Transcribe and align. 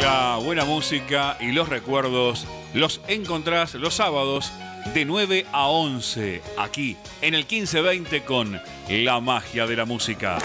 La 0.00 0.38
buena 0.42 0.64
música 0.64 1.36
y 1.38 1.52
los 1.52 1.68
recuerdos 1.68 2.46
los 2.72 3.02
encontrás 3.08 3.74
los 3.74 3.94
sábados 3.94 4.50
de 4.94 5.04
9 5.04 5.46
a 5.52 5.66
11 5.66 6.40
aquí 6.56 6.96
en 7.20 7.34
el 7.34 7.40
1520 7.40 8.24
con 8.24 8.58
La 8.88 9.20
magia 9.20 9.66
de 9.66 9.76
la 9.76 9.84
música. 9.84 10.38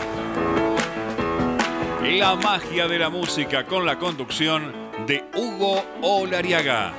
La 2.04 2.36
magia 2.36 2.88
de 2.88 3.00
la 3.00 3.10
música 3.10 3.66
con 3.66 3.86
la 3.86 3.98
conducción 3.98 4.74
de 5.08 5.24
Hugo 5.34 5.84
Olariaga. 6.02 6.94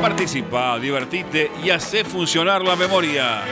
Participa, 0.00 0.78
divertite 0.78 1.50
y 1.64 1.70
hace 1.70 2.04
funcionar 2.04 2.62
la 2.62 2.76
memoria. 2.76 3.42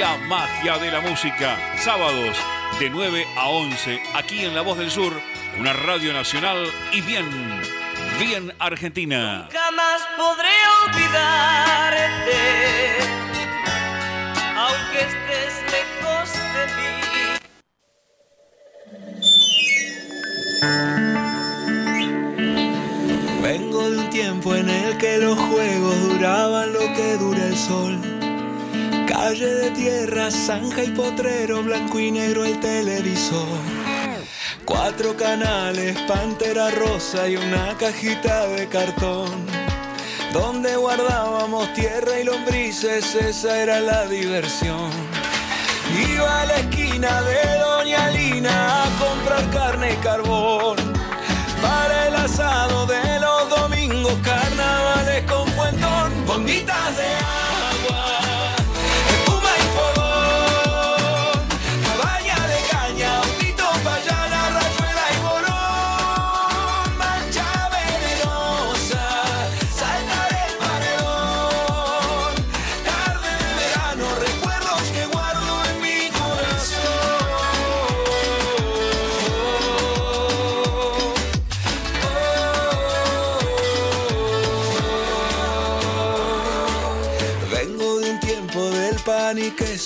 La 0.00 0.16
magia 0.28 0.78
de 0.78 0.90
la 0.90 1.00
música, 1.00 1.56
sábados 1.78 2.36
de 2.78 2.90
9 2.90 3.26
a 3.36 3.48
11, 3.48 4.00
aquí 4.14 4.44
en 4.44 4.54
La 4.54 4.62
Voz 4.62 4.78
del 4.78 4.90
Sur, 4.90 5.12
una 5.58 5.72
radio 5.72 6.12
nacional 6.12 6.64
y 6.92 7.00
bien, 7.00 7.26
bien 8.20 8.52
argentina. 8.60 9.48
Jamás 9.52 10.06
podré 10.16 10.48
olvidarte, 10.86 12.38
aunque 14.56 15.00
estés 15.00 15.60
lejos 15.72 16.32
de 16.54 16.66
mí. 16.76 16.92
Vengo 23.42 23.90
de 23.90 23.98
un 23.98 24.10
tiempo 24.10 24.54
en 24.54 24.70
el 24.70 24.96
que 24.98 25.18
los 25.18 25.36
juegos 25.36 26.00
duraban 26.10 26.72
lo 26.72 26.94
que 26.94 27.16
dura 27.16 27.44
el 27.44 27.56
sol 27.56 28.17
Calle 29.08 29.46
de 29.46 29.70
tierra, 29.70 30.30
zanja 30.30 30.84
y 30.84 30.90
potrero, 30.90 31.62
blanco 31.62 31.98
y 31.98 32.10
negro 32.10 32.44
el 32.44 32.60
televisor. 32.60 33.58
Cuatro 34.66 35.16
canales, 35.16 35.96
pantera 36.06 36.70
rosa 36.70 37.26
y 37.26 37.36
una 37.36 37.74
cajita 37.78 38.46
de 38.48 38.68
cartón. 38.68 39.46
Donde 40.34 40.76
guardábamos 40.76 41.72
tierra 41.72 42.20
y 42.20 42.24
lombrices, 42.24 43.14
esa 43.14 43.58
era 43.58 43.80
la 43.80 44.06
diversión. 44.06 44.90
Iba 46.12 46.42
a 46.42 46.44
la 46.44 46.56
esquina 46.56 47.22
de 47.22 47.58
Doña 47.60 48.10
Lina 48.10 48.84
a 48.84 48.98
comprar 48.98 49.50
carne 49.50 49.94
y 49.94 49.96
carbón. 50.04 50.76
Para 51.62 52.08
el 52.08 52.14
asado 52.14 52.84
de 52.84 53.20
los 53.20 53.48
domingos, 53.48 54.14
carnavales 54.22 55.22
con 55.22 55.48
fuentón, 55.52 56.26
bombitas 56.26 56.96
de 56.98 57.06
agua. 57.06 57.37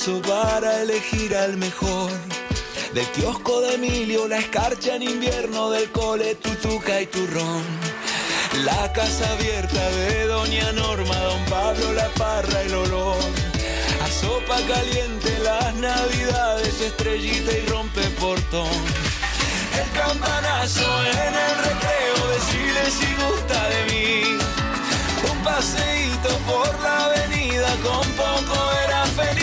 Y 0.05 0.21
para 0.21 0.83
elegir 0.83 1.37
al 1.37 1.57
mejor. 1.57 2.11
Del 2.93 3.07
kiosco 3.13 3.61
de 3.61 3.75
Emilio, 3.75 4.27
la 4.27 4.39
escarcha 4.39 4.97
en 4.97 5.03
invierno, 5.03 5.71
del 5.71 5.93
cole, 5.93 6.35
tutuca 6.35 7.01
y 7.01 7.07
turrón. 7.07 7.63
La 8.65 8.93
casa 8.93 9.31
abierta 9.33 9.91
de 9.91 10.27
Doña 10.27 10.73
Norma, 10.73 11.17
Don 11.19 11.45
Pablo, 11.45 11.93
la 11.93 12.09
parra, 12.15 12.63
el 12.63 12.75
olor. 12.75 13.17
A 14.03 14.09
sopa 14.09 14.57
caliente 14.67 15.39
las 15.39 15.73
navidades, 15.77 16.81
estrellita 16.81 17.53
y 17.53 17.67
rompe 17.67 18.03
portón. 18.19 18.75
El 19.81 19.91
campanazo 20.01 21.03
en 21.05 21.35
el 21.47 21.57
recreo, 21.69 22.29
decirle 22.35 22.91
si 22.91 23.15
gusta 23.23 23.69
de 23.69 23.85
mí. 23.93 24.39
Un 25.31 25.45
paseíto 25.45 26.29
por 26.51 26.81
la 26.81 27.05
avenida, 27.05 27.69
con 27.85 28.09
poco 28.13 28.73
era 28.85 29.07
feliz. 29.07 29.42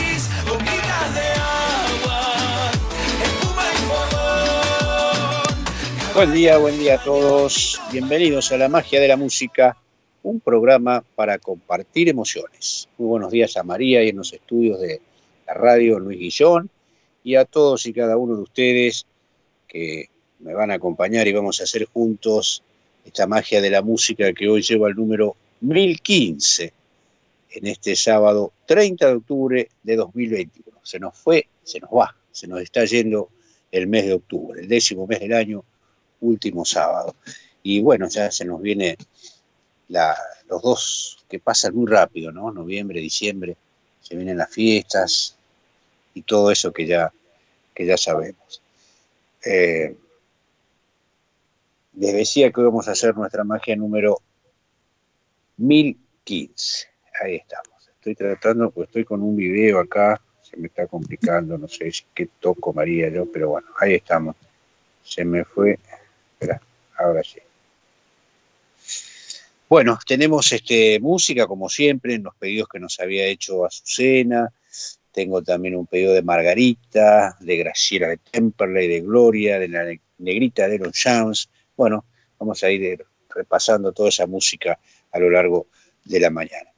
Buen 6.20 6.34
día, 6.34 6.58
buen 6.58 6.78
día 6.78 6.96
a 6.96 7.04
todos. 7.04 7.80
Bienvenidos 7.94 8.52
a 8.52 8.58
La 8.58 8.68
Magia 8.68 9.00
de 9.00 9.08
la 9.08 9.16
Música, 9.16 9.78
un 10.22 10.42
programa 10.42 11.02
para 11.16 11.40
compartir 11.40 12.10
emociones. 12.10 12.90
Muy 12.98 13.08
buenos 13.08 13.32
días 13.32 13.56
a 13.56 13.64
María 13.64 14.04
y 14.04 14.10
en 14.10 14.18
los 14.18 14.34
estudios 14.34 14.82
de 14.82 15.00
la 15.48 15.54
radio 15.54 15.98
Luis 15.98 16.20
Guillón 16.20 16.70
y 17.24 17.36
a 17.36 17.46
todos 17.46 17.86
y 17.86 17.94
cada 17.94 18.18
uno 18.18 18.36
de 18.36 18.42
ustedes 18.42 19.06
que 19.66 20.10
me 20.40 20.54
van 20.54 20.72
a 20.72 20.74
acompañar 20.74 21.26
y 21.28 21.32
vamos 21.32 21.62
a 21.62 21.64
hacer 21.64 21.86
juntos 21.86 22.64
esta 23.06 23.26
magia 23.26 23.62
de 23.62 23.70
la 23.70 23.82
música 23.82 24.34
que 24.34 24.50
hoy 24.50 24.62
lleva 24.62 24.90
el 24.90 24.96
número 24.96 25.38
1015 25.62 26.74
en 27.52 27.68
este 27.68 27.96
sábado 27.96 28.52
30 28.66 29.08
de 29.08 29.14
octubre 29.14 29.70
de 29.84 29.96
2021. 29.96 30.69
Se 30.90 31.00
nos 31.00 31.16
fue, 31.16 31.48
se 31.64 31.80
nos 31.80 31.92
va, 31.92 32.16
se 32.32 32.48
nos 32.48 32.62
está 32.62 32.84
yendo 32.84 33.30
el 33.72 33.86
mes 33.86 34.08
de 34.08 34.14
octubre, 34.14 34.60
el 34.60 34.68
décimo 34.68 35.06
mes 35.06 35.20
del 35.20 35.34
año, 35.34 35.64
último 36.20 36.66
sábado. 36.66 37.16
Y 37.62 37.80
bueno, 37.80 38.08
ya 38.10 38.32
se 38.32 38.44
nos 38.44 38.60
viene 38.60 38.98
los 39.88 40.62
dos 40.64 41.26
que 41.30 41.38
pasan 41.38 41.76
muy 41.76 41.86
rápido, 41.86 42.32
¿no? 42.32 42.52
Noviembre, 42.52 43.00
diciembre, 43.02 43.56
se 44.02 44.16
vienen 44.16 44.40
las 44.40 44.50
fiestas 44.50 45.36
y 46.16 46.24
todo 46.24 46.50
eso 46.50 46.74
que 46.74 46.88
ya, 46.88 47.14
que 47.76 47.86
ya 47.86 47.96
sabemos. 47.96 48.64
Eh, 49.46 49.96
les 51.98 52.14
decía 52.16 52.52
que 52.52 52.62
vamos 52.62 52.88
a 52.88 52.94
hacer 52.94 53.16
nuestra 53.16 53.44
magia 53.44 53.76
número 53.76 54.18
1015. 55.58 56.88
Ahí 57.22 57.36
estamos. 57.36 57.88
Estoy 57.90 58.16
tratando, 58.16 58.72
pues 58.72 58.88
estoy 58.88 59.06
con 59.06 59.22
un 59.22 59.36
video 59.36 59.80
acá, 59.80 60.20
se 60.50 60.58
me 60.58 60.68
está 60.68 60.88
complicando, 60.88 61.58
no 61.58 61.68
sé 61.68 61.92
si 61.92 62.04
qué 62.14 62.28
toco 62.40 62.74
María 62.74 63.10
yo, 63.10 63.32
pero 63.32 63.50
bueno, 63.50 63.68
ahí 63.80 63.96
estamos. 63.96 64.36
Se 65.04 65.24
me 65.24 65.44
fue. 65.46 65.78
Ahora 66.98 67.24
sí. 67.24 67.40
Bueno, 69.68 70.00
tenemos 70.06 70.52
este, 70.52 71.00
música 71.00 71.46
como 71.46 71.70
siempre 71.70 72.16
en 72.16 72.24
los 72.24 72.36
pedidos 72.36 72.68
que 72.70 72.80
nos 72.80 73.00
había 73.00 73.26
hecho 73.26 73.66
Azucena. 73.66 74.52
Tengo 75.12 75.44
también 75.44 75.76
un 75.76 75.86
pedido 75.86 76.14
de 76.14 76.24
Margarita, 76.24 77.38
de 77.40 77.58
Graciela 77.58 78.08
de 78.08 78.18
Temperley, 78.18 78.88
de 78.88 79.02
Gloria, 79.02 79.60
de 79.60 79.68
la 79.68 79.86
Negrita 80.18 80.68
de 80.68 80.80
los 80.80 81.00
Jones. 81.02 81.50
Bueno, 81.78 82.06
vamos 82.40 82.64
a 82.64 82.72
ir 82.72 83.06
repasando 83.30 83.92
toda 83.92 84.10
esa 84.10 84.26
música 84.26 84.80
a 85.12 85.20
lo 85.20 85.30
largo 85.30 85.68
de 86.04 86.20
la 86.20 86.30
mañana. 86.30 86.72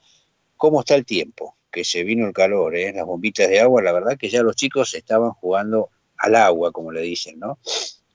¿Cómo 0.57 0.81
está 0.81 0.95
el 0.95 1.05
tiempo? 1.05 1.55
Que 1.71 1.83
se 1.83 2.03
vino 2.03 2.27
el 2.27 2.33
calor, 2.33 2.75
¿eh? 2.75 2.91
las 2.93 3.05
bombitas 3.05 3.49
de 3.49 3.59
agua, 3.59 3.81
la 3.81 3.93
verdad 3.93 4.17
que 4.17 4.29
ya 4.29 4.43
los 4.43 4.55
chicos 4.55 4.93
estaban 4.93 5.31
jugando 5.31 5.89
al 6.17 6.35
agua, 6.35 6.71
como 6.71 6.91
le 6.91 7.01
dicen, 7.01 7.39
¿no? 7.39 7.59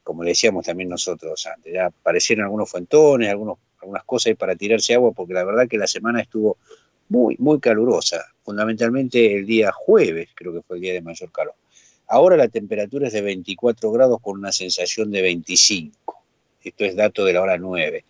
Como 0.02 0.22
le 0.22 0.30
decíamos 0.30 0.66
también 0.66 0.88
nosotros 0.88 1.46
antes, 1.46 1.72
ya 1.72 1.86
aparecieron 1.86 2.44
algunos 2.44 2.70
fuentones, 2.70 3.30
algunos, 3.30 3.58
algunas 3.80 4.04
cosas 4.04 4.36
para 4.36 4.54
tirarse 4.54 4.94
agua, 4.94 5.12
porque 5.12 5.34
la 5.34 5.44
verdad 5.44 5.66
que 5.68 5.78
la 5.78 5.86
semana 5.86 6.20
estuvo 6.20 6.58
muy, 7.08 7.36
muy 7.38 7.58
calurosa, 7.58 8.24
fundamentalmente 8.44 9.36
el 9.36 9.46
día 9.46 9.72
jueves, 9.72 10.28
creo 10.34 10.52
que 10.52 10.62
fue 10.62 10.76
el 10.76 10.82
día 10.82 10.92
de 10.92 11.02
mayor 11.02 11.32
calor. 11.32 11.54
Ahora 12.08 12.36
la 12.36 12.48
temperatura 12.48 13.08
es 13.08 13.12
de 13.12 13.22
24 13.22 13.90
grados 13.90 14.20
con 14.20 14.38
una 14.38 14.52
sensación 14.52 15.10
de 15.10 15.22
25. 15.22 16.24
Esto 16.62 16.84
es 16.84 16.94
dato 16.94 17.24
de 17.24 17.32
la 17.32 17.42
hora 17.42 17.58
9. 17.58 18.04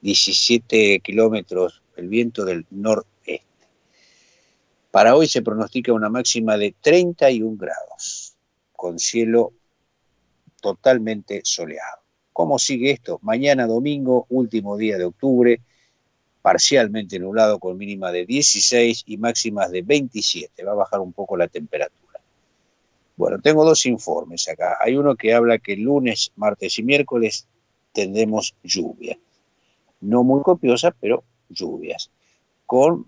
17 0.00 1.00
kilómetros 1.00 1.82
el 1.96 2.08
viento 2.08 2.44
del 2.44 2.64
noreste. 2.70 3.17
Para 4.90 5.14
hoy 5.14 5.28
se 5.28 5.42
pronostica 5.42 5.92
una 5.92 6.08
máxima 6.08 6.56
de 6.56 6.74
31 6.80 7.56
grados, 7.58 8.34
con 8.72 8.98
cielo 8.98 9.52
totalmente 10.60 11.42
soleado. 11.44 11.98
¿Cómo 12.32 12.58
sigue 12.58 12.92
esto? 12.92 13.18
Mañana 13.22 13.66
domingo, 13.66 14.26
último 14.30 14.76
día 14.76 14.96
de 14.96 15.04
octubre, 15.04 15.60
parcialmente 16.40 17.18
nublado 17.18 17.58
con 17.58 17.76
mínima 17.76 18.10
de 18.12 18.24
16 18.24 19.04
y 19.06 19.18
máximas 19.18 19.70
de 19.70 19.82
27. 19.82 20.64
Va 20.64 20.72
a 20.72 20.76
bajar 20.76 21.00
un 21.00 21.12
poco 21.12 21.36
la 21.36 21.48
temperatura. 21.48 22.20
Bueno, 23.16 23.40
tengo 23.40 23.64
dos 23.64 23.84
informes 23.84 24.48
acá. 24.48 24.78
Hay 24.80 24.96
uno 24.96 25.16
que 25.16 25.34
habla 25.34 25.58
que 25.58 25.76
lunes, 25.76 26.32
martes 26.36 26.78
y 26.78 26.84
miércoles 26.84 27.46
tendremos 27.92 28.54
lluvia. 28.62 29.18
No 30.00 30.22
muy 30.22 30.42
copiosa, 30.42 30.94
pero 30.98 31.24
lluvias. 31.48 32.10
Con 32.64 33.06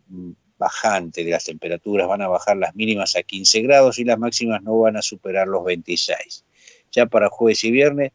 bajante 0.60 1.24
de 1.24 1.30
las 1.30 1.44
temperaturas, 1.44 2.06
van 2.06 2.20
a 2.20 2.28
bajar 2.28 2.58
las 2.58 2.76
mínimas 2.76 3.16
a 3.16 3.22
15 3.22 3.62
grados 3.62 3.98
y 3.98 4.04
las 4.04 4.18
máximas 4.18 4.62
no 4.62 4.78
van 4.78 4.96
a 4.98 5.02
superar 5.02 5.48
los 5.48 5.64
26. 5.64 6.44
Ya 6.92 7.06
para 7.06 7.30
jueves 7.30 7.64
y 7.64 7.70
viernes 7.70 8.12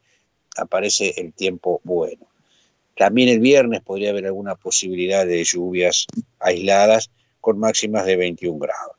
aparece 0.56 1.16
el 1.18 1.34
tiempo 1.34 1.82
bueno. 1.84 2.28
También 2.96 3.30
el 3.30 3.40
viernes 3.40 3.82
podría 3.82 4.12
haber 4.12 4.28
alguna 4.28 4.56
posibilidad 4.56 5.26
de 5.26 5.44
lluvias 5.44 6.06
aisladas 6.40 7.10
con 7.42 7.58
máximas 7.58 8.06
de 8.06 8.16
21 8.16 8.60
grados. 8.60 8.96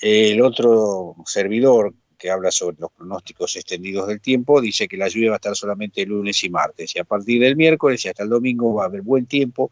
El 0.00 0.40
otro 0.40 1.16
servidor 1.26 1.92
que 2.18 2.30
habla 2.30 2.50
sobre 2.50 2.78
los 2.78 2.90
pronósticos 2.92 3.56
extendidos 3.56 4.08
del 4.08 4.22
tiempo 4.22 4.62
dice 4.62 4.88
que 4.88 4.96
la 4.96 5.08
lluvia 5.08 5.30
va 5.30 5.36
a 5.36 5.36
estar 5.36 5.54
solamente 5.54 6.02
el 6.02 6.08
lunes 6.08 6.42
y 6.44 6.48
martes 6.48 6.96
y 6.96 6.98
a 6.98 7.04
partir 7.04 7.42
del 7.42 7.56
miércoles 7.56 8.02
y 8.04 8.08
hasta 8.08 8.22
el 8.22 8.30
domingo 8.30 8.72
va 8.72 8.84
a 8.84 8.86
haber 8.86 9.02
buen 9.02 9.26
tiempo 9.26 9.70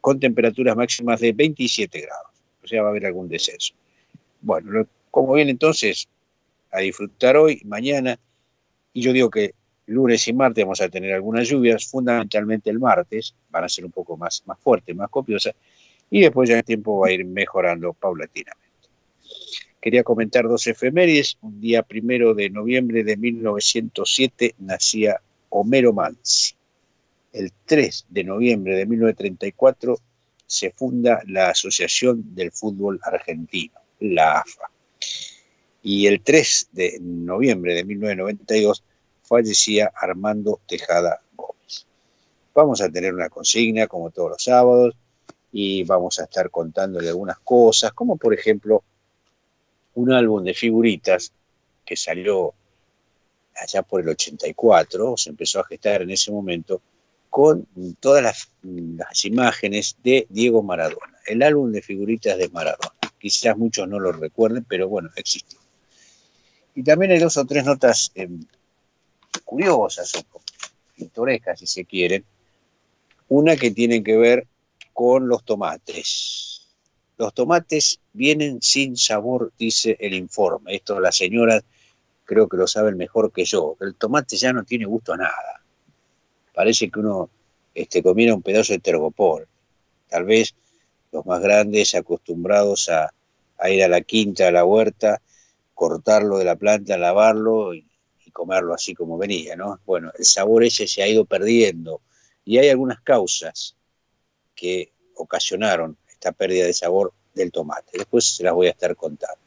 con 0.00 0.18
temperaturas 0.18 0.76
máximas 0.76 1.20
de 1.20 1.32
27 1.32 2.00
grados. 2.00 2.32
O 2.62 2.66
sea, 2.66 2.82
va 2.82 2.88
a 2.88 2.90
haber 2.90 3.06
algún 3.06 3.28
descenso. 3.28 3.74
Bueno, 4.40 4.86
como 5.10 5.34
bien 5.34 5.48
entonces, 5.48 6.08
a 6.70 6.80
disfrutar 6.80 7.36
hoy, 7.36 7.60
mañana, 7.64 8.18
y 8.92 9.02
yo 9.02 9.12
digo 9.12 9.30
que 9.30 9.54
lunes 9.86 10.26
y 10.28 10.32
martes 10.32 10.64
vamos 10.64 10.80
a 10.80 10.88
tener 10.88 11.12
algunas 11.12 11.48
lluvias, 11.48 11.86
fundamentalmente 11.86 12.70
el 12.70 12.78
martes, 12.78 13.34
van 13.50 13.64
a 13.64 13.68
ser 13.68 13.84
un 13.84 13.92
poco 13.92 14.16
más, 14.16 14.42
más 14.46 14.58
fuertes, 14.58 14.94
más 14.94 15.10
copiosas, 15.10 15.54
y 16.10 16.20
después 16.20 16.48
ya 16.48 16.58
el 16.58 16.64
tiempo 16.64 16.98
va 16.98 17.08
a 17.08 17.12
ir 17.12 17.24
mejorando 17.24 17.92
paulatinamente. 17.92 18.70
Quería 19.80 20.04
comentar 20.04 20.46
dos 20.46 20.66
efemérides. 20.66 21.38
Un 21.40 21.60
día 21.60 21.82
primero 21.82 22.34
de 22.34 22.50
noviembre 22.50 23.02
de 23.02 23.16
1907 23.16 24.54
nacía 24.58 25.20
Homero 25.48 25.92
Mansi. 25.92 26.54
El 27.32 27.52
3 27.64 28.06
de 28.08 28.24
noviembre 28.24 28.76
de 28.76 28.86
1934 28.86 29.98
se 30.46 30.72
funda 30.72 31.22
la 31.26 31.50
Asociación 31.50 32.34
del 32.34 32.50
Fútbol 32.50 33.00
Argentino, 33.02 33.74
la 34.00 34.40
AFA. 34.40 34.70
Y 35.82 36.06
el 36.06 36.22
3 36.22 36.70
de 36.72 36.98
noviembre 37.00 37.74
de 37.74 37.84
1992 37.84 38.82
fallecía 39.22 39.92
Armando 39.94 40.60
Tejada 40.66 41.20
Gómez. 41.36 41.86
Vamos 42.52 42.80
a 42.80 42.90
tener 42.90 43.14
una 43.14 43.28
consigna 43.28 43.86
como 43.86 44.10
todos 44.10 44.30
los 44.30 44.42
sábados 44.42 44.94
y 45.52 45.84
vamos 45.84 46.18
a 46.18 46.24
estar 46.24 46.50
contándole 46.50 47.08
algunas 47.08 47.38
cosas, 47.38 47.92
como 47.92 48.16
por 48.16 48.34
ejemplo 48.34 48.82
un 49.94 50.12
álbum 50.12 50.42
de 50.42 50.54
figuritas 50.54 51.32
que 51.84 51.96
salió 51.96 52.54
allá 53.56 53.82
por 53.82 54.00
el 54.00 54.08
84, 54.08 55.16
se 55.16 55.30
empezó 55.30 55.60
a 55.60 55.64
gestar 55.64 56.02
en 56.02 56.10
ese 56.10 56.30
momento, 56.30 56.80
con 57.30 57.66
todas 58.00 58.22
las, 58.22 58.50
las, 58.62 59.24
imágenes 59.24 59.96
de 60.02 60.26
Diego 60.28 60.62
Maradona, 60.62 61.18
el 61.26 61.42
álbum 61.42 61.70
de 61.70 61.80
figuritas 61.80 62.36
de 62.36 62.48
Maradona. 62.48 62.92
Quizás 63.18 63.56
muchos 63.56 63.88
no 63.88 64.00
lo 64.00 64.12
recuerden, 64.12 64.64
pero 64.68 64.88
bueno, 64.88 65.10
existió. 65.14 65.58
Y 66.74 66.82
también 66.82 67.12
hay 67.12 67.18
dos 67.18 67.36
o 67.36 67.44
tres 67.44 67.64
notas 67.64 68.10
eh, 68.14 68.28
curiosas 69.44 70.12
pintorescas, 70.96 71.60
si 71.60 71.66
se 71.66 71.84
quieren. 71.84 72.24
Una 73.28 73.56
que 73.56 73.70
tiene 73.70 74.02
que 74.02 74.16
ver 74.16 74.46
con 74.92 75.28
los 75.28 75.44
tomates. 75.44 76.68
Los 77.16 77.32
tomates 77.32 78.00
vienen 78.12 78.60
sin 78.60 78.96
sabor, 78.96 79.52
dice 79.58 79.96
el 80.00 80.14
informe. 80.14 80.74
Esto 80.74 80.98
la 80.98 81.12
señora 81.12 81.62
creo 82.24 82.48
que 82.48 82.56
lo 82.56 82.66
saben 82.66 82.96
mejor 82.96 83.32
que 83.32 83.44
yo. 83.44 83.76
El 83.80 83.94
tomate 83.94 84.36
ya 84.36 84.52
no 84.52 84.64
tiene 84.64 84.86
gusto 84.86 85.12
a 85.12 85.16
nada. 85.16 85.59
Parece 86.60 86.90
que 86.90 86.98
uno 87.00 87.30
este, 87.74 88.02
comiera 88.02 88.34
un 88.34 88.42
pedazo 88.42 88.74
de 88.74 88.80
tergopol. 88.80 89.48
Tal 90.10 90.24
vez 90.24 90.54
los 91.10 91.24
más 91.24 91.40
grandes, 91.40 91.94
acostumbrados 91.94 92.90
a, 92.90 93.14
ir 93.70 93.82
a 93.82 93.88
la 93.88 94.02
quinta, 94.02 94.46
a 94.46 94.50
la 94.50 94.66
huerta, 94.66 95.22
cortarlo 95.72 96.36
de 96.36 96.44
la 96.44 96.56
planta, 96.56 96.98
lavarlo 96.98 97.72
y 97.72 97.86
comerlo 98.30 98.74
así 98.74 98.92
como 98.92 99.16
venía, 99.16 99.56
¿no? 99.56 99.80
Bueno, 99.86 100.12
el 100.18 100.26
sabor 100.26 100.62
ese 100.62 100.86
se 100.86 101.02
ha 101.02 101.08
ido 101.08 101.24
perdiendo 101.24 102.02
y 102.44 102.58
hay 102.58 102.68
algunas 102.68 103.00
causas 103.00 103.74
que 104.54 104.92
ocasionaron 105.14 105.96
esta 106.10 106.30
pérdida 106.30 106.66
de 106.66 106.74
sabor 106.74 107.14
del 107.32 107.52
tomate. 107.52 107.96
Después 107.96 108.36
se 108.36 108.44
las 108.44 108.52
voy 108.52 108.66
a 108.66 108.72
estar 108.72 108.94
contando. 108.96 109.40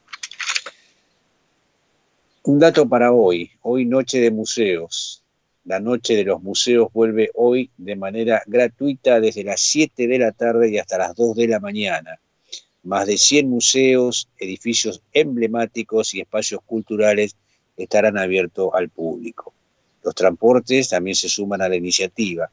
Un 2.42 2.58
dato 2.58 2.88
para 2.88 3.12
hoy, 3.12 3.52
hoy 3.62 3.84
noche 3.84 4.18
de 4.18 4.32
museos. 4.32 5.23
La 5.64 5.80
noche 5.80 6.14
de 6.14 6.24
los 6.24 6.42
museos 6.42 6.88
vuelve 6.92 7.30
hoy 7.34 7.70
de 7.78 7.96
manera 7.96 8.42
gratuita 8.46 9.18
desde 9.18 9.44
las 9.44 9.62
7 9.62 10.06
de 10.06 10.18
la 10.18 10.32
tarde 10.32 10.70
y 10.70 10.78
hasta 10.78 10.98
las 10.98 11.14
2 11.14 11.36
de 11.36 11.48
la 11.48 11.58
mañana. 11.58 12.20
Más 12.82 13.06
de 13.06 13.16
100 13.16 13.48
museos, 13.48 14.28
edificios 14.36 15.00
emblemáticos 15.14 16.12
y 16.12 16.20
espacios 16.20 16.60
culturales 16.66 17.36
estarán 17.78 18.18
abiertos 18.18 18.70
al 18.74 18.90
público. 18.90 19.54
Los 20.02 20.14
transportes 20.14 20.90
también 20.90 21.14
se 21.14 21.30
suman 21.30 21.62
a 21.62 21.68
la 21.70 21.76
iniciativa. 21.76 22.50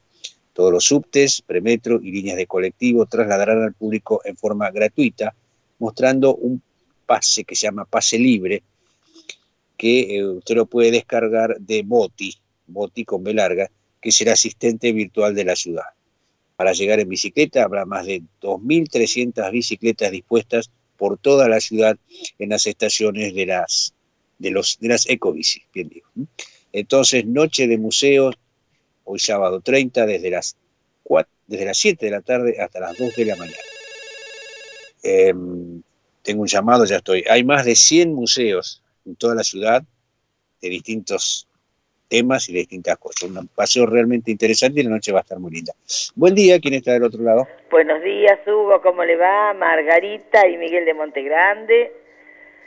Todos 0.53 0.71
los 0.71 0.85
subtes, 0.85 1.41
premetro 1.41 1.99
y 2.01 2.11
líneas 2.11 2.37
de 2.37 2.47
colectivo 2.47 3.05
trasladarán 3.07 3.61
al 3.61 3.73
público 3.73 4.21
en 4.23 4.37
forma 4.37 4.71
gratuita, 4.71 5.35
mostrando 5.79 6.33
un 6.35 6.61
pase 7.05 7.43
que 7.43 7.55
se 7.55 7.67
llama 7.67 7.83
pase 7.83 8.17
libre, 8.17 8.63
que 9.75 10.15
eh, 10.15 10.25
usted 10.25 10.55
lo 10.55 10.65
puede 10.65 10.91
descargar 10.91 11.57
de 11.59 11.83
Boti, 11.83 12.37
Boti 12.67 13.05
con 13.05 13.23
B 13.23 13.33
larga, 13.33 13.69
que 14.01 14.09
es 14.09 14.21
el 14.21 14.29
asistente 14.29 14.91
virtual 14.91 15.35
de 15.35 15.45
la 15.45 15.55
ciudad. 15.55 15.85
Para 16.55 16.73
llegar 16.73 16.99
en 16.99 17.09
bicicleta 17.09 17.63
habrá 17.63 17.85
más 17.85 18.05
de 18.05 18.21
2.300 18.41 19.51
bicicletas 19.51 20.11
dispuestas 20.11 20.71
por 20.97 21.17
toda 21.17 21.49
la 21.49 21.59
ciudad 21.59 21.97
en 22.37 22.49
las 22.49 22.67
estaciones 22.67 23.33
de 23.33 23.45
las 23.47 23.93
de, 24.37 24.51
los, 24.51 24.79
de 24.79 24.87
las 24.87 25.07
ecobicis, 25.07 25.63
bien. 25.73 25.91
Entonces, 26.73 27.25
noche 27.25 27.67
de 27.67 27.77
museos, 27.77 28.35
hoy 29.03 29.19
sábado 29.19 29.61
30, 29.61 30.05
desde 30.05 30.31
las, 30.31 30.55
4, 31.03 31.31
desde 31.47 31.65
las 31.65 31.77
7 31.77 32.05
de 32.05 32.11
la 32.11 32.21
tarde 32.21 32.59
hasta 32.59 32.79
las 32.79 32.97
2 32.97 33.15
de 33.15 33.25
la 33.25 33.35
mañana. 33.35 33.57
Eh, 35.03 35.33
tengo 36.21 36.41
un 36.41 36.47
llamado, 36.47 36.85
ya 36.85 36.97
estoy. 36.97 37.23
Hay 37.29 37.43
más 37.43 37.65
de 37.65 37.75
100 37.75 38.13
museos 38.13 38.81
en 39.05 39.15
toda 39.15 39.35
la 39.35 39.43
ciudad 39.43 39.83
de 40.61 40.69
distintos 40.69 41.47
temas 42.11 42.49
y 42.49 42.53
de 42.53 42.59
distintas 42.59 42.97
cosas. 42.97 43.29
Un 43.29 43.47
paseo 43.47 43.85
realmente 43.85 44.29
interesante 44.31 44.81
y 44.81 44.83
la 44.83 44.89
noche 44.89 45.13
va 45.13 45.19
a 45.19 45.21
estar 45.21 45.39
muy 45.39 45.51
linda. 45.51 45.73
Buen 46.13 46.35
día, 46.35 46.59
¿quién 46.59 46.73
está 46.73 46.91
del 46.91 47.03
otro 47.03 47.23
lado? 47.23 47.47
Buenos 47.71 48.03
días, 48.03 48.37
Hugo, 48.45 48.81
¿cómo 48.81 49.05
le 49.05 49.15
va? 49.15 49.53
Margarita 49.53 50.45
y 50.47 50.57
Miguel 50.57 50.83
de 50.83 50.93
Montegrande. 50.93 51.91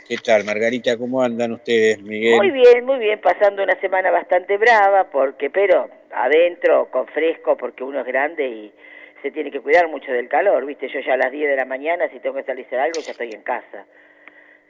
¿Qué 0.09 0.17
tal, 0.17 0.45
Margarita? 0.45 0.97
¿Cómo 0.97 1.23
andan 1.23 1.53
ustedes, 1.53 2.03
Miguel? 2.03 2.39
Muy 2.39 2.51
bien, 2.51 2.85
muy 2.85 2.99
bien, 2.99 3.21
pasando 3.21 3.63
una 3.63 3.79
semana 3.81 4.11
bastante 4.11 4.57
brava, 4.57 5.05
porque, 5.11 5.51
pero 5.51 5.89
adentro, 6.11 6.89
con 6.91 7.07
fresco, 7.09 7.57
porque 7.57 7.85
uno 7.85 8.01
es 8.01 8.07
grande 8.07 8.49
y 8.49 8.73
se 9.23 9.31
tiene 9.31 9.51
que 9.51 9.61
cuidar 9.61 9.89
mucho 9.89 10.11
del 10.11 10.29
calor, 10.29 10.65
¿viste? 10.65 10.89
Yo 10.89 11.01
ya 11.01 11.15
a 11.15 11.17
las 11.19 11.33
10 11.33 11.51
de 11.51 11.57
la 11.57 11.65
mañana, 11.65 12.09
si 12.11 12.19
tengo 12.19 12.37
que 12.37 12.45
salir 12.45 12.65
a 12.65 12.67
hacer 12.67 12.81
algo, 12.81 13.01
ya 13.01 13.13
estoy 13.13 13.31
en 13.33 13.43
casa. 13.43 13.87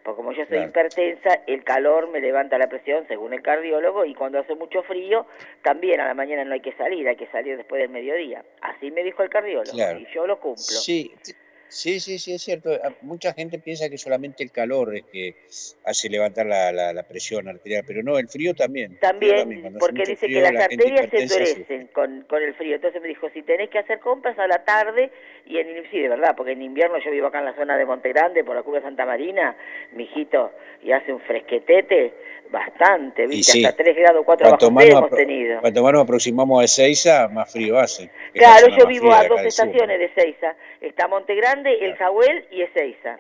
Porque 0.05 0.17
como 0.17 0.33
yo 0.33 0.45
soy 0.47 0.59
hipertensa, 0.59 1.41
el 1.47 1.65
calor 1.65 2.09
me 2.09 2.21
levanta 2.21 2.59
la 2.59 2.69
presión, 2.69 3.07
según 3.09 3.33
el 3.33 3.41
cardiólogo, 3.41 4.05
y 4.05 4.15
cuando 4.15 4.39
hace 4.39 4.55
mucho 4.55 4.83
frío, 4.83 5.27
también 5.63 5.99
a 6.01 6.07
la 6.07 6.13
mañana 6.13 6.45
no 6.45 6.53
hay 6.53 6.61
que 6.61 6.73
salir, 6.75 7.09
hay 7.09 7.17
que 7.17 7.27
salir 7.29 7.57
después 7.57 7.81
del 7.81 7.89
mediodía. 7.89 8.45
Así 8.61 8.91
me 8.91 9.03
dijo 9.03 9.23
el 9.23 9.31
cardiólogo, 9.31 9.73
y 9.75 10.07
yo 10.15 10.27
lo 10.27 10.39
cumplo. 10.39 10.63
Sí, 10.63 11.15
Sí, 11.69 12.01
sí, 12.01 12.19
sí, 12.19 12.35
es 12.35 12.43
cierto. 12.43 12.71
Ah, 12.83 12.93
mucha 13.03 13.33
gente 13.33 13.59
piensa 13.59 13.89
que 13.89 13.99
solamente 13.99 14.43
el 14.45 14.53
calor 14.53 14.95
es 14.97 15.05
que 15.05 15.35
hace 15.85 16.09
levantar 16.09 16.47
la, 16.47 16.73
la, 16.73 17.03
presión 17.03 17.49
arterial, 17.49 17.85
pero 17.87 18.03
no, 18.03 18.19
el 18.19 18.29
frío 18.29 18.55
también. 18.55 18.99
También, 19.01 19.77
porque 19.79 20.05
dice 20.07 20.27
que 20.27 20.41
las 20.41 20.55
arterias 20.55 21.11
se 21.11 21.23
endurecen 21.23 21.87
con, 21.89 22.23
con, 22.23 22.43
el 22.43 22.55
frío. 22.55 22.77
Entonces 22.77 23.03
me 23.03 23.09
dijo, 23.09 23.29
si 23.31 23.43
tenés 23.43 23.71
que 23.71 23.79
hacer 23.79 23.99
compras 23.99 24.39
a 24.39 24.47
la 24.47 24.65
tarde, 24.65 25.11
y 25.47 25.59
en 25.59 25.91
sí, 25.91 26.01
de 26.01 26.09
verdad, 26.09 26.35
porque 26.37 26.53
en 26.53 26.63
invierno 26.63 26.99
yo 27.05 27.11
vivo 27.11 27.27
acá 27.27 27.41
en 27.41 27.47
la 27.47 27.55
zona 27.55 27.77
de 27.77 27.85
Monte 27.85 28.11
Grande, 28.11 28.45
por 28.45 28.55
la 28.55 28.63
curva 28.63 28.79
de 28.79 28.85
Santa 28.85 29.05
Marina, 29.05 29.57
mijito, 29.93 30.53
y 30.83 30.93
hace 30.93 31.13
un 31.13 31.21
fresquetete 31.21 32.15
bastante, 32.55 33.27
¿viste? 33.27 33.67
Hasta 33.67 33.83
3 33.83 33.97
grados, 33.97 34.25
4 34.25 34.51
bajo 34.51 34.81
hemos 34.81 35.11
tenido. 35.11 35.61
Cuanto 35.61 35.83
más 35.83 35.93
nos 35.93 36.03
aproximamos 36.05 36.61
a 36.61 36.65
Ezeiza, 36.65 37.29
más 37.29 37.53
frío 37.53 37.79
hace. 37.79 38.11
Claro, 38.33 38.69
yo 38.69 38.87
vivo 38.87 39.13
a 39.13 39.27
dos 39.27 39.41
estaciones 39.41 39.99
de 39.99 40.05
Ezeiza. 40.07 40.57
Está 40.81 41.09
Monte 41.09 41.35
Grande, 41.35 41.85
El 41.85 41.97
Jahuel 41.97 42.47
y 42.51 42.63
Ezeiza. 42.63 43.19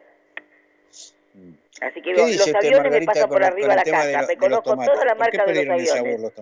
Así 1.80 2.00
que 2.00 2.12
los, 2.12 2.36
los 2.36 2.54
aviones 2.54 2.92
me 2.92 3.02
pasan 3.02 3.28
por 3.28 3.42
arriba 3.42 3.74
la 3.74 3.82
casa. 3.82 4.24
me 4.26 4.36
conozco 4.36 4.76
toda 4.76 5.04
la 5.04 5.14
marca 5.16 5.44
de 5.44 5.64
los 5.64 5.92
aviones. 5.92 6.32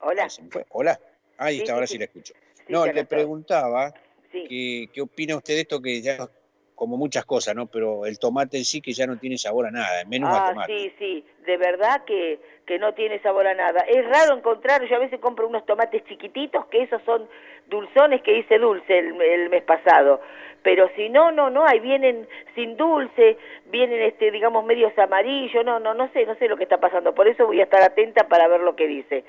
Hola. 0.00 0.28
Hola. 0.70 1.00
Ahí 1.38 1.58
está, 1.58 1.74
ahora 1.74 1.86
sí, 1.86 1.98
le 1.98 2.06
escucho. 2.06 2.34
no, 2.68 2.86
le 2.86 3.04
preguntaba 3.04 3.94
qué 4.32 5.00
opina 5.00 5.36
usted 5.36 5.54
de 5.54 5.60
esto 5.60 5.80
que 5.80 6.02
ya 6.02 6.28
como 6.76 6.96
muchas 6.96 7.24
cosas, 7.24 7.56
¿no? 7.56 7.66
Pero 7.66 8.06
el 8.06 8.18
tomate 8.20 8.58
en 8.58 8.64
sí 8.64 8.80
que 8.80 8.92
ya 8.92 9.06
no 9.06 9.18
tiene 9.18 9.38
sabor 9.38 9.66
a 9.66 9.70
nada, 9.72 10.04
menos 10.06 10.30
a 10.30 10.36
Ah, 10.44 10.48
tomate. 10.50 10.72
sí, 10.78 10.92
sí, 10.98 11.24
de 11.46 11.56
verdad 11.56 12.04
que, 12.04 12.38
que 12.66 12.78
no 12.78 12.92
tiene 12.94 13.18
sabor 13.20 13.46
a 13.46 13.54
nada. 13.54 13.80
Es 13.88 14.06
raro 14.06 14.36
encontrar, 14.36 14.84
yo 14.86 14.94
a 14.96 15.00
veces 15.00 15.18
compro 15.18 15.48
unos 15.48 15.64
tomates 15.66 16.04
chiquititos, 16.04 16.66
que 16.66 16.82
esos 16.82 17.02
son 17.02 17.26
dulzones 17.66 18.22
que 18.22 18.38
hice 18.38 18.58
dulce 18.58 18.98
el, 18.98 19.20
el 19.20 19.48
mes 19.50 19.62
pasado. 19.64 20.20
Pero 20.62 20.90
si 20.96 21.08
no, 21.08 21.30
no, 21.32 21.48
no, 21.48 21.64
ahí 21.64 21.80
vienen 21.80 22.28
sin 22.54 22.76
dulce, 22.76 23.38
vienen, 23.66 24.02
este, 24.02 24.30
digamos, 24.30 24.64
medios 24.64 24.96
amarillos, 24.98 25.64
no, 25.64 25.80
no, 25.80 25.94
no 25.94 26.08
sé, 26.12 26.26
no 26.26 26.34
sé 26.36 26.46
lo 26.48 26.56
que 26.56 26.64
está 26.64 26.78
pasando. 26.78 27.14
Por 27.14 27.26
eso 27.26 27.46
voy 27.46 27.60
a 27.60 27.64
estar 27.64 27.82
atenta 27.82 28.28
para 28.28 28.48
ver 28.48 28.60
lo 28.60 28.76
que 28.76 28.86
dice. 28.86 29.24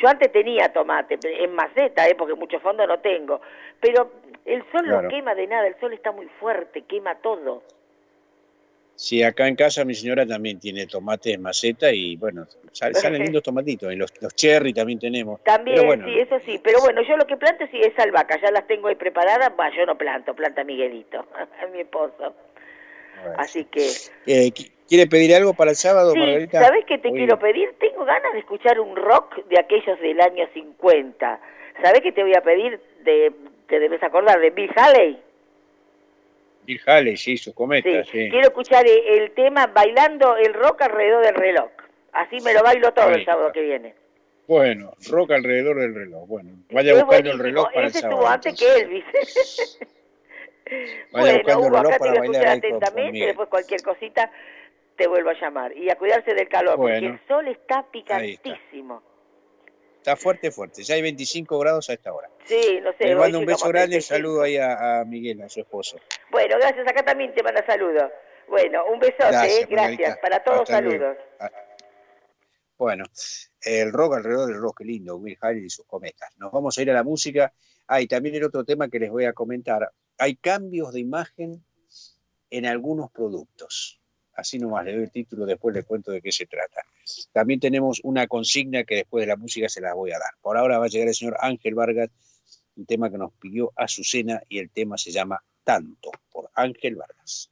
Yo 0.00 0.08
antes 0.08 0.30
tenía 0.32 0.72
tomate, 0.72 1.18
en 1.22 1.52
maceta, 1.54 2.08
¿eh? 2.08 2.14
porque 2.16 2.34
mucho 2.34 2.60
fondo 2.60 2.86
no 2.86 2.98
tengo. 3.00 3.40
Pero 3.80 4.10
el 4.44 4.62
sol 4.72 4.84
Claro. 4.84 5.02
no 5.02 5.08
quema 5.08 5.34
de 5.34 5.46
nada, 5.46 5.66
el 5.66 5.78
sol 5.80 5.92
está 5.92 6.12
muy 6.12 6.26
fuerte, 6.40 6.82
quema 6.82 7.14
todo. 7.16 7.62
Sí, 8.94 9.22
acá 9.22 9.48
en 9.48 9.56
casa 9.56 9.82
mi 9.86 9.94
señora 9.94 10.26
también 10.26 10.60
tiene 10.60 10.86
tomate 10.86 11.32
en 11.32 11.40
maceta 11.40 11.90
y 11.90 12.16
bueno, 12.16 12.46
sal- 12.72 12.94
salen 12.94 13.22
lindos 13.22 13.42
tomatitos. 13.42 13.90
Y 13.92 13.96
los, 13.96 14.12
los 14.20 14.34
cherry 14.34 14.74
también 14.74 14.98
tenemos. 14.98 15.42
También, 15.42 15.76
Pero 15.76 15.86
bueno, 15.86 16.06
sí, 16.06 16.18
eso 16.18 16.38
sí. 16.40 16.60
Pero 16.62 16.80
bueno, 16.80 17.00
yo 17.02 17.16
lo 17.16 17.26
que 17.26 17.36
planto 17.38 17.64
sí 17.70 17.80
es 17.80 17.98
albahaca, 17.98 18.38
ya 18.42 18.50
las 18.50 18.66
tengo 18.66 18.88
ahí 18.88 18.96
preparadas. 18.96 19.52
Va, 19.58 19.70
yo 19.74 19.86
no 19.86 19.96
planto, 19.96 20.34
planta 20.34 20.64
Miguelito, 20.64 21.26
mi 21.72 21.80
esposo. 21.80 22.34
bueno. 23.22 23.34
Así 23.38 23.64
que, 23.64 23.86
Eh, 24.26 24.50
¿qui- 24.52 24.70
¿Quiere 24.86 25.06
pedir 25.06 25.32
algo 25.36 25.54
para 25.54 25.70
el 25.70 25.76
sábado, 25.76 26.12
sí, 26.12 26.18
Margarita? 26.18 26.60
¿sabés 26.64 26.84
qué 26.84 26.98
te 26.98 27.10
quiero 27.12 27.38
pedir? 27.38 27.72
Tengo 27.78 28.04
ganas 28.04 28.32
de 28.32 28.40
escuchar 28.40 28.80
un 28.80 28.96
rock 28.96 29.36
de 29.46 29.58
aquellos 29.60 29.98
del 30.00 30.20
año 30.20 30.46
50. 30.52 31.40
¿Sabés 31.80 32.00
qué 32.02 32.10
te 32.12 32.22
voy 32.24 32.34
a 32.34 32.40
pedir? 32.42 32.80
De, 33.04 33.32
te 33.70 33.78
debes 33.78 34.02
acordar, 34.02 34.38
de 34.40 34.50
Bill 34.50 34.70
Haley. 34.76 35.18
Bill 36.64 36.80
Haley, 36.84 37.16
sí, 37.16 37.36
sus 37.36 37.54
cometas, 37.54 38.06
sí. 38.08 38.28
quiero 38.28 38.48
escuchar 38.48 38.84
el 38.86 39.30
tema 39.30 39.68
Bailando 39.68 40.36
el 40.36 40.52
rock 40.52 40.82
alrededor 40.82 41.24
del 41.24 41.36
reloj. 41.36 41.70
Así 42.12 42.40
me 42.40 42.52
lo 42.52 42.62
bailo 42.62 42.92
todo 42.92 43.06
Ahí 43.06 43.20
el 43.20 43.24
sábado 43.24 43.52
que 43.52 43.62
viene. 43.62 43.94
Bueno, 44.48 44.92
rock 45.08 45.30
alrededor 45.30 45.78
del 45.78 45.94
reloj. 45.94 46.26
Bueno, 46.26 46.50
vaya 46.72 46.92
buscando 46.94 47.30
el 47.30 47.38
reloj 47.38 47.68
para 47.72 47.86
el 47.86 47.86
Ese 47.86 48.00
sábado. 48.00 48.20
estuvo 48.20 48.32
antes 48.32 48.58
que. 48.58 48.80
Elvis. 48.80 49.04
Vaya 51.12 51.32
bueno, 51.32 51.38
buscando 51.38 51.50
el 51.50 51.58
Hugo, 51.58 51.76
reloj 51.76 51.86
acá 51.86 51.92
te 51.92 51.98
para 51.98 52.10
voy 52.10 52.16
a 52.16 52.20
bailar 52.20 52.42
escuchar 52.42 52.52
ahí 52.52 52.58
atentamente, 52.58 53.26
después 53.26 53.48
cualquier 53.48 53.82
cosita 53.82 54.30
te 54.96 55.08
vuelvo 55.08 55.30
a 55.30 55.40
llamar. 55.40 55.76
Y 55.76 55.90
a 55.90 55.96
cuidarse 55.96 56.34
del 56.34 56.48
calor, 56.48 56.76
porque 56.76 56.98
el 56.98 57.20
sol 57.26 57.48
está 57.48 57.84
está. 57.92 58.22
Está 60.00 60.16
fuerte, 60.16 60.50
fuerte. 60.50 60.82
Ya 60.82 60.94
hay 60.94 61.02
25 61.02 61.58
grados 61.58 61.90
a 61.90 61.92
esta 61.92 62.10
hora. 62.10 62.30
Sí, 62.46 62.80
no 62.82 62.90
sé. 62.96 63.04
Le 63.04 63.16
mando 63.16 63.38
un 63.38 63.44
beso 63.44 63.68
grande, 63.68 63.98
35. 63.98 64.14
saludo 64.14 64.42
ahí 64.42 64.56
a, 64.56 65.00
a 65.00 65.04
Miguel, 65.04 65.42
a 65.42 65.48
su 65.50 65.60
esposo. 65.60 65.98
Bueno, 66.30 66.56
gracias. 66.58 66.88
Acá 66.88 67.04
también 67.04 67.34
te 67.34 67.42
manda 67.42 67.64
saludos. 67.66 68.10
Bueno, 68.48 68.82
un 68.86 68.98
besote, 68.98 69.28
Gracias, 69.30 69.60
¿eh? 69.60 69.66
gracias. 69.68 70.18
Para 70.18 70.42
todos, 70.42 70.62
Hasta 70.62 70.72
saludos. 70.76 71.16
Ah, 71.38 71.50
Bueno, 72.78 73.04
el 73.60 73.92
rock 73.92 74.14
alrededor 74.14 74.46
del 74.48 74.56
rock, 74.56 74.78
qué 74.78 74.84
lindo, 74.84 75.16
Will 75.16 75.36
Haley 75.38 75.66
y 75.66 75.70
sus 75.70 75.84
cometas. 75.84 76.30
Nos 76.38 76.50
vamos 76.50 76.78
a 76.78 76.82
ir 76.82 76.90
a 76.90 76.94
la 76.94 77.04
música. 77.04 77.52
Ah, 77.86 78.00
y 78.00 78.06
también 78.06 78.34
el 78.36 78.44
otro 78.44 78.64
tema 78.64 78.88
que 78.88 78.98
les 78.98 79.10
voy 79.10 79.26
a 79.26 79.34
comentar. 79.34 79.92
Hay 80.16 80.36
cambios 80.36 80.94
de 80.94 81.00
imagen 81.00 81.62
en 82.48 82.64
algunos 82.64 83.10
productos. 83.10 84.00
Así 84.32 84.58
nomás 84.58 84.86
le 84.86 84.94
doy 84.94 85.02
el 85.02 85.10
título, 85.10 85.44
después 85.44 85.74
les 85.74 85.84
cuento 85.84 86.10
de 86.10 86.22
qué 86.22 86.32
se 86.32 86.46
trata. 86.46 86.82
También 87.32 87.60
tenemos 87.60 88.00
una 88.02 88.26
consigna 88.26 88.84
que 88.84 88.96
después 88.96 89.22
de 89.22 89.28
la 89.28 89.36
música 89.36 89.68
se 89.68 89.80
las 89.80 89.94
voy 89.94 90.10
a 90.10 90.18
dar. 90.18 90.34
Por 90.40 90.56
ahora 90.56 90.78
va 90.78 90.86
a 90.86 90.88
llegar 90.88 91.08
el 91.08 91.14
señor 91.14 91.36
Ángel 91.40 91.74
Vargas, 91.74 92.10
un 92.76 92.86
tema 92.86 93.10
que 93.10 93.18
nos 93.18 93.32
pidió 93.34 93.72
Azucena 93.76 94.42
y 94.48 94.58
el 94.58 94.70
tema 94.70 94.96
se 94.96 95.10
llama 95.10 95.42
Tanto, 95.64 96.10
por 96.30 96.50
Ángel 96.54 96.96
Vargas. 96.96 97.50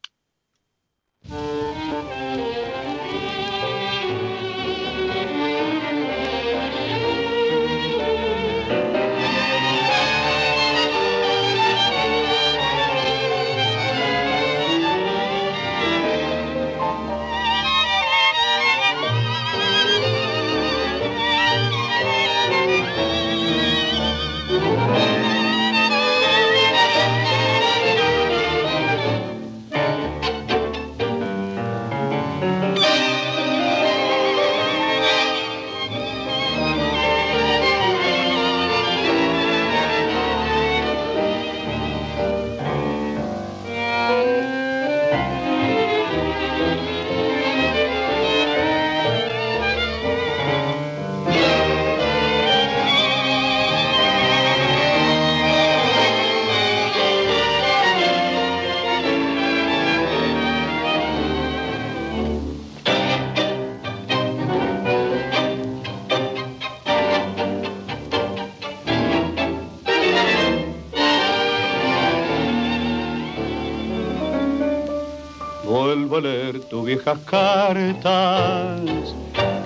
Vuelvo 76.08 76.60
tus 76.70 76.86
viejas 76.86 77.18
cartas 77.26 78.80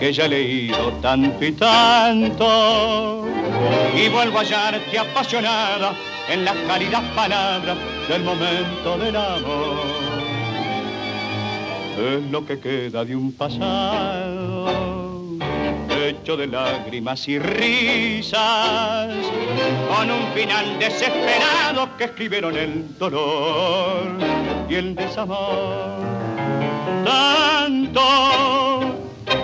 que 0.00 0.12
ya 0.12 0.24
he 0.24 0.28
leído 0.28 0.92
tanto 1.00 1.44
y 1.44 1.52
tanto 1.52 3.24
y 3.94 4.08
vuelvo 4.08 4.38
a 4.38 4.40
hallarte 4.40 4.98
apasionada 4.98 5.94
en 6.28 6.44
las 6.44 6.56
cálidas 6.66 7.02
palabras 7.14 7.78
del 8.08 8.24
momento 8.24 8.98
del 8.98 9.14
amor. 9.14 10.22
Es 11.96 12.30
lo 12.32 12.44
que 12.44 12.58
queda 12.58 13.04
de 13.04 13.14
un 13.14 13.32
pasado 13.32 15.02
hecho 16.08 16.36
de 16.36 16.46
lágrimas 16.46 17.28
y 17.28 17.38
risas 17.38 19.08
con 19.88 20.10
un 20.10 20.32
final 20.34 20.78
desesperado 20.78 21.96
que 21.96 22.04
escribieron 22.04 22.56
el 22.56 22.98
dolor 22.98 24.18
y 24.68 24.74
el 24.74 24.94
desamor. 24.94 26.21
Tanto, 27.04 28.00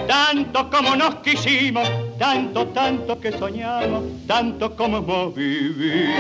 tanto 0.07 0.71
como 0.71 0.97
nos 0.97 1.17
quisimos, 1.17 1.89
tanto, 2.19 2.67
tanto 2.69 3.21
que 3.21 3.33
soñamos, 3.33 4.03
tanto 4.27 4.75
como 4.77 4.99
hemos 4.99 5.35
vivido. 5.35 6.13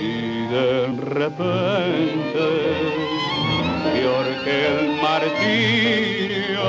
Y 0.00 0.46
de 0.46 0.86
repente, 0.98 2.46
peor 3.92 4.26
que 4.44 4.66
el 4.66 5.02
martirio, 5.02 6.68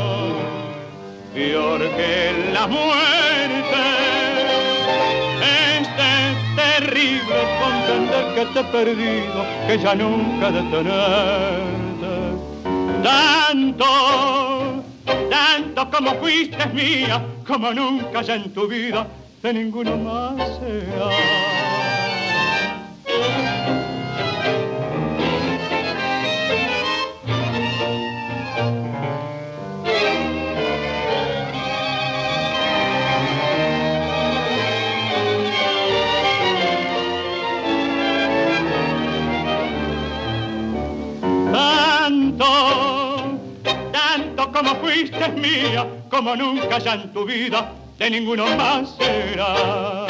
peor 1.33 1.81
que 1.95 2.51
la 2.53 2.67
muerte, 2.67 3.83
este 5.77 6.11
terrible 6.55 7.39
que 8.33 8.45
te 8.47 8.59
he 8.59 8.63
perdido, 8.63 9.45
que 9.67 9.77
ya 9.77 9.95
nunca 9.95 10.51
de 10.51 10.61
tenerte. 10.63 12.11
Tanto, 13.03 13.85
tanto 15.29 15.91
como 15.91 16.15
fuiste 16.15 16.65
mía, 16.67 17.21
como 17.45 17.71
nunca 17.73 18.21
ya 18.21 18.35
en 18.35 18.53
tu 18.53 18.67
vida 18.67 19.05
de 19.41 19.53
ninguno 19.53 19.97
más 19.97 20.37
será. 20.59 21.09
Mía, 45.43 45.85
como 46.09 46.35
nunca 46.35 46.79
ya 46.79 46.95
en 46.95 47.13
tu 47.13 47.23
vida 47.25 47.71
de 47.99 48.09
ninguno 48.09 48.47
más 48.55 48.95
será. 48.97 50.07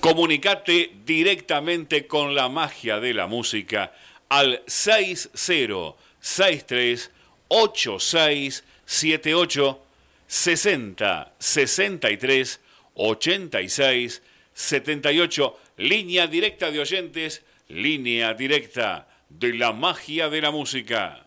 Comunicate 0.00 0.90
directamente 1.04 2.08
con 2.08 2.34
la 2.34 2.48
magia 2.48 2.98
de 2.98 3.14
la 3.14 3.28
música 3.28 3.92
al 4.28 4.60
6063 4.66 7.10
8678 7.48 9.78
60 10.26 11.32
63 11.38 12.60
86 12.94 14.22
78 14.54 15.58
línea 15.76 16.26
directa 16.26 16.70
de 16.70 16.80
oyentes, 16.80 17.42
línea 17.68 18.34
directa 18.34 19.08
de 19.28 19.54
la 19.54 19.72
magia 19.72 20.28
de 20.28 20.40
la 20.40 20.50
música. 20.50 21.21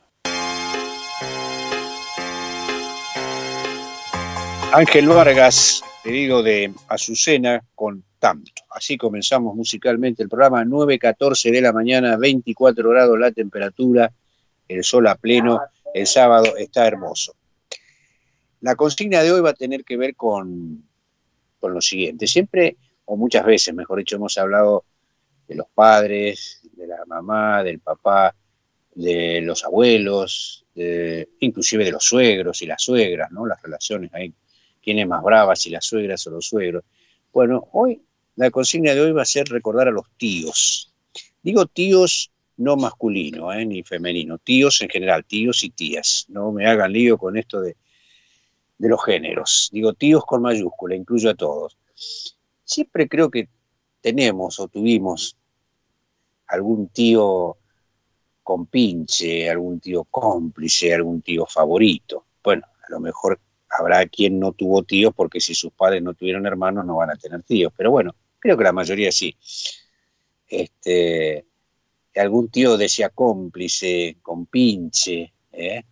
Ángel 4.77 5.07
Vargas, 5.07 5.81
pedido 6.03 6.43
de 6.43 6.73
Azucena 6.89 7.63
con 7.75 8.03
tanto. 8.19 8.51
Así 8.69 8.97
comenzamos 8.97 9.55
musicalmente 9.55 10.21
el 10.21 10.27
programa 10.27 10.65
9.14 10.65 11.49
de 11.49 11.61
la 11.61 11.71
mañana, 11.71 12.17
24 12.17 12.89
grados 12.89 13.17
la 13.17 13.31
temperatura, 13.31 14.11
el 14.67 14.83
sol 14.83 15.07
a 15.07 15.15
pleno, 15.15 15.61
el 15.93 16.05
sábado 16.05 16.57
está 16.57 16.85
hermoso. 16.85 17.37
La 18.59 18.75
consigna 18.75 19.23
de 19.23 19.31
hoy 19.31 19.39
va 19.39 19.51
a 19.51 19.53
tener 19.53 19.85
que 19.85 19.95
ver 19.95 20.13
con, 20.13 20.83
con 21.57 21.73
lo 21.73 21.79
siguiente. 21.79 22.27
Siempre, 22.27 22.75
o 23.05 23.15
muchas 23.15 23.45
veces, 23.45 23.73
mejor 23.73 23.99
dicho, 23.99 24.17
hemos 24.17 24.37
hablado 24.37 24.83
de 25.47 25.55
los 25.55 25.67
padres, 25.73 26.59
de 26.73 26.85
la 26.85 27.05
mamá, 27.07 27.63
del 27.63 27.79
papá, 27.79 28.35
de 28.93 29.39
los 29.39 29.63
abuelos, 29.63 30.65
inclusive 31.39 31.85
de 31.85 31.91
los 31.93 32.03
suegros 32.03 32.61
y 32.61 32.65
las 32.65 32.83
suegras, 32.83 33.31
¿no? 33.31 33.45
Las 33.45 33.61
relaciones 33.61 34.13
ahí 34.13 34.33
quién 34.85 34.99
es 34.99 35.07
más 35.07 35.23
brava, 35.23 35.55
si 35.55 35.71
las 35.71 35.83
suegras 35.83 36.25
o 36.27 36.29
los 36.29 36.45
suegros. 36.45 36.83
Bueno, 37.33 37.67
hoy 37.73 38.01
la 38.35 38.51
consigna 38.51 38.93
de 38.93 39.01
hoy 39.01 39.11
va 39.11 39.23
a 39.23 39.25
ser 39.25 39.47
recordar 39.49 39.87
a 39.87 39.91
los 39.91 40.05
tíos. 40.15 40.93
Digo 41.41 41.65
tíos 41.65 42.31
no 42.57 42.77
masculino 42.77 43.51
¿eh? 43.51 43.65
ni 43.65 43.83
femenino, 43.83 44.37
tíos 44.37 44.81
en 44.81 44.89
general, 44.89 45.25
tíos 45.25 45.63
y 45.63 45.71
tías. 45.71 46.25
No 46.29 46.51
me 46.51 46.67
hagan 46.67 46.93
lío 46.93 47.17
con 47.17 47.35
esto 47.35 47.59
de, 47.61 47.75
de 48.77 48.89
los 48.89 49.03
géneros. 49.03 49.69
Digo 49.73 49.93
tíos 49.93 50.23
con 50.23 50.43
mayúscula, 50.43 50.95
incluyo 50.95 51.31
a 51.31 51.35
todos. 51.35 51.77
Siempre 52.63 53.09
creo 53.09 53.29
que 53.31 53.49
tenemos 54.01 54.59
o 54.59 54.67
tuvimos 54.67 55.35
algún 56.47 56.89
tío 56.89 57.57
con 58.43 58.67
pinche, 58.67 59.49
algún 59.49 59.79
tío 59.79 60.03
cómplice, 60.03 60.93
algún 60.93 61.23
tío 61.23 61.47
favorito. 61.47 62.25
Bueno, 62.43 62.63
a 62.87 62.91
lo 62.91 62.99
mejor 62.99 63.39
habrá 63.77 64.05
quien 64.05 64.39
no 64.39 64.51
tuvo 64.53 64.83
tíos 64.83 65.13
porque 65.15 65.39
si 65.39 65.53
sus 65.53 65.71
padres 65.73 66.01
no 66.01 66.13
tuvieron 66.13 66.45
hermanos 66.45 66.85
no 66.85 66.97
van 66.97 67.11
a 67.11 67.15
tener 67.15 67.43
tíos, 67.43 67.73
pero 67.75 67.91
bueno, 67.91 68.15
creo 68.39 68.57
que 68.57 68.63
la 68.63 68.71
mayoría 68.71 69.11
sí. 69.11 69.35
Este, 70.47 71.45
algún 72.15 72.49
tío 72.49 72.77
decía 72.77 73.09
cómplice, 73.09 74.17
compinche, 74.21 75.33
¿eh? 75.51 75.83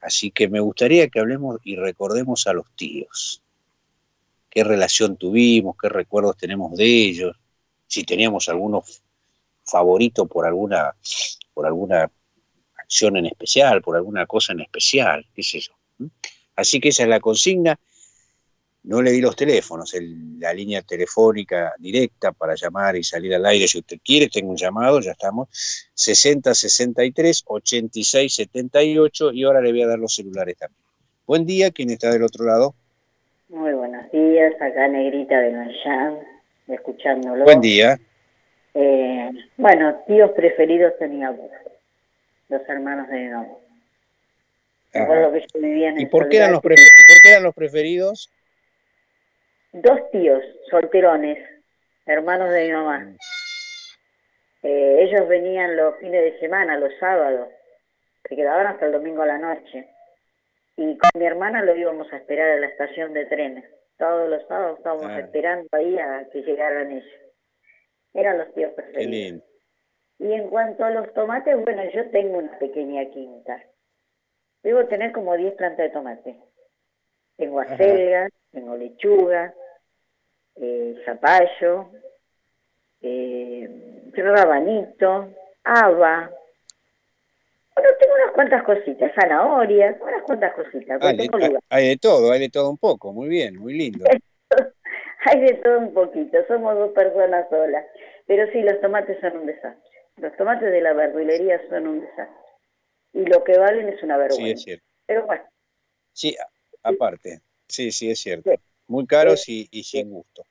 así 0.00 0.30
que 0.30 0.48
me 0.48 0.60
gustaría 0.60 1.08
que 1.08 1.20
hablemos 1.20 1.58
y 1.64 1.76
recordemos 1.76 2.46
a 2.46 2.52
los 2.52 2.66
tíos. 2.74 3.42
¿Qué 4.50 4.64
relación 4.64 5.16
tuvimos? 5.16 5.76
¿Qué 5.80 5.88
recuerdos 5.88 6.36
tenemos 6.36 6.74
de 6.74 6.84
ellos? 6.84 7.36
Si 7.86 8.04
teníamos 8.04 8.48
algunos 8.48 9.02
favoritos 9.64 10.26
por 10.28 10.46
alguna, 10.46 10.94
por 11.52 11.66
alguna 11.66 12.10
acción 12.76 13.18
en 13.18 13.26
especial, 13.26 13.82
por 13.82 13.96
alguna 13.96 14.26
cosa 14.26 14.54
en 14.54 14.60
especial, 14.60 15.26
qué 15.34 15.42
sé 15.42 15.60
yo. 15.60 15.74
Así 16.58 16.80
que 16.80 16.88
esa 16.88 17.04
es 17.04 17.08
la 17.08 17.20
consigna. 17.20 17.78
No 18.82 19.00
le 19.00 19.12
di 19.12 19.20
los 19.20 19.36
teléfonos, 19.36 19.94
la 20.40 20.52
línea 20.52 20.82
telefónica 20.82 21.72
directa 21.78 22.32
para 22.32 22.54
llamar 22.56 22.96
y 22.96 23.04
salir 23.04 23.32
al 23.34 23.46
aire. 23.46 23.68
Si 23.68 23.78
usted 23.78 23.98
quiere, 24.04 24.28
tengo 24.28 24.50
un 24.50 24.56
llamado, 24.56 25.00
ya 25.00 25.12
estamos. 25.12 25.48
60 25.94 26.52
63 26.54 27.44
86 27.46 28.34
78 28.34 29.32
y 29.32 29.44
ahora 29.44 29.60
le 29.60 29.70
voy 29.70 29.82
a 29.82 29.86
dar 29.86 30.00
los 30.00 30.12
celulares 30.12 30.56
también. 30.56 30.82
Buen 31.26 31.46
día, 31.46 31.70
¿quién 31.70 31.90
está 31.90 32.10
del 32.10 32.24
otro 32.24 32.44
lado? 32.44 32.74
Muy 33.50 33.72
buenos 33.74 34.10
días, 34.10 34.54
acá 34.60 34.88
Negrita 34.88 35.38
de 35.40 35.52
Noyán, 35.52 36.18
escuchándolo. 36.66 37.44
Buen 37.44 37.60
día. 37.60 38.00
Eh, 38.74 39.30
bueno, 39.58 39.94
tíos 40.08 40.32
preferidos 40.32 40.94
tenía 40.98 41.30
vos, 41.30 41.50
los 42.48 42.62
hermanos 42.68 43.08
de 43.08 43.28
¿Y 44.92 46.06
por 46.06 46.28
qué, 46.28 46.38
eran 46.38 46.52
los 46.52 46.60
¿Y 46.60 46.62
por 46.62 47.20
qué 47.22 47.30
eran 47.30 47.42
los 47.42 47.54
preferidos? 47.54 48.32
Dos 49.72 50.10
tíos 50.10 50.42
solterones, 50.70 51.38
hermanos 52.06 52.50
de 52.50 52.66
mi 52.66 52.72
mamá. 52.72 52.98
Mm. 53.00 53.16
Eh, 54.62 55.02
ellos 55.02 55.28
venían 55.28 55.76
los 55.76 55.96
fines 55.98 56.22
de 56.22 56.38
semana, 56.40 56.78
los 56.78 56.92
sábados, 56.98 57.48
se 58.28 58.34
quedaban 58.34 58.66
hasta 58.66 58.86
el 58.86 58.92
domingo 58.92 59.22
a 59.22 59.26
la 59.26 59.38
noche. 59.38 59.88
Y 60.76 60.96
con 60.96 61.10
mi 61.14 61.26
hermana 61.26 61.62
lo 61.62 61.76
íbamos 61.76 62.12
a 62.12 62.16
esperar 62.16 62.50
en 62.50 62.62
la 62.62 62.68
estación 62.68 63.12
de 63.12 63.26
trenes. 63.26 63.64
Todos 63.98 64.28
los 64.28 64.46
sábados 64.46 64.78
estábamos 64.78 65.06
ah. 65.06 65.20
esperando 65.20 65.68
ahí 65.72 65.98
a 65.98 66.26
que 66.32 66.42
llegaran 66.42 66.92
ellos. 66.92 67.20
Eran 68.14 68.38
los 68.38 68.54
tíos 68.54 68.72
preferidos. 68.74 69.42
Y 70.18 70.32
en 70.32 70.48
cuanto 70.48 70.84
a 70.84 70.90
los 70.90 71.12
tomates, 71.14 71.56
bueno, 71.62 71.82
yo 71.92 72.08
tengo 72.10 72.38
una 72.38 72.58
pequeña 72.58 73.04
quinta. 73.10 73.62
Debo 74.62 74.84
tener 74.86 75.12
como 75.12 75.36
10 75.36 75.54
plantas 75.54 75.78
de 75.78 75.90
tomate. 75.90 76.36
Tengo 77.36 77.60
acelgas, 77.60 78.32
tengo 78.50 78.76
lechuga, 78.76 79.54
eh, 80.56 81.00
zapallo, 81.04 81.90
eh, 83.00 84.10
rabanito, 84.14 85.28
haba. 85.62 86.30
Bueno, 87.74 87.90
tengo 88.00 88.14
unas 88.14 88.32
cuantas 88.32 88.62
cositas, 88.64 89.12
zanahorias, 89.14 89.96
unas 90.00 90.22
cuantas 90.22 90.52
cositas. 90.54 90.98
Ah, 91.00 91.12
hay 91.70 91.88
de 91.90 91.96
todo, 91.96 92.32
hay 92.32 92.40
de 92.40 92.48
todo 92.48 92.70
un 92.70 92.78
poco, 92.78 93.12
muy 93.12 93.28
bien, 93.28 93.56
muy 93.56 93.74
lindo. 93.74 94.04
hay 95.26 95.40
de 95.40 95.54
todo 95.54 95.78
un 95.78 95.94
poquito, 95.94 96.38
somos 96.48 96.74
dos 96.74 96.90
personas 96.90 97.48
solas. 97.48 97.86
Pero 98.26 98.50
sí, 98.50 98.62
los 98.62 98.80
tomates 98.80 99.20
son 99.20 99.38
un 99.38 99.46
desastre. 99.46 99.98
Los 100.16 100.36
tomates 100.36 100.72
de 100.72 100.80
la 100.80 100.92
verdulería 100.92 101.60
son 101.70 101.86
un 101.86 102.00
desastre 102.00 102.47
y 103.12 103.24
lo 103.24 103.44
que 103.44 103.58
valen 103.58 103.88
es 103.88 104.02
una 104.02 104.16
vergüenza. 104.16 104.44
Sí, 104.44 104.50
es 104.50 104.62
cierto. 104.62 104.86
Pero 105.06 105.26
bueno. 105.26 105.42
Sí, 106.12 106.36
aparte, 106.82 107.40
sí, 107.66 107.92
sí, 107.92 108.10
es 108.10 108.20
cierto. 108.20 108.50
Muy 108.86 109.06
caros 109.06 109.48
y, 109.48 109.66
sin 109.84 110.10
gusto. 110.10 110.42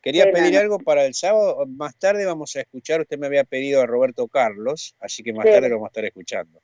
Quería 0.00 0.30
pedir 0.32 0.56
algo 0.56 0.78
para 0.78 1.04
el 1.04 1.14
sábado, 1.14 1.64
más 1.66 1.96
tarde 1.96 2.26
vamos 2.26 2.56
a 2.56 2.60
escuchar, 2.60 3.02
usted 3.02 3.18
me 3.18 3.26
había 3.26 3.44
pedido 3.44 3.80
a 3.82 3.86
Roberto 3.86 4.26
Carlos, 4.26 4.96
así 4.98 5.22
que 5.22 5.32
más 5.32 5.44
tarde 5.44 5.68
lo 5.68 5.76
vamos 5.76 5.86
a 5.86 5.90
estar 5.90 6.04
escuchando. 6.04 6.60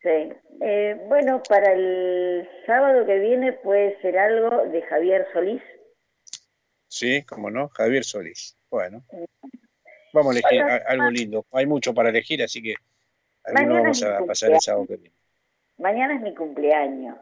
Sí, 0.00 0.30
eh, 0.60 0.96
bueno, 1.08 1.42
para 1.48 1.72
el 1.72 2.48
sábado 2.66 3.06
que 3.06 3.18
viene 3.18 3.54
puede 3.54 4.00
ser 4.02 4.18
algo 4.18 4.66
de 4.66 4.82
Javier 4.82 5.26
Solís. 5.32 5.62
Sí, 6.86 7.24
cómo 7.24 7.50
no, 7.50 7.70
Javier 7.70 8.04
Solís. 8.04 8.56
Bueno, 8.70 9.02
vamos 10.12 10.36
a 10.36 10.38
elegir 10.38 10.62
algo 10.62 11.10
lindo. 11.10 11.46
Hay 11.52 11.66
mucho 11.66 11.94
para 11.94 12.10
elegir, 12.10 12.42
así 12.42 12.62
que 12.62 12.74
Mañana 13.52 13.80
vamos 13.82 14.02
a 14.02 14.24
pasar 14.24 14.52
el 14.52 14.60
sábado 14.60 14.86
que 14.86 14.96
viene. 14.96 15.16
Mañana 15.78 16.14
es 16.14 16.20
mi 16.20 16.34
cumpleaños. 16.34 17.18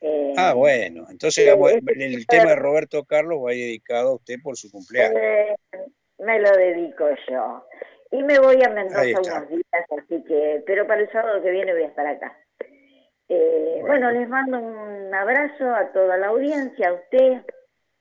Eh, 0.00 0.32
ah, 0.36 0.54
bueno, 0.54 1.06
entonces 1.10 1.46
el 1.48 2.26
tema 2.26 2.50
de 2.50 2.56
Roberto 2.56 3.04
Carlos 3.04 3.40
va 3.44 3.50
dedicado 3.50 4.10
a 4.10 4.14
usted 4.14 4.36
por 4.42 4.56
su 4.56 4.70
cumpleaños. 4.70 5.20
Eh, 5.20 5.56
me 6.18 6.40
lo 6.40 6.50
dedico 6.52 7.06
yo. 7.28 7.64
Y 8.10 8.22
me 8.22 8.38
voy 8.38 8.62
a 8.62 8.70
Mendoza 8.70 9.02
unos 9.02 9.48
días, 9.48 9.84
así 9.98 10.24
que, 10.24 10.62
pero 10.66 10.86
para 10.86 11.02
el 11.02 11.12
sábado 11.12 11.42
que 11.42 11.50
viene 11.50 11.72
voy 11.72 11.82
a 11.82 11.88
estar 11.88 12.06
acá. 12.06 12.38
Eh, 13.28 13.78
bueno. 13.82 14.10
les 14.10 14.28
mando 14.28 14.58
un 14.58 15.14
abrazo 15.14 15.74
a 15.74 15.92
toda 15.92 16.16
la 16.16 16.28
audiencia, 16.28 16.88
a 16.88 16.94
usted, 16.94 17.42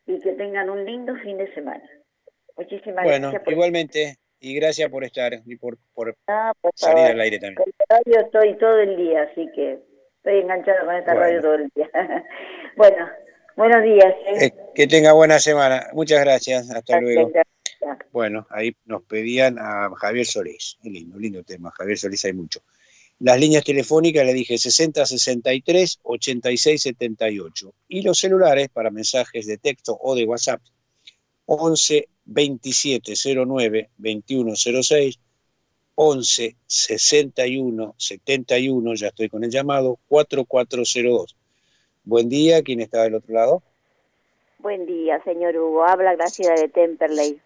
y 0.06 0.20
que 0.22 0.32
tengan 0.34 0.70
un 0.70 0.86
lindo 0.86 1.16
fin 1.18 1.38
de 1.38 1.54
semana. 1.54 1.84
Muchísimas 2.56 3.06
gracias. 3.06 3.32
Bueno, 3.32 3.44
igualmente, 3.48 4.16
y 4.40 4.56
gracias 4.56 4.90
por 4.90 5.04
estar 5.04 5.42
y 5.46 5.56
por, 5.56 5.78
ah, 6.28 6.54
salir 6.76 7.06
al 7.06 7.20
aire 7.20 7.40
también. 7.40 7.56
Con 7.56 7.74
radio 7.90 8.26
estoy 8.26 8.58
todo 8.58 8.80
el 8.80 8.96
día, 8.98 9.24
así 9.24 9.48
que 9.56 9.80
estoy 10.18 10.42
enganchado 10.42 10.86
con 10.86 10.96
esta 10.96 11.14
radio 11.14 11.42
todo 11.42 11.56
el 11.56 11.70
día. 11.76 11.90
bueno, 12.78 13.10
buenos 13.56 13.84
días. 13.84 14.14
¿eh? 14.26 14.46
Eh, 14.46 14.54
que 14.76 14.88
tenga 14.88 15.14
buena 15.14 15.40
semana. 15.40 15.88
Muchas 15.94 16.20
gracias. 16.22 16.70
Hasta 16.72 17.00
luego. 17.00 17.32
Bueno, 18.12 18.48
ahí 18.50 18.76
nos 18.86 19.04
pedían 19.04 19.58
a 19.60 19.90
Javier 19.96 20.26
Solís. 20.26 20.78
lindo, 20.84 21.18
lindo 21.18 21.44
tema. 21.44 21.72
Javier 21.72 21.98
Solís 21.98 22.26
hay 22.26 22.34
mucho. 22.34 22.62
Las 23.20 23.40
líneas 23.40 23.64
telefónicas 23.64 24.26
le 24.26 24.34
dije 24.34 24.58
60 24.60 25.06
63 25.06 26.00
86 26.04 26.82
78 26.82 27.74
y 27.88 28.04
los 28.04 28.20
celulares 28.20 28.70
para 28.70 28.92
mensajes 28.92 29.48
de 29.48 29.58
texto 29.58 29.98
o 30.00 30.16
de 30.16 30.26
WhatsApp 30.26 30.62
11 31.48 32.08
2709 32.26 33.90
2106 33.98 35.20
11 35.96 36.56
61 36.68 37.96
71, 37.98 38.94
ya 38.94 39.08
estoy 39.08 39.30
con 39.30 39.44
el 39.44 39.50
llamado, 39.50 39.98
4402. 40.10 41.36
Buen 42.04 42.30
día, 42.30 42.62
¿quién 42.62 42.82
está 42.82 43.02
del 43.02 43.16
otro 43.16 43.34
lado? 43.34 43.64
Buen 44.60 44.86
día, 44.86 45.20
señor 45.24 45.58
Hugo. 45.58 45.84
Habla 45.84 46.16
Graciela 46.16 46.54
de 46.54 46.68
Temperley. 46.70 47.40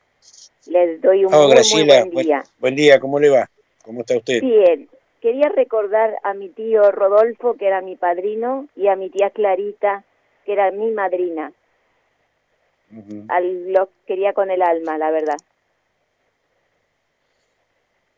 Les 0.68 1.02
doy 1.02 1.26
un 1.26 1.34
Oh, 1.34 1.48
muy, 1.48 1.56
muy 1.56 2.12
buen 2.12 2.26
día. 2.28 2.44
buen 2.60 2.76
día, 2.76 3.00
¿cómo 3.00 3.20
le 3.20 3.30
va? 3.30 3.50
¿Cómo 3.84 4.02
está 4.02 4.18
usted? 4.18 4.42
Bien, 4.42 4.90
quería 5.22 5.50
recordar 5.50 6.16
a 6.24 6.34
mi 6.34 6.50
tío 6.50 6.92
Rodolfo, 6.92 7.56
que 7.56 7.68
era 7.68 7.82
mi 7.82 7.96
padrino, 7.96 8.68
y 8.76 8.88
a 8.88 8.96
mi 8.96 9.10
tía 9.10 9.30
Clarita, 9.30 10.04
que 10.46 10.54
era 10.54 10.72
mi 10.72 10.92
madrina. 10.92 11.54
Al, 13.30 13.71
los 13.71 13.88
quería 14.06 14.34
con 14.34 14.51
el 14.51 14.62
alma, 14.62 14.97
la 14.97 15.12
verdad. 15.12 15.38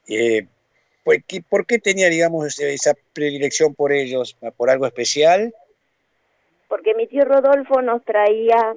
Eh, 0.07 0.47
pues, 1.03 1.23
¿qué- 1.27 1.41
¿Por 1.47 1.65
qué 1.65 1.79
tenía, 1.79 2.09
digamos, 2.09 2.59
esa 2.59 2.93
predilección 3.13 3.75
por 3.75 3.91
ellos? 3.91 4.35
¿Por 4.57 4.69
algo 4.69 4.85
especial? 4.85 5.53
Porque 6.67 6.95
mi 6.95 7.07
tío 7.07 7.23
Rodolfo 7.25 7.81
nos 7.81 8.03
traía 8.03 8.75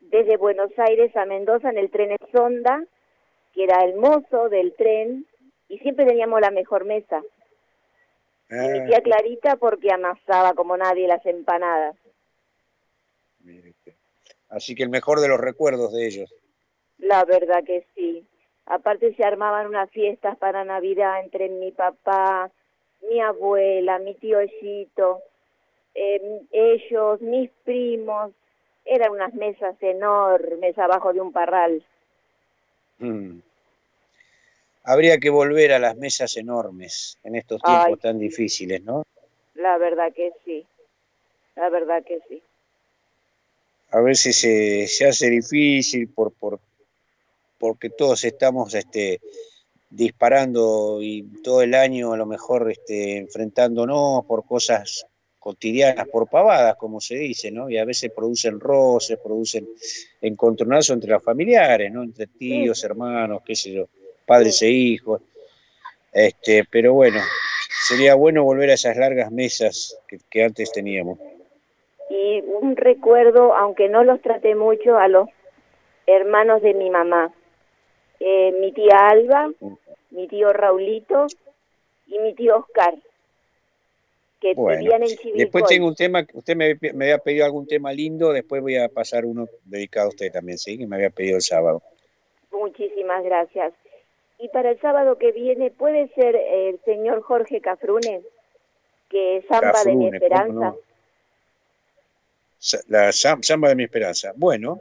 desde 0.00 0.36
Buenos 0.36 0.70
Aires 0.78 1.14
a 1.16 1.24
Mendoza 1.24 1.70
en 1.70 1.78
el 1.78 1.90
tren 1.90 2.16
Sonda, 2.32 2.84
que 3.54 3.64
era 3.64 3.84
el 3.84 3.96
mozo 3.96 4.48
del 4.48 4.74
tren, 4.74 5.26
y 5.68 5.78
siempre 5.80 6.06
teníamos 6.06 6.40
la 6.40 6.50
mejor 6.50 6.84
mesa. 6.84 7.22
Y 8.50 8.54
mi 8.54 8.78
Ah, 8.78 8.84
tía 8.86 9.00
Clarita 9.02 9.56
porque 9.56 9.92
amasaba 9.92 10.54
como 10.54 10.76
nadie 10.76 11.06
las 11.08 11.24
empanadas. 11.26 11.96
Así 14.48 14.74
que 14.74 14.82
el 14.82 14.88
mejor 14.88 15.20
de 15.20 15.28
los 15.28 15.40
recuerdos 15.40 15.92
de 15.92 16.06
ellos. 16.06 16.34
La 16.98 17.24
verdad 17.24 17.64
que 17.64 17.86
sí. 17.94 18.24
Aparte 18.66 19.14
se 19.14 19.24
armaban 19.24 19.66
unas 19.66 19.90
fiestas 19.90 20.36
para 20.36 20.64
Navidad 20.64 21.20
entre 21.20 21.48
mi 21.48 21.70
papá, 21.72 22.50
mi 23.08 23.20
abuela, 23.20 23.98
mi 23.98 24.14
tío 24.14 24.40
Ellito, 24.40 25.22
eh, 25.94 26.40
ellos, 26.50 27.20
mis 27.20 27.50
primos. 27.64 28.32
Eran 28.84 29.12
unas 29.12 29.34
mesas 29.34 29.76
enormes 29.82 30.78
abajo 30.78 31.12
de 31.12 31.20
un 31.20 31.32
parral. 31.32 31.84
Mm. 32.98 33.40
Habría 34.84 35.18
que 35.18 35.28
volver 35.28 35.72
a 35.72 35.78
las 35.78 35.96
mesas 35.96 36.36
enormes 36.36 37.18
en 37.22 37.36
estos 37.36 37.62
tiempos 37.62 37.90
Ay. 37.90 37.96
tan 37.96 38.18
difíciles, 38.18 38.82
¿no? 38.82 39.02
La 39.54 39.76
verdad 39.76 40.12
que 40.14 40.32
sí. 40.44 40.66
La 41.56 41.68
verdad 41.68 42.02
que 42.04 42.20
sí. 42.28 42.42
A 43.90 44.00
veces 44.00 44.38
se, 44.38 44.86
se 44.86 45.06
hace 45.06 45.30
difícil 45.30 46.08
por, 46.08 46.32
por, 46.32 46.60
porque 47.58 47.90
todos 47.90 48.24
estamos 48.24 48.74
este, 48.74 49.20
disparando 49.90 50.98
y 51.00 51.22
todo 51.42 51.62
el 51.62 51.74
año 51.74 52.12
a 52.12 52.16
lo 52.16 52.26
mejor 52.26 52.70
este, 52.70 53.18
enfrentándonos 53.18 54.24
por 54.26 54.44
cosas 54.44 55.06
cotidianas, 55.38 56.06
por 56.08 56.28
pavadas, 56.28 56.76
como 56.76 57.00
se 57.00 57.14
dice, 57.14 57.50
¿no? 57.50 57.70
Y 57.70 57.78
a 57.78 57.84
veces 57.84 58.12
producen 58.14 58.60
roces, 58.60 59.18
producen 59.22 59.68
encontronazos 60.20 60.94
entre 60.94 61.10
los 61.10 61.22
familiares, 61.22 61.90
¿no? 61.92 62.02
Entre 62.02 62.26
tíos, 62.26 62.82
hermanos, 62.84 63.42
qué 63.44 63.56
sé 63.56 63.72
yo, 63.72 63.88
padres 64.26 64.60
e 64.62 64.68
hijos. 64.68 65.22
Este, 66.12 66.64
pero 66.70 66.94
bueno, 66.94 67.20
sería 67.88 68.14
bueno 68.14 68.44
volver 68.44 68.70
a 68.70 68.74
esas 68.74 68.96
largas 68.96 69.30
mesas 69.30 69.96
que, 70.06 70.18
que 70.28 70.44
antes 70.44 70.70
teníamos. 70.72 71.18
Y 72.20 72.40
un 72.40 72.74
recuerdo, 72.74 73.54
aunque 73.54 73.88
no 73.88 74.02
los 74.02 74.20
traté 74.20 74.56
mucho, 74.56 74.98
a 74.98 75.06
los 75.06 75.28
hermanos 76.04 76.62
de 76.62 76.74
mi 76.74 76.90
mamá. 76.90 77.32
Eh, 78.18 78.52
mi 78.60 78.72
tía 78.72 79.08
Alba, 79.08 79.50
mi 80.10 80.26
tío 80.26 80.52
Raulito 80.52 81.28
y 82.08 82.18
mi 82.18 82.34
tío 82.34 82.56
Oscar, 82.56 82.94
que 84.40 84.54
Bueno, 84.54 84.80
vivían 84.80 85.02
en 85.02 85.08
Chivilcoy. 85.08 85.38
Después 85.38 85.64
tengo 85.66 85.86
un 85.86 85.94
tema, 85.94 86.26
usted 86.32 86.56
me, 86.56 86.76
me 86.92 87.04
había 87.04 87.18
pedido 87.18 87.44
algún 87.44 87.68
tema 87.68 87.92
lindo, 87.92 88.32
después 88.32 88.62
voy 88.62 88.76
a 88.76 88.88
pasar 88.88 89.24
uno 89.24 89.46
dedicado 89.64 90.06
a 90.06 90.10
usted 90.10 90.32
también, 90.32 90.58
¿sí? 90.58 90.76
Que 90.76 90.88
me 90.88 90.96
había 90.96 91.10
pedido 91.10 91.36
el 91.36 91.42
sábado. 91.42 91.82
Muchísimas 92.50 93.22
gracias. 93.22 93.72
Y 94.40 94.48
para 94.48 94.70
el 94.70 94.80
sábado 94.80 95.18
que 95.18 95.30
viene, 95.30 95.70
¿puede 95.70 96.08
ser 96.14 96.34
el 96.34 96.80
señor 96.84 97.22
Jorge 97.22 97.60
Cafrune, 97.60 98.22
que 99.08 99.36
es 99.36 99.46
Zampa 99.46 99.84
de 99.84 99.94
mi 99.94 100.10
Cafrune, 100.10 100.10
¿cómo 100.10 100.14
esperanza? 100.14 100.52
no? 100.52 100.87
La 102.88 103.10
sam- 103.12 103.42
samba 103.42 103.68
de 103.68 103.74
mi 103.76 103.84
esperanza. 103.84 104.32
Bueno, 104.34 104.80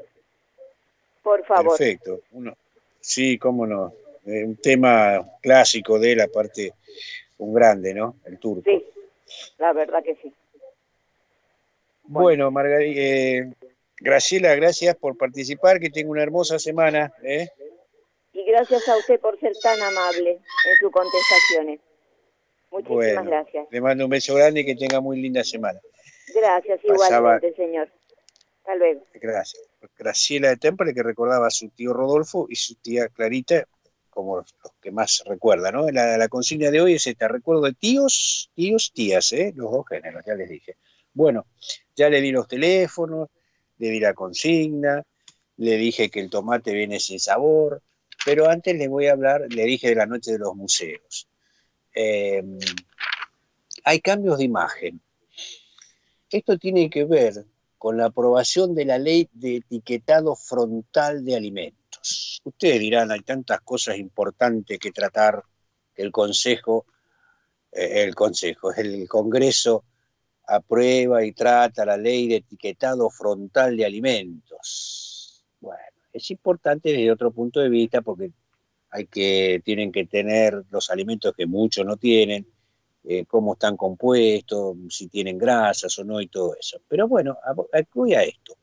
Por 1.22 1.46
favor. 1.46 1.78
perfecto. 1.78 2.22
Uno, 2.32 2.56
sí, 3.00 3.38
cómo 3.38 3.66
no. 3.68 3.94
Eh, 4.26 4.44
un 4.44 4.58
tema 4.58 5.24
clásico 5.42 6.00
de 6.00 6.12
él, 6.14 6.22
aparte, 6.22 6.74
un 7.38 7.54
grande, 7.54 7.94
¿no? 7.94 8.16
El 8.26 8.40
turco. 8.40 8.64
Sí, 8.70 8.84
la 9.58 9.74
verdad 9.74 10.04
que 10.04 10.16
sí. 10.16 10.34
Bueno, 12.04 12.50
Margarita, 12.52 13.56
Graciela, 14.00 14.56
gracias 14.56 14.96
por 14.96 15.18
participar, 15.18 15.80
que 15.80 15.90
tenga 15.90 16.10
una 16.12 16.24
hermosa 16.24 16.60
semana. 16.60 17.12
¿eh? 17.24 17.50
Y 18.34 18.44
gracias 18.46 18.88
a 18.88 18.98
usted 18.98 19.20
por 19.20 19.40
ser 19.40 19.54
tan 19.62 19.82
amable 19.82 20.32
en 20.32 20.78
sus 20.80 20.92
contestaciones. 20.92 21.80
Muchísimas 22.72 22.96
Bueno, 23.16 23.24
gracias. 23.24 23.68
le 23.72 23.82
mando 23.82 24.04
un 24.06 24.10
beso 24.12 24.36
grande 24.36 24.62
y 24.62 24.66
que 24.66 24.76
tenga 24.76 25.00
muy 25.02 25.20
linda 25.22 25.44
semana. 25.44 25.80
Gracias, 26.34 26.80
Pasaba- 26.88 27.18
igualmente, 27.38 27.56
señor. 27.56 27.90
Hasta 28.60 28.76
luego. 28.76 29.06
Gracias. 29.14 29.64
Graciela 29.98 30.50
de 30.50 30.58
Temple, 30.58 30.94
que 30.94 31.04
recordaba 31.04 31.48
a 31.48 31.52
su 31.52 31.70
tío 31.70 31.94
Rodolfo 31.94 32.48
y 32.50 32.56
su 32.56 32.76
tía 32.76 33.08
Clarita, 33.08 33.66
como 34.10 34.38
los 34.38 34.54
que 34.82 34.92
más 34.92 35.24
recuerda, 35.26 35.72
¿no? 35.72 35.90
La, 35.90 36.18
la 36.18 36.28
consigna 36.28 36.70
de 36.72 36.82
hoy 36.82 36.94
es 36.96 37.08
esta, 37.08 37.28
recuerdo 37.28 37.62
de 37.64 37.74
tíos, 37.74 38.50
tíos, 38.56 38.92
tías, 38.94 39.32
¿eh? 39.32 39.54
Los 39.56 39.72
dos 39.72 39.86
géneros, 39.88 40.24
ya 40.26 40.34
les 40.36 40.50
dije. 40.50 40.76
Bueno, 41.14 41.46
ya 41.96 42.10
le 42.10 42.20
di 42.22 42.32
los 42.32 42.48
teléfonos, 42.48 43.30
le 43.78 43.90
di 43.90 44.00
la 44.00 44.14
consigna, 44.14 45.04
le 45.58 45.78
dije 45.78 46.10
que 46.10 46.20
el 46.20 46.30
tomate 46.30 46.74
viene 46.74 47.00
sin 47.00 47.20
sabor, 47.20 47.82
pero 48.26 48.50
antes 48.50 48.76
le 48.76 48.88
voy 48.88 49.08
a 49.08 49.14
hablar, 49.14 49.42
le 49.50 49.64
dije 49.64 49.90
de 49.90 49.96
la 49.96 50.06
noche 50.06 50.34
de 50.34 50.40
los 50.40 50.56
museos. 50.56 51.28
Eh, 51.96 52.44
hay 53.84 54.02
cambios 54.02 54.38
de 54.40 54.44
imagen. 54.44 55.00
Esto 56.30 56.58
tiene 56.58 56.90
que 56.90 57.06
ver 57.06 57.46
con 57.78 57.98
la 57.98 58.06
aprobación 58.06 58.76
de 58.76 58.86
la 58.86 58.98
ley 58.98 59.30
de 59.32 59.58
etiquetado 59.58 60.36
frontal 60.36 61.24
de 61.24 61.36
alimentos. 61.36 62.42
Ustedes 62.44 62.80
dirán, 62.80 63.12
hay 63.12 63.22
tantas 63.22 63.62
cosas 63.62 63.98
importantes 63.98 64.78
que 64.80 64.92
tratar 64.92 65.44
el 65.96 66.12
Consejo, 66.12 66.86
eh, 67.72 68.04
el 68.04 68.14
Consejo, 68.16 68.74
el 68.74 69.08
Congreso 69.08 69.86
aprueba 70.48 71.24
y 71.24 71.34
trata 71.34 71.86
la 71.86 71.98
ley 71.98 72.28
de 72.28 72.38
etiquetado 72.38 73.10
frontal 73.10 73.78
de 73.78 73.86
alimentos. 73.86 75.46
Bueno, 75.60 75.82
es 76.12 76.32
importante 76.32 76.90
desde 76.90 77.12
otro 77.12 77.32
punto 77.32 77.60
de 77.60 77.70
vista 77.70 78.02
porque 78.02 78.32
tienen 79.64 79.92
que 79.92 80.06
tener 80.06 80.64
los 80.72 80.90
alimentos 80.90 81.34
que 81.36 81.46
muchos 81.46 81.86
no 81.86 81.98
tienen, 81.98 82.48
eh, 83.10 83.26
cómo 83.26 83.54
están 83.54 83.78
compuestos, 83.78 84.76
si 84.90 85.08
tienen 85.08 85.38
grasas 85.38 85.98
o 85.98 86.04
no 86.04 86.20
y 86.20 86.28
todo 86.28 86.56
eso. 86.60 86.82
Pero 86.90 87.08
bueno, 87.08 87.38
acude 87.72 88.18
a 88.18 88.24
esto. 88.24 88.58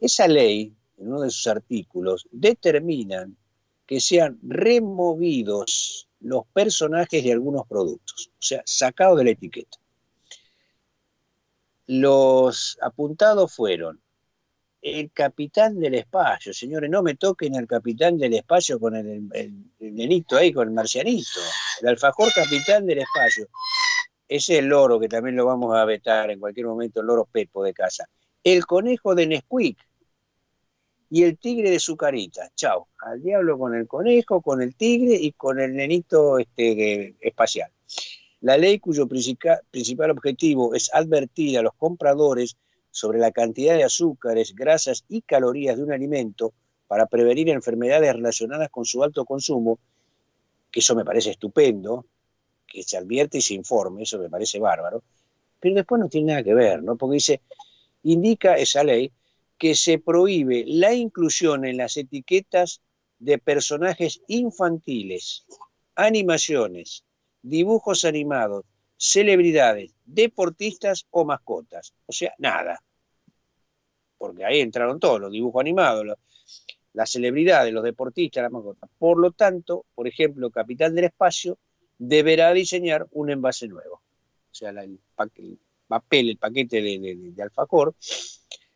Esa 0.00 0.28
ley, 0.28 0.72
en 0.96 1.08
uno 1.08 1.22
de 1.22 1.30
sus 1.30 1.48
artículos, 1.48 2.28
determinan 2.30 3.36
que 3.84 4.00
sean 4.00 4.38
removidos 4.42 6.08
los 6.20 6.46
personajes 6.52 7.24
de 7.24 7.32
algunos 7.32 7.66
productos, 7.66 8.30
o 8.32 8.42
sea, 8.42 8.62
sacados 8.64 9.18
de 9.18 9.24
la 9.24 9.30
etiqueta. 9.30 9.76
Los 11.86 12.78
apuntados 12.80 13.52
fueron 13.52 14.00
el 14.80 15.10
capitán 15.12 15.78
del 15.78 15.94
espacio, 15.94 16.52
señores, 16.52 16.88
no 16.90 17.02
me 17.02 17.16
toquen 17.16 17.56
al 17.56 17.66
capitán 17.66 18.16
del 18.16 18.34
espacio 18.34 18.78
con 18.78 18.94
el, 18.94 19.28
nenito 19.80 20.36
ahí, 20.36 20.52
con 20.52 20.68
el 20.68 20.74
marcianito, 20.74 21.40
el 21.82 21.88
alfajor 21.88 22.32
capitán 22.32 22.86
del 22.86 22.98
espacio. 22.98 23.48
Ese 24.28 24.54
es 24.54 24.58
el 24.60 24.66
loro, 24.66 25.00
que 25.00 25.08
también 25.08 25.36
lo 25.36 25.46
vamos 25.46 25.74
a 25.76 25.84
vetar 25.84 26.30
en 26.30 26.38
cualquier 26.38 26.66
momento, 26.66 27.00
el 27.00 27.06
loro 27.06 27.24
Pepo 27.24 27.64
de 27.64 27.72
casa. 27.72 28.08
El 28.44 28.66
conejo 28.66 29.14
de 29.14 29.26
Nesquik 29.26 29.78
y 31.10 31.22
el 31.24 31.38
tigre 31.38 31.70
de 31.70 31.80
Zucarita. 31.80 32.50
Chao. 32.54 32.88
Al 33.00 33.22
diablo 33.22 33.58
con 33.58 33.74
el 33.74 33.86
conejo, 33.86 34.42
con 34.42 34.60
el 34.60 34.76
tigre 34.76 35.14
y 35.14 35.32
con 35.32 35.58
el 35.58 35.74
nenito 35.74 36.38
este, 36.38 37.16
espacial. 37.20 37.70
La 38.40 38.56
ley 38.56 38.78
cuyo 38.78 39.08
principal 39.08 40.10
objetivo 40.10 40.74
es 40.74 40.92
advertir 40.94 41.58
a 41.58 41.62
los 41.62 41.74
compradores 41.74 42.56
sobre 42.98 43.20
la 43.20 43.30
cantidad 43.30 43.76
de 43.76 43.84
azúcares, 43.84 44.54
grasas 44.56 45.04
y 45.08 45.22
calorías 45.22 45.76
de 45.76 45.84
un 45.84 45.92
alimento 45.92 46.52
para 46.88 47.06
prevenir 47.06 47.48
enfermedades 47.48 48.12
relacionadas 48.12 48.70
con 48.70 48.84
su 48.84 49.04
alto 49.04 49.24
consumo, 49.24 49.78
que 50.70 50.80
eso 50.80 50.96
me 50.96 51.04
parece 51.04 51.30
estupendo, 51.30 52.06
que 52.66 52.82
se 52.82 52.96
advierte 52.96 53.38
y 53.38 53.40
se 53.40 53.54
informe, 53.54 54.02
eso 54.02 54.18
me 54.18 54.28
parece 54.28 54.58
bárbaro, 54.58 55.04
pero 55.60 55.76
después 55.76 56.00
no 56.00 56.08
tiene 56.08 56.32
nada 56.32 56.42
que 56.42 56.54
ver, 56.54 56.82
¿no? 56.82 56.96
Porque 56.96 57.14
dice, 57.14 57.40
indica 58.02 58.56
esa 58.56 58.82
ley 58.82 59.12
que 59.56 59.76
se 59.76 60.00
prohíbe 60.00 60.64
la 60.66 60.92
inclusión 60.92 61.64
en 61.64 61.76
las 61.76 61.96
etiquetas 61.96 62.80
de 63.20 63.38
personajes 63.38 64.22
infantiles, 64.26 65.46
animaciones, 65.94 67.04
dibujos 67.42 68.04
animados, 68.04 68.64
celebridades, 68.96 69.94
deportistas 70.04 71.06
o 71.10 71.24
mascotas. 71.24 71.94
O 72.06 72.12
sea, 72.12 72.34
nada. 72.38 72.82
Porque 74.18 74.44
ahí 74.44 74.60
entraron 74.60 75.00
todos, 75.00 75.20
los 75.20 75.32
dibujos 75.32 75.60
animados, 75.60 76.04
las 76.92 77.10
celebridades, 77.10 77.72
los 77.72 77.84
deportistas, 77.84 78.42
las 78.42 78.52
mascotas. 78.52 78.90
Por 78.98 79.18
lo 79.18 79.30
tanto, 79.30 79.86
por 79.94 80.08
ejemplo, 80.08 80.50
Capital 80.50 80.94
del 80.94 81.04
Espacio 81.04 81.58
deberá 81.96 82.52
diseñar 82.52 83.06
un 83.12 83.30
envase 83.30 83.68
nuevo. 83.68 84.02
O 84.50 84.54
sea, 84.54 84.70
el, 84.70 84.98
papel, 85.14 86.30
el 86.30 86.36
paquete 86.36 86.82
de, 86.82 87.42
alfacor, 87.42 87.94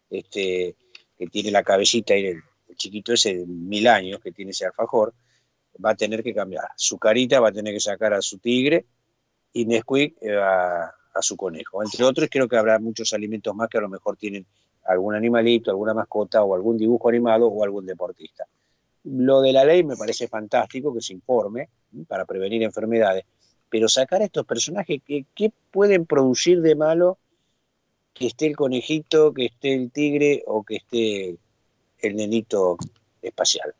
este, 0.08 0.76
que 1.18 1.26
tiene 1.26 1.50
la 1.50 1.62
cabecita 1.62 2.16
y 2.16 2.26
el, 2.26 2.42
chiquito 2.76 3.12
ese 3.12 3.36
de 3.36 3.46
mil 3.46 3.86
años 3.86 4.18
que 4.20 4.32
tiene 4.32 4.52
ese 4.52 4.64
alfajor, 4.64 5.12
va 5.84 5.90
a 5.90 5.94
tener 5.94 6.22
que 6.22 6.34
cambiar. 6.34 6.68
Su 6.76 6.98
carita 6.98 7.38
va 7.40 7.48
a 7.48 7.52
tener 7.52 7.74
que 7.74 7.80
sacar 7.80 8.14
a 8.14 8.22
su 8.22 8.38
tigre 8.38 8.86
y 9.52 9.66
Nesquik 9.66 10.16
eh, 10.22 10.36
a 10.38 11.20
su 11.20 11.36
conejo. 11.36 11.82
Entre 11.82 12.04
otros, 12.04 12.28
creo 12.30 12.48
que 12.48 12.56
habrá 12.56 12.78
muchos 12.78 13.12
alimentos 13.12 13.54
más 13.54 13.68
que 13.68 13.78
a 13.78 13.82
lo 13.82 13.88
mejor 13.88 14.16
tienen 14.16 14.46
algún 14.84 15.14
animalito, 15.14 15.70
alguna 15.70 15.94
mascota 15.94 16.42
o 16.42 16.54
algún 16.54 16.76
dibujo 16.76 17.08
animado 17.08 17.48
o 17.48 17.64
algún 17.64 17.86
deportista. 17.86 18.46
Lo 19.04 19.40
de 19.40 19.52
la 19.52 19.64
ley 19.64 19.82
me 19.82 19.96
parece 19.96 20.28
fantástico 20.28 20.94
que 20.94 21.00
se 21.00 21.12
informe 21.12 21.68
para 22.06 22.24
prevenir 22.24 22.62
enfermedades, 22.62 23.24
pero 23.68 23.88
sacar 23.88 24.22
a 24.22 24.26
estos 24.26 24.46
personajes, 24.46 25.00
¿qué, 25.04 25.52
pueden 25.70 26.06
producir 26.06 26.60
de 26.60 26.74
malo 26.74 27.18
que 28.12 28.26
esté 28.26 28.46
el 28.46 28.56
conejito, 28.56 29.32
que 29.32 29.46
esté 29.46 29.74
el 29.74 29.90
tigre 29.90 30.42
o 30.46 30.62
que 30.62 30.76
esté 30.76 31.36
el 32.00 32.16
nenito 32.16 32.76
espacial? 33.22 33.74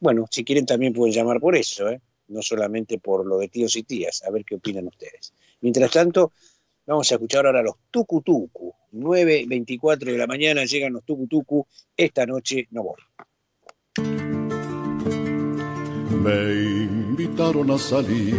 Bueno, 0.00 0.26
si 0.30 0.44
quieren 0.44 0.66
también 0.66 0.92
pueden 0.92 1.14
llamar 1.14 1.40
por 1.40 1.56
eso, 1.56 1.88
¿eh? 1.90 2.00
no 2.28 2.42
solamente 2.42 2.98
por 2.98 3.26
lo 3.26 3.38
de 3.38 3.48
tíos 3.48 3.74
y 3.76 3.82
tías, 3.82 4.22
a 4.22 4.30
ver 4.30 4.44
qué 4.44 4.54
opinan 4.54 4.86
ustedes. 4.86 5.34
Mientras 5.60 5.90
tanto, 5.90 6.32
vamos 6.86 7.10
a 7.10 7.14
escuchar 7.16 7.46
ahora 7.46 7.62
los 7.62 7.74
tucutucu. 7.90 8.74
9.24 8.92 10.04
de 10.04 10.18
la 10.18 10.26
mañana 10.26 10.64
llegan 10.64 10.92
los 10.92 11.04
tucutucu. 11.04 11.66
Esta 11.96 12.26
noche 12.26 12.68
no 12.70 12.82
voy. 12.84 12.96
Me 16.22 16.84
invitaron 16.84 17.70
a 17.70 17.78
salir 17.78 18.34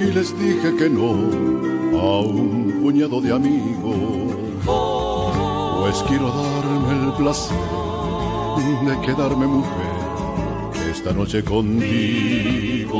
y 0.00 0.04
les 0.12 0.38
dije 0.38 0.76
que 0.76 0.90
no 0.90 1.12
a 1.98 2.20
un 2.20 2.80
puñado 2.82 3.20
de 3.20 3.32
amigos. 3.32 4.34
Pues 5.80 6.02
quiero 6.08 6.28
darme 6.28 7.06
el 7.06 7.12
placer 7.14 7.56
de 8.86 9.00
quedarme 9.06 9.46
mujer 9.46 10.02
esta 10.90 11.12
noche 11.12 11.42
contigo 11.42 12.92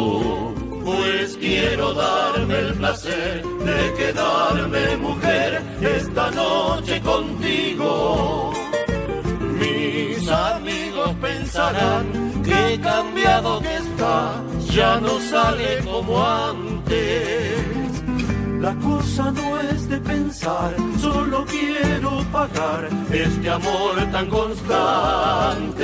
pues 0.85 1.37
quiero 1.37 1.95
darme 1.95 2.59
el 2.59 2.75
placer 2.75 3.43
de 3.43 3.95
quedarme 3.95 4.97
mujer 4.97 5.63
esta 5.81 6.31
noche 6.31 7.01
contigo. 7.01 8.53
Mis 9.61 10.29
amigos 10.29 11.11
pensarán 11.21 12.43
que 12.43 12.81
cambiado 12.81 13.61
que 13.61 13.77
está, 13.77 14.43
ya 14.71 15.01
no 15.01 15.21
sale 15.21 15.79
como 15.85 16.25
antes. 16.25 18.03
La 18.61 18.75
cosa 18.77 19.31
no 19.33 19.61
es 19.61 19.89
de 19.89 19.99
pensar, 19.99 20.75
solo 21.01 21.45
quiero 21.47 22.25
pagar 22.31 22.89
este 23.11 23.51
amor 23.51 23.97
tan 24.13 24.29
constante. 24.29 25.83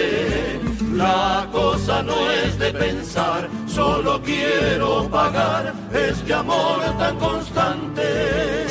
La 0.94 1.46
cosa 1.52 2.02
no 2.02 2.30
es 2.30 2.58
de 2.58 2.72
pensar, 2.72 3.48
solo 3.66 4.20
quiero 4.22 5.08
pagar 5.08 5.74
este 5.92 6.32
amor 6.34 6.80
tan 6.98 7.16
constante. 7.18 8.66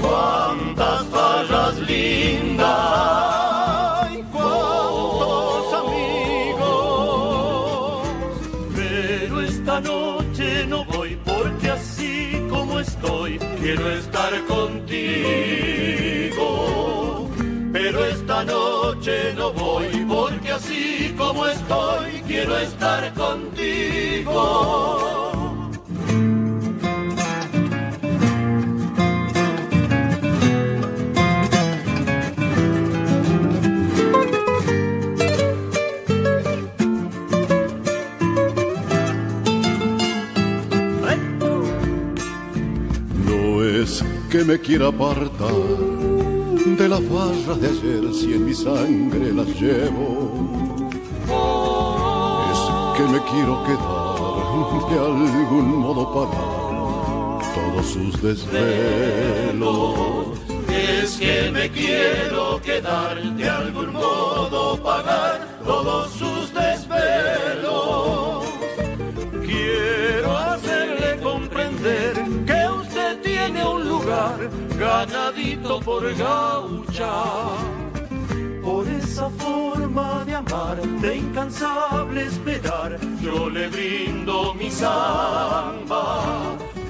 Cuántas 0.00 1.04
fallas 1.06 1.78
lindas, 1.78 2.66
cuántos 4.32 5.74
amigos, 5.82 7.16
pero 8.74 9.40
esta 9.40 9.80
noche 9.80 10.66
no 10.68 10.84
voy 10.84 11.18
porque 11.24 11.70
así 11.70 12.46
como 12.48 12.78
estoy, 12.80 13.38
quiero 13.60 13.90
estar 13.90 14.44
contigo. 14.44 15.16
Pero 17.72 18.04
esta 18.06 18.44
noche 18.44 19.34
no 19.36 19.52
voy 19.52 19.95
como 21.26 21.46
estoy, 21.46 22.22
quiero 22.26 22.56
estar 22.58 23.12
contigo. 23.14 24.30
No 43.24 43.64
es 43.64 44.04
que 44.30 44.44
me 44.44 44.60
quiera 44.60 44.88
apartar 44.88 45.50
de 46.78 46.88
las 46.88 47.08
barras 47.08 47.60
de 47.60 47.68
ayer 47.68 48.14
si 48.14 48.34
en 48.34 48.44
mi 48.44 48.54
sangre 48.54 49.32
las 49.32 49.48
llevo. 49.60 50.55
Me 53.16 53.22
quiero 53.22 53.64
quedar 53.64 54.84
de 54.90 54.98
algún 54.98 55.78
modo 55.80 56.12
pagar 56.12 57.40
todos 57.54 57.86
sus 57.86 58.12
desvelos. 58.20 59.94
Es 60.68 61.16
que 61.16 61.50
me 61.50 61.70
quiero 61.70 62.60
quedar 62.60 63.22
de 63.22 63.48
algún 63.48 63.94
modo 63.94 64.76
pagar 64.82 65.48
todos 65.64 66.10
sus 66.12 66.52
desvelos. 66.52 68.44
Quiero 69.46 70.36
hacerle 70.36 71.18
comprender 71.22 72.12
que 72.44 72.68
usted 72.68 73.22
tiene 73.22 73.66
un 73.66 73.88
lugar 73.88 74.50
ganadito 74.78 75.80
por 75.80 76.14
gaucha. 76.16 77.14
Esa 79.16 79.30
forma 79.30 80.24
de 80.26 80.34
amar, 80.34 80.76
de 81.00 81.16
incansable 81.16 82.26
esperar, 82.26 82.98
yo 83.22 83.48
le 83.48 83.68
brindo 83.68 84.52
mi 84.52 84.70
samba. 84.70 86.22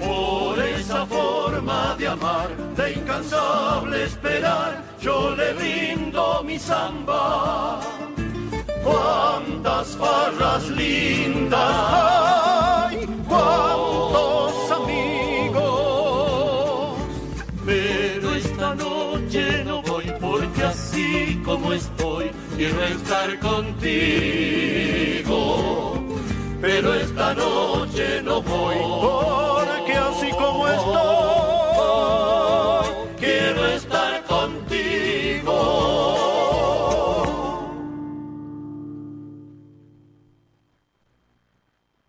Por 0.00 0.58
esa 0.58 1.06
forma 1.06 1.94
de 1.96 2.08
amar, 2.08 2.48
de 2.76 2.94
incansable 2.94 4.02
esperar, 4.02 4.82
yo 5.00 5.36
le 5.36 5.52
brindo 5.54 6.42
mi 6.42 6.58
samba. 6.58 7.78
Cuántas 8.82 9.96
farras 9.96 10.68
lindas, 10.68 11.76
ay, 12.90 13.06
cuántos 13.28 13.95
quiero 22.56 22.82
estar 22.84 23.38
contigo. 23.38 23.92
Pero 26.60 26.94
esta 26.94 27.34
noche 27.34 28.22
no 28.22 28.42
voy 28.42 28.76
porque 28.76 29.92
así 29.92 30.30
como 30.30 30.68
estoy, 30.68 30.86
quiero 33.18 33.66
estar 33.66 34.24
contigo. 34.24 35.44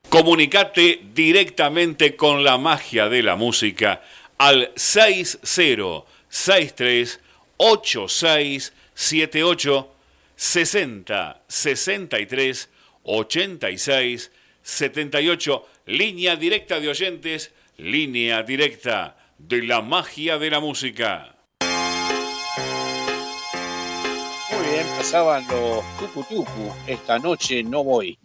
Comunicate 0.10 1.01
directamente 1.13 2.15
con 2.15 2.43
la 2.43 2.57
magia 2.57 3.07
de 3.10 3.21
la 3.21 3.36
música 3.36 4.01
al 4.38 4.71
6063 4.75 7.19
8678 7.57 9.96
60 10.38 11.41
63 11.47 12.69
86 13.02 14.32
78 14.62 15.65
línea 15.88 16.36
directa 16.36 16.80
de 16.80 16.89
oyentes, 16.89 17.52
línea 17.78 18.43
directa 18.43 19.17
de 19.39 19.63
la 19.63 19.82
magia 19.82 20.38
de 20.38 20.52
la 20.52 20.60
música. 20.60 21.36
Muy 24.52 24.69
bien, 24.71 24.86
pasaban 24.95 25.43
los 25.47 25.84
tucu 25.97 26.23
tucu. 26.30 26.71
Esta 26.86 27.17
noche 27.17 27.63
no 27.63 27.84
voy. 27.84 28.19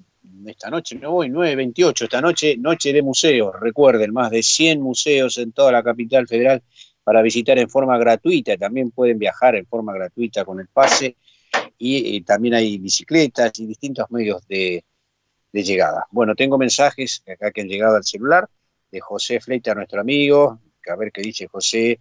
Esta 0.44 0.68
noche 0.68 0.96
no 0.96 1.12
voy, 1.12 1.28
9.28. 1.30 2.02
Esta 2.02 2.20
noche, 2.20 2.58
noche 2.58 2.92
de 2.92 3.00
museos. 3.00 3.54
Recuerden, 3.58 4.12
más 4.12 4.30
de 4.30 4.42
100 4.42 4.82
museos 4.82 5.38
en 5.38 5.52
toda 5.52 5.72
la 5.72 5.82
capital 5.82 6.28
federal 6.28 6.62
para 7.04 7.22
visitar 7.22 7.58
en 7.58 7.70
forma 7.70 7.96
gratuita. 7.96 8.58
También 8.58 8.90
pueden 8.90 9.18
viajar 9.18 9.56
en 9.56 9.66
forma 9.66 9.94
gratuita 9.94 10.44
con 10.44 10.60
el 10.60 10.68
pase. 10.68 11.16
Y 11.84 12.20
también 12.20 12.54
hay 12.54 12.78
bicicletas 12.78 13.58
y 13.58 13.66
distintos 13.66 14.08
medios 14.10 14.46
de, 14.46 14.84
de 15.52 15.62
llegada. 15.64 16.06
Bueno, 16.12 16.36
tengo 16.36 16.56
mensajes 16.56 17.24
acá 17.26 17.50
que 17.50 17.62
han 17.62 17.68
llegado 17.68 17.96
al 17.96 18.04
celular 18.04 18.48
de 18.90 19.00
José 19.00 19.40
Fleita, 19.40 19.74
nuestro 19.74 20.00
amigo. 20.00 20.60
A 20.88 20.96
ver 20.96 21.10
qué 21.10 21.22
dice 21.22 21.48
José. 21.48 21.98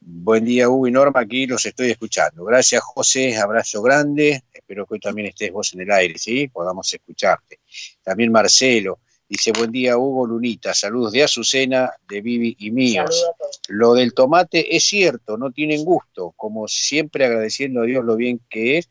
Buen 0.00 0.46
día, 0.46 0.70
Hugo 0.70 0.88
y 0.88 0.90
Norma, 0.90 1.20
aquí 1.20 1.46
los 1.46 1.64
estoy 1.66 1.90
escuchando. 1.90 2.44
Gracias, 2.44 2.82
José, 2.82 3.36
abrazo 3.36 3.82
grande. 3.82 4.42
Espero 4.52 4.86
que 4.86 4.94
hoy 4.94 5.00
también 5.00 5.28
estés 5.28 5.52
vos 5.52 5.72
en 5.74 5.82
el 5.82 5.90
aire, 5.90 6.18
¿sí? 6.18 6.48
Podamos 6.48 6.92
escucharte. 6.92 7.60
También 8.02 8.32
Marcelo 8.32 9.00
dice, 9.32 9.50
buen 9.52 9.72
día, 9.72 9.96
Hugo 9.96 10.26
Lunita, 10.26 10.74
saludos 10.74 11.10
de 11.12 11.22
Azucena, 11.22 11.90
de 12.06 12.20
Vivi 12.20 12.54
y 12.58 12.70
míos. 12.70 13.26
Lo 13.68 13.94
del 13.94 14.12
tomate 14.12 14.76
es 14.76 14.84
cierto, 14.84 15.38
no 15.38 15.50
tienen 15.50 15.86
gusto, 15.86 16.34
como 16.36 16.68
siempre 16.68 17.24
agradeciendo 17.24 17.80
a 17.80 17.84
Dios 17.84 18.04
lo 18.04 18.14
bien 18.14 18.42
que 18.50 18.76
es, 18.76 18.90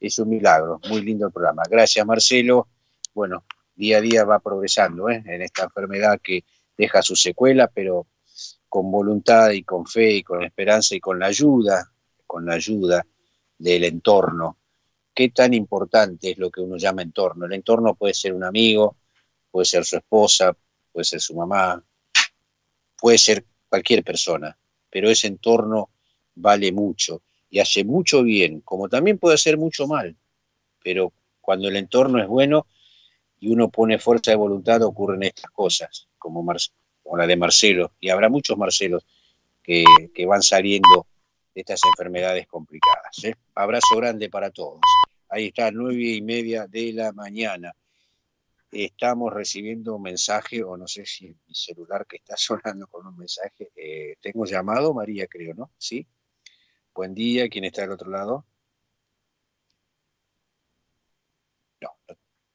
es 0.00 0.18
un 0.18 0.30
milagro. 0.30 0.80
Muy 0.88 1.02
lindo 1.02 1.26
el 1.26 1.32
programa. 1.32 1.64
Gracias, 1.68 2.06
Marcelo. 2.06 2.66
Bueno, 3.12 3.44
día 3.74 3.98
a 3.98 4.00
día 4.00 4.24
va 4.24 4.38
progresando 4.38 5.10
¿eh? 5.10 5.22
en 5.26 5.42
esta 5.42 5.64
enfermedad 5.64 6.18
que 6.18 6.44
deja 6.78 7.02
su 7.02 7.14
secuela, 7.14 7.66
pero 7.68 8.06
con 8.66 8.90
voluntad 8.90 9.50
y 9.50 9.64
con 9.64 9.84
fe 9.84 10.12
y 10.12 10.22
con 10.22 10.42
esperanza 10.42 10.94
y 10.94 11.00
con 11.00 11.18
la 11.18 11.26
ayuda, 11.26 11.92
con 12.26 12.46
la 12.46 12.54
ayuda 12.54 13.04
del 13.58 13.84
entorno. 13.84 14.56
¿Qué 15.14 15.28
tan 15.28 15.52
importante 15.52 16.30
es 16.30 16.38
lo 16.38 16.50
que 16.50 16.62
uno 16.62 16.78
llama 16.78 17.02
entorno? 17.02 17.44
El 17.44 17.52
entorno 17.52 17.94
puede 17.94 18.14
ser 18.14 18.32
un 18.32 18.44
amigo, 18.44 18.96
puede 19.54 19.66
ser 19.66 19.84
su 19.84 19.96
esposa, 19.96 20.52
puede 20.90 21.04
ser 21.04 21.20
su 21.20 21.32
mamá, 21.32 21.80
puede 22.98 23.18
ser 23.18 23.44
cualquier 23.68 24.02
persona, 24.02 24.58
pero 24.90 25.08
ese 25.08 25.28
entorno 25.28 25.90
vale 26.34 26.72
mucho 26.72 27.22
y 27.48 27.60
hace 27.60 27.84
mucho 27.84 28.24
bien, 28.24 28.62
como 28.62 28.88
también 28.88 29.16
puede 29.16 29.36
hacer 29.36 29.56
mucho 29.56 29.86
mal, 29.86 30.16
pero 30.82 31.12
cuando 31.40 31.68
el 31.68 31.76
entorno 31.76 32.20
es 32.20 32.26
bueno 32.26 32.66
y 33.38 33.52
uno 33.52 33.68
pone 33.68 34.00
fuerza 34.00 34.32
de 34.32 34.38
voluntad 34.38 34.82
ocurren 34.82 35.22
estas 35.22 35.52
cosas, 35.52 36.08
como 36.18 36.44
la 37.16 37.26
de 37.28 37.36
Marcelo, 37.36 37.92
y 38.00 38.08
habrá 38.08 38.28
muchos 38.28 38.58
Marcelos 38.58 39.06
que, 39.62 39.84
van 40.26 40.42
saliendo 40.42 41.06
de 41.54 41.60
estas 41.60 41.78
enfermedades 41.84 42.48
complicadas. 42.48 43.22
¿eh? 43.22 43.36
Abrazo 43.54 43.94
grande 43.98 44.28
para 44.28 44.50
todos. 44.50 44.80
Ahí 45.28 45.46
está, 45.46 45.70
nueve 45.70 46.02
y 46.02 46.22
media 46.22 46.66
de 46.66 46.92
la 46.92 47.12
mañana. 47.12 47.72
Estamos 48.74 49.32
recibiendo 49.32 49.94
un 49.94 50.02
mensaje, 50.02 50.64
o 50.64 50.76
no 50.76 50.88
sé 50.88 51.06
si 51.06 51.28
mi 51.46 51.54
celular 51.54 52.06
que 52.06 52.16
está 52.16 52.36
sonando 52.36 52.86
con 52.88 53.06
un 53.06 53.16
mensaje. 53.16 53.70
Eh, 53.76 54.16
tengo 54.20 54.44
llamado, 54.44 54.92
María, 54.92 55.26
creo, 55.28 55.54
¿no? 55.54 55.70
Sí. 55.78 56.06
Buen 56.92 57.14
día, 57.14 57.48
¿quién 57.48 57.64
está 57.64 57.84
al 57.84 57.92
otro 57.92 58.10
lado? 58.10 58.46
No, 61.80 61.90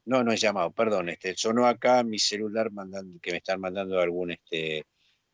no 0.05 0.23
no, 0.23 0.31
es 0.33 0.41
llamado, 0.41 0.71
perdón, 0.71 1.09
este, 1.09 1.35
sonó 1.37 1.67
acá 1.67 2.03
mi 2.03 2.19
celular 2.19 2.71
mandando, 2.71 3.19
que 3.21 3.31
me 3.31 3.37
están 3.37 3.61
mandando 3.61 3.99
algún 3.99 4.31
este, 4.31 4.85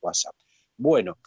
WhatsApp. 0.01 0.35
Bueno, 0.77 1.17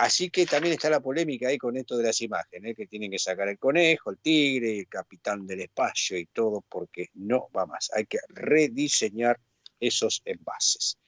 así 0.00 0.30
que 0.30 0.46
también 0.46 0.74
está 0.74 0.90
la 0.90 1.00
polémica 1.00 1.48
ahí 1.48 1.58
con 1.58 1.76
esto 1.76 1.96
de 1.96 2.04
las 2.04 2.20
imágenes, 2.20 2.76
que 2.76 2.86
tienen 2.86 3.10
que 3.10 3.18
sacar 3.18 3.48
el 3.48 3.58
conejo, 3.58 4.10
el 4.10 4.18
tigre, 4.18 4.78
el 4.80 4.88
capitán 4.88 5.46
del 5.46 5.60
espacio 5.60 6.18
y 6.18 6.26
todo, 6.26 6.64
porque 6.68 7.08
no 7.14 7.48
va 7.56 7.66
más. 7.66 7.90
Hay 7.94 8.06
que 8.06 8.18
rediseñar 8.28 9.40
esos 9.78 10.22
envases. 10.24 10.98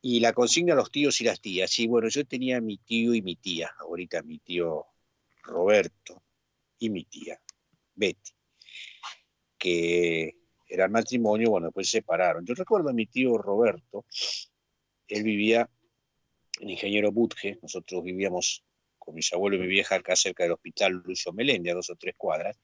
Y 0.00 0.20
la 0.20 0.32
consigna 0.32 0.74
a 0.74 0.76
los 0.76 0.90
tíos 0.90 1.20
y 1.20 1.24
las 1.24 1.40
tías. 1.40 1.70
Sí, 1.70 1.86
bueno, 1.86 2.08
yo 2.08 2.24
tenía 2.26 2.60
mi 2.60 2.78
tío 2.78 3.14
y 3.14 3.22
mi 3.22 3.36
tía, 3.36 3.70
ahorita 3.78 4.22
mi 4.22 4.38
tío 4.38 4.86
Roberto 5.42 6.22
y 6.78 6.90
mi 6.90 7.04
tía 7.04 7.40
Betty 7.94 8.34
que 9.64 10.36
era 10.68 10.84
el 10.84 10.90
matrimonio, 10.90 11.48
bueno, 11.48 11.68
después 11.68 11.88
se 11.88 11.98
separaron. 11.98 12.44
Yo 12.44 12.52
recuerdo 12.52 12.90
a 12.90 12.92
mi 12.92 13.06
tío 13.06 13.38
Roberto, 13.38 14.04
él 15.08 15.22
vivía 15.22 15.70
en 16.64 16.70
Ingeniero 16.70 17.12
Butge, 17.12 17.58
nosotros 17.62 18.02
vivíamos 18.02 18.64
con 18.98 19.14
mis 19.14 19.30
abuelos 19.34 19.58
y 19.58 19.62
mi 19.62 19.68
vieja 19.68 19.96
acá 19.96 20.16
cerca 20.16 20.44
del 20.44 20.52
hospital 20.52 21.02
Lucio 21.04 21.32
Melende, 21.32 21.70
a 21.70 21.74
dos 21.74 21.90
o 21.90 21.96
tres 21.96 22.14
cuadras. 22.16 22.58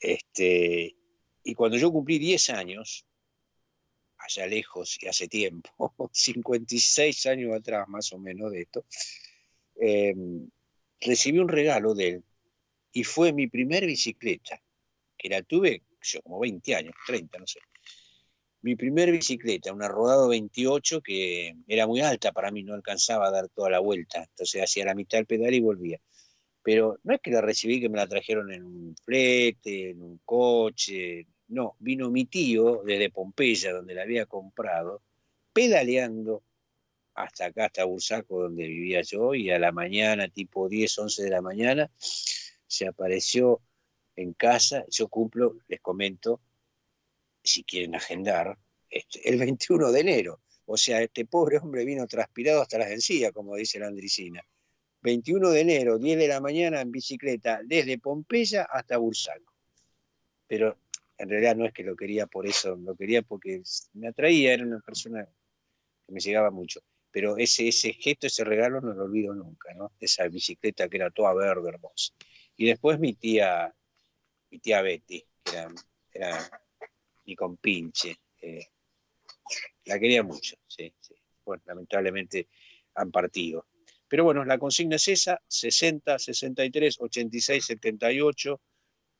Este, 0.00 0.96
y 1.44 1.54
cuando 1.54 1.76
yo 1.76 1.92
cumplí 1.92 2.18
10 2.18 2.50
años, 2.50 3.06
allá 4.16 4.46
lejos 4.46 4.98
y 5.02 5.06
hace 5.06 5.28
tiempo, 5.28 5.70
56 6.12 7.26
años 7.26 7.54
atrás 7.54 7.86
más 7.88 8.10
o 8.14 8.18
menos 8.18 8.52
de 8.52 8.62
esto, 8.62 8.86
em, 9.76 10.48
recibí 10.98 11.38
un 11.38 11.48
regalo 11.48 11.94
de 11.94 12.08
él 12.08 12.24
y 12.92 13.04
fue 13.04 13.34
mi 13.34 13.48
primer 13.48 13.84
bicicleta 13.84 14.62
que 15.16 15.28
la 15.28 15.42
tuve 15.42 15.82
como 16.22 16.40
20 16.40 16.74
años, 16.74 16.94
30, 17.06 17.38
no 17.38 17.46
sé. 17.46 17.60
Mi 18.68 18.76
primer 18.76 19.10
bicicleta, 19.10 19.72
una 19.72 19.88
Rodado 19.88 20.28
28 20.28 21.00
que 21.00 21.56
era 21.66 21.86
muy 21.86 22.02
alta 22.02 22.32
para 22.32 22.50
mí, 22.50 22.62
no 22.62 22.74
alcanzaba 22.74 23.28
a 23.28 23.30
dar 23.30 23.48
toda 23.48 23.70
la 23.70 23.78
vuelta, 23.78 24.24
entonces 24.24 24.62
hacía 24.62 24.84
la 24.84 24.94
mitad 24.94 25.16
del 25.16 25.24
pedal 25.24 25.54
y 25.54 25.60
volvía. 25.60 25.98
Pero 26.62 26.98
no 27.02 27.14
es 27.14 27.20
que 27.22 27.30
la 27.30 27.40
recibí, 27.40 27.80
que 27.80 27.88
me 27.88 27.96
la 27.96 28.06
trajeron 28.06 28.52
en 28.52 28.64
un 28.64 28.94
flete, 29.02 29.88
en 29.88 30.02
un 30.02 30.20
coche, 30.22 31.26
no, 31.46 31.76
vino 31.78 32.10
mi 32.10 32.26
tío 32.26 32.82
desde 32.84 33.08
Pompeya, 33.08 33.72
donde 33.72 33.94
la 33.94 34.02
había 34.02 34.26
comprado, 34.26 35.00
pedaleando 35.54 36.42
hasta 37.14 37.46
acá, 37.46 37.64
hasta 37.64 37.86
Bursaco, 37.86 38.42
donde 38.42 38.66
vivía 38.66 39.00
yo, 39.00 39.34
y 39.34 39.48
a 39.48 39.58
la 39.58 39.72
mañana, 39.72 40.28
tipo 40.28 40.68
10, 40.68 40.98
11 40.98 41.22
de 41.22 41.30
la 41.30 41.40
mañana, 41.40 41.90
se 41.96 42.86
apareció 42.86 43.62
en 44.14 44.34
casa, 44.34 44.84
yo 44.90 45.08
cumplo, 45.08 45.56
les 45.68 45.80
comento, 45.80 46.42
si 47.42 47.64
quieren 47.64 47.94
agendar, 47.94 48.58
este, 48.90 49.28
el 49.28 49.38
21 49.38 49.92
de 49.92 50.00
enero. 50.00 50.40
O 50.66 50.76
sea, 50.76 51.00
este 51.00 51.24
pobre 51.24 51.58
hombre 51.58 51.84
vino 51.84 52.06
transpirado 52.06 52.62
hasta 52.62 52.78
las 52.78 52.90
encías, 52.90 53.32
como 53.32 53.56
dice 53.56 53.78
la 53.78 53.86
Andricina. 53.86 54.42
21 55.00 55.50
de 55.50 55.60
enero, 55.60 55.98
10 55.98 56.18
de 56.18 56.28
la 56.28 56.40
mañana 56.40 56.80
en 56.80 56.90
bicicleta, 56.90 57.60
desde 57.64 57.98
Pompeya 57.98 58.64
hasta 58.64 58.96
Bursaco. 58.98 59.54
Pero 60.46 60.78
en 61.16 61.28
realidad 61.28 61.56
no 61.56 61.66
es 61.66 61.72
que 61.72 61.84
lo 61.84 61.96
quería 61.96 62.26
por 62.26 62.46
eso, 62.46 62.76
lo 62.76 62.94
quería 62.96 63.22
porque 63.22 63.62
me 63.94 64.08
atraía, 64.08 64.54
era 64.54 64.64
una 64.64 64.80
persona 64.80 65.24
que 66.06 66.12
me 66.12 66.20
llegaba 66.20 66.50
mucho. 66.50 66.80
Pero 67.10 67.38
ese, 67.38 67.68
ese 67.68 67.92
gesto, 67.92 68.26
ese 68.26 68.44
regalo 68.44 68.80
no 68.80 68.92
lo 68.92 69.04
olvido 69.04 69.34
nunca, 69.34 69.72
¿no? 69.74 69.92
Esa 69.98 70.28
bicicleta 70.28 70.88
que 70.88 70.96
era 70.96 71.10
toda 71.10 71.32
verde, 71.34 71.70
hermosa. 71.70 72.12
Y 72.56 72.66
después 72.66 72.98
mi 72.98 73.14
tía, 73.14 73.74
mi 74.50 74.58
tía 74.58 74.82
Betty, 74.82 75.24
que 75.42 75.56
era, 75.56 75.72
era 76.12 76.62
mi 77.28 77.36
compinche. 77.36 78.16
Eh, 78.40 78.66
la 79.84 79.98
quería 79.98 80.22
mucho, 80.22 80.56
sí, 80.66 80.92
sí. 80.98 81.14
Bueno, 81.44 81.62
lamentablemente 81.66 82.48
han 82.94 83.10
partido. 83.10 83.66
Pero 84.08 84.24
bueno, 84.24 84.44
la 84.44 84.58
consigna 84.58 84.96
es 84.96 85.08
esa, 85.08 85.40
60, 85.46 86.18
63, 86.18 86.96
86, 87.00 87.66
78, 87.66 88.60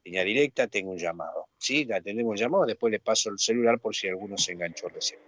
línea 0.04 0.24
directa, 0.24 0.66
tengo 0.68 0.92
un 0.92 0.98
llamado. 0.98 1.48
¿Sí? 1.58 1.84
La 1.84 2.00
tenemos 2.00 2.40
llamado, 2.40 2.64
después 2.64 2.90
le 2.90 3.00
paso 3.00 3.30
el 3.30 3.38
celular 3.38 3.78
por 3.78 3.94
si 3.94 4.08
alguno 4.08 4.38
se 4.38 4.52
enganchó 4.52 4.88
recién. 4.88 5.20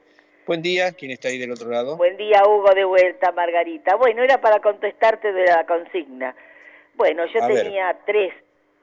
Buen 0.46 0.62
día, 0.62 0.92
¿quién 0.92 1.10
está 1.10 1.28
ahí 1.28 1.38
del 1.38 1.52
otro 1.52 1.68
lado? 1.70 1.98
Buen 1.98 2.16
día, 2.16 2.42
Hugo, 2.46 2.72
de 2.74 2.84
vuelta, 2.84 3.30
Margarita. 3.32 3.96
Bueno, 3.96 4.22
era 4.22 4.40
para 4.40 4.60
contestarte 4.60 5.32
de 5.32 5.44
la 5.44 5.66
consigna. 5.66 6.34
Bueno, 6.94 7.26
yo 7.26 7.46
tenía 7.46 7.98
tres 8.06 8.32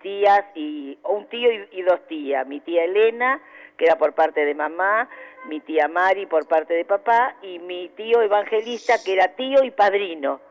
tías 0.01 0.45
y 0.55 0.97
un 1.03 1.27
tío 1.27 1.49
y, 1.71 1.81
dos 1.81 2.05
tías, 2.07 2.47
mi 2.47 2.59
tía 2.61 2.85
Elena, 2.85 3.41
que 3.77 3.85
era 3.85 3.97
por 3.97 4.13
parte 4.13 4.43
de 4.43 4.55
mamá, 4.55 5.07
mi 5.45 5.59
tía 5.59 5.87
Mari 5.87 6.25
por 6.25 6.47
parte 6.47 6.73
de 6.73 6.85
papá 6.85 7.35
y 7.41 7.59
mi 7.59 7.89
tío 7.89 8.21
Evangelista, 8.21 8.95
que 9.03 9.13
era 9.13 9.29
tío 9.29 9.63
y 9.63 9.71
padrino. 9.71 10.41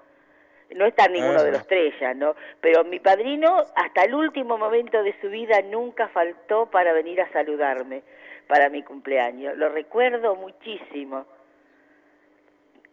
No 0.74 0.84
está 0.84 1.06
ninguno 1.06 1.42
de 1.44 1.52
los 1.52 1.66
tres 1.66 1.94
ya, 2.00 2.12
¿no? 2.14 2.34
Pero 2.60 2.82
mi 2.84 2.98
padrino, 2.98 3.62
hasta 3.76 4.02
el 4.02 4.14
último 4.14 4.58
momento 4.58 5.02
de 5.02 5.14
su 5.20 5.28
vida, 5.28 5.60
nunca 5.62 6.08
faltó 6.08 6.66
para 6.66 6.92
venir 6.92 7.20
a 7.20 7.30
saludarme 7.32 8.02
para 8.48 8.68
mi 8.68 8.82
cumpleaños. 8.82 9.56
Lo 9.56 9.68
recuerdo 9.68 10.34
muchísimo 10.34 11.26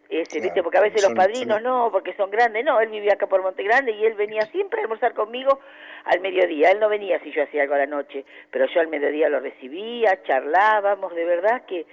ese, 0.10 0.40
¿viste? 0.40 0.62
Porque 0.62 0.78
a 0.78 0.82
veces 0.82 1.04
los 1.04 1.14
padrinos 1.14 1.62
no, 1.62 1.90
porque 1.92 2.14
son 2.16 2.30
grandes, 2.30 2.64
no, 2.64 2.80
él 2.80 2.90
vivía 2.90 3.14
acá 3.14 3.28
por 3.28 3.42
Monte 3.42 3.64
Grande 3.64 3.92
y 3.92 4.06
él 4.06 4.14
venía 4.14 4.42
siempre 4.48 4.80
a 4.80 4.84
almorzar 4.84 5.14
conmigo 5.14 5.60
al 6.06 6.20
mediodía, 6.22 6.72
él 6.72 6.80
no 6.80 6.90
venía 6.90 7.20
si 7.22 7.32
yo 7.32 7.44
hacía 7.44 7.64
algo 7.64 7.76
a 7.76 7.80
la 7.80 7.86
noche, 7.86 8.26
pero 8.52 8.66
yo 8.68 8.82
al 8.82 8.88
mediodía 8.88 9.30
lo 9.30 9.40
recibía, 9.40 10.22
charlábamos, 10.24 11.16
de 11.16 11.26
verdad 11.26 11.64
que 11.66 11.86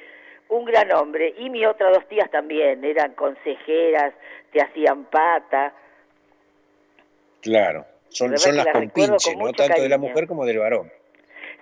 un 0.48 0.64
gran 0.64 0.92
hombre, 0.92 1.34
y 1.38 1.48
mis 1.48 1.66
otras 1.66 1.94
dos 1.94 2.08
tías 2.08 2.30
también, 2.30 2.84
eran 2.84 3.14
consejeras, 3.14 4.12
te 4.52 4.60
hacían 4.60 5.04
pata. 5.04 5.72
Claro, 7.40 7.86
son, 8.08 8.36
son 8.36 8.56
las 8.56 8.66
compinches, 8.66 9.36
¿no? 9.36 9.52
Tanto 9.52 9.80
de 9.80 9.88
la 9.88 9.98
mujer 9.98 10.26
como 10.26 10.44
del 10.44 10.58
varón. 10.58 10.90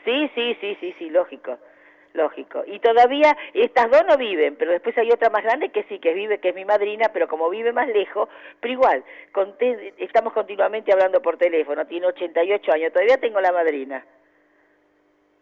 Sí, 0.05 0.31
sí, 0.35 0.57
sí, 0.61 0.77
sí, 0.81 0.95
sí, 0.99 1.11
lógico 1.11 1.59
lógico. 2.15 2.65
Y 2.67 2.79
todavía 2.81 3.37
estas 3.55 3.91
dos 3.91 4.03
no 4.07 4.17
viven, 4.17 4.57
pero 4.57 4.73
después 4.73 4.97
hay 4.99 5.11
otra 5.11 5.31
más 5.31 5.43
grande 5.43 5.71
que 5.71 5.85
sí, 5.85 5.99
que 5.99 6.13
vive, 6.15 6.39
que 6.39 6.51
es 6.51 6.55
mi 6.55 6.65
madrina, 6.65 7.11
pero 7.13 7.29
como 7.29 7.49
vive 7.51 7.73
más 7.73 7.89
lejos, 7.89 8.29
pero 8.61 8.73
igual, 8.73 9.05
estamos 9.99 10.33
continuamente 10.33 10.93
hablando 10.93 11.23
por 11.23 11.37
teléfono, 11.37 11.87
tiene 11.87 12.07
88 12.07 12.73
años, 12.73 12.93
todavía 12.93 13.19
tengo 13.19 13.41
la 13.41 13.53
madrina. 13.53 14.05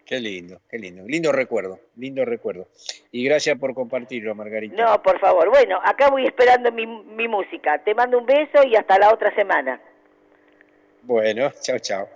Qué 0.04 0.20
lindo, 0.20 0.60
qué 0.70 0.78
lindo. 0.78 1.02
Lindo 1.04 1.32
recuerdo, 1.32 1.80
lindo 1.96 2.24
recuerdo. 2.24 2.68
Y 3.10 3.24
gracias 3.24 3.58
por 3.58 3.74
compartirlo, 3.74 4.36
Margarita. 4.36 4.76
No, 4.76 5.02
por 5.02 5.18
favor. 5.18 5.50
Bueno, 5.50 5.80
acá 5.82 6.10
voy 6.10 6.24
esperando 6.24 6.70
mi, 6.70 6.86
mi 6.86 7.26
música. 7.26 7.82
Te 7.82 7.92
mando 7.92 8.18
un 8.18 8.24
beso 8.24 8.64
y 8.64 8.76
hasta 8.76 9.00
la 9.00 9.12
otra 9.12 9.34
semana. 9.34 9.80
Bueno, 11.02 11.52
chao, 11.60 11.80
chao. 11.80 12.08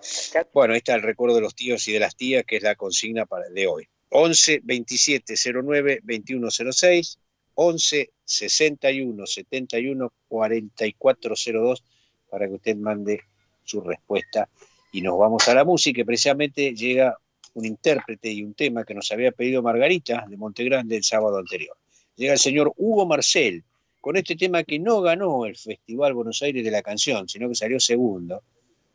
Bueno, 0.52 0.72
ahí 0.72 0.78
está 0.78 0.94
el 0.94 1.02
recuerdo 1.02 1.34
de 1.34 1.42
los 1.42 1.54
tíos 1.56 1.86
y 1.88 1.92
de 1.92 1.98
las 1.98 2.16
tías, 2.16 2.44
que 2.44 2.56
es 2.56 2.62
la 2.62 2.76
consigna 2.76 3.26
para 3.26 3.48
de 3.48 3.66
hoy. 3.66 3.88
11 4.10 4.60
27 4.62 5.34
09 5.52 6.00
21 6.02 6.50
06, 6.50 7.18
11 7.54 8.10
61 8.24 9.26
71 9.26 10.12
44 10.28 11.34
02, 11.52 11.84
para 12.28 12.46
que 12.46 12.54
usted 12.54 12.76
mande 12.76 13.20
su 13.64 13.80
respuesta. 13.80 14.48
Y 14.92 15.02
nos 15.02 15.18
vamos 15.18 15.48
a 15.48 15.54
la 15.54 15.64
música, 15.64 16.04
precisamente 16.04 16.74
llega 16.74 17.16
un 17.54 17.64
intérprete 17.64 18.30
y 18.30 18.42
un 18.42 18.54
tema 18.54 18.84
que 18.84 18.94
nos 18.94 19.10
había 19.12 19.32
pedido 19.32 19.62
Margarita 19.62 20.24
de 20.28 20.36
Montegrande 20.36 20.96
el 20.96 21.04
sábado 21.04 21.38
anterior. 21.38 21.76
Llega 22.16 22.32
el 22.32 22.38
señor 22.38 22.72
Hugo 22.76 23.06
Marcel 23.06 23.64
con 24.00 24.16
este 24.16 24.36
tema 24.36 24.64
que 24.64 24.78
no 24.78 25.00
ganó 25.00 25.46
el 25.46 25.56
Festival 25.56 26.14
Buenos 26.14 26.42
Aires 26.42 26.64
de 26.64 26.70
la 26.70 26.82
Canción, 26.82 27.28
sino 27.28 27.48
que 27.48 27.54
salió 27.54 27.78
segundo 27.78 28.42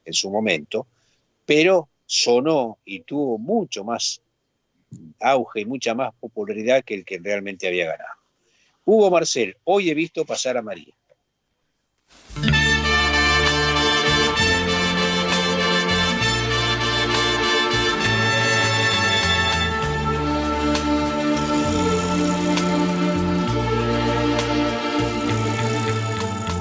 en 0.04 0.14
su 0.14 0.30
momento, 0.30 0.88
pero 1.46 1.90
sonó 2.06 2.80
y 2.86 3.02
tuvo 3.02 3.38
mucho 3.38 3.84
más 3.84 4.22
auge 5.20 5.62
y 5.62 5.66
mucha 5.66 5.94
más 5.94 6.14
popularidad 6.20 6.84
que 6.84 6.96
el 6.96 7.06
que 7.06 7.20
realmente 7.20 7.68
había 7.68 7.86
ganado. 7.86 8.10
Hugo 8.86 9.10
Marcel, 9.10 9.58
hoy 9.64 9.90
he 9.90 9.94
visto 9.94 10.26
pasar 10.26 10.58
a 10.58 10.62
María. 10.62 10.94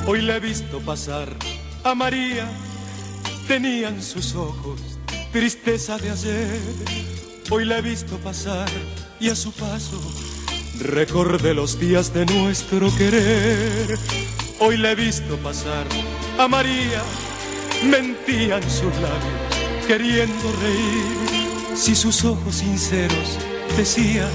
Hoy 0.07 0.20
la 0.20 0.37
he 0.37 0.41
visto 0.41 0.80
pasar 0.80 1.28
a 1.82 1.95
María, 1.95 2.47
tenían 3.49 4.03
sus 4.03 4.35
ojos 4.35 4.95
tristeza 5.35 5.99
de 5.99 6.11
ayer. 6.11 7.14
Hoy 7.57 7.67
la 7.67 7.79
he 7.79 7.83
visto 7.83 8.19
pasar 8.19 8.69
y 9.21 9.29
a 9.29 9.37
su 9.37 9.53
paso 9.53 9.97
recordé 10.81 11.55
los 11.55 11.79
días 11.79 12.13
de 12.13 12.27
nuestro 12.27 12.93
querer. 12.97 13.97
Hoy 14.59 14.77
la 14.77 14.91
he 14.91 14.95
visto 14.97 15.37
pasar 15.37 15.87
a 16.37 16.49
María, 16.49 17.01
mentían 17.85 18.61
sus 18.65 18.93
labios 18.97 19.87
queriendo 19.87 20.53
reír. 20.63 21.77
Si 21.77 21.95
sus 21.95 22.25
ojos 22.25 22.57
sinceros 22.57 23.39
decían 23.77 24.33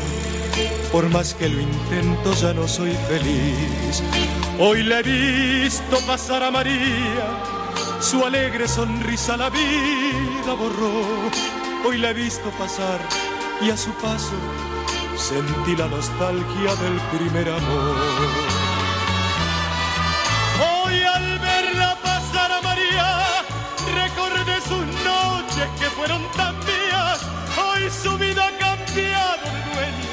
por 0.90 1.10
más 1.10 1.34
que 1.34 1.50
lo 1.50 1.60
intento 1.60 2.34
ya 2.36 2.54
no 2.54 2.70
soy 2.70 2.96
feliz. 3.10 4.02
Hoy 4.58 4.84
le 4.84 5.00
he 5.00 5.64
visto 5.64 6.00
pasar 6.08 6.42
a 6.42 6.52
María, 6.52 7.28
su 8.00 8.24
alegre 8.24 8.66
sonrisa 8.66 9.36
la 9.36 9.50
vida 9.50 10.54
borró. 10.58 11.59
Hoy 11.86 11.98
la 11.98 12.10
he 12.10 12.14
visto 12.14 12.50
pasar 12.52 13.00
y 13.62 13.70
a 13.70 13.78
su 13.78 13.92
paso 13.94 14.36
sentí 15.16 15.76
la 15.76 15.88
nostalgia 15.88 16.76
del 16.76 17.00
primer 17.18 17.50
amor. 17.50 17.96
Hoy 20.60 21.02
al 21.04 21.40
verla 21.40 21.98
pasar 22.04 22.52
a 22.52 22.62
María, 22.62 23.44
recordé 23.96 24.60
sus 24.62 24.86
noches 25.06 25.68
que 25.80 25.86
fueron 25.92 26.22
tan 26.36 26.56
mías. 26.60 27.22
Hoy 27.58 27.90
su 27.90 28.18
vida 28.18 28.48
ha 28.48 28.58
cambiado 28.58 29.46
de 29.46 29.74
dueño 29.74 30.10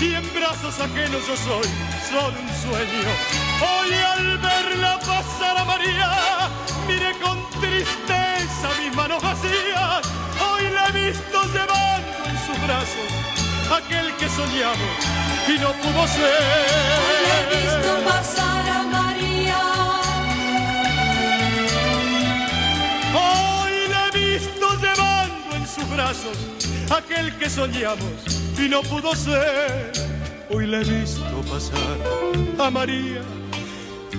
y 0.00 0.14
en 0.14 0.34
brazos 0.34 0.78
ajenos 0.80 1.26
yo 1.26 1.36
soy 1.36 1.68
solo 2.08 2.38
un 2.40 2.48
sueño. 2.62 3.10
Hoy 3.60 3.92
al 3.92 4.38
verla 4.38 4.98
pasar 5.00 5.58
a 5.58 5.64
María, 5.64 6.10
miré 6.86 7.12
con 7.18 7.38
tristeza 7.60 8.68
mis 8.80 8.94
manos 8.94 9.20
vacías. 9.20 10.17
He 10.88 10.92
visto 10.92 11.42
llevando 11.52 12.18
en 12.24 12.38
sus 12.46 12.66
brazos 12.66 13.08
aquel 13.70 14.14
que 14.16 14.28
soñamos 14.28 14.96
y 15.46 15.58
no 15.58 15.72
pudo 15.72 16.06
ser. 16.08 16.88
Hoy 17.04 17.16
la 17.26 17.40
he 17.40 17.46
visto 17.60 18.04
pasar 18.04 18.68
a 18.70 18.82
María. 18.84 19.58
Hoy 23.12 23.88
la 23.90 24.08
he 24.08 24.18
visto 24.18 24.66
llevando 24.80 25.56
en 25.56 25.66
sus 25.66 25.90
brazos 25.90 26.38
aquel 26.90 27.36
que 27.36 27.50
soñamos 27.50 28.56
y 28.58 28.68
no 28.68 28.80
pudo 28.82 29.14
ser. 29.14 29.92
Hoy 30.48 30.66
la 30.66 30.78
he 30.78 30.84
visto 30.84 31.42
pasar 31.50 31.98
a 32.58 32.70
María, 32.70 33.20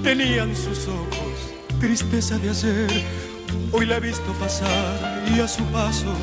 tenían 0.04 0.56
sus 0.56 0.88
ojos 0.88 1.50
tristeza 1.80 2.38
de 2.38 2.52
hacer. 2.52 2.90
Hoy 3.72 3.86
la 3.88 3.98
he 3.98 4.00
visto 4.00 4.32
pasar 4.34 5.24
y 5.36 5.40
a 5.40 5.48
su 5.48 5.64
paso 5.66 6.14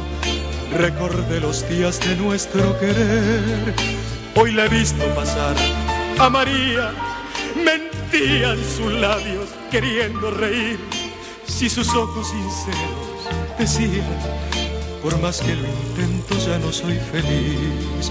recordé 0.77 1.41
los 1.41 1.69
días 1.69 2.01
de 2.01 2.17
nuestro 2.17 2.79
querer. 2.79 3.75
Hoy 4.35 4.53
la 4.53 4.67
he 4.67 4.69
visto 4.69 5.05
pasar 5.15 5.57
a 6.19 6.29
María, 6.29 6.93
mentían 7.57 8.59
sus 8.77 8.93
labios 8.93 9.49
queriendo 9.71 10.31
reír. 10.31 10.79
Si 11.47 11.69
sus 11.71 11.95
ojos 11.95 12.29
sinceros 12.29 13.59
decían 13.59 14.05
por 15.03 15.19
más 15.21 15.41
que 15.41 15.55
lo 15.55 15.69
intento 15.69 16.37
ya 16.47 16.59
no 16.59 16.73
soy 16.73 16.99
feliz. 17.13 18.11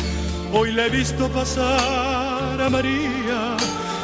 Hoy 0.53 0.71
la 0.71 0.85
he 0.85 0.89
visto 0.89 1.27
pasar 1.29 2.61
a 2.61 2.69
María, 2.69 3.57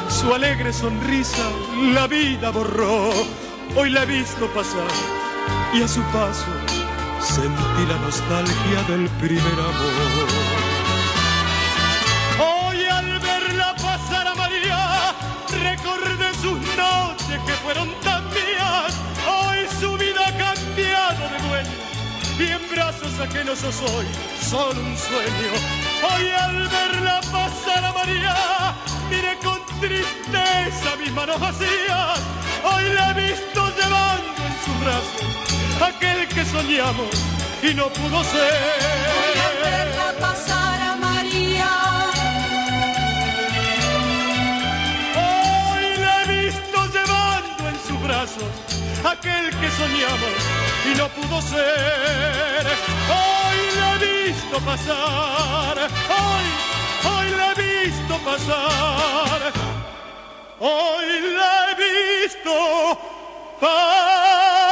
su 0.10 0.34
alegre 0.34 0.74
sonrisa 0.74 1.50
la 1.94 2.08
vida 2.08 2.50
borró. 2.50 3.12
Hoy 3.76 3.90
la 3.90 4.04
he 4.04 4.06
visto 4.06 4.48
pasar 4.54 4.92
y 5.74 5.82
a 5.82 5.88
su 5.88 6.02
paso 6.12 6.81
sentí 7.22 7.86
la 7.88 7.98
nostalgia 8.00 8.82
del 8.88 9.08
primer 9.22 9.54
amor. 9.54 10.28
Hoy 12.40 12.84
al 12.86 13.20
verla 13.20 13.76
pasar 13.76 14.28
a 14.28 14.36
María, 14.36 15.14
recordé 15.50 16.34
sus 16.42 16.60
noches 16.76 17.40
que 17.46 17.54
fueron 17.64 17.90
tan 18.04 18.24
mías. 18.30 18.94
Hoy 19.28 19.60
su 19.80 19.98
vida 19.98 20.22
ha 20.28 20.38
cambiado 20.38 21.24
de 21.30 21.48
dueño 21.48 21.78
y 22.40 22.44
en 22.58 22.70
brazos 22.72 23.20
ajenos 23.20 23.62
yo 23.62 23.72
soy 23.72 24.06
solo 24.50 24.82
un 24.82 24.98
sueño. 24.98 25.52
Hoy 26.10 26.28
al 26.30 26.68
verla 26.68 27.22
pasar 27.32 27.86
a 27.86 27.94
María, 27.94 28.36
mire 29.10 29.38
con 29.44 29.60
tristeza 29.80 30.96
mis 31.00 31.12
manos 31.14 31.40
vacías. 31.40 32.20
Hoy 32.64 32.94
la 32.94 33.12
he 33.12 33.30
visto 33.30 33.70
llevando 33.78 34.42
en 34.48 34.54
sus 34.66 34.80
brazos 34.84 35.51
aquel 35.82 36.28
que 36.28 36.46
soñamos 36.46 37.10
y 37.64 37.74
no 37.74 37.90
pudo 37.90 38.24
ser. 38.24 38.54
Hoy 39.18 39.40
al 39.48 39.58
verla 39.64 40.14
pasar 40.20 40.82
a 40.82 40.96
María. 40.96 41.70
Hoy 45.16 45.86
la 46.04 46.24
he 46.24 46.26
visto 46.46 46.78
llevando 46.96 47.70
en 47.70 47.78
sus 47.88 48.02
brazos 48.02 48.52
aquel 49.04 49.50
que 49.60 49.70
soñamos 49.72 50.36
y 50.92 50.98
no 50.98 51.08
pudo 51.10 51.42
ser. 51.42 52.66
Hoy 53.20 53.60
la 53.80 53.96
he 53.96 54.28
visto 54.28 54.60
pasar, 54.60 55.78
hoy, 56.20 56.46
hoy 57.12 57.30
la 57.38 57.52
he 57.52 57.86
visto 57.86 58.18
pasar, 58.20 59.40
hoy 60.60 61.08
la 61.38 61.72
he 61.72 61.76
visto 61.76 63.00
pasar. 63.60 64.71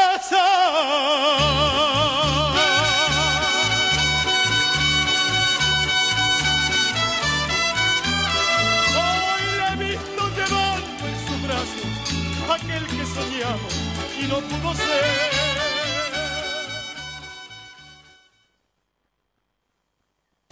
Y 14.22 14.28
no. 14.28 14.44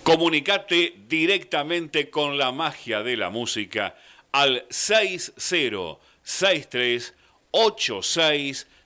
Comunicate 0.04 0.96
directamente 1.08 2.10
con 2.10 2.38
la 2.38 2.54
magia 2.54 3.04
de 3.04 3.18
la 3.18 3.30
música 3.30 3.98
al 4.32 4.66
6063 4.70 7.14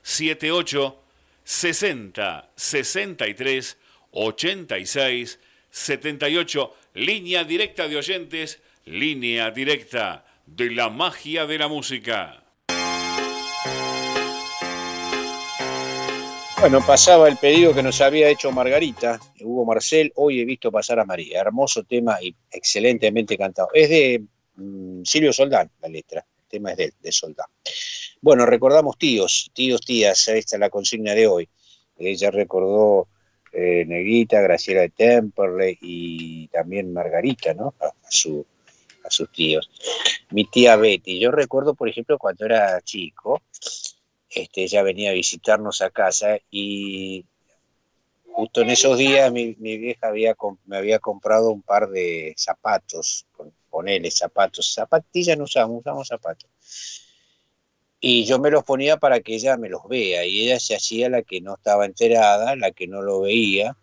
8678 0.04 0.98
60 1.44 2.50
63 2.56 3.78
86 4.12 5.40
78 5.70 6.76
línea 6.94 7.44
directa 7.44 7.88
de 7.88 7.98
oyentes, 7.98 8.60
línea 8.86 9.52
directa 9.52 10.26
de 10.46 10.72
la 10.72 10.90
magia 10.90 11.46
de 11.46 11.58
la 11.58 11.68
música. 11.68 12.44
Bueno, 16.60 16.80
pasaba 16.86 17.28
el 17.28 17.38
pedido 17.38 17.74
que 17.74 17.82
nos 17.82 18.02
había 18.02 18.30
hecho 18.30 18.52
Margarita, 18.52 19.20
Hugo 19.40 19.66
Marcel, 19.66 20.12
hoy 20.16 20.42
he 20.42 20.46
visto 20.46 20.72
pasar 20.72 21.00
a 21.00 21.06
María. 21.06 21.42
Hermoso 21.42 21.84
tema 21.84 22.22
y 22.22 22.36
excelentemente 22.52 23.36
cantado. 23.36 23.70
Es 23.74 23.90
de 23.90 24.24
mm, 24.58 25.02
Silvio 25.04 25.34
Soldán, 25.34 25.72
la 25.82 25.90
letra. 25.90 26.24
Tema 26.52 26.72
es 26.72 26.78
de, 26.78 26.94
de. 27.02 27.12
Bueno, 28.22 28.46
recordamos 28.46 28.98
tíos, 28.98 29.50
tíos, 29.54 29.82
tías, 29.82 30.28
esta 30.28 30.58
es 30.58 30.60
la 30.60 30.70
consigna 30.70 31.14
de 31.14 31.28
hoy. 31.28 31.50
Ella 31.98 32.30
recordó 32.30 33.08
eh, 33.54 33.86
Negrita, 33.88 34.42
Graciela 34.42 34.82
de 34.82 34.90
Temperley 34.90 35.78
y 35.82 36.48
también 36.50 36.92
Margarita, 36.94 37.54
¿no? 37.54 37.74
A, 37.80 37.92
su, 38.10 38.46
a 39.04 39.10
sus 39.10 39.32
tíos. 39.32 39.70
Mi 40.32 40.46
tía 40.46 40.76
Betty, 40.76 41.20
yo 41.20 41.32
recuerdo, 41.32 41.74
por 41.74 41.88
ejemplo, 41.90 42.18
cuando 42.18 42.46
era 42.46 42.82
chico, 42.82 43.42
este, 44.30 44.64
ella 44.64 44.84
venía 44.84 45.12
a 45.12 45.14
visitarnos 45.14 45.82
a 45.82 45.90
casa 45.90 46.38
y 46.50 47.26
justo 48.26 48.62
en 48.62 48.70
esos 48.70 48.98
días 48.98 49.32
mi, 49.32 49.54
vieja 49.54 50.08
había, 50.08 50.36
me 50.66 50.78
había 50.78 51.00
comprado 51.00 51.52
un 51.52 51.62
par 51.62 51.90
de 51.90 52.34
zapatos, 52.38 53.26
con- 53.32 53.54
ponele 53.72 54.12
zapatos, 54.12 54.74
zapatillas 54.74 55.38
no 55.38 55.46
usamos, 55.46 55.80
usamos 55.80 56.08
zapatos. 56.08 56.50
Y 58.00 58.26
yo 58.26 58.40
me 58.40 58.52
los 58.52 58.64
ponía 58.64 58.98
para 58.98 59.22
que 59.22 59.36
ella 59.36 59.58
me 59.58 59.70
los 59.70 59.88
vea 59.88 60.26
y 60.26 60.42
ella 60.44 60.60
se 60.60 60.76
hacía 60.76 61.10
la 61.10 61.22
que 61.22 61.40
no 61.42 61.56
estaba 61.56 61.86
enterada, 61.86 62.56
la 62.56 62.72
que 62.72 62.88
no 62.88 63.02
lo 63.02 63.22
veía 63.22 63.76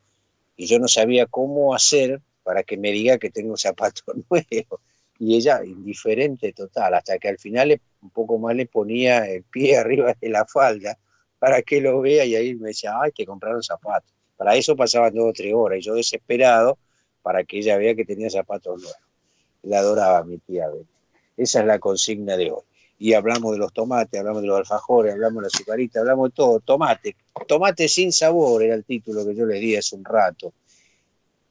y 0.57 0.67
yo 0.67 0.79
no 0.79 0.89
sabía 0.89 1.27
cómo 1.27 1.75
hacer 1.75 2.21
para 2.43 2.65
que 2.65 2.77
me 2.77 2.91
diga 2.91 3.19
que 3.19 3.31
tengo 3.31 3.57
zapatos 3.57 4.05
nuevos. 4.31 4.81
Y 5.21 5.37
ella, 5.37 5.65
indiferente 5.65 6.53
total, 6.53 6.95
hasta 6.95 7.19
que 7.19 7.29
al 7.29 7.39
final 7.39 7.81
un 8.03 8.11
poco 8.11 8.39
más 8.39 8.55
le 8.55 8.67
ponía 8.67 9.25
el 9.29 9.45
pie 9.45 9.77
arriba 9.79 10.15
de 10.21 10.29
la 10.29 10.45
falda 10.47 10.99
para 11.39 11.63
que 11.63 11.81
lo 11.81 12.01
vea 12.01 12.25
y 12.25 12.35
ahí 12.35 12.55
me 12.57 12.69
decía, 12.69 12.95
ay, 13.01 13.13
te 13.13 13.25
compraron 13.25 13.63
zapatos. 13.63 14.13
Para 14.37 14.57
eso 14.57 14.75
pasaban 14.77 15.15
dos 15.15 15.31
o 15.31 15.33
tres 15.33 15.55
horas 15.55 15.79
y 15.79 15.83
yo 15.83 15.95
desesperado 15.95 16.79
para 17.23 17.45
que 17.45 17.59
ella 17.59 17.77
vea 17.77 17.95
que 17.95 18.05
tenía 18.05 18.31
zapatos 18.31 18.83
nuevos. 18.83 19.08
La 19.63 19.81
adoraba 19.81 20.25
mi 20.25 20.39
tía 20.39 20.69
Betty. 20.69 20.87
Esa 21.37 21.61
es 21.61 21.67
la 21.67 21.79
consigna 21.79 22.37
de 22.37 22.51
hoy. 22.51 22.63
Y 22.99 23.13
hablamos 23.13 23.53
de 23.53 23.59
los 23.59 23.73
tomates, 23.73 24.19
hablamos 24.19 24.43
de 24.43 24.49
los 24.49 24.59
alfajores, 24.59 25.13
hablamos 25.13 25.37
de 25.37 25.43
la 25.43 25.47
azucarita, 25.47 26.01
hablamos 26.01 26.31
de 26.31 26.35
todo. 26.35 26.61
Tomate. 26.61 27.17
Tomate 27.47 27.89
sin 27.89 28.13
sabor 28.13 28.63
era 28.63 28.75
el 28.75 28.85
título 28.85 29.25
que 29.25 29.37
yo 29.37 29.47
les 29.47 29.61
di 29.61 29.77
hace 29.77 29.95
un 29.95 30.05
rato. 30.05 30.53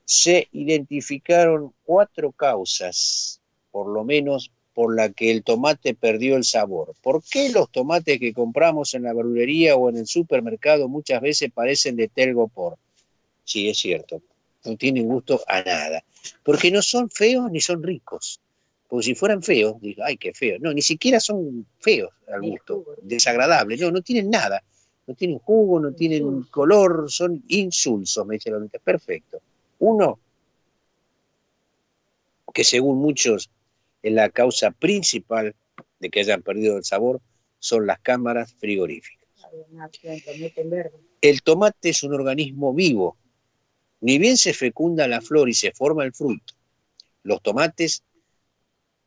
Se 0.03 0.49
identificaron 0.51 1.73
cuatro 1.85 2.31
causas, 2.31 3.39
por 3.71 3.87
lo 3.87 4.03
menos, 4.03 4.51
por 4.73 4.93
la 4.95 5.09
que 5.09 5.31
el 5.31 5.43
tomate 5.43 5.95
perdió 5.95 6.35
el 6.35 6.43
sabor. 6.43 6.93
¿Por 7.01 7.23
qué 7.23 7.49
los 7.49 7.71
tomates 7.71 8.19
que 8.19 8.33
compramos 8.33 8.93
en 8.93 9.03
la 9.03 9.13
verdulería 9.13 9.75
o 9.75 9.89
en 9.89 9.97
el 9.97 10.05
supermercado 10.05 10.87
muchas 10.87 11.19
veces 11.21 11.49
parecen 11.51 11.95
de 11.95 12.09
telgopor? 12.09 12.77
Sí, 13.43 13.69
es 13.69 13.77
cierto. 13.79 14.21
No 14.67 14.75
tienen 14.77 15.07
gusto 15.07 15.41
a 15.47 15.61
nada. 15.61 16.03
Porque 16.43 16.69
no 16.69 16.81
son 16.81 17.09
feos 17.09 17.49
ni 17.49 17.61
son 17.61 17.81
ricos. 17.81 18.41
Porque 18.87 19.05
si 19.05 19.15
fueran 19.15 19.41
feos, 19.41 19.79
digo, 19.81 20.03
ay, 20.03 20.17
qué 20.17 20.33
feo. 20.33 20.57
No, 20.59 20.73
ni 20.73 20.81
siquiera 20.81 21.19
son 21.19 21.65
feos 21.79 22.11
al 22.27 22.41
gusto, 22.41 22.85
desagradables. 23.01 23.79
No, 23.81 23.91
no 23.91 24.01
tienen 24.01 24.29
nada. 24.29 24.61
No 25.07 25.15
tienen 25.15 25.39
jugo, 25.39 25.79
no 25.79 25.93
tienen 25.93 26.43
color, 26.43 27.09
son 27.09 27.41
insulsos, 27.47 28.25
me 28.25 28.35
dice 28.35 28.51
la 28.51 28.57
única. 28.57 28.77
Perfecto. 28.79 29.39
Uno, 29.79 30.19
que 32.53 32.63
según 32.63 32.97
muchos 32.97 33.49
es 34.03 34.11
la 34.11 34.29
causa 34.29 34.71
principal 34.71 35.55
de 35.99 36.09
que 36.09 36.19
hayan 36.19 36.41
perdido 36.41 36.77
el 36.77 36.83
sabor, 36.83 37.21
son 37.59 37.87
las 37.87 37.99
cámaras 37.99 38.53
frigoríficas. 38.55 39.27
El 41.21 41.41
tomate 41.41 41.89
es 41.89 42.03
un 42.03 42.13
organismo 42.13 42.73
vivo. 42.73 43.17
Ni 43.99 44.17
bien 44.17 44.37
se 44.37 44.53
fecunda 44.53 45.07
la 45.07 45.21
flor 45.21 45.49
y 45.49 45.53
se 45.53 45.71
forma 45.71 46.03
el 46.03 46.13
fruto, 46.13 46.53
los 47.23 47.41
tomates 47.41 48.03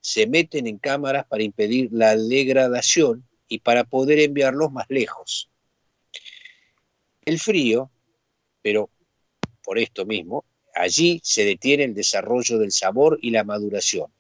se 0.01 0.27
meten 0.27 0.67
en 0.67 0.79
cámaras 0.79 1.27
para 1.27 1.43
impedir 1.43 1.91
la 1.93 2.17
degradación 2.17 3.27
y 3.49 3.61
para 3.61 3.85
poder 3.85 4.19
enviarlos 4.21 4.73
más 4.73 4.87
lejos. 4.89 5.51
El 7.25 7.39
frío, 7.39 7.91
pero 8.63 8.91
por 9.63 9.79
esto 9.79 10.07
mismo, 10.07 10.45
allí 10.75 11.21
se 11.23 11.45
detiene 11.45 11.85
el 11.85 11.95
desarrollo 11.95 12.59
del 12.59 12.73
sabor 12.73 13.19
y 13.21 13.31
la 13.31 13.45
maduración. 13.45 14.13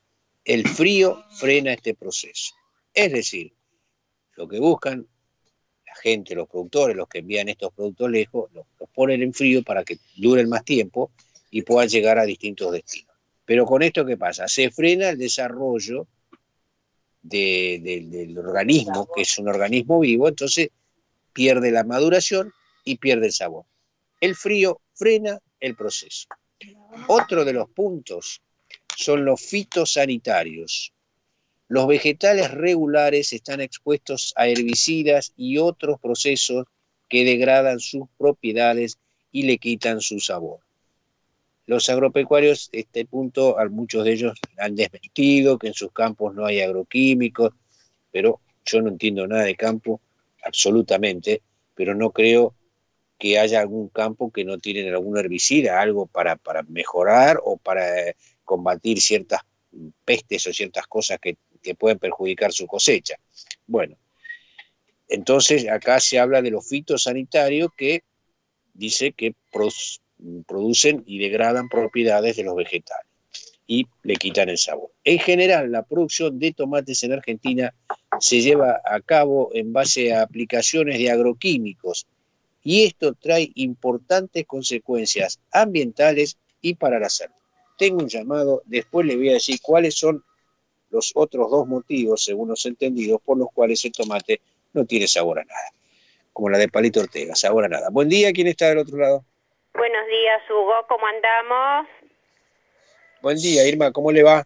El 0.45 0.69
frío 0.69 1.25
frena 1.31 1.73
este 1.73 1.95
proceso. 1.95 2.55
Es 2.93 3.13
decir, 3.13 3.53
lo 4.37 4.49
que 4.49 4.59
buscan 4.59 5.07
la 5.91 6.01
gente, 6.01 6.35
los 6.35 6.49
productores, 6.49 6.97
los 6.97 7.09
que 7.09 7.19
envían 7.19 7.49
estos 7.49 7.73
productos 7.75 8.11
lejos, 8.11 8.51
los, 8.53 8.65
ponen 8.95 9.23
en 9.23 9.33
frío 9.35 9.63
para 9.63 9.83
que 9.85 9.99
duren 10.17 10.49
más 10.49 10.65
tiempo 10.65 11.11
y 11.51 11.63
puedan 11.63 11.89
llegar 11.89 12.19
a 12.19 12.25
distintos 12.25 12.73
destinos. 12.73 13.15
Pero 13.45 13.67
con 13.67 13.83
esto, 13.83 14.07
¿qué 14.07 14.17
pasa? 14.17 14.47
Se 14.47 14.71
frena 14.71 15.09
el 15.11 15.19
desarrollo 15.19 16.07
de- 17.23 17.81
de- 17.83 18.07
del 18.09 18.39
organismo, 18.39 19.09
que 19.15 19.23
es 19.23 19.39
un 19.39 19.49
organismo 19.49 20.01
vivo, 20.01 20.29
entonces 20.29 20.69
pierde 21.33 21.71
la 21.71 21.85
maduración 21.85 22.53
y 22.85 22.97
pierde 22.99 23.27
el 23.27 23.33
sabor. 23.33 23.65
El 24.21 24.37
frío 24.37 24.81
frena 24.95 25.39
el 25.59 25.75
proceso. 25.75 26.29
Otro 27.09 27.45
de 27.45 27.53
los 27.53 27.69
puntos 27.71 28.43
son 28.97 29.25
los 29.25 29.41
fitosanitarios. 29.41 30.93
Los 31.71 31.87
vegetales 31.87 32.51
regulares 32.51 33.33
están 33.33 33.61
expuestos 33.61 34.33
a 34.35 34.49
herbicidas 34.49 35.33
y 35.37 35.59
otros 35.59 36.01
procesos 36.01 36.65
que 37.09 37.25
degradan 37.25 37.79
sus 37.79 38.09
propiedades 38.19 38.99
y 39.31 39.45
le 39.45 39.57
quitan 39.59 40.01
su 40.01 40.19
sabor. 40.19 40.59
Los 41.67 41.89
agropecuarios, 41.89 42.71
este 42.73 43.05
punto, 43.05 43.57
a 43.57 43.69
muchos 43.69 44.05
de 44.05 44.15
ellos 44.15 44.37
han 44.59 44.75
desmentido 44.75 45.61
que 45.61 45.69
en 45.69 45.75
sus 45.75 45.93
campos 45.93 46.35
no 46.35 46.45
hay 46.45 46.61
agroquímicos, 46.61 47.53
pero 48.11 48.41
yo 48.65 48.83
no 48.83 48.89
entiendo 48.89 49.29
nada 49.29 49.45
de 49.45 49.55
campo, 49.55 50.01
absolutamente, 50.43 51.41
pero 51.77 51.95
no 51.95 52.11
creo 52.11 52.53
que 53.17 53.39
haya 53.39 53.61
algún 53.61 53.91
campo 53.91 54.33
que 54.33 54.45
no 54.45 54.59
tiene 54.59 54.91
algún 54.91 55.17
herbicida, 55.17 55.81
algo 55.81 56.07
para, 56.07 56.35
para 56.35 56.65
mejorar 56.65 57.39
o 57.45 57.59
para 57.59 58.09
eh, 58.09 58.17
combatir 58.45 59.01
ciertas 59.01 59.43
pestes 60.05 60.47
o 60.47 60.53
ciertas 60.53 60.87
cosas 60.87 61.19
que, 61.21 61.37
pueden 61.79 61.99
perjudicar 61.99 62.53
su 62.53 62.67
cosecha. 62.67 63.17
Bueno, 63.67 63.97
entonces 65.09 65.69
acá 65.69 66.01
se 66.01 66.19
habla 66.19 66.41
de 66.41 66.51
los 66.51 66.67
fitosanitarios 66.67 67.71
que 67.77 68.03
dice 68.73 69.13
que 69.13 69.35
producen 70.47 71.03
y 71.07 71.19
degradan 71.19 71.69
propiedades 71.69 72.37
de 72.37 72.45
los 72.45 72.57
vegetales 72.57 73.07
y 73.67 73.87
le 74.03 74.17
quitan 74.17 74.49
el 74.49 74.59
sabor. 74.59 74.91
En 75.05 75.19
general, 75.19 75.71
la 75.71 75.85
producción 75.85 76.39
de 76.39 76.53
tomates 76.53 77.05
en 77.05 77.13
Argentina 77.13 77.73
se 78.19 78.41
lleva 78.41 78.81
a 78.85 79.01
cabo 79.01 79.51
en 79.55 79.73
base 79.73 80.13
a 80.13 80.23
aplicaciones 80.23 80.99
de 80.99 81.11
agroquímicos 81.11 82.07
y 82.65 82.85
esto 82.85 83.15
trae 83.15 83.53
importantes 83.55 84.45
consecuencias 84.47 85.39
ambientales 85.53 86.37
y 86.61 86.75
para 86.75 86.99
la 86.99 87.09
salud. 87.09 87.40
Tengo 87.81 88.01
un 88.01 88.09
llamado, 88.09 88.61
después 88.67 89.07
le 89.07 89.17
voy 89.17 89.31
a 89.31 89.41
decir 89.41 89.57
cuáles 89.63 89.99
son 89.99 90.23
los 90.91 91.13
otros 91.15 91.51
dos 91.51 91.67
motivos, 91.67 92.23
según 92.23 92.51
los 92.51 92.67
entendidos, 92.67 93.23
por 93.25 93.39
los 93.39 93.49
cuales 93.55 93.83
el 93.87 93.93
tomate 93.93 94.43
no 94.75 94.85
tiene 94.85 95.07
sabor 95.07 95.39
a 95.39 95.45
nada. 95.45 95.71
Como 96.35 96.51
la 96.51 96.59
de 96.59 96.69
Palito 96.69 97.01
Ortega, 97.01 97.35
sabor 97.35 97.65
a 97.65 97.69
nada. 97.69 97.89
Buen 97.91 98.11
día, 98.11 98.33
¿quién 98.35 98.49
está 98.49 98.69
del 98.69 98.81
otro 98.81 98.99
lado? 98.99 99.25
Buenos 99.73 100.07
días, 100.09 100.43
Hugo, 100.51 100.75
¿cómo 100.91 101.07
andamos? 101.07 101.87
Buen 103.23 103.39
día, 103.39 103.67
Irma, 103.67 103.91
¿cómo 103.93 104.13
le 104.13 104.25
va? 104.25 104.45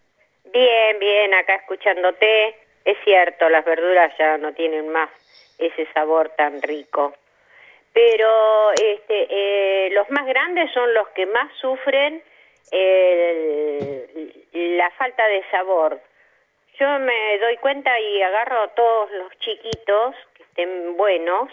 Bien, 0.52 1.00
bien, 1.00 1.34
acá 1.34 1.56
escuchándote. 1.56 2.54
Es 2.84 2.96
cierto, 3.02 3.48
las 3.48 3.64
verduras 3.64 4.12
ya 4.16 4.38
no 4.38 4.54
tienen 4.54 4.90
más 4.90 5.10
ese 5.58 5.88
sabor 5.92 6.30
tan 6.36 6.62
rico. 6.62 7.12
Pero 7.92 8.70
este, 8.74 9.26
eh, 9.28 9.90
los 9.90 10.08
más 10.10 10.24
grandes 10.24 10.70
son 10.72 10.94
los 10.94 11.08
que 11.16 11.26
más 11.26 11.50
sufren 11.60 12.22
el- 12.70 14.32
la 14.52 14.90
falta 14.92 15.26
de 15.26 15.42
sabor. 15.50 16.00
Yo 16.78 16.98
me 16.98 17.38
doy 17.38 17.56
cuenta 17.58 17.98
y 18.00 18.22
agarro 18.22 18.62
a 18.62 18.68
todos 18.68 19.10
los 19.12 19.38
chiquitos 19.38 20.14
que 20.34 20.42
estén 20.42 20.96
buenos, 20.96 21.48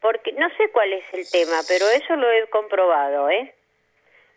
porque 0.00 0.32
no 0.32 0.48
sé 0.56 0.70
cuál 0.70 0.92
es 0.92 1.04
el 1.12 1.30
tema, 1.30 1.60
pero 1.68 1.88
eso 1.88 2.16
lo 2.16 2.30
he 2.30 2.46
comprobado, 2.48 3.30
¿eh? 3.30 3.54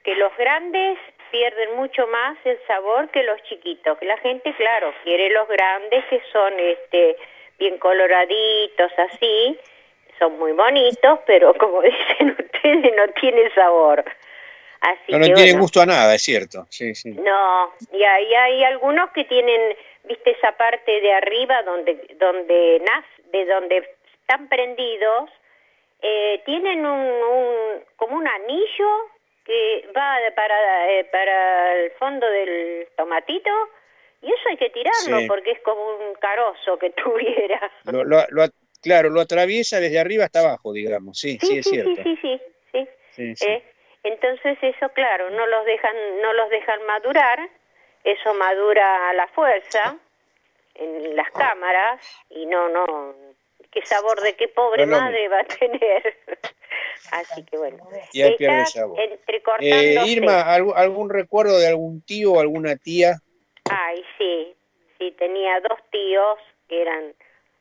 Que 0.03 0.15
los 0.15 0.35
grandes 0.37 0.97
pierden 1.31 1.75
mucho 1.75 2.07
más 2.07 2.37
el 2.45 2.57
sabor 2.67 3.09
que 3.09 3.23
los 3.23 3.41
chiquitos. 3.43 3.97
La 4.01 4.17
gente, 4.17 4.53
claro, 4.53 4.93
quiere 5.03 5.29
los 5.31 5.47
grandes 5.47 6.05
que 6.05 6.21
son 6.31 6.53
este 6.59 7.17
bien 7.57 7.77
coloraditos 7.77 8.91
así, 8.97 9.59
son 10.19 10.37
muy 10.37 10.51
bonitos, 10.53 11.19
pero 11.25 11.53
como 11.55 11.81
dicen 11.81 12.37
ustedes, 12.39 12.95
no 12.95 13.07
tienen 13.19 13.53
sabor. 13.53 14.05
Así 14.85 15.11
No, 15.11 15.19
no 15.19 15.25
que 15.25 15.33
tiene 15.33 15.51
bueno. 15.51 15.61
gusto 15.61 15.81
a 15.81 15.85
nada, 15.85 16.13
es 16.15 16.21
cierto. 16.21 16.65
Sí, 16.69 16.93
sí. 16.95 17.09
No, 17.11 17.73
y 17.91 18.03
hay, 18.03 18.33
hay 18.33 18.63
algunos 18.63 19.09
que 19.11 19.23
tienen, 19.25 19.75
viste, 20.03 20.31
esa 20.31 20.51
parte 20.53 21.01
de 21.01 21.11
arriba 21.13 21.63
donde, 21.63 21.93
donde 22.19 22.79
nace, 22.85 23.29
de 23.31 23.45
donde 23.45 23.89
están 24.21 24.47
prendidos, 24.47 25.29
eh, 26.01 26.41
tienen 26.45 26.85
un, 26.85 27.07
un- 27.07 27.83
como 27.95 28.15
un 28.17 28.27
anillo 28.27 28.87
que 29.43 29.87
va 29.95 30.19
de- 30.19 30.31
para, 30.33 30.91
eh, 30.91 31.05
para 31.05 31.73
el 31.75 31.91
fondo 31.93 32.27
del 32.29 32.87
tomatito 32.97 33.49
y 34.21 34.27
eso 34.27 34.49
hay 34.49 34.57
que 34.57 34.69
tirarlo 34.69 35.19
Sí. 35.19 35.27
porque 35.27 35.51
es 35.51 35.59
como 35.61 35.81
un 35.97 36.13
carozo 36.15 36.77
que 36.77 36.89
tuviera. 36.91 37.71
Lo, 37.85 38.03
lo- 38.03 38.25
lo- 38.29 38.49
claro, 38.83 39.09
lo 39.09 39.21
atraviesa 39.21 39.79
desde 39.79 39.99
arriba 39.99 40.25
hasta 40.25 40.41
abajo, 40.41 40.73
digamos. 40.73 41.17
Sí, 41.19 41.37
sí, 41.41 41.57
es 41.59 41.65
sí, 41.65 41.71
cierto. 41.71 42.03
sí, 42.03 42.17
sí, 42.21 42.41
sí. 42.71 42.87
Sí, 43.15 43.35
sí. 43.35 43.45
Eh, 43.47 43.63
entonces 44.05 44.57
eso, 44.61 44.89
claro, 44.89 45.29
no 45.31 45.47
los 45.47 45.65
dejan, 45.65 45.95
no 46.21 46.33
los 46.33 46.49
dejan 46.49 46.85
madurar, 46.85 47.49
eso 48.03 48.33
madura 48.35 49.09
a 49.09 49.13
la 49.13 49.27
fuerza 49.29 49.97
en 50.75 51.15
las 51.15 51.31
cámaras 51.31 52.01
y 52.29 52.45
no, 52.45 52.69
no, 52.69 53.15
qué 53.71 53.85
sabor 53.85 54.21
de 54.21 54.35
qué 54.35 54.47
pobre 54.47 54.85
No 54.85 54.99
madre 54.99 55.27
va 55.27 55.39
a 55.39 55.43
tener. 55.43 56.17
Así 57.11 57.43
que 57.45 57.57
bueno, 57.57 57.77
Y 58.13 58.21
ahí 58.21 58.35
pierde 58.37 58.65
sabor. 58.67 58.99
Eh, 59.59 59.95
Irma, 60.05 60.41
¿algún, 60.41 60.77
algún 60.77 61.09
recuerdo 61.09 61.59
de 61.59 61.67
algún 61.67 62.01
tío 62.01 62.33
o 62.33 62.39
alguna 62.39 62.75
tía? 62.75 63.15
Ay, 63.69 64.03
sí, 64.17 64.55
sí, 64.97 65.11
tenía 65.17 65.59
dos 65.61 65.79
tíos 65.91 66.39
que 66.67 66.81
eran 66.81 67.13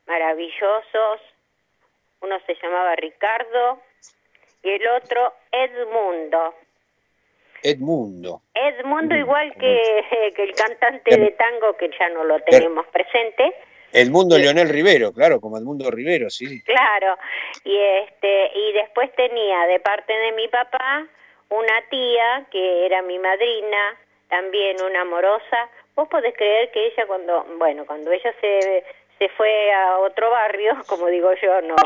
maravillosos. 0.07 1.21
Uno 2.21 2.39
se 2.47 2.55
llamaba 2.63 2.97
Ricardo 2.97 3.81
y 4.65 4.71
el 4.71 4.87
otro 4.89 5.33
Edmundo. 5.53 6.55
Edmundo. 7.63 8.43
Edmundo 8.55 9.15
igual 9.15 9.55
que, 9.55 10.33
que 10.37 10.43
el 10.43 10.55
cantante 10.55 11.17
de 11.17 11.31
tango 11.33 11.77
que 11.77 11.91
ya 11.99 12.09
no 12.11 12.25
lo 12.25 12.41
tenemos 12.41 12.87
presente, 12.89 13.55
Edmundo 13.95 14.37
Leonel 14.37 14.69
Rivero, 14.69 15.13
claro, 15.13 15.41
como 15.41 15.57
Edmundo 15.57 15.89
Rivero, 15.89 16.29
sí. 16.29 16.61
claro. 16.65 17.17
Y 17.63 17.79
este 17.79 18.51
y 18.53 18.73
después 18.73 19.15
tenía 19.15 19.67
de 19.69 19.79
parte 19.79 20.13
de 20.13 20.33
mi 20.33 20.49
papá 20.49 21.07
una 21.49 21.81
tía 21.91 22.45
que 22.51 22.87
era 22.87 23.03
mi 23.03 23.21
madrina, 23.21 23.97
también 24.29 24.83
una 24.83 25.03
amorosa. 25.03 25.69
Vos 25.95 26.09
podés 26.09 26.35
creer 26.37 26.73
que 26.73 26.89
ella 26.89 27.07
cuando, 27.07 27.47
bueno, 27.57 27.87
cuando 27.87 28.11
ella 28.11 28.35
se 28.41 28.85
se 29.21 29.29
fue 29.29 29.73
a 29.73 29.99
otro 29.99 30.29
barrio, 30.29 30.75
como 30.89 31.07
digo 31.07 31.33
yo, 31.41 31.61
no. 31.63 31.77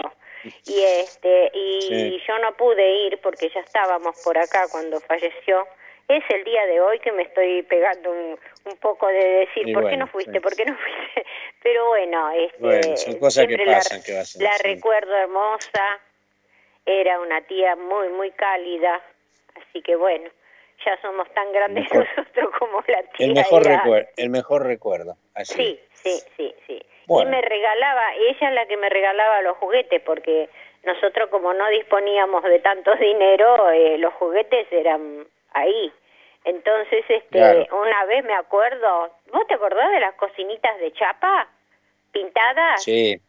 Y 0.67 0.83
este 0.83 1.51
y 1.55 1.81
Sí. 1.89 2.23
yo 2.27 2.39
no 2.39 2.53
pude 2.57 3.07
ir 3.07 3.21
porque 3.21 3.49
ya 3.51 3.61
estábamos 3.61 4.21
por 4.25 4.37
acá 4.39 4.67
cuando 4.71 5.01
falleció. 5.01 5.67
Es 6.09 6.25
el 6.31 6.43
día 6.45 6.65
de 6.67 6.81
hoy 6.81 6.99
que 7.01 7.13
me 7.13 7.23
estoy 7.25 7.63
pegando 7.65 8.11
un, 8.11 8.39
un 8.65 8.77
poco 8.79 9.09
de 9.09 9.47
decir, 9.47 9.69
Y 9.69 9.75
¿por 9.75 9.89
qué 9.91 9.97
no 9.99 10.07
fuiste? 10.07 10.33
sí. 10.33 10.41
¿Por 10.41 10.57
qué 10.57 10.65
no 10.65 10.75
fuiste? 10.77 11.27
Pero 11.63 11.89
bueno, 11.89 12.31
este, 12.31 12.59
Bueno, 12.59 12.97
son 12.97 13.19
cosas 13.19 13.43
que 13.47 13.49
siempre 13.57 13.67
la- 13.67 13.77
pasan, 13.79 14.03
que 14.03 14.13
La 14.13 14.25
sí. 14.25 14.63
recuerdo 14.65 15.15
hermosa, 15.15 16.01
era 16.87 17.21
una 17.21 17.43
tía 17.43 17.77
muy, 17.77 18.09
muy 18.09 18.31
cálida, 18.31 19.03
así 19.57 19.83
que 19.83 19.97
bueno, 19.97 20.31
ya 20.87 20.99
somos 21.03 21.29
tan 21.35 21.53
grandes 21.53 21.85
Mejor. 21.93 22.07
nosotros 22.17 22.55
como 22.59 22.83
la 22.87 23.03
tía. 23.03 23.27
El 23.27 23.35
mejor 23.35 23.67
recuerdo, 23.67 24.09
el 24.17 24.31
mejor 24.31 24.67
recuerdo. 24.67 25.17
Así. 25.35 25.55
Sí, 25.55 25.81
sí, 25.93 26.23
sí, 26.39 26.55
sí. 26.67 26.83
Bueno. 27.09 27.31
Y 27.31 27.33
me 27.33 27.41
regalaba, 27.41 28.15
ella 28.17 28.49
es 28.49 28.55
la 28.55 28.67
que 28.67 28.77
me 28.77 28.89
regalaba 28.89 29.43
los 29.43 29.57
juguetes, 29.57 30.01
porque 30.03 30.49
nosotros 30.85 31.29
como 31.31 31.53
no 31.55 31.67
disponíamos 31.71 32.43
de 32.45 32.61
tanto 32.61 32.95
dinero, 33.01 33.71
eh, 33.71 33.99
los 33.99 34.13
juguetes 34.15 34.67
eran 34.71 35.27
ahí. 35.55 35.91
Entonces, 36.45 37.05
este, 37.09 37.29
Claro. 37.31 37.67
una 37.83 38.05
vez 38.05 38.25
me 38.25 38.35
acuerdo, 38.35 39.11
¿vos 39.33 39.47
te 39.49 39.55
acordás 39.55 39.91
de 39.91 40.01
las 40.01 40.15
cocinitas 40.15 40.79
de 40.79 40.93
chapa 40.93 41.49
pintadas? 42.13 42.83
Sí, 42.83 43.21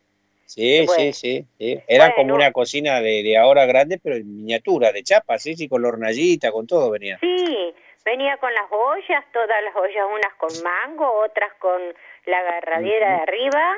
sí, 0.45 0.85
Bueno. 0.85 0.93
sí, 1.01 1.13
sí, 1.13 1.45
sí. 1.57 1.79
Era 1.87 2.13
como 2.15 2.35
una 2.35 2.51
cocina 2.51 3.01
de, 3.01 3.23
de 3.23 3.37
ahora 3.37 3.65
grande, 3.65 3.99
pero 4.01 4.15
en 4.15 4.27
miniatura, 4.35 4.91
de 4.91 5.03
chapa, 5.03 5.37
sí, 5.37 5.55
sí, 5.55 5.67
con 5.67 5.81
la 5.81 5.87
hornallita, 5.89 6.51
con 6.51 6.67
todo 6.67 6.91
venía. 6.91 7.17
Sí, 7.19 7.73
venía 8.09 8.37
con 8.37 8.51
las 8.53 8.65
ollas, 8.71 9.23
todas 9.31 9.63
las 9.63 9.75
ollas, 9.75 10.05
unas 10.11 10.33
con 10.35 10.49
mango, 10.63 11.11
otras 11.25 11.53
con 11.59 11.79
la 12.25 12.39
agarradera 12.39 13.17
de 13.17 13.21
arriba. 13.21 13.77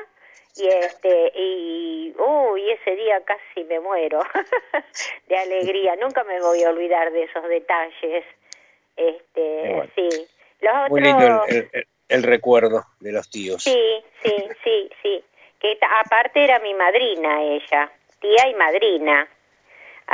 Y 0.56 0.68
este, 0.68 1.32
y, 1.34 2.14
uy, 2.18 2.70
ese 2.70 2.94
día 2.96 3.22
casi 3.24 3.64
me 3.64 3.80
muero 3.80 4.20
de 5.28 5.36
alegría. 5.38 5.96
Nunca 5.96 6.24
me 6.24 6.40
voy 6.40 6.62
a 6.62 6.70
olvidar 6.70 7.10
de 7.12 7.24
esos 7.24 7.46
detalles. 7.48 8.24
Este, 8.96 9.74
bueno. 9.74 9.90
sí. 9.94 10.08
Los 10.60 10.72
otros, 10.74 10.90
Muy 10.90 11.00
lindo 11.00 11.44
el, 11.48 11.56
el- 11.56 11.70
el- 11.72 11.86
el 12.08 12.22
recuerdo 12.22 12.84
de 13.00 13.12
los 13.12 13.30
tíos. 13.30 13.62
sí, 13.64 14.04
sí, 14.22 14.36
sí, 14.62 14.90
sí. 15.02 15.24
Que 15.58 15.78
aparte 16.04 16.44
era 16.44 16.58
mi 16.58 16.74
madrina 16.74 17.42
ella, 17.42 17.90
tía 18.20 18.48
y 18.48 18.54
madrina. 18.54 19.26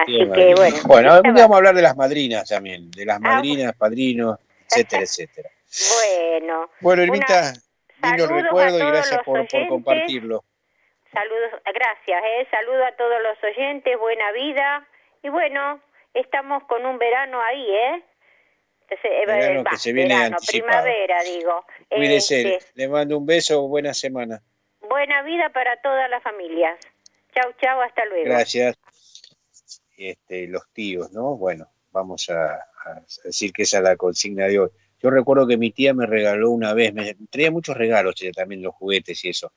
Así 0.03 0.17
que 0.19 0.55
bueno. 0.55 0.77
Bueno, 0.87 1.13
algún 1.13 1.27
estaba- 1.27 1.35
día 1.35 1.43
vamos 1.45 1.55
a 1.55 1.59
hablar 1.59 1.75
de 1.75 1.83
las 1.83 1.97
madrinas 1.97 2.49
también, 2.49 2.91
de 2.91 3.05
las 3.05 3.17
Ah, 3.17 3.21
madrinas, 3.21 3.75
padrinos, 3.77 4.39
etcétera, 4.71 5.03
etcétera. 5.03 5.51
Bueno. 5.95 6.71
Bueno, 6.81 7.03
Elvita, 7.03 7.53
lindo 8.03 8.27
recuerdo 8.29 8.79
y 8.79 8.87
gracias 8.87 9.23
por, 9.25 9.47
compartirlo. 9.69 10.45
Saludos, 11.13 11.51
gracias, 11.75 12.23
eh. 12.25 12.47
Saludo 12.51 12.85
a 12.85 12.93
todos 12.93 13.17
los 13.23 13.43
oyentes, 13.43 13.99
buena 13.99 14.31
vida. 14.33 14.87
Y 15.23 15.31
bueno, 15.31 15.81
estamos 16.15 16.63
con 16.65 16.85
un 16.87 16.99
verano 16.99 17.41
ahí, 17.43 17.67
¿eh? 17.69 18.03
Entonces, 18.83 19.11
eh, 19.11 19.25
Verano 19.27 19.65
va, 19.65 19.71
que 19.71 19.77
se 19.79 19.93
viene 19.93 20.15
verano, 20.15 20.37
primavera, 20.47 21.23
digo. 21.23 21.65
Cuídese, 21.91 22.55
Este, 22.57 22.67
le 22.75 22.89
mando 22.89 23.19
un 23.19 23.27
beso, 23.27 23.67
buena 23.69 23.93
semana. 23.95 24.41
buena 24.81 25.23
vida 25.23 25.51
para 25.51 25.77
todas 25.83 26.09
las 26.09 26.23
familias. 26.23 26.79
Chau, 27.35 27.53
chau, 27.61 27.81
hasta 27.83 28.05
luego. 28.07 28.25
Gracias. 28.25 28.77
Este, 29.99 30.47
los 30.47 30.63
tíos, 30.73 31.11
¿no? 31.11 31.37
Bueno, 31.37 31.69
vamos 31.91 32.31
a, 32.31 32.65
decir 33.25 33.53
que 33.53 33.65
esa 33.65 33.79
es 33.79 33.83
la 33.83 33.97
consigna 33.97 34.47
de 34.47 34.61
hoy. 34.61 34.69
Yo 35.03 35.11
recuerdo 35.11 35.45
que 35.47 35.57
mi 35.57 35.73
tía 35.73 35.93
me 35.93 36.07
regaló 36.07 36.51
una 36.51 36.73
vez, 36.73 36.95
me 36.95 37.17
traía 37.29 37.51
muchos 37.51 37.77
regalos, 37.77 38.15
también 38.35 38.63
los 38.63 38.77
juguetes 38.77 39.25
y 39.25 39.31
eso. 39.31 39.53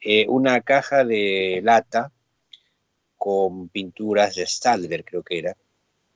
Eh, 0.00 0.26
una 0.28 0.62
caja 0.62 1.04
de 1.04 1.60
lata 1.62 2.10
con 3.18 3.68
pinturas 3.68 4.34
de 4.34 4.46
Stalder, 4.46 5.04
creo 5.04 5.22
que 5.22 5.38
era, 5.38 5.56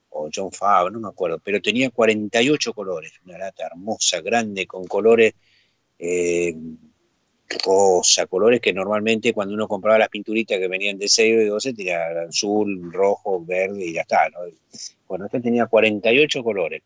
o 0.09 0.31
John 0.35 0.51
Favre, 0.51 0.91
no 0.91 1.01
me 1.01 1.09
acuerdo, 1.09 1.39
pero 1.39 1.61
tenía 1.61 1.91
48 1.91 2.73
colores, 2.73 3.13
una 3.27 3.37
lata 3.37 3.67
hermosa, 3.67 4.23
grande, 4.23 4.67
con 4.67 4.87
colores 4.87 5.35
eh, 5.99 6.55
rosa, 7.65 8.27
colores 8.27 8.61
que 8.61 8.73
normalmente 8.73 9.33
cuando 9.33 9.55
uno 9.55 9.69
compraba 9.69 9.99
las 9.99 10.09
pinturitas 10.09 10.59
que 10.59 10.69
venían 10.69 10.99
de 10.99 11.09
6 11.09 11.35
o 11.35 11.39
de 11.39 11.47
12, 11.47 11.75
tenía 11.75 12.01
azul, 12.29 12.93
rojo, 12.93 13.45
verde 13.45 13.87
y 13.87 13.93
ya 13.95 14.03
está. 14.03 14.29
¿no? 14.31 14.41
Bueno, 15.09 15.27
esta 15.27 15.41
tenía 15.41 15.67
48 15.67 16.43
colores. 16.43 16.83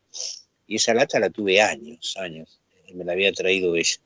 Y 0.67 0.75
esa 0.75 0.93
lata 0.93 1.19
la 1.19 1.29
tuve 1.29 1.61
años, 1.61 2.15
años. 2.19 2.59
Me 2.93 3.03
la 3.03 3.13
había 3.13 3.31
traído 3.31 3.75
ella. 3.75 3.97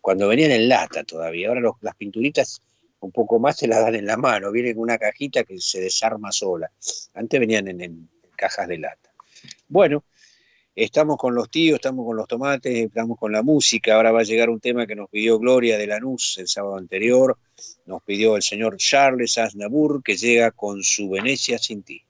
Cuando 0.00 0.28
venían 0.28 0.52
en 0.52 0.68
lata 0.68 1.04
todavía. 1.04 1.48
Ahora 1.48 1.72
las 1.80 1.96
pinturitas 1.96 2.62
un 3.00 3.12
poco 3.12 3.38
más 3.38 3.56
te 3.56 3.66
las 3.66 3.80
dan 3.80 3.94
en 3.94 4.06
la 4.06 4.16
mano. 4.16 4.52
Vienen 4.52 4.74
con 4.74 4.84
una 4.84 4.98
cajita 4.98 5.44
que 5.44 5.58
se 5.58 5.80
desarma 5.80 6.32
sola. 6.32 6.70
Antes 7.14 7.40
venían 7.40 7.68
en, 7.68 7.80
en 7.80 8.08
cajas 8.36 8.68
de 8.68 8.78
lata. 8.78 9.10
Bueno, 9.68 10.04
estamos 10.84 11.16
con 11.16 11.34
los 11.34 11.50
tíos, 11.50 11.76
estamos 11.76 12.06
con 12.06 12.16
los 12.16 12.28
tomates, 12.28 12.72
estamos 12.72 13.18
con 13.18 13.32
la 13.32 13.42
música. 13.42 13.96
Ahora 13.96 14.12
va 14.12 14.20
a 14.20 14.24
llegar 14.24 14.48
un 14.48 14.60
tema 14.60 14.86
que 14.86 14.94
nos 14.94 15.10
pidió 15.10 15.38
Gloria 15.38 15.76
de 15.76 15.88
Lanús 15.88 16.38
el 16.38 16.46
sábado 16.46 16.76
anterior. 16.76 17.36
Nos 17.86 18.02
pidió 18.02 18.36
el 18.36 18.42
señor 18.42 18.76
Charles 18.76 19.38
Aznavour, 19.38 20.02
que 20.02 20.16
llega 20.16 20.52
con 20.52 20.82
su 20.84 21.10
Venecia 21.10 21.58
sin 21.58 21.82
ti. 21.82 22.02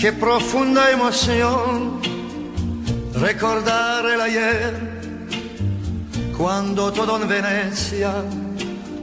Qué 0.00 0.12
profunda 0.12 0.90
emoción 0.90 1.81
recordar 3.22 4.04
el 4.04 4.20
ayer, 4.20 4.74
cuando 6.36 6.92
todo 6.92 7.22
en 7.22 7.28
Venecia 7.28 8.12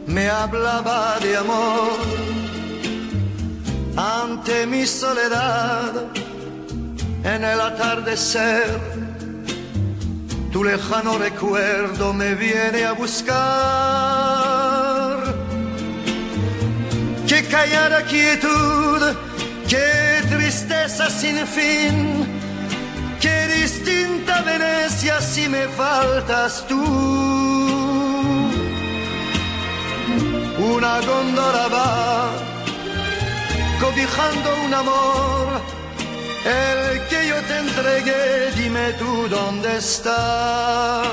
me 0.08 0.28
hablaba 0.30 1.18
de 1.22 1.38
amor. 1.38 1.98
Ante 3.96 4.66
mi 4.66 4.86
soledad, 4.86 5.94
en 7.24 7.44
el 7.46 7.62
atardecer, 7.62 8.68
tu 10.52 10.66
lejano 10.66 11.18
recuerdo 11.18 12.14
me 12.14 12.36
viene 12.36 12.84
a 12.84 12.92
buscar. 12.92 13.40
Qué 17.26 17.46
callada 17.46 18.04
quietud, 18.04 19.02
qué 19.70 20.22
tristeza 20.30 21.10
sin 21.10 21.38
fin, 21.48 22.39
qué 23.22 23.48
distinta 23.48 24.42
Venecia 24.42 25.22
si 25.22 25.48
me 25.48 25.68
faltas 25.68 26.66
tú. 26.68 26.84
Una 30.76 31.00
gondola 31.02 31.68
va 31.68 32.50
cobijando 33.80 34.50
un 34.66 34.74
amor, 34.74 35.62
el 36.46 37.08
que 37.08 37.28
yo 37.28 37.42
te 37.44 37.58
entregué, 37.58 38.52
dime 38.56 38.94
tú 38.94 39.28
dónde 39.30 39.78
está. 39.78 41.04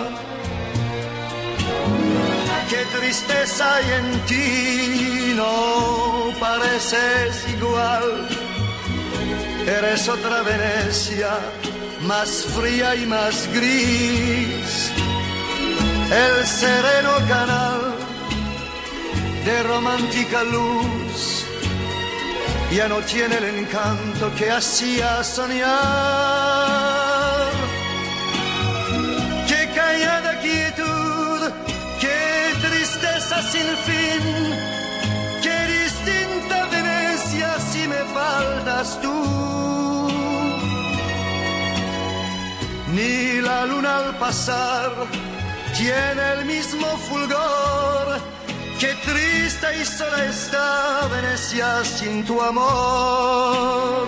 Qué 2.68 2.84
tristeza 2.98 3.76
hay 3.76 3.84
en 4.00 4.20
ti, 4.26 5.34
no 5.36 6.32
pareces 6.40 7.46
igual. 7.56 8.28
Eres 9.66 10.08
otra 10.08 10.42
Venecia, 10.42 11.30
más 12.02 12.44
fría 12.56 12.94
y 12.94 13.06
más 13.06 13.48
gris. 13.52 14.92
El 16.10 16.46
sereno 16.46 17.12
canal 17.28 17.94
de 19.44 19.62
romántica 19.62 20.42
luz 20.44 21.44
ya 22.72 22.88
no 22.88 22.98
tiene 23.00 23.36
el 23.38 23.44
encanto 23.58 24.32
que 24.36 24.50
hacía 24.50 25.22
soñar. 25.24 25.76
Qué 29.48 29.70
callada 29.74 30.40
quietud, 30.40 31.50
qué 32.00 32.54
tristeza 32.66 33.42
sin 33.42 33.68
fin, 33.86 34.22
qué 35.42 35.58
distinta 35.78 36.66
Venecia 36.66 37.58
si 37.70 37.88
me 37.88 38.04
faltas 38.14 39.00
tú. 39.00 39.85
Ni 42.96 43.42
la 43.42 43.66
luna 43.66 43.98
al 43.98 44.16
pasar 44.16 44.90
tiene 45.76 46.22
el 46.36 46.46
mismo 46.46 46.86
fulgor 47.08 48.06
Qué 48.80 48.92
triste 49.08 49.66
y 49.80 49.84
sola 49.84 51.08
Venecia 51.10 51.84
sin 51.84 52.24
tu 52.24 52.40
amor. 52.40 54.06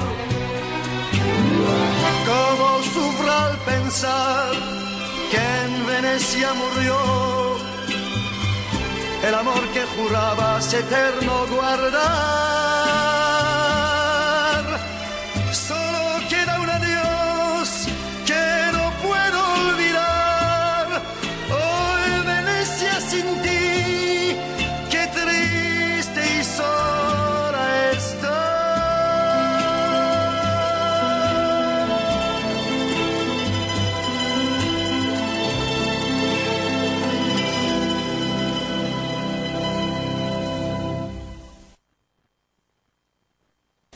Cómo 2.31 2.69
sufro 2.95 3.33
al 3.33 3.57
pensar 3.73 4.53
que 5.31 5.41
en 5.65 5.87
Venecia 5.87 6.53
murió 6.53 6.99
el 9.27 9.35
amor 9.35 9.63
que 9.75 9.85
jurabas 9.97 10.73
eterno 10.73 11.47
guardar. 11.51 13.18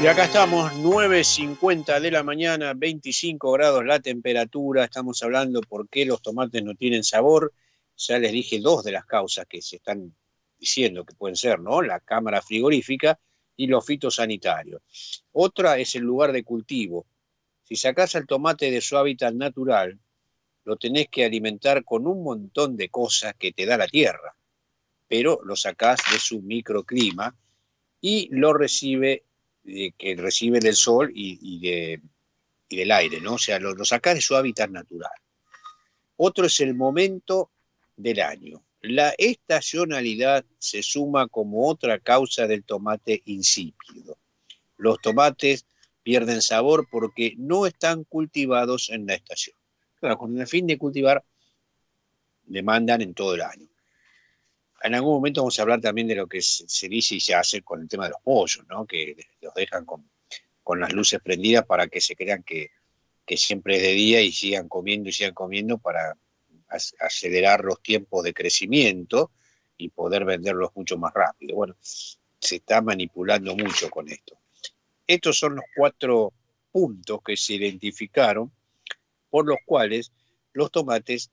Y 0.00 0.06
acá 0.06 0.24
estamos, 0.24 0.72
9.50 0.72 2.00
de 2.00 2.10
la 2.10 2.22
mañana, 2.22 2.72
25 2.74 3.52
grados 3.52 3.84
la 3.84 4.00
temperatura. 4.00 4.84
Estamos 4.84 5.22
hablando 5.22 5.60
por 5.60 5.88
qué 5.88 6.04
los 6.06 6.22
tomates 6.22 6.64
no 6.64 6.74
tienen 6.74 7.04
sabor. 7.04 7.52
Ya 7.96 8.18
les 8.18 8.32
dije 8.32 8.58
dos 8.58 8.82
de 8.82 8.92
las 8.92 9.04
causas 9.04 9.46
que 9.46 9.62
se 9.62 9.76
están 9.76 10.12
diciendo 10.58 11.04
que 11.04 11.14
pueden 11.14 11.36
ser, 11.36 11.60
¿no? 11.60 11.82
La 11.82 12.00
cámara 12.00 12.42
frigorífica 12.42 13.20
y 13.56 13.68
los 13.68 13.86
fitosanitarios. 13.86 14.82
Otra 15.32 15.78
es 15.78 15.94
el 15.94 16.02
lugar 16.02 16.32
de 16.32 16.42
cultivo. 16.42 17.06
Si 17.62 17.76
sacás 17.76 18.16
al 18.16 18.26
tomate 18.26 18.70
de 18.70 18.80
su 18.80 18.96
hábitat 18.96 19.34
natural, 19.34 20.00
lo 20.64 20.76
tenés 20.76 21.08
que 21.08 21.24
alimentar 21.24 21.84
con 21.84 22.06
un 22.06 22.24
montón 22.24 22.76
de 22.76 22.88
cosas 22.88 23.34
que 23.38 23.52
te 23.52 23.66
da 23.66 23.76
la 23.76 23.86
tierra, 23.86 24.34
pero 25.06 25.40
lo 25.44 25.54
sacás 25.54 26.00
de 26.10 26.18
su 26.18 26.40
microclima 26.40 27.36
y 28.00 28.28
lo 28.32 28.52
recibe 28.52 29.24
que 29.64 30.16
recibe 30.16 30.60
del 30.60 30.74
sol 30.74 31.12
y, 31.14 31.38
y 31.40 31.60
de, 31.60 32.02
y 32.68 32.76
del 32.76 32.90
aire, 32.90 33.20
¿no? 33.20 33.34
O 33.34 33.38
sea, 33.38 33.58
lo, 33.58 33.74
lo 33.74 33.84
de 33.84 34.20
su 34.20 34.36
hábitat 34.36 34.70
natural. 34.70 35.12
Otro 36.16 36.46
es 36.46 36.60
el 36.60 36.74
momento 36.74 37.50
del 37.96 38.20
año. 38.20 38.62
La 38.80 39.14
estacionalidad 39.18 40.44
se 40.58 40.82
suma 40.82 41.28
como 41.28 41.68
otra 41.68 41.98
causa 41.98 42.46
del 42.46 42.64
tomate 42.64 43.22
insípido. 43.26 44.18
Los 44.76 45.00
tomates 45.00 45.66
pierden 46.02 46.42
sabor 46.42 46.88
porque 46.90 47.34
no 47.36 47.66
están 47.66 48.04
cultivados 48.04 48.90
en 48.90 49.06
la 49.06 49.14
estación. 49.14 49.56
Claro, 50.00 50.18
con 50.18 50.38
el 50.38 50.46
fin 50.48 50.66
de 50.66 50.78
cultivar, 50.78 51.24
demandan 52.44 53.02
en 53.02 53.14
todo 53.14 53.34
el 53.34 53.42
año. 53.42 53.68
En 54.82 54.94
algún 54.94 55.14
momento 55.14 55.40
vamos 55.42 55.58
a 55.58 55.62
hablar 55.62 55.80
también 55.80 56.08
de 56.08 56.14
lo 56.16 56.26
que 56.26 56.42
se, 56.42 56.88
dice 56.88 57.14
y 57.16 57.20
se 57.20 57.34
hace 57.34 57.62
con 57.62 57.80
el 57.80 57.88
tema 57.88 58.04
de 58.04 58.10
los 58.10 58.20
pollos, 58.22 58.64
¿no? 58.68 58.86
que 58.86 59.16
los 59.40 59.54
dejan 59.54 59.84
con, 59.84 60.08
con 60.62 60.80
las 60.80 60.92
luces 60.92 61.20
prendidas 61.20 61.64
para 61.66 61.86
que 61.86 62.00
se 62.00 62.16
crean 62.16 62.42
que, 62.42 62.70
que 63.24 63.36
siempre 63.36 63.76
es 63.76 63.82
de 63.82 63.92
día 63.92 64.20
y 64.20 64.32
sigan 64.32 64.68
comiendo 64.68 65.08
y 65.08 65.12
sigan 65.12 65.34
comiendo 65.34 65.78
para 65.78 66.16
ac- 66.68 66.94
acelerar 67.00 67.64
los 67.64 67.80
tiempos 67.82 68.24
de 68.24 68.34
crecimiento 68.34 69.30
y 69.76 69.88
poder 69.88 70.24
venderlos 70.24 70.70
mucho 70.74 70.98
más 70.98 71.12
rápido. 71.14 71.56
Bueno, 71.56 71.76
se 71.82 72.56
está 72.56 72.80
manipulando 72.82 73.54
mucho 73.56 73.88
con 73.90 74.08
esto. 74.08 74.36
Estos 75.06 75.38
son 75.38 75.56
los 75.56 75.64
cuatro 75.76 76.32
puntos 76.70 77.20
que 77.24 77.36
se 77.36 77.54
identificaron 77.54 78.50
por 79.30 79.46
los 79.46 79.58
cuales 79.64 80.12
los 80.52 80.70
tomates 80.70 81.30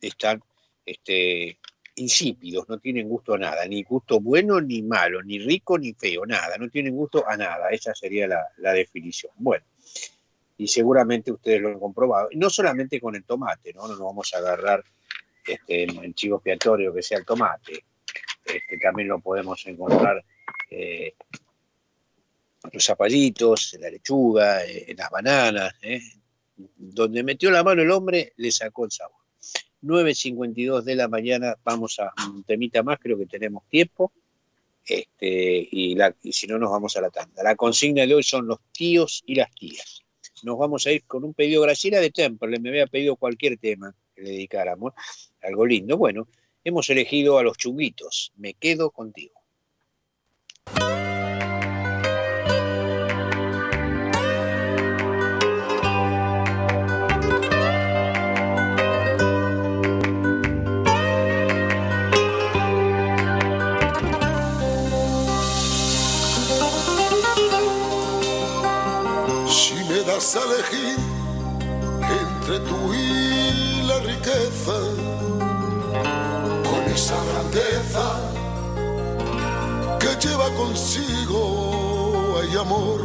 están 0.00 0.42
este, 0.86 1.58
insípidos, 1.94 2.68
no 2.68 2.78
tienen 2.78 3.08
gusto 3.08 3.34
a 3.34 3.38
nada, 3.38 3.66
ni 3.66 3.82
gusto 3.82 4.20
bueno 4.20 4.60
ni 4.60 4.82
malo, 4.82 5.22
ni 5.22 5.38
rico 5.38 5.78
ni 5.78 5.92
feo, 5.92 6.24
nada, 6.24 6.56
no 6.58 6.68
tienen 6.68 6.94
gusto 6.96 7.28
a 7.28 7.36
nada, 7.36 7.68
esa 7.70 7.94
sería 7.94 8.26
la, 8.26 8.72
definición. 8.72 9.32
Bueno, 9.36 9.64
y 10.56 10.68
seguramente 10.68 11.32
ustedes 11.32 11.60
lo 11.60 11.68
han 11.68 11.78
comprobado, 11.78 12.28
no 12.32 12.48
solamente 12.48 13.00
con 13.00 13.14
el 13.14 13.24
tomate, 13.24 13.72
no, 13.74 13.82
no 13.82 13.88
nos 13.88 14.00
vamos 14.00 14.32
a 14.34 14.38
agarrar 14.38 14.84
este, 15.46 15.84
en, 15.84 16.14
chivo 16.14 16.36
expiatorio 16.36 16.94
que 16.94 17.02
sea 17.02 17.18
el 17.18 17.26
tomate, 17.26 17.84
este, 18.44 18.78
también 18.78 19.08
lo 19.08 19.20
podemos 19.20 19.64
encontrar 19.66 20.24
eh, 20.70 21.14
los 22.72 22.84
zapallitos, 22.84 23.74
en 23.74 23.82
la 23.82 23.90
lechuga, 23.90 24.64
eh, 24.64 24.86
en 24.88 24.96
las 24.96 25.10
bananas, 25.10 25.74
eh. 25.82 26.00
donde 26.56 27.22
metió 27.22 27.50
la 27.50 27.62
mano 27.62 27.82
el 27.82 27.90
hombre 27.90 28.32
le 28.36 28.50
sacó 28.50 28.84
el 28.84 28.90
sabor. 28.90 29.21
9.52 29.82 30.82
de 30.84 30.94
la 30.96 31.08
mañana, 31.08 31.56
vamos 31.64 31.98
a 31.98 32.12
un 32.30 32.44
temita 32.44 32.82
más, 32.82 32.98
creo 33.00 33.18
que 33.18 33.26
tenemos 33.26 33.64
tiempo. 33.68 34.12
Este, 34.84 35.68
y, 35.70 35.94
la- 35.94 36.14
y 36.22 36.32
si 36.32 36.46
no, 36.46 36.58
nos 36.58 36.70
vamos 36.70 36.96
a 36.96 37.00
la 37.00 37.10
tanda. 37.10 37.42
La 37.42 37.54
consigna 37.56 38.06
de 38.06 38.14
hoy 38.14 38.22
son 38.22 38.46
los 38.46 38.58
tíos 38.72 39.22
y 39.26 39.34
las 39.36 39.54
tías. 39.54 40.02
Nos 40.42 40.58
vamos 40.58 40.86
a 40.86 40.92
ir 40.92 41.04
con 41.04 41.22
un 41.24 41.34
pedido. 41.34 41.62
Graciela 41.62 42.00
de 42.00 42.10
Temple 42.10 42.58
me 42.58 42.70
había 42.70 42.86
pedido 42.88 43.14
cualquier 43.16 43.58
tema 43.58 43.94
que 44.14 44.22
le 44.22 44.30
dedicáramos, 44.30 44.92
algo 45.40 45.66
lindo. 45.66 45.96
Bueno, 45.96 46.26
hemos 46.64 46.90
elegido 46.90 47.38
a 47.38 47.42
los 47.44 47.56
chunguitos. 47.56 48.32
Me 48.36 48.54
quedo 48.54 48.90
contigo. 48.90 49.34
Lleva 80.42 80.56
consigo 80.56 82.38
hay 82.40 82.56
amor, 82.56 83.00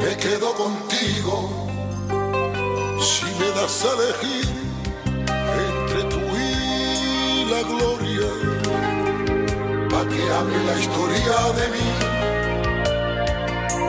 me 0.00 0.16
quedo 0.16 0.54
contigo. 0.54 1.50
Si 3.00 3.24
me 3.38 3.48
das 3.50 3.84
a 3.84 3.92
elegir 3.94 4.48
entre 5.68 6.04
tú 6.04 6.20
y 6.20 7.44
la 7.50 7.62
gloria, 7.62 8.28
pa' 9.90 10.06
que 10.08 10.22
hable 10.32 10.58
la 10.64 10.78
historia 10.78 11.36
de 11.58 11.66
mí. 11.74 11.88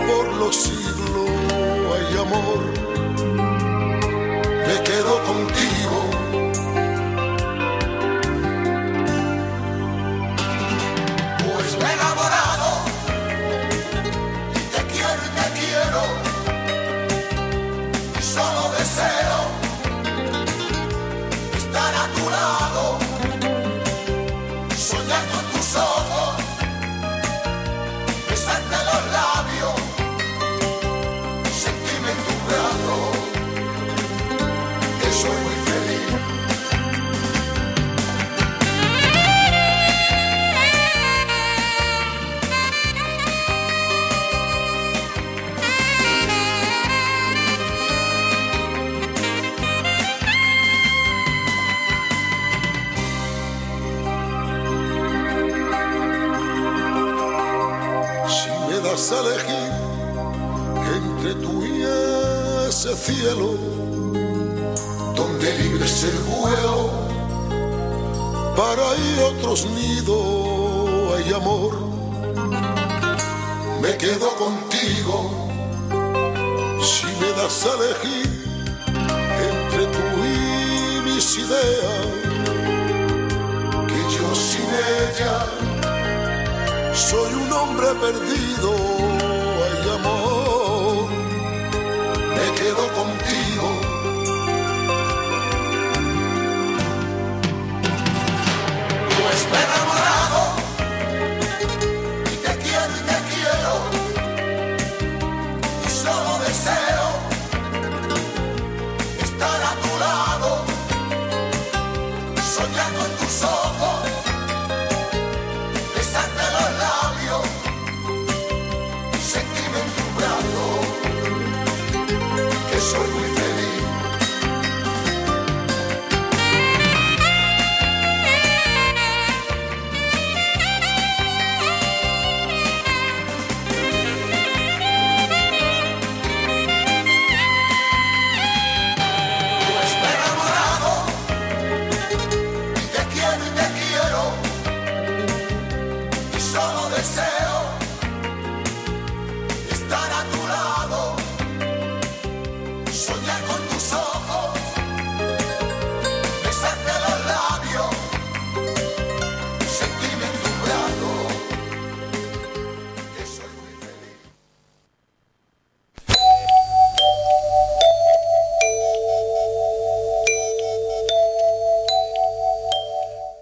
Por 0.08 0.28
los 0.34 0.56
siglos 0.56 1.30
hay 1.92 2.18
amor, 2.18 2.62
me 4.68 4.84
quedo 4.84 5.24
contigo. 5.24 5.75
Cielo, 63.06 63.54
donde 65.16 65.58
libre 65.60 65.86
el 65.86 66.20
vuelo, 66.24 66.90
para 68.58 68.82
ahí 68.92 69.10
otros 69.32 69.68
nidos 69.68 71.14
hay 71.16 71.34
amor, 71.34 71.74
me 73.80 73.96
quedo 73.98 74.28
contigo. 74.38 75.16
Si 76.82 77.06
me 77.22 77.30
das 77.38 77.68
a 77.68 77.74
elegir 77.76 78.28
entre 79.52 79.86
tú 79.94 80.06
y 80.24 81.02
mis 81.08 81.38
ideas, 81.38 82.08
que 83.88 84.02
yo 84.16 84.28
sin 84.34 84.70
ella 85.04 85.36
soy 86.92 87.34
un 87.36 87.54
hombre 87.54 87.88
perdido, 88.02 89.15
quedo 92.66 92.88
contigo. 92.94 93.45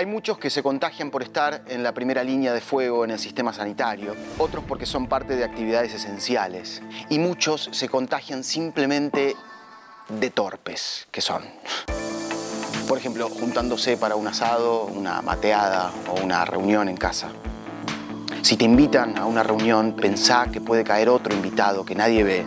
Hay 0.00 0.06
muchos 0.06 0.38
que 0.38 0.48
se 0.48 0.62
contagian 0.62 1.10
por 1.10 1.22
estar 1.22 1.62
en 1.68 1.82
la 1.82 1.92
primera 1.92 2.24
línea 2.24 2.54
de 2.54 2.62
fuego 2.62 3.04
en 3.04 3.10
el 3.10 3.18
sistema 3.18 3.52
sanitario, 3.52 4.16
otros 4.38 4.64
porque 4.66 4.86
son 4.86 5.08
parte 5.08 5.36
de 5.36 5.44
actividades 5.44 5.92
esenciales 5.92 6.80
y 7.10 7.18
muchos 7.18 7.68
se 7.70 7.86
contagian 7.86 8.42
simplemente 8.42 9.36
de 10.08 10.30
torpes 10.30 11.06
que 11.10 11.20
son. 11.20 11.42
Por 12.88 12.96
ejemplo, 12.96 13.28
juntándose 13.28 13.98
para 13.98 14.16
un 14.16 14.26
asado, 14.26 14.86
una 14.86 15.20
mateada 15.20 15.92
o 16.08 16.24
una 16.24 16.46
reunión 16.46 16.88
en 16.88 16.96
casa. 16.96 17.28
Si 18.40 18.56
te 18.56 18.64
invitan 18.64 19.18
a 19.18 19.26
una 19.26 19.42
reunión, 19.42 19.96
pensá 19.96 20.46
que 20.50 20.62
puede 20.62 20.82
caer 20.82 21.10
otro 21.10 21.34
invitado 21.34 21.84
que 21.84 21.94
nadie 21.94 22.24
ve 22.24 22.46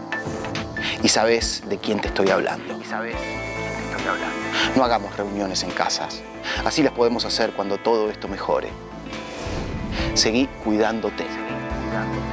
y 1.04 1.08
sabes 1.08 1.62
de 1.70 1.78
quién 1.78 2.02
te 2.02 2.08
estoy 2.08 2.32
hablando. 2.32 2.80
No 4.76 4.84
hagamos 4.84 5.16
reuniones 5.16 5.64
en 5.64 5.72
casas. 5.72 6.22
Así 6.66 6.84
las 6.84 6.94
podemos 6.94 7.26
hacer 7.26 7.52
cuando 7.52 7.78
todo 7.78 8.10
esto 8.10 8.28
mejore. 8.28 8.70
Seguí 10.14 10.48
cuidándote. 10.64 11.26
No. 11.26 12.33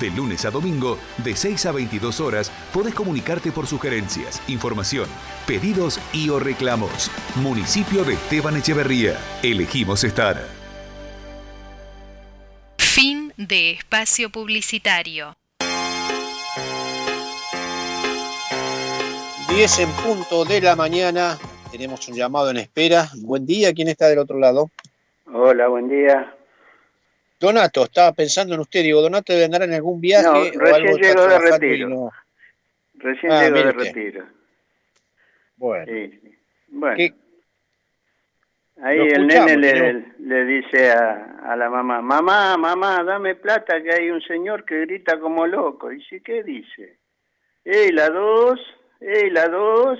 De 0.00 0.10
lunes 0.12 0.44
a 0.44 0.52
domingo, 0.52 1.00
de 1.18 1.34
6 1.34 1.66
a 1.66 1.72
22 1.72 2.20
horas, 2.20 2.52
podés 2.72 2.94
comunicarte 2.94 3.50
por 3.50 3.66
sugerencias, 3.66 4.40
información, 4.46 5.08
pedidos 5.44 5.98
y 6.12 6.28
o 6.28 6.38
reclamos. 6.38 7.10
Municipio 7.34 8.04
de 8.04 8.14
Esteban 8.14 8.58
Echeverría. 8.58 9.18
Elegimos 9.42 10.04
estar. 10.04 10.46
Fin 12.78 13.32
de 13.36 13.72
espacio 13.72 14.30
publicitario. 14.30 15.34
10 19.54 19.78
en 19.80 19.90
punto 20.02 20.44
de 20.44 20.60
la 20.60 20.76
mañana. 20.76 21.36
Tenemos 21.70 22.06
un 22.08 22.14
llamado 22.14 22.50
en 22.50 22.56
espera. 22.58 23.06
Buen 23.22 23.46
día, 23.46 23.72
¿quién 23.72 23.88
está 23.88 24.08
del 24.08 24.18
otro 24.18 24.38
lado? 24.38 24.70
Hola, 25.32 25.68
buen 25.68 25.88
día. 25.88 26.34
Donato, 27.38 27.84
estaba 27.84 28.12
pensando 28.12 28.54
en 28.54 28.60
usted. 28.60 28.82
Digo, 28.82 29.00
Donato 29.02 29.32
debe 29.32 29.44
andar 29.46 29.62
en 29.62 29.74
algún 29.74 30.00
viaje 30.00 30.26
No, 30.26 30.34
recién 30.60 30.96
llegó 30.96 31.26
de 31.26 31.34
y 31.36 31.50
retiro. 31.50 31.88
no- 31.88 32.10
Recién 32.94 33.32
Ah, 33.32 33.42
llegó 33.44 33.56
de 33.56 33.68
usted. 33.68 33.94
retiro. 33.94 34.24
Bueno. 35.56 35.86
Sí. 35.86 36.20
Bueno. 36.68 36.96
¿Qué- 36.96 37.14
Ahí 38.84 38.98
el 38.98 39.26
nene 39.28 39.56
le, 40.18 40.44
dice 40.44 40.90
a, 40.90 41.38
a 41.44 41.54
la 41.56 41.70
mamá, 41.70 42.00
mamá, 42.02 42.56
mamá, 42.56 43.04
dame 43.04 43.36
plata 43.36 43.80
que 43.80 43.92
hay 43.92 44.10
un 44.10 44.20
señor 44.22 44.64
que 44.64 44.80
grita 44.80 45.20
como 45.20 45.46
loco. 45.46 45.88
Dice, 45.90 46.20
¿qué 46.20 46.42
dice? 46.42 46.98
¡Ey, 47.64 47.92
la 47.92 48.08
dos! 48.10 48.58
¡Ey, 49.04 49.30
la 49.30 49.48
dos! 49.48 49.98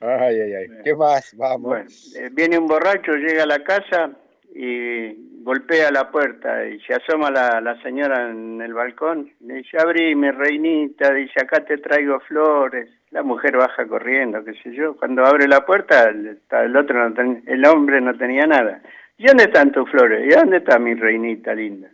Ay, 0.00 0.40
ay, 0.40 0.54
ay. 0.54 0.66
¿Qué 0.84 0.94
más? 0.94 1.34
Vamos. 1.36 1.62
Bueno, 1.62 1.90
eh, 2.16 2.28
viene 2.32 2.58
un 2.58 2.66
borracho, 2.66 3.12
llega 3.12 3.44
a 3.44 3.46
la 3.46 3.62
casa 3.64 4.10
y 4.54 5.42
golpea 5.42 5.90
la 5.90 6.10
puerta 6.10 6.66
y 6.66 6.80
se 6.80 6.94
asoma 6.94 7.30
la, 7.30 7.60
la 7.60 7.80
señora 7.82 8.30
en 8.30 8.60
el 8.60 8.74
balcón. 8.74 9.32
Le 9.40 9.54
dice, 9.56 9.78
abrime, 9.78 10.32
reinita, 10.32 11.12
dice, 11.12 11.40
acá 11.42 11.64
te 11.64 11.78
traigo 11.78 12.20
flores. 12.20 12.88
La 13.10 13.22
mujer 13.22 13.56
baja 13.56 13.86
corriendo, 13.86 14.44
qué 14.44 14.54
sé 14.62 14.74
yo. 14.74 14.96
Cuando 14.96 15.24
abre 15.24 15.46
la 15.46 15.64
puerta, 15.64 16.08
el, 16.08 16.40
el 16.50 16.76
otro 16.76 17.08
no 17.08 17.14
ten- 17.14 17.42
el 17.46 17.64
hombre 17.64 18.00
no 18.00 18.16
tenía 18.16 18.46
nada. 18.46 18.82
¿Y 19.16 19.26
dónde 19.26 19.44
están 19.44 19.70
tus 19.72 19.88
flores? 19.90 20.26
¿Y 20.26 20.34
dónde 20.34 20.56
está 20.58 20.78
mi 20.78 20.94
reinita 20.94 21.54
linda? 21.54 21.88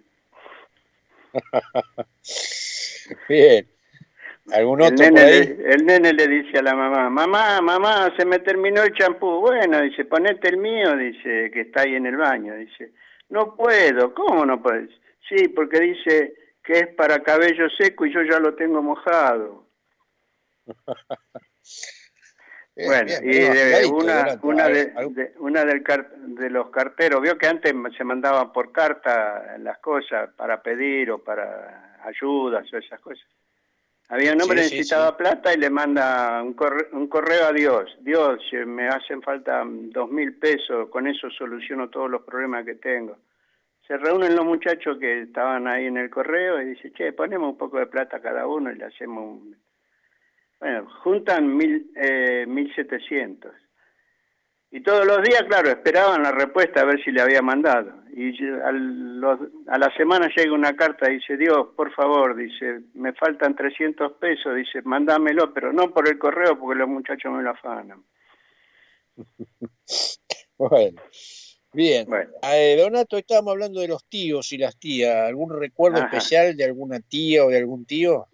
Bien. 3.29 3.67
¿Algún 4.53 4.81
El 4.81 4.93
otro 4.95 4.97
por 5.05 5.13
nene, 5.13 5.21
ahí? 5.21 5.47
le, 5.47 5.73
el 5.75 5.87
nene 5.87 6.13
le 6.13 6.27
dice 6.27 6.59
a 6.59 6.63
la 6.63 6.75
mamá, 6.75 7.09
mamá, 7.11 7.61
mamá, 7.61 8.13
se 8.17 8.25
me 8.25 8.39
terminó 8.41 8.83
el 8.83 8.93
champú. 8.95 9.41
Bueno, 9.41 9.81
dice, 9.83 10.05
ponete 10.07 10.49
el 10.49 10.57
mío, 10.57 10.97
dice, 10.97 11.51
que 11.53 11.61
está 11.63 11.83
ahí 11.83 11.95
en 11.95 12.07
el 12.07 12.17
baño. 12.17 12.57
Dice, 12.57 12.93
no 13.29 13.55
puedo, 13.55 14.13
¿cómo 14.15 14.45
no 14.45 14.61
puedes? 14.63 14.91
Sí, 15.29 15.49
porque 15.49 15.79
dice 15.81 16.35
que 16.65 16.73
es 16.81 16.89
para 16.89 17.23
cabello 17.23 17.69
seco 17.79 18.07
y 18.07 18.13
yo 18.13 18.23
ya 18.23 18.39
lo 18.41 18.55
tengo 18.55 18.83
mojado. 18.83 19.67
Bueno, 22.77 23.13
bien, 23.23 23.25
y 23.25 23.55
de 23.55 23.87
una, 23.93 24.39
una, 24.43 24.69
de, 24.69 25.35
una 25.41 25.65
del 25.67 25.83
car- 25.83 26.11
de 26.17 26.49
los 26.49 26.71
carteros, 26.71 27.21
vio 27.21 27.37
que 27.37 27.47
antes 27.47 27.75
se 27.97 28.05
mandaban 28.05 28.53
por 28.53 28.73
carta 28.73 29.59
las 29.59 29.79
cosas 29.81 30.31
para 30.35 30.63
pedir 30.63 31.11
o 31.11 31.19
para 31.19 31.90
ayudas 32.05 32.73
o 32.73 32.77
esas 32.77 33.01
cosas. 33.01 33.27
Había 34.09 34.33
un 34.33 34.43
hombre 34.43 34.59
que 34.59 34.63
Sí, 34.65 34.69
sí, 34.71 34.75
necesitaba 34.77 35.17
plata 35.17 35.55
y 35.55 35.57
le 35.57 35.71
manda 35.71 36.43
un 36.43 36.55
correo, 36.55 36.89
un 36.93 37.07
correo 37.07 37.47
a 37.47 37.53
Dios. 37.53 37.97
Dios, 38.01 38.41
me 38.67 38.89
hacen 38.89 39.23
falta 39.23 39.63
dos 39.65 40.11
mil 40.11 40.35
pesos, 40.35 40.89
con 40.91 41.07
eso 41.07 41.31
soluciono 41.31 41.89
todos 41.91 42.11
los 42.11 42.23
problemas 42.23 42.65
que 42.65 42.75
tengo. 42.75 43.19
Se 43.87 43.97
reúnen 43.97 44.35
los 44.35 44.45
muchachos 44.45 44.99
que 44.99 45.23
estaban 45.23 45.69
ahí 45.69 45.87
en 45.87 45.97
el 45.97 46.11
correo 46.11 46.61
y 46.61 46.67
dice, 46.67 46.93
che, 46.93 47.13
ponemos 47.13 47.53
un 47.53 47.59
poco 47.59 47.79
de 47.79 47.87
plata 47.87 48.21
cada 48.21 48.47
uno 48.47 48.73
y 48.73 48.77
le 48.77 48.85
hacemos 48.85 49.25
un... 49.25 49.57
Bueno, 50.59 50.89
juntan 51.03 51.57
mil, 51.57 51.91
eh, 51.97 52.45
mil 52.47 52.75
setecientos. 52.75 53.53
Y 54.73 54.83
todos 54.83 55.05
los 55.05 55.23
días, 55.23 55.43
claro, 55.49 55.69
esperaban 55.69 56.23
la 56.23 56.31
respuesta 56.33 56.81
a 56.81 56.85
ver 56.85 57.03
si 57.03 57.11
le 57.11 57.21
había 57.21 57.43
mandado. 57.43 57.93
Y 58.15 58.33
al- 58.65 59.21
los- 59.21 59.41
a 59.67 59.79
la 59.79 59.93
semana 59.97 60.29
llega 60.35 60.53
una 60.53 60.75
carta, 60.77 61.09
dice, 61.09 61.37
Dios, 61.37 61.69
por 61.77 61.93
favor, 61.93 62.37
dice, 62.37 62.81
me 62.95 63.13
faltan 63.15 63.57
300 63.57 64.13
pesos, 64.13 64.55
dice, 64.55 64.83
mándamelo, 64.83 65.53
pero 65.53 65.73
no 65.73 65.93
por 65.93 66.09
el 66.09 66.19
correo 66.19 66.59
porque 66.59 66.79
los 66.79 66.89
muchachos 66.89 67.33
me 67.33 67.43
lo 67.43 67.51
afanan. 67.51 68.05
Bueno. 70.59 71.01
Bien. 71.73 72.07
Eh, 72.43 72.77
Donato, 72.79 73.17
estábamos 73.17 73.53
hablando 73.53 73.81
de 73.81 73.89
los 73.89 74.05
tíos 74.09 74.53
y 74.53 74.59
las 74.59 74.77
tías. 74.79 75.27
¿Algún 75.29 75.59
recuerdo 75.59 75.99
Ajá. 75.99 76.07
especial 76.09 76.55
de 76.57 76.65
alguna 76.65 77.01
tía 77.01 77.45
o 77.47 77.49
de 77.49 77.57
algún 77.59 77.87
tío? 77.87 78.27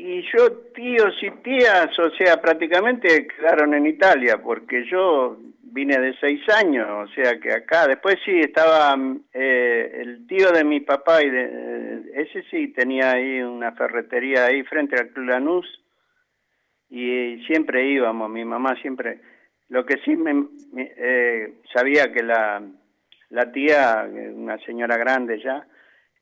Y 0.00 0.22
yo, 0.32 0.52
tíos 0.76 1.12
y 1.22 1.30
tías, 1.42 1.98
o 1.98 2.08
sea, 2.10 2.40
prácticamente 2.40 3.26
quedaron 3.26 3.74
en 3.74 3.84
Italia, 3.84 4.38
porque 4.40 4.84
yo 4.88 5.36
vine 5.60 5.98
de 5.98 6.14
seis 6.20 6.40
años, 6.50 6.88
o 6.88 7.12
sea 7.14 7.40
que 7.40 7.52
acá, 7.52 7.88
después 7.88 8.14
sí 8.24 8.38
estaba 8.38 8.96
eh, 9.34 9.90
el 10.00 10.24
tío 10.28 10.52
de 10.52 10.62
mi 10.62 10.78
papá, 10.80 11.20
y 11.24 11.30
de, 11.30 12.12
ese 12.14 12.44
sí 12.48 12.68
tenía 12.68 13.10
ahí 13.10 13.40
una 13.40 13.72
ferretería 13.72 14.44
ahí 14.46 14.62
frente 14.62 14.96
al 15.00 15.08
Club 15.08 15.26
Lanús, 15.30 15.66
y 16.90 17.42
siempre 17.48 17.84
íbamos, 17.88 18.30
mi 18.30 18.44
mamá 18.44 18.76
siempre, 18.80 19.20
lo 19.68 19.84
que 19.84 19.96
sí 20.04 20.14
me, 20.14 20.32
me- 20.72 20.92
eh, 20.96 21.54
sabía 21.74 22.12
que 22.12 22.22
la, 22.22 22.62
la 23.30 23.50
tía, 23.50 24.06
eh, 24.06 24.30
una 24.32 24.58
señora 24.58 24.96
grande 24.96 25.40
ya, 25.42 25.66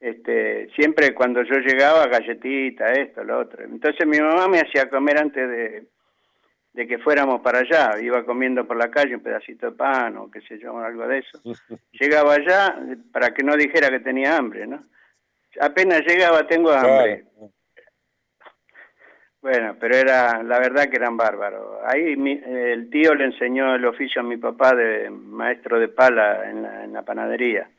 este, 0.01 0.68
siempre 0.74 1.14
cuando 1.14 1.42
yo 1.42 1.57
llegaba, 1.59 2.07
galletita, 2.07 2.92
esto, 2.92 3.24
lo 3.24 3.38
otro. 3.38 3.64
Entonces 3.64 4.07
mi 4.07 4.20
mamá 4.20 4.49
me 4.49 4.61
hacía 4.61 4.88
comer 4.88 5.18
antes 5.18 5.49
de, 5.49 5.86
de 6.74 6.86
que 6.86 6.99
fuéramos 6.99 7.40
para 7.40 7.61
allá. 7.61 7.99
Iba 8.01 8.24
comiendo 8.24 8.66
por 8.66 8.76
la 8.76 8.90
calle 8.90 9.14
un 9.14 9.22
pedacito 9.22 9.70
de 9.70 9.76
pan 9.76 10.16
o 10.18 10.30
qué 10.30 10.40
sé 10.42 10.59
yo, 10.59 10.78
algo 10.78 11.07
de 11.09 11.18
eso. 11.18 11.40
Llegaba 11.92 12.34
allá 12.34 12.76
para 13.12 13.30
que 13.32 13.42
no 13.42 13.57
dijera 13.57 13.88
que 13.90 14.01
tenía 14.01 14.36
hambre, 14.36 14.66
¿no? 14.66 14.82
Apenas 15.61 16.03
llegaba, 16.07 16.47
tengo 16.47 16.70
hambre. 16.70 17.24
Bueno, 19.40 19.76
pero 19.78 19.94
era, 19.97 20.42
la 20.42 20.59
verdad 20.59 20.88
que 20.88 20.97
eran 20.97 21.16
bárbaros. 21.16 21.78
Ahí 21.86 22.16
mi- 22.16 22.42
el 22.44 22.90
tío 22.90 23.14
le 23.14 23.26
enseñó 23.26 23.74
el 23.76 23.84
oficio 23.84 24.20
a 24.20 24.24
mi 24.24 24.36
papá 24.38 24.74
de 24.74 25.09
maestro 25.09 25.78
de 25.78 25.88
pala 25.88 26.51
en 26.51 26.62
la, 26.62 26.84
en 26.84 26.92
la 26.92 27.03
panadería. 27.03 27.70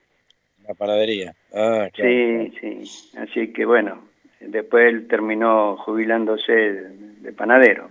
La 0.67 0.73
panadería. 0.73 1.33
Ah, 1.53 1.87
claro. 1.93 2.11
Sí, 2.11 2.53
sí. 2.59 3.17
Así 3.17 3.53
que 3.53 3.65
bueno, 3.65 4.07
después 4.41 4.85
él 4.87 5.07
terminó 5.07 5.77
jubilándose 5.77 6.51
de, 6.51 6.89
de 7.21 7.33
panadero. 7.33 7.89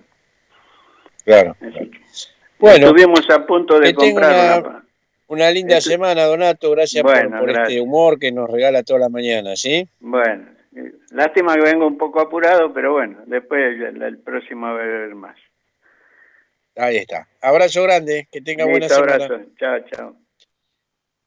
Claro. 1.24 1.56
Así 1.60 1.90
que 1.90 1.98
Bueno, 2.58 2.86
estuvimos 2.88 3.28
a 3.30 3.46
punto 3.46 3.78
de 3.80 3.94
comprar 3.94 4.82
una- 5.28 5.50
linda 5.50 5.78
Esto- 5.78 5.90
semana, 5.90 6.24
Donato. 6.24 6.70
Gracias 6.70 7.02
por- 7.02 7.12
Bueno, 7.14 7.38
por, 7.40 7.48
este 7.50 7.60
gracias. 7.60 7.80
humor 7.82 8.18
que 8.18 8.30
nos 8.32 8.48
regala 8.50 8.82
toda 8.82 9.00
la 9.00 9.08
mañana, 9.08 9.56
¿sí? 9.56 9.88
Bueno, 10.00 10.46
eh, 10.76 10.92
lástima 11.10 11.54
que 11.54 11.62
vengo 11.62 11.86
un 11.86 11.98
poco 11.98 12.20
apurado, 12.20 12.72
pero 12.72 12.92
bueno, 12.92 13.18
después 13.26 13.60
el, 13.80 14.00
el 14.02 14.18
próximo 14.18 14.66
a 14.66 14.70
haber 14.72 15.14
más. 15.14 15.36
Ahí 16.76 16.98
está. 16.98 17.26
Abrazo 17.40 17.82
grande. 17.84 18.28
Que 18.30 18.42
tenga 18.42 18.64
buena 18.64 18.80
Listo, 18.86 18.94
semana. 18.96 19.24
abrazo. 19.24 19.44
Chao, 19.58 19.78
chao. 19.90 20.16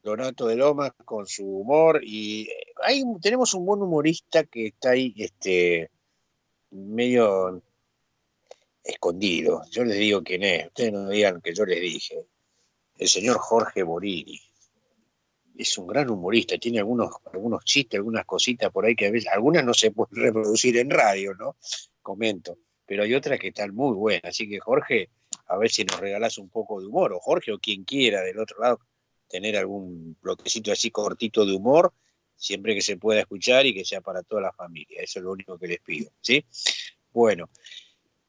Donato 0.02 0.48
de 0.48 0.56
Lomas 0.56 0.92
con 1.06 1.28
su 1.28 1.46
humor 1.46 2.02
y 2.04 2.50
eh, 2.50 2.74
hay, 2.84 3.04
tenemos 3.22 3.54
un 3.54 3.66
buen 3.66 3.82
humorista 3.82 4.44
que 4.46 4.68
está 4.68 4.92
ahí 4.92 5.14
este 5.18 5.92
medio 6.72 7.62
escondido. 8.84 9.62
Yo 9.72 9.84
les 9.84 9.98
digo 9.98 10.24
quién 10.24 10.44
es, 10.44 10.68
ustedes 10.68 10.94
no 10.94 11.10
digan 11.10 11.42
que 11.42 11.54
yo 11.54 11.66
les 11.66 11.82
dije. 11.82 12.26
El 12.98 13.08
señor 13.08 13.38
Jorge 13.38 13.84
Borini. 13.84 14.40
Es 15.58 15.78
un 15.78 15.88
gran 15.88 16.10
humorista, 16.10 16.58
tiene 16.58 16.80
algunos, 16.80 17.12
algunos 17.34 17.66
chistes, 17.66 17.98
algunas 17.98 18.26
cositas 18.26 18.72
por 18.72 18.86
ahí 18.86 18.96
que 18.96 19.08
a 19.08 19.12
veces, 19.12 19.30
algunas 19.30 19.66
no 19.66 19.74
se 19.74 19.92
pueden 19.92 20.16
reproducir 20.24 20.78
en 20.78 20.90
radio, 20.90 21.34
¿no? 21.36 21.58
Comento, 22.02 22.58
pero 22.86 23.04
hay 23.04 23.14
otras 23.14 23.38
que 23.40 23.50
están 23.50 23.76
muy 23.76 23.94
buenas. 23.94 24.24
Así 24.24 24.48
que 24.48 24.60
Jorge, 24.60 25.10
a 25.48 25.58
ver 25.58 25.70
si 25.70 25.84
nos 25.84 26.00
regalás 26.00 26.38
un 26.38 26.50
poco 26.50 26.80
de 26.80 26.88
humor, 26.88 27.12
o 27.12 27.20
Jorge 27.20 27.52
o 27.52 27.60
quien 27.60 27.84
quiera 27.84 28.22
del 28.22 28.40
otro 28.40 28.62
lado, 28.62 28.80
tener 29.30 29.56
algún 29.58 30.18
bloquecito 30.22 30.72
así 30.72 30.92
cortito 30.92 31.46
de 31.46 31.54
humor, 31.54 31.94
siempre 32.36 32.74
que 32.74 32.82
se 32.82 32.98
pueda 32.98 33.22
escuchar 33.22 33.66
y 33.66 33.74
que 33.74 33.86
sea 33.86 34.02
para 34.02 34.24
toda 34.24 34.42
la 34.42 34.54
familia. 34.54 35.02
Eso 35.02 35.20
es 35.20 35.26
lo 35.26 35.32
único 35.32 35.58
que 35.58 35.68
les 35.68 35.80
pido, 35.80 36.12
¿sí? 36.22 36.44
Bueno, 37.12 37.50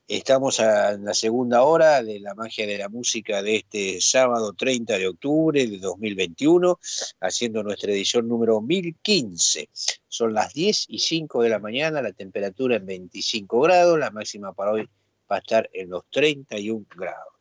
estamos 0.06 0.58
en 0.58 1.04
la 1.04 1.14
segunda 1.14 1.62
hora 1.62 2.02
de 2.02 2.18
la 2.18 2.34
magia 2.34 2.66
de 2.66 2.78
la 2.78 2.88
música 2.88 3.42
de 3.42 3.56
este 3.56 4.00
sábado 4.00 4.52
30 4.52 4.98
de 4.98 5.06
octubre 5.06 5.66
de 5.66 5.78
2021, 5.78 6.80
haciendo 7.20 7.62
nuestra 7.62 7.92
edición 7.92 8.26
número 8.26 8.60
1015. 8.60 9.68
Son 10.08 10.34
las 10.34 10.52
10 10.52 10.86
y 10.88 10.98
5 10.98 11.42
de 11.42 11.48
la 11.48 11.60
mañana, 11.60 12.02
la 12.02 12.12
temperatura 12.12 12.76
en 12.76 12.86
25 12.86 13.60
grados, 13.60 13.98
la 13.98 14.10
máxima 14.10 14.52
para 14.52 14.72
hoy 14.72 14.88
va 15.30 15.36
a 15.36 15.38
estar 15.38 15.70
en 15.72 15.90
los 15.90 16.02
31 16.10 16.86
grados. 16.96 17.34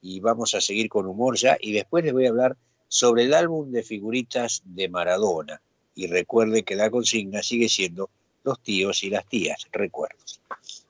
Y 0.00 0.18
vamos 0.20 0.54
a 0.54 0.60
seguir 0.60 0.88
con 0.88 1.06
humor 1.06 1.36
ya 1.36 1.56
y 1.60 1.72
después 1.72 2.04
les 2.04 2.12
voy 2.12 2.26
a 2.26 2.30
hablar 2.30 2.56
sobre 2.88 3.24
el 3.24 3.34
álbum 3.34 3.70
de 3.70 3.82
figuritas 3.82 4.62
de 4.64 4.88
Maradona. 4.88 5.60
Y 5.94 6.06
recuerde 6.06 6.62
que 6.62 6.76
la 6.76 6.90
consigna 6.90 7.42
sigue 7.42 7.68
siendo 7.68 8.10
los 8.44 8.60
tíos 8.62 9.02
y 9.02 9.10
las 9.10 9.26
tías, 9.26 9.66
recuerdos. 9.72 10.40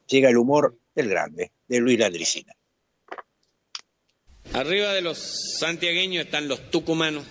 Llega 0.08 0.28
el 0.28 0.36
humor 0.36 0.76
del 0.94 1.08
grande, 1.08 1.52
de 1.68 1.80
Luis 1.80 1.98
Landricina. 1.98 2.52
Arriba 4.52 4.92
de 4.92 5.02
los 5.02 5.18
santiagueños 5.58 6.24
están 6.24 6.48
los 6.48 6.70
tucumanos. 6.70 7.24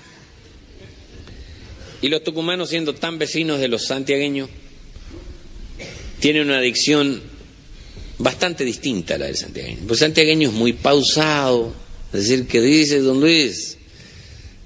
Y 2.02 2.10
los 2.10 2.24
tucumanos, 2.24 2.70
siendo 2.70 2.94
tan 2.94 3.18
vecinos 3.18 3.60
de 3.60 3.68
los 3.68 3.86
santiagueños, 3.86 4.50
tienen 6.20 6.48
una 6.48 6.58
adicción 6.58 7.22
bastante 8.18 8.64
distinta 8.64 9.16
a 9.16 9.18
la 9.18 9.26
del 9.26 9.38
santiagueño. 9.38 9.80
Pues 9.88 10.02
el 10.02 10.08
santiagueño 10.08 10.50
es 10.50 10.56
muy 10.56 10.74
pausado. 10.74 11.74
Es 12.14 12.28
decir, 12.28 12.48
que 12.48 12.62
dice 12.62 13.00
don 13.00 13.20
Luis, 13.20 13.78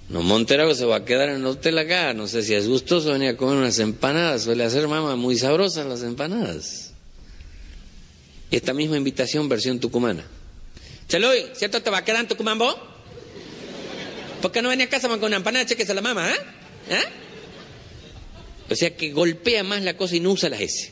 no 0.09 0.23
Monterago 0.23 0.73
se 0.73 0.85
va 0.85 0.97
a 0.97 1.05
quedar 1.05 1.29
en 1.29 1.35
el 1.35 1.45
hotel 1.45 1.77
acá. 1.77 2.13
No 2.13 2.27
sé 2.27 2.41
si 2.41 2.55
es 2.55 2.67
gustoso 2.67 3.13
venir 3.13 3.29
a 3.29 3.37
comer 3.37 3.57
unas 3.57 3.77
empanadas. 3.77 4.43
Suele 4.43 4.63
hacer 4.63 4.87
mamá 4.87 5.15
muy 5.15 5.37
sabrosas 5.37 5.85
las 5.85 6.01
empanadas. 6.01 6.91
Y 8.49 8.55
esta 8.55 8.73
misma 8.73 8.97
invitación, 8.97 9.47
versión 9.47 9.79
tucumana. 9.79 10.25
Chaloy, 11.07 11.51
¿cierto 11.53 11.81
te 11.81 11.91
va 11.91 11.99
a 11.99 12.05
quedar 12.05 12.21
en 12.21 12.27
Tucumán 12.27 12.57
vos? 12.57 12.75
¿Por 14.41 14.51
qué 14.51 14.61
no 14.61 14.69
venía 14.69 14.85
a 14.85 14.89
casa 14.89 15.07
con 15.07 15.23
una 15.23 15.37
empanada? 15.37 15.65
Chequese 15.65 15.93
la 15.93 16.01
mamá, 16.01 16.31
¿eh? 16.31 16.37
¿Eh? 16.89 17.03
O 18.69 18.75
sea 18.75 18.95
que 18.95 19.11
golpea 19.11 19.63
más 19.63 19.83
la 19.83 19.95
cosa 19.97 20.15
y 20.15 20.19
no 20.19 20.31
usa 20.31 20.49
las 20.49 20.61
S. 20.61 20.91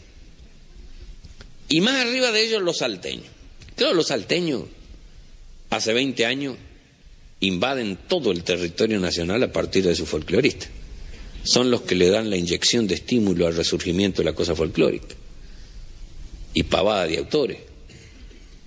Y 1.69 1.81
más 1.81 1.95
arriba 1.95 2.31
de 2.31 2.41
ellos 2.41 2.61
los 2.61 2.79
salteños. 2.79 3.27
Claro, 3.75 3.93
los 3.93 4.07
salteños 4.07 4.63
hace 5.69 5.93
20 5.93 6.25
años 6.25 6.55
invaden 7.39 7.97
todo 8.07 8.31
el 8.31 8.43
territorio 8.43 8.99
nacional 8.99 9.43
a 9.43 9.51
partir 9.51 9.85
de 9.85 9.95
su 9.95 10.05
folclorista. 10.05 10.67
Son 11.43 11.71
los 11.71 11.81
que 11.81 11.95
le 11.95 12.09
dan 12.09 12.29
la 12.29 12.37
inyección 12.37 12.87
de 12.87 12.95
estímulo 12.95 13.47
al 13.47 13.55
resurgimiento 13.55 14.21
de 14.21 14.25
la 14.25 14.35
cosa 14.35 14.55
folclórica. 14.55 15.15
Y 16.53 16.63
pavada 16.63 17.07
de 17.07 17.17
autores. 17.17 17.59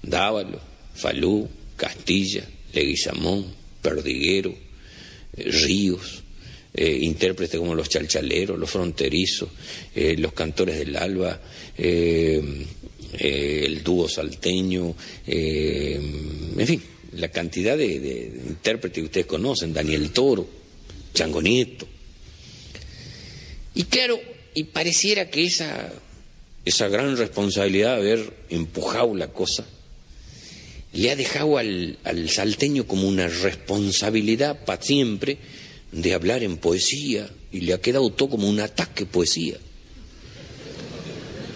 Dávalo, 0.02 0.60
Falú, 0.94 1.48
Castilla, 1.76 2.46
Leguizamón, 2.72 3.46
Perdiguero, 3.82 4.54
eh, 5.36 5.50
Ríos, 5.50 6.22
eh, 6.72 6.98
intérpretes 7.02 7.58
como 7.58 7.74
los 7.74 7.88
chalchaleros, 7.88 8.58
los 8.58 8.70
fronterizos, 8.70 9.48
eh, 9.94 10.16
los 10.18 10.32
cantores 10.32 10.78
del 10.78 10.96
alba, 10.96 11.40
el 11.76 12.66
dúo 13.82 14.08
salteño, 14.08 14.94
en 15.26 16.66
fin, 16.66 16.82
la 17.12 17.28
cantidad 17.28 17.76
de, 17.76 18.32
intérpretes 18.46 19.00
que 19.00 19.06
ustedes 19.06 19.26
conocen, 19.26 19.72
Daniel 19.72 20.10
Toro, 20.10 20.48
Chango 21.14 21.42
Nieto. 21.42 21.86
Y 23.74 23.84
claro, 23.84 24.20
y 24.54 24.64
pareciera 24.64 25.30
que 25.30 25.44
esa, 25.44 25.92
esa 26.64 26.88
gran 26.88 27.16
responsabilidad 27.16 27.96
de 27.96 28.00
haber 28.00 28.32
empujado 28.50 29.14
la 29.14 29.28
cosa 29.28 29.64
le 30.92 31.10
ha 31.12 31.16
dejado 31.16 31.56
al, 31.58 31.98
al 32.02 32.28
salteño 32.28 32.84
como 32.84 33.06
una 33.06 33.28
responsabilidad 33.28 34.64
para 34.64 34.82
siempre 34.82 35.38
de 35.92 36.14
hablar 36.14 36.42
en 36.42 36.56
poesía 36.56 37.30
y 37.52 37.60
le 37.60 37.74
ha 37.74 37.80
quedado 37.80 38.10
todo 38.10 38.30
como 38.30 38.48
un 38.48 38.58
ataque 38.58 39.06
poesía. 39.06 39.56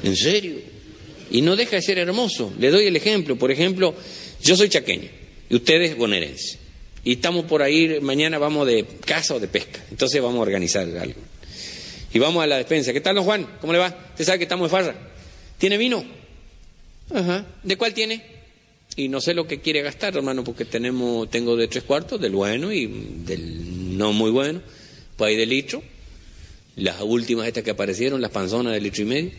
¿En 0.05 0.14
serio? 0.14 0.57
Y 1.32 1.42
no 1.42 1.57
deja 1.57 1.76
de 1.76 1.82
ser 1.82 1.98
hermoso. 1.98 2.52
Le 2.61 2.70
doy 2.70 2.86
el 2.86 2.94
ejemplo. 2.94 3.36
Por 3.36 3.50
ejemplo, 3.50 3.94
yo 4.40 4.57
soy 4.57 4.68
chaqueño 4.68 5.24
y 5.55 5.57
ustedes 5.57 5.96
bonaerense. 5.96 6.59
Y 7.05 7.12
estamos 7.12 7.44
por 7.44 7.62
ahí, 7.62 8.00
mañana 8.00 8.38
vamos 8.38 8.66
de 8.66 8.84
caza 9.07 9.36
o 9.36 9.38
de 9.38 9.46
pesca. 9.46 9.84
Entonces 9.88 10.20
vamos 10.20 10.40
a 10.40 10.42
organizar 10.42 10.82
algo. 10.82 11.20
Y 12.12 12.18
vamos 12.18 12.42
a 12.42 12.48
la 12.48 12.57
despensa. 12.57 12.92
¿Qué 12.92 13.00
tal, 13.00 13.14
don 13.14 13.24
Juan? 13.24 13.46
¿Cómo 13.61 13.72
le 13.72 13.78
va? 13.78 13.96
Usted 14.11 14.24
sabe 14.24 14.38
que 14.38 14.46
estamos 14.46 14.68
de 14.68 14.76
farra. 14.76 14.96
¿Tiene 15.57 15.78
vino? 15.78 16.05
Ajá. 17.14 17.46
¿De 17.62 17.76
cuál 17.76 17.94
tiene? 17.94 18.24
Y 18.96 19.07
no 19.07 19.20
sé 19.20 19.32
lo 19.32 19.46
que 19.46 19.61
quiere 19.61 19.80
gastar, 19.82 20.16
hermano, 20.16 20.42
porque 20.42 20.64
tenemos, 20.64 21.30
tengo 21.30 21.55
de 21.55 21.68
tres 21.68 21.84
cuartos, 21.84 22.20
del 22.20 22.32
bueno 22.32 22.72
y 22.72 22.86
del 23.24 23.96
no 23.96 24.12
muy 24.12 24.32
bueno, 24.32 24.61
pues 25.16 25.28
hay 25.28 25.36
de 25.36 25.46
litro. 25.46 25.84
Las 26.74 27.00
últimas 27.00 27.46
estas 27.46 27.62
que 27.62 27.70
aparecieron, 27.70 28.20
las 28.20 28.32
panzonas 28.32 28.72
de 28.72 28.80
litro 28.80 29.02
y 29.02 29.07
medio. 29.07 29.30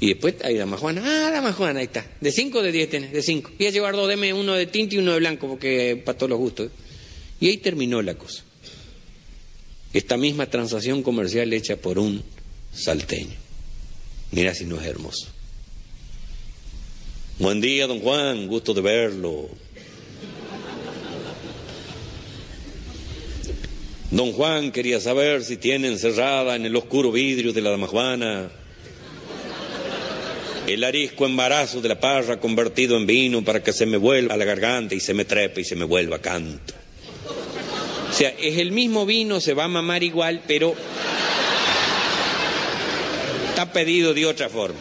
Y 0.00 0.08
después 0.08 0.36
hay 0.44 0.56
dama 0.56 0.76
Juana. 0.76 1.02
Ah, 1.04 1.30
dama 1.30 1.52
Juana, 1.52 1.80
ahí 1.80 1.86
está. 1.86 2.06
De 2.20 2.30
cinco 2.30 2.58
o 2.60 2.62
de 2.62 2.70
diez 2.70 2.88
tenés, 2.88 3.12
de 3.12 3.22
cinco. 3.22 3.50
Y 3.58 3.66
a 3.66 3.70
llevar 3.70 3.96
dos, 3.96 4.08
deme 4.08 4.32
uno 4.32 4.54
de 4.54 4.66
tinta 4.66 4.94
y 4.94 4.98
uno 4.98 5.12
de 5.12 5.18
blanco, 5.18 5.48
porque 5.48 6.00
para 6.04 6.16
todos 6.16 6.30
los 6.30 6.38
gustos. 6.38 6.70
Y 7.40 7.48
ahí 7.48 7.56
terminó 7.56 8.00
la 8.02 8.14
cosa. 8.14 8.44
Esta 9.92 10.16
misma 10.16 10.46
transacción 10.46 11.02
comercial 11.02 11.52
hecha 11.52 11.76
por 11.76 11.98
un 11.98 12.22
salteño. 12.72 13.36
Mira 14.30 14.54
si 14.54 14.66
no 14.66 14.80
es 14.80 14.86
hermoso. 14.86 15.28
Buen 17.38 17.60
día, 17.60 17.86
don 17.86 18.00
Juan, 18.00 18.46
gusto 18.46 18.74
de 18.74 18.82
verlo. 18.82 19.48
Don 24.10 24.32
Juan 24.32 24.70
quería 24.70 25.00
saber 25.00 25.44
si 25.44 25.56
tiene 25.56 25.88
encerrada 25.88 26.56
en 26.56 26.66
el 26.66 26.76
oscuro 26.76 27.10
vidrio 27.10 27.52
de 27.52 27.60
la 27.60 27.70
dama 27.70 27.86
Juana 27.88 28.50
el 30.68 30.84
arisco 30.84 31.24
embarazo 31.24 31.80
de 31.80 31.88
la 31.88 31.98
parra 31.98 32.38
convertido 32.38 32.96
en 32.96 33.06
vino 33.06 33.42
para 33.42 33.62
que 33.62 33.72
se 33.72 33.86
me 33.86 33.96
vuelva 33.96 34.34
a 34.34 34.36
la 34.36 34.44
garganta 34.44 34.94
y 34.94 35.00
se 35.00 35.14
me 35.14 35.24
trepe 35.24 35.62
y 35.62 35.64
se 35.64 35.76
me 35.76 35.84
vuelva 35.84 36.18
canto. 36.18 36.74
O 38.08 38.12
sea, 38.12 38.30
es 38.38 38.58
el 38.58 38.72
mismo 38.72 39.06
vino, 39.06 39.40
se 39.40 39.54
va 39.54 39.64
a 39.64 39.68
mamar 39.68 40.02
igual, 40.02 40.42
pero 40.46 40.74
está 43.48 43.72
pedido 43.72 44.12
de 44.14 44.26
otra 44.26 44.48
forma. 44.48 44.78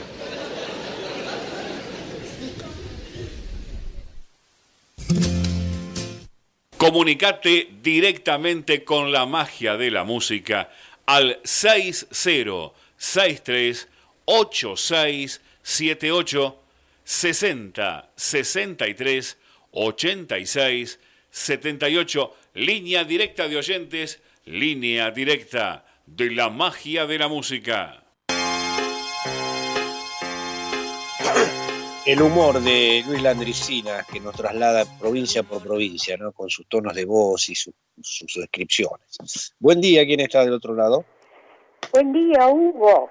Comunicate 6.78 7.70
directamente 7.82 8.84
con 8.84 9.12
la 9.12 9.26
magia 9.26 9.78
de 9.78 9.92
la 9.92 10.04
música 10.04 10.70
al 11.06 11.40
60638678 15.68 16.56
60 17.04 18.12
63 18.16 19.38
86 19.72 21.00
78. 21.30 22.34
Línea 22.54 23.04
directa 23.04 23.48
de 23.48 23.58
oyentes, 23.58 24.22
línea 24.46 25.12
directa 25.12 25.86
de 26.06 26.32
la 26.32 26.50
magia 26.50 27.06
de 27.06 27.20
la 27.20 27.28
música. 27.28 28.04
El 32.06 32.22
humor 32.22 32.62
de 32.62 33.04
Luis 33.06 33.22
Landricina, 33.22 34.06
que 34.10 34.22
nos 34.22 34.34
traslada 34.34 34.86
provincia 34.98 35.44
por 35.44 35.62
provincia, 35.62 36.16
¿no? 36.16 36.32
con 36.32 36.50
sus 36.50 36.66
tonos 36.68 36.96
de 36.96 37.04
voz 37.04 37.50
y 37.50 37.56
su- 37.56 37.74
sus 38.02 38.34
descripciones. 38.36 39.54
Buen 39.60 39.82
día, 39.82 40.06
¿quién 40.06 40.22
está 40.22 40.46
del 40.46 40.54
otro 40.54 40.74
lado? 40.74 41.04
Buen 41.92 42.14
día, 42.14 42.48
Hugo. 42.48 43.10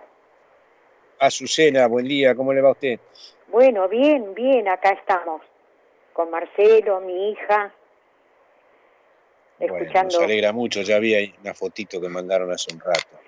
Azucena, 1.19 1.87
buen 1.87 2.07
día, 2.07 2.35
¿cómo 2.35 2.53
le 2.53 2.61
va 2.61 2.69
a 2.69 2.73
usted? 2.73 2.99
Bueno, 3.49 3.89
bien, 3.89 4.35
bien, 4.35 4.69
acá 4.69 4.91
estamos. 4.91 5.41
Con 6.13 6.31
Marcelo, 6.31 7.01
mi 7.01 7.31
hija. 7.31 7.73
Bueno, 9.59 9.77
Escuchando. 9.77 10.15
nos 10.15 10.23
alegra 10.25 10.53
mucho, 10.53 10.83
ya 10.83 10.99
vi 10.99 11.15
ahí 11.15 11.35
una 11.41 11.55
fotito 11.55 12.01
que 12.01 12.09
mandaron 12.09 12.51
hace 12.53 12.73
un 12.75 12.81
rato. 12.81 13.19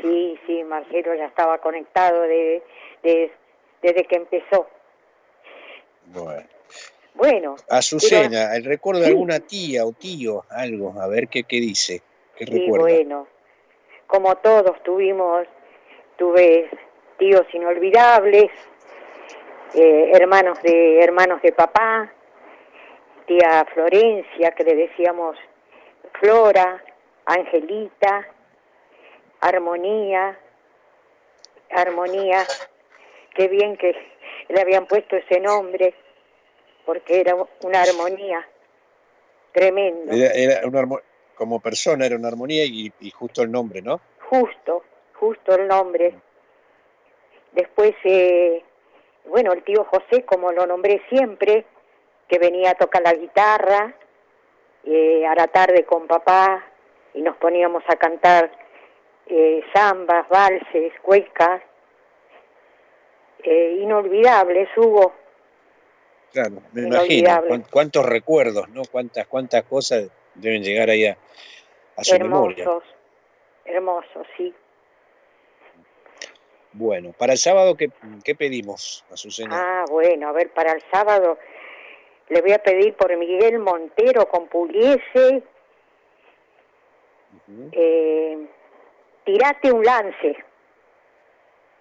Sí, 0.00 0.38
sí, 0.46 0.62
Marcelo 0.64 1.14
ya 1.14 1.26
estaba 1.26 1.58
conectado 1.58 2.22
de, 2.22 2.62
de- 3.02 3.32
desde 3.82 4.04
que 4.04 4.16
empezó. 4.16 4.68
Bueno. 6.06 6.46
Bueno. 7.14 7.56
Azucena, 7.68 8.54
¿el 8.56 8.64
recuerdo 8.64 9.00
de 9.00 9.06
Sí. 9.06 9.12
alguna 9.12 9.40
tía 9.40 9.84
o 9.86 9.92
tío? 9.92 10.44
Algo, 10.50 11.00
a 11.00 11.06
ver 11.08 11.28
qué, 11.28 11.44
qué 11.44 11.56
dice, 11.56 12.02
qué 12.36 12.44
Y 12.44 12.46
recuerda. 12.60 12.82
bueno, 12.86 13.28
como 14.06 14.34
todos 14.36 14.80
tuvimos, 14.82 15.46
tuve 16.16 16.68
tíos 17.18 17.46
inolvidables, 17.52 18.50
eh, 19.74 20.10
hermanos 20.14 20.60
de 20.62 21.00
hermanos 21.00 21.40
de 21.42 21.52
papá, 21.52 22.12
tía 23.26 23.64
Florencia, 23.72 24.52
que 24.52 24.64
le 24.64 24.74
decíamos 24.74 25.36
Flora, 26.20 26.82
Angelita, 27.26 28.26
Armonía, 29.40 30.38
Armonía, 31.70 32.44
qué 33.34 33.48
bien 33.48 33.76
que 33.76 33.94
le 34.48 34.60
habían 34.60 34.86
puesto 34.86 35.16
ese 35.16 35.40
nombre, 35.40 35.94
porque 36.84 37.20
era 37.20 37.34
una 37.34 37.82
armonía 37.82 38.46
tremendo. 39.52 40.12
Era, 40.12 40.32
era 40.34 40.68
una 40.68 40.80
armo- 40.82 41.02
como 41.34 41.60
persona 41.60 42.06
era 42.06 42.16
una 42.16 42.28
armonía 42.28 42.64
y, 42.64 42.92
y 43.00 43.10
justo 43.10 43.42
el 43.42 43.50
nombre, 43.50 43.82
¿no? 43.82 44.00
Justo, 44.28 44.84
justo 45.14 45.54
el 45.54 45.66
nombre. 45.66 46.14
Después, 47.54 47.94
eh, 48.04 48.62
bueno, 49.26 49.52
el 49.52 49.62
tío 49.62 49.84
José, 49.84 50.24
como 50.24 50.52
lo 50.52 50.66
nombré 50.66 51.02
siempre, 51.08 51.64
que 52.28 52.38
venía 52.38 52.70
a 52.70 52.74
tocar 52.74 53.02
la 53.02 53.14
guitarra 53.14 53.94
eh, 54.84 55.26
a 55.26 55.34
la 55.34 55.46
tarde 55.46 55.84
con 55.84 56.06
papá 56.06 56.64
y 57.14 57.22
nos 57.22 57.36
poníamos 57.36 57.82
a 57.88 57.96
cantar 57.96 58.50
eh, 59.26 59.62
zambas, 59.72 60.28
valses, 60.28 60.92
cuecas, 61.00 61.62
eh, 63.42 63.78
inolvidables, 63.80 64.68
Hugo. 64.76 65.14
Claro, 66.32 66.56
me 66.72 66.82
imagino. 66.82 67.30
Cuántos 67.70 68.04
recuerdos, 68.04 68.68
¿no? 68.70 68.82
Cuántas, 68.90 69.26
cuántas 69.28 69.62
cosas 69.64 70.10
deben 70.34 70.62
llegar 70.62 70.90
ahí 70.90 71.06
a, 71.06 71.16
a 71.96 72.02
su 72.04 72.18
memoria. 72.18 72.64
hermosos, 72.64 72.88
hermosos, 73.64 74.26
sí. 74.36 74.52
Bueno, 76.74 77.12
para 77.16 77.32
el 77.32 77.38
sábado, 77.38 77.76
¿qué, 77.76 77.90
qué 78.24 78.34
pedimos, 78.34 79.04
Azucena? 79.10 79.50
Ah, 79.52 79.84
bueno, 79.88 80.28
a 80.28 80.32
ver, 80.32 80.50
para 80.50 80.72
el 80.72 80.82
sábado 80.90 81.38
le 82.28 82.40
voy 82.40 82.52
a 82.52 82.58
pedir 82.58 82.94
por 82.94 83.16
Miguel 83.16 83.60
Montero 83.60 84.28
con 84.28 84.48
Pugliese, 84.48 85.42
eh, 87.72 88.46
tirate 89.24 89.70
un 89.70 89.84
lance, 89.84 90.36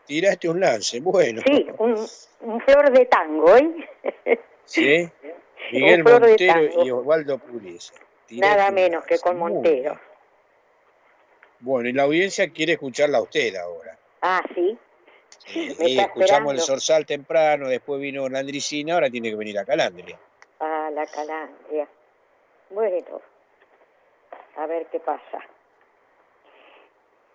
Tiraste 0.05 0.49
un 0.49 0.59
lance, 0.59 0.99
bueno. 0.99 1.41
sí, 1.45 1.65
un, 1.77 1.95
un 2.41 2.61
flor 2.61 2.91
de 2.91 3.05
tango, 3.05 3.55
¿eh? 3.55 4.39
¿Sí? 4.65 5.09
Miguel 5.71 6.03
Montero 6.03 6.83
y 6.83 6.91
Osvaldo 6.91 7.39
Pugliese. 7.39 7.93
Nada 8.31 8.69
menos 8.69 9.05
que 9.05 9.17
con 9.17 9.39
Montero. 9.39 9.99
Bueno, 11.61 11.87
y 11.87 11.93
la 11.93 12.03
audiencia 12.03 12.51
quiere 12.51 12.73
escucharla 12.73 13.19
a 13.19 13.21
usted 13.21 13.55
ahora. 13.55 13.97
Ah, 14.25 14.41
sí. 14.55 14.77
Escuchamos 15.79 16.53
el. 16.53 16.59
Sorsal 16.61 17.05
temprano, 17.05 17.67
después 17.67 17.99
vino 17.99 18.29
Landricina, 18.29 18.93
ahora 18.93 19.09
tiene 19.09 19.29
que 19.29 19.35
venir 19.35 19.59
a 19.59 19.65
Calandria. 19.65 20.17
Ah, 20.61 20.89
la 20.93 21.05
calandria. 21.05 21.89
Bueno, 22.69 23.21
a 24.55 24.65
ver 24.65 24.87
qué 24.89 25.01
pasa. 25.01 25.39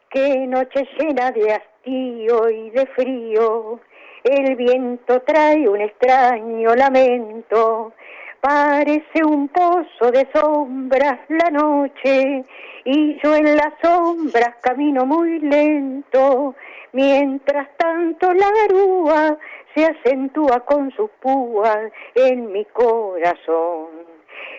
Qué 0.09 0.47
noche 0.47 0.89
llena 0.99 1.31
de 1.31 1.53
hastío 1.53 2.49
y 2.49 2.71
de 2.71 2.87
frío, 2.87 3.81
el 4.25 4.57
viento 4.57 5.21
trae 5.21 5.69
un 5.69 5.83
extraño 5.83 6.75
lamento, 6.75 7.93
parece 8.41 9.25
un 9.25 9.49
pozo 9.49 10.11
de 10.13 10.27
sombras 10.33 11.19
la 11.29 11.51
noche, 11.51 12.45
y 12.85 13.19
yo 13.23 13.35
en 13.35 13.57
las 13.57 13.75
sombras 13.83 14.57
camino 14.63 15.05
muy 15.07 15.41
lento, 15.41 16.55
mientras 16.93 17.69
tanto 17.77 18.33
la 18.33 18.47
garúa 18.51 19.37
se 19.75 19.85
acentúa 19.85 20.61
con 20.61 20.91
sus 20.93 21.11
púas 21.21 21.91
en 22.15 22.53
mi 22.53 22.65
corazón. 22.67 23.89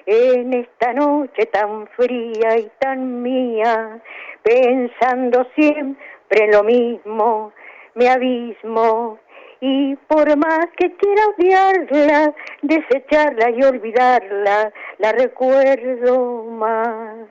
En 0.05 0.53
esta 0.53 0.93
noche 0.93 1.45
tan 1.47 1.87
fría 1.87 2.57
y 2.57 2.69
tan 2.79 3.21
mía, 3.21 3.99
pensando 4.43 5.45
siempre 5.55 6.51
lo 6.51 6.63
mismo, 6.63 7.51
me 7.95 8.09
abismo 8.09 9.19
y 9.61 9.95
por 10.07 10.35
más 10.37 10.67
que 10.77 10.95
quiera 10.95 11.21
odiarla, 11.27 12.33
desecharla 12.61 13.49
y 13.51 13.63
olvidarla, 13.63 14.71
la 14.99 15.11
recuerdo 15.11 16.43
más. 16.45 17.27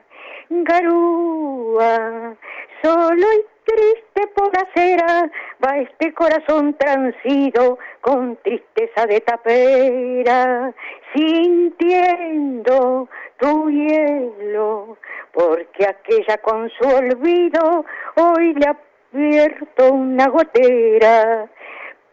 Garúa, 0.49 2.35
solo 2.81 3.27
y 3.33 3.45
triste 3.65 4.27
por 4.35 4.51
acera, 4.57 5.29
va 5.63 5.77
este 5.77 6.13
corazón 6.13 6.73
transido 6.73 7.77
con 8.01 8.35
tristeza 8.37 9.05
de 9.05 9.21
tapera, 9.21 10.73
sintiendo 11.13 13.07
tu 13.37 13.69
hielo, 13.69 14.97
porque 15.31 15.85
aquella 15.87 16.37
con 16.39 16.69
su 16.69 16.87
olvido 16.87 17.85
hoy 18.15 18.53
le 18.55 18.67
ha 18.67 18.77
abierto 19.13 19.93
una 19.93 20.27
gotera, 20.29 21.47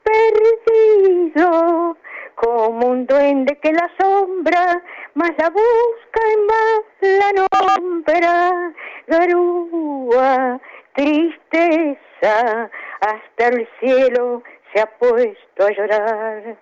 perdido 0.07 1.97
como 2.35 2.87
un 2.87 3.07
duende 3.07 3.59
que 3.59 3.73
la 3.73 3.91
sombra 3.99 4.83
más 5.15 5.31
la 5.39 5.51
busca 5.51 6.21
y 6.33 6.37
más 6.47 6.83
la 7.01 7.33
nombra, 7.33 8.73
garúa, 9.07 10.61
tristeza, 10.95 12.71
hasta 13.01 13.49
el 13.49 13.69
cielo 13.81 14.43
se 14.73 14.81
ha 14.81 14.87
puesto 14.99 15.67
a 15.67 15.71
llorar. 15.71 16.57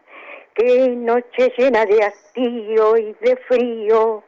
Qué 0.54 0.90
noche 0.90 1.52
llena 1.58 1.84
de 1.84 2.04
hastío 2.04 2.96
y 2.96 3.16
de 3.20 3.36
frío, 3.48 4.22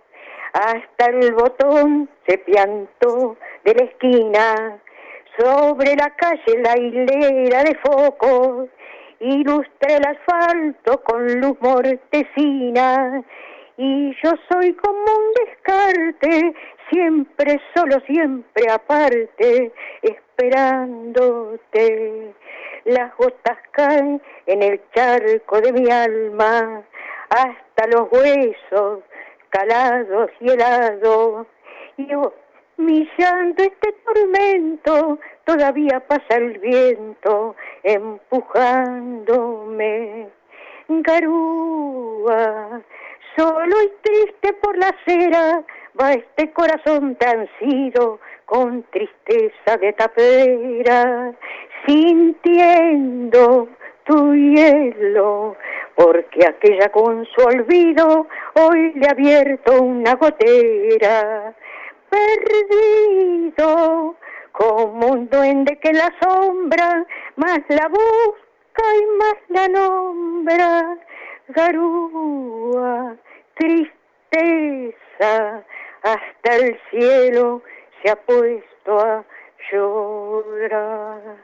hasta 0.53 1.07
el 1.07 1.33
botón 1.35 2.11
se 2.27 2.39
piantó 2.39 3.37
de 3.65 3.75
la 3.75 3.85
esquina, 3.85 4.81
sobre 5.39 5.95
la 5.95 6.11
calle 6.17 6.59
la 6.63 6.77
hilera 6.77 7.63
de 7.63 7.77
focos, 7.85 8.69
ilustra 9.21 9.97
el 9.97 10.07
asfalto 10.07 11.03
con 11.03 11.41
luz 11.41 11.57
mortecina, 11.61 13.23
y 13.79 14.15
yo 14.23 14.33
soy 14.51 14.73
como 14.75 14.99
un 14.99 15.33
descarte, 15.45 16.55
siempre 16.91 17.61
solo, 17.75 18.01
siempre 18.07 18.71
aparte, 18.71 19.73
esperándote. 20.03 22.33
Las 22.85 23.17
gotas 23.17 23.59
caen 23.73 24.21
en 24.47 24.63
el 24.63 24.81
charco 24.95 25.61
de 25.61 25.73
mi 25.73 25.91
alma, 25.91 26.83
hasta 27.29 27.87
los 27.89 28.11
huesos 28.11 29.01
calados 29.51 30.31
y 30.41 30.51
helados. 30.51 31.47
Y 31.99 32.07
yo, 32.07 32.33
mi 32.79 33.09
llanto, 33.17 33.63
este 33.63 33.93
tormento, 34.05 35.21
todavía 35.45 36.01
pasa 36.01 36.37
el 36.37 36.59
viento 36.59 37.55
empujándome. 37.83 40.29
Garúa, 40.89 42.83
solo 43.37 43.83
y 43.83 43.91
triste 44.03 44.53
por 44.55 44.77
la 44.79 44.89
acera, 44.89 45.63
va 46.01 46.13
este 46.13 46.53
corazón 46.53 47.17
transido 47.17 48.21
con 48.45 48.85
tristeza 48.85 49.77
de 49.81 49.93
tapera, 49.95 51.35
sintiendo 51.87 53.69
tu 54.05 54.33
hielo, 54.35 55.57
porque 55.97 56.47
aquella 56.47 56.89
con 56.91 57.27
su 57.27 57.43
olvido 57.43 58.29
hoy 58.55 58.93
le 58.95 59.09
ha 59.09 59.11
abierto 59.11 59.83
una 59.83 60.15
gotera. 60.15 61.53
Perdido 62.17 64.17
como 64.53 65.09
un 65.09 65.29
duende 65.29 65.79
que 65.79 65.93
la 65.93 66.11
sombra 66.23 67.07
más 67.37 67.61
la 67.69 67.89
busca 67.89 68.85
y 69.01 69.07
más 69.19 69.37
la 69.49 69.69
nombra. 69.69 70.99
Garúa, 71.49 73.17
tristeza, 73.55 75.63
hasta 76.03 76.57
el 76.57 76.81
cielo 76.91 77.63
se 78.03 78.11
ha 78.11 78.17
puesto 78.17 78.99
a 78.99 79.25
llorar. 79.71 81.37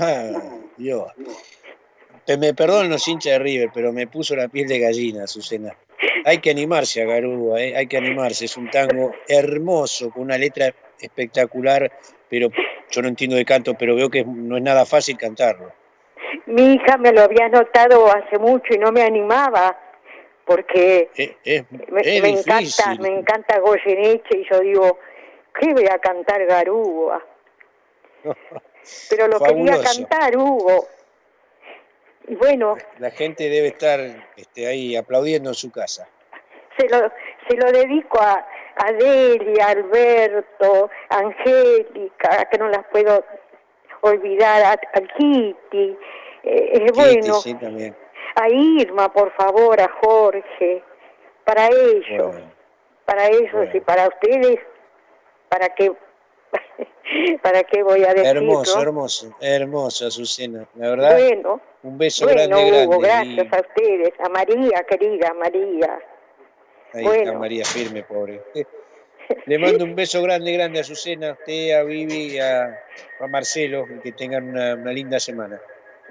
Ah. 0.00 0.30
Te 2.24 2.38
me 2.38 2.54
perdonen 2.54 2.90
los 2.90 3.06
hinchas 3.06 3.34
de 3.34 3.38
River, 3.38 3.70
pero 3.74 3.92
me 3.92 4.06
puso 4.06 4.34
la 4.34 4.48
piel 4.48 4.66
de 4.66 4.78
gallina, 4.80 5.24
Azucena. 5.24 5.76
Hay 6.28 6.38
que 6.38 6.50
animarse 6.50 7.00
a 7.02 7.06
Garúa, 7.06 7.62
¿eh? 7.62 7.76
hay 7.76 7.86
que 7.86 7.96
animarse. 7.96 8.46
Es 8.46 8.56
un 8.56 8.68
tango 8.68 9.12
hermoso, 9.28 10.10
con 10.10 10.22
una 10.24 10.36
letra 10.36 10.74
espectacular, 10.98 11.88
pero 12.28 12.48
yo 12.90 13.00
no 13.02 13.06
entiendo 13.06 13.36
de 13.36 13.44
canto, 13.44 13.74
pero 13.74 13.94
veo 13.94 14.10
que 14.10 14.24
no 14.24 14.56
es 14.56 14.62
nada 14.64 14.84
fácil 14.84 15.16
cantarlo. 15.16 15.72
Mi 16.46 16.74
hija 16.74 16.96
me 16.98 17.12
lo 17.12 17.20
había 17.22 17.48
notado 17.48 18.08
hace 18.10 18.38
mucho 18.40 18.74
y 18.74 18.78
no 18.78 18.90
me 18.90 19.02
animaba, 19.02 19.78
porque 20.44 21.10
Es, 21.14 21.30
es- 21.44 21.64
me, 21.70 22.00
es 22.00 22.22
me 22.22 22.28
encanta, 22.30 22.94
me 23.00 23.08
encanta 23.20 23.60
Goyeneche 23.60 24.38
y 24.38 24.48
yo 24.50 24.58
digo, 24.60 24.98
¿qué 25.60 25.72
voy 25.74 25.86
a 25.86 25.98
cantar 26.00 26.44
Garúa? 26.44 27.24
Pero 29.10 29.28
lo 29.28 29.38
quería 29.38 29.80
cantar, 29.80 30.36
Hugo. 30.36 30.88
Y 32.28 32.34
bueno, 32.34 32.76
La 32.98 33.12
gente 33.12 33.48
debe 33.48 33.68
estar 33.68 34.00
este, 34.36 34.66
ahí 34.66 34.96
aplaudiendo 34.96 35.50
en 35.50 35.54
su 35.54 35.70
casa. 35.70 36.08
Se 36.78 36.88
lo, 36.88 37.10
se 37.48 37.56
lo 37.56 37.72
dedico 37.72 38.20
a, 38.20 38.46
a 38.76 38.92
Delia, 38.92 39.68
Alberto, 39.68 40.90
Angélica, 41.08 42.44
que 42.50 42.58
no 42.58 42.68
las 42.68 42.84
puedo 42.92 43.24
olvidar, 44.02 44.62
a, 44.62 44.72
a 44.72 45.00
Kitty, 45.00 45.98
eh, 46.44 46.70
eh, 46.74 46.86
bueno, 46.94 47.34
sí, 47.34 47.54
también. 47.54 47.96
a 48.36 48.48
Irma, 48.48 49.12
por 49.12 49.32
favor, 49.32 49.80
a 49.80 49.88
Jorge, 50.02 50.82
para 51.44 51.66
ellos, 51.68 52.36
para 53.04 53.26
ellos 53.28 53.68
y 53.74 53.80
para 53.80 54.08
ustedes, 54.08 54.58
para 55.48 55.68
que, 55.70 55.92
para 57.42 57.62
qué 57.64 57.82
voy 57.82 58.04
a 58.04 58.14
decir, 58.14 58.26
Hermoso, 58.36 58.76
¿no? 58.76 58.82
hermoso, 58.82 59.36
hermoso, 59.40 60.06
Azucena. 60.06 60.66
La 60.74 60.90
verdad, 60.90 61.12
Bueno, 61.18 61.60
un 61.82 61.98
beso 61.98 62.26
bueno, 62.26 62.56
grande, 62.56 62.86
Hugo, 62.86 62.98
grande. 63.00 63.34
gracias 63.36 63.52
a 63.52 63.66
ustedes, 63.68 64.12
a 64.20 64.28
María, 64.28 64.84
querida 64.88 65.32
María. 65.34 65.98
Ahí 66.96 67.06
está. 67.18 67.32
María 67.34 67.64
firme, 67.64 68.02
pobre. 68.02 68.42
Le 69.46 69.58
mando 69.58 69.84
un 69.84 69.94
beso 69.94 70.22
grande, 70.22 70.52
grande 70.52 70.78
a 70.78 70.82
Azucena, 70.82 71.30
a 71.30 71.32
usted, 71.32 71.72
a 71.72 71.82
Vivi 71.82 72.34
y 72.34 72.38
a, 72.38 72.78
a 73.20 73.26
Marcelo, 73.26 73.84
y 73.96 74.00
que 74.00 74.12
tengan 74.12 74.48
una, 74.48 74.74
una 74.74 74.92
linda 74.92 75.18
semana. 75.20 75.60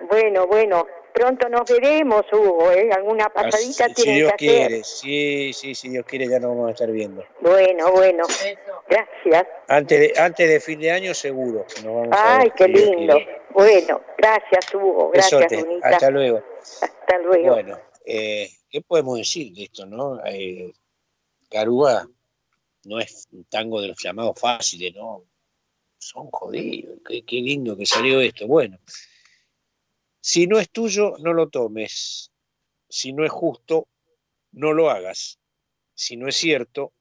Bueno, 0.10 0.46
bueno, 0.48 0.86
pronto 1.14 1.48
nos 1.48 1.62
veremos, 1.72 2.26
Hugo, 2.34 2.70
¿eh? 2.72 2.90
Alguna 2.92 3.30
pasadita 3.30 3.86
Así- 3.86 3.94
si 3.96 4.04
tienen 4.04 4.16
Dios 4.18 4.34
que 4.38 4.50
hacer. 4.50 4.68
quiere, 4.68 4.84
sí, 4.84 5.54
sí, 5.54 5.74
si 5.76 5.90
Dios 5.90 6.06
quiere 6.06 6.28
ya 6.28 6.40
nos 6.40 6.50
vamos 6.52 6.68
a 6.70 6.72
estar 6.74 6.92
viendo. 6.92 7.24
Bueno, 7.40 7.92
bueno, 7.94 8.24
gracias. 8.90 9.48
Antes 9.70 10.00
de, 10.02 10.14
antes 10.20 10.50
de 10.50 10.60
fin 10.60 10.80
de 10.82 10.92
año 10.92 11.14
seguro 11.14 11.66
que 11.74 11.82
nos 11.84 11.96
vamos 11.96 12.10
a 12.12 12.40
Ay, 12.40 12.50
ver. 12.50 12.54
qué 12.58 12.78
si 12.78 12.86
lindo. 12.86 13.18
Bueno, 13.52 14.02
gracias, 14.18 14.74
Hugo, 14.76 15.12
gracias, 15.12 15.42
hasta 15.82 16.10
luego. 16.10 16.44
Hasta 16.82 17.18
luego. 17.20 17.54
Bueno, 17.54 17.80
eh, 18.06 18.50
¿qué 18.76 18.82
podemos 18.82 19.18
decir 19.18 19.54
de 19.54 19.64
esto, 19.64 19.86
no? 19.86 20.22
Eh, 20.26 20.74
no 22.84 23.00
es 23.00 23.26
un 23.32 23.46
tango 23.46 23.80
de 23.80 23.88
los 23.88 24.04
llamados 24.04 24.38
fáciles, 24.38 24.94
¿no? 24.94 25.24
Son 25.98 26.30
jodidos, 26.30 27.00
qué, 27.08 27.24
qué 27.24 27.38
lindo 27.38 27.78
que 27.78 27.86
salió 27.86 28.20
esto. 28.20 28.48
Bueno, 28.48 28.78
si 30.20 30.46
no 30.46 30.60
es 30.60 30.70
tuyo, 30.72 31.16
no 31.20 31.32
lo 31.32 31.48
tomes. 31.48 32.34
Si 32.90 33.14
no 33.14 33.24
es 33.24 33.32
justo, 33.32 33.88
no 34.52 34.74
lo 34.74 34.90
hagas. 34.90 35.40
Si 35.94 36.18
no 36.18 36.28
es 36.28 36.36
cierto, 36.36 36.92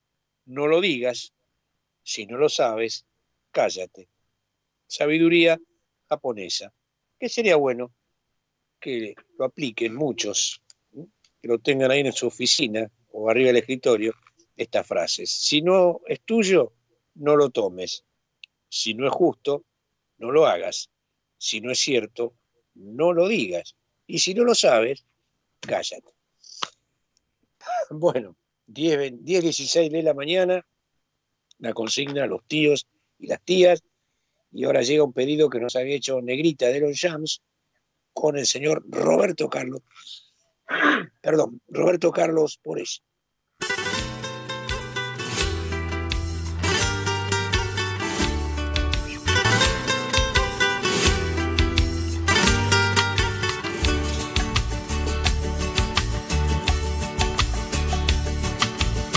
no 0.45 0.69
lo 0.69 0.81
digas. 0.81 1.33
Si 2.05 2.25
no 2.25 2.37
lo 2.37 2.49
sabes, 2.49 3.05
cállate. 3.51 4.09
Sabiduría 4.87 5.59
japonesa. 6.09 6.73
Que 7.19 7.29
sería 7.29 7.57
bueno 7.57 7.93
que 8.79 9.17
lo 9.37 9.47
apliquen 9.47 9.97
muchos. 9.97 10.64
Que 11.45 11.49
lo 11.49 11.59
tengan 11.59 11.91
ahí 11.91 12.01
en 12.01 12.11
su 12.15 12.27
oficina 12.27 12.91
o 13.13 13.29
arriba 13.29 13.49
del 13.49 13.59
escritorio, 13.59 14.15
estas 14.57 14.87
frases. 14.87 15.31
Si 15.31 15.61
no 15.61 16.01
es 16.07 16.23
tuyo, 16.23 16.73
no 17.17 17.37
lo 17.37 17.51
tomes. 17.51 18.03
Si 18.71 18.95
no 18.95 19.07
es 19.07 19.13
justo, 19.13 19.67
no 20.17 20.33
lo 20.33 20.47
hagas. 20.47 20.89
Si 21.37 21.61
no 21.61 21.71
es 21.71 21.79
cierto, 21.79 22.33
no 22.73 23.13
lo 23.13 23.29
digas. 23.29 23.77
Y 24.07 24.21
si 24.21 24.33
no 24.33 24.45
lo 24.45 24.55
sabes, 24.55 25.05
cállate. 25.61 26.15
Bueno, 27.91 28.39
10, 28.67 28.97
20 28.97 29.23
10, 29.23 29.43
16 29.43 29.93
de 29.93 30.03
la 30.03 30.15
mañana, 30.15 30.67
la 31.59 31.75
consigna 31.75 32.25
los 32.27 32.43
tíos 32.47 32.87
y 33.19 33.27
las 33.27 33.43
tías. 33.43 33.83
Y 34.51 34.65
ahora 34.65 34.81
llega 34.81 35.05
un 35.05 35.13
pedido 35.13 35.51
que 35.51 35.61
nos 35.61 35.77
había 35.77 35.97
hecho 35.97 36.23
Negrita 36.23 36.69
de 36.69 36.81
los 36.81 36.99
Jams 36.99 37.43
con 38.15 38.39
el 38.39 38.47
señor 38.47 38.83
Roberto 38.89 39.51
Carlos. 39.51 39.83
Perdón, 41.25 41.59
Roberto 41.69 42.13
Carlos 42.13 42.61
Pores. 42.63 43.03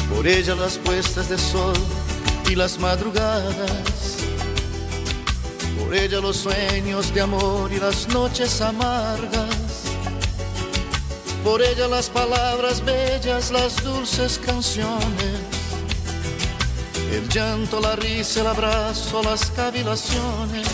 Por 0.10 0.26
ella 0.26 0.56
las 0.56 0.78
puestas 0.78 1.28
de 1.28 1.38
sol 1.38 1.76
y 2.50 2.56
las 2.56 2.80
madrugadas. 2.80 4.18
Por 5.78 5.94
ella 5.94 6.22
los 6.22 6.38
sueños 6.38 7.14
de 7.14 7.20
amor 7.20 7.70
y 7.74 7.80
las 7.82 8.08
noches 8.08 8.62
amargas. 8.62 9.67
Por 11.48 11.62
ella 11.62 11.88
las 11.88 12.10
palabras 12.10 12.84
bellas, 12.84 13.52
las 13.52 13.82
dulces 13.82 14.38
canciones. 14.38 15.40
El 17.10 17.26
llanto, 17.30 17.80
la 17.80 17.96
risa, 17.96 18.42
el 18.42 18.48
abrazo, 18.48 19.24
las 19.24 19.50
cavilaciones. 19.52 20.68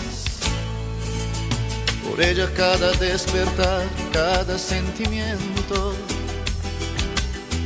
Por 2.09 2.19
ella 2.19 2.51
cada 2.55 2.91
despertar, 2.93 3.87
cada 4.11 4.57
sentimiento. 4.57 5.93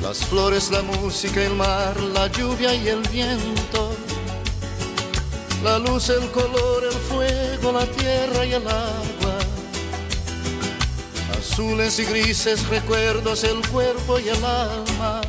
Las 0.01 0.17
flores, 0.25 0.69
la 0.69 0.81
música, 0.81 1.41
el 1.41 1.53
mar, 1.53 1.97
la 2.13 2.27
lluvia 2.27 2.75
y 2.75 2.89
el 2.89 2.99
viento. 3.03 3.95
La 5.63 5.79
luz, 5.79 6.09
el 6.09 6.29
color, 6.31 6.83
el 6.83 6.99
fuego, 7.09 7.71
la 7.71 7.85
tierra 7.85 8.45
y 8.45 8.53
el 8.53 8.67
agua. 8.67 9.16
Azules 11.57 11.97
y 11.97 12.05
grises 12.05 12.67
recuerdos, 12.67 13.43
el 13.43 13.67
cuerpo 13.69 14.19
y 14.19 14.29
el 14.29 14.45
alma. 14.45 15.21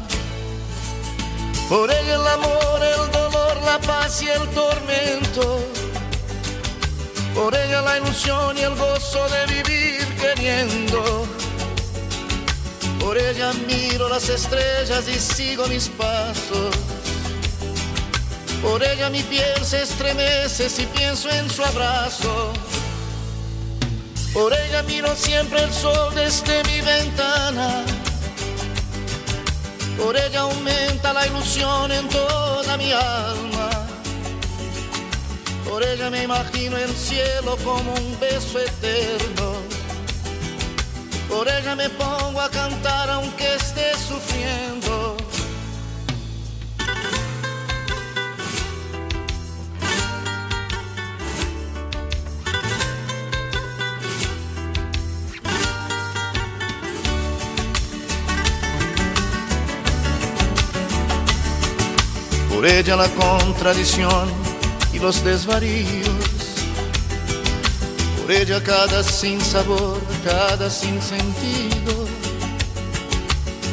Por 1.71 1.91
ella 1.91 2.17
el 2.17 2.27
amor, 2.27 2.83
el 2.83 3.11
dolor, 3.11 3.57
la 3.65 3.79
paz 3.81 4.21
y 4.21 4.29
el 4.29 4.47
tormento. 4.49 5.65
Por 7.35 7.55
ella 7.57 7.81
la 7.81 7.97
ilusión 7.97 8.59
y 8.59 8.61
el 8.61 8.75
gozo 8.75 9.27
de 9.31 9.55
vivir 9.55 10.07
queriendo. 10.21 11.27
Por 13.01 13.17
ella 13.17 13.51
miro 13.67 14.11
las 14.11 14.29
estrellas 14.29 15.09
y 15.09 15.19
sigo 15.19 15.67
mis 15.69 15.89
pasos. 15.89 16.77
Por 18.61 18.85
ella 18.85 19.09
mi 19.09 19.23
piel 19.23 19.65
se 19.65 19.83
estremece 19.83 20.69
si 20.69 20.85
pienso 20.89 21.31
en 21.31 21.49
su 21.49 21.65
abrazo. 21.65 22.53
Por 24.39 24.53
ella 24.53 24.85
miro 24.85 25.17
siempre 25.17 25.61
el 25.65 25.73
sol 25.73 26.15
desde 26.15 26.63
mi 26.63 26.81
ventana. 26.81 27.83
Por 30.01 30.17
ella 30.17 30.43
aumenta 30.43 31.13
la 31.13 31.27
ilusión 31.27 31.91
en 31.91 32.09
toda 32.09 32.77
mi 32.77 32.93
alma. 32.93 33.69
Por 35.69 35.83
ella 35.83 36.09
me 36.09 36.23
imagino 36.23 36.77
el 36.77 36.95
cielo 36.95 37.57
como 37.65 37.93
un 37.93 38.21
beso 38.21 38.61
eterno. 38.61 39.55
Por 41.29 41.49
ella 41.49 41.75
me 41.75 41.91
pongo 41.91 42.41
a 42.41 42.49
cantar 42.49 43.11
aunque 43.11 43.57
esté 43.57 43.93
sufriendo. 43.97 44.88
Por 62.59 62.67
ella 62.67 62.97
la 62.97 63.09
contradicción 63.11 64.29
y 64.93 64.99
los 64.99 65.23
desvaríos, 65.23 66.09
por 68.21 68.33
ella 68.33 68.61
cada 68.61 69.05
sinsabor, 69.05 70.01
cada 70.25 70.69
sinsentido, 70.69 71.95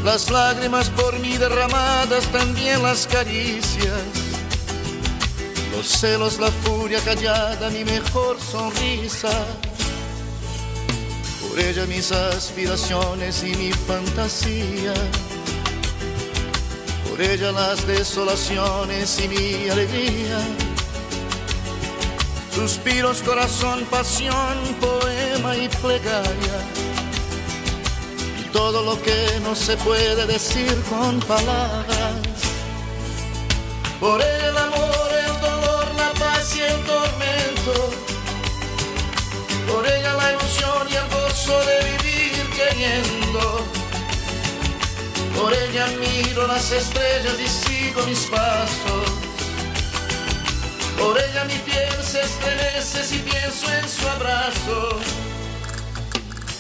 las 0.03 0.30
lágrimas 0.30 0.91
por 0.91 1.18
mí 1.18 1.36
derramadas, 1.36 2.28
también 2.28 2.84
las 2.84 3.07
caricias, 3.07 4.03
los 5.76 5.88
celos, 5.88 6.38
la 6.38 6.52
furia 6.52 6.99
callada, 6.99 7.72
mi 7.72 7.84
mejor 7.84 8.40
sonrisa. 8.40 9.32
Por 11.41 11.60
ella 11.60 11.88
mis 11.88 12.12
aspiraciones 12.12 13.44
y 13.44 13.56
mi 13.56 13.72
fantasía 13.72 14.94
por 17.16 17.24
ella 17.24 17.52
las 17.54 17.88
desolaciones 17.88 19.20
y 19.24 19.30
mi 19.30 19.70
alegría. 19.70 20.38
Suspiros, 22.54 23.22
corazón, 23.22 23.86
pasión, 23.90 24.58
poema 24.82 25.56
y 25.56 25.70
plegaria. 25.70 26.58
Y 28.42 28.50
todo 28.52 28.84
lo 28.84 29.02
que 29.02 29.40
no 29.44 29.56
se 29.56 29.78
puede 29.78 30.26
decir 30.26 30.76
con 30.90 31.22
palabras. 31.22 32.16
Por 34.02 34.22
el 34.22 34.58
amor, 34.58 35.10
el 35.26 35.42
dolor, 35.42 35.86
la 35.96 36.12
paz 36.20 36.54
y 36.58 36.62
el 36.62 36.80
tormento. 36.84 37.92
Por 39.72 39.88
ella 39.88 40.14
la 40.16 40.32
ilusión 40.34 40.88
y 40.92 40.96
el 40.96 41.08
gozo 41.10 41.60
de 41.60 41.78
vivir 41.92 42.50
queriendo. 42.58 43.85
Por 45.36 45.53
ella 45.53 45.88
miro 45.99 46.48
las 46.48 46.72
estrellas 46.72 47.36
y 47.40 47.48
sigo 47.48 48.02
mis 48.03 48.26
pasos. 48.26 49.10
Por 50.98 51.20
ella 51.20 51.44
mi 51.45 51.57
piel 51.60 52.03
se 52.03 52.22
estremece 52.22 53.03
si 53.03 53.18
pienso 53.20 53.72
en 53.74 53.88
su 53.90 54.07
abrazo. 54.07 54.99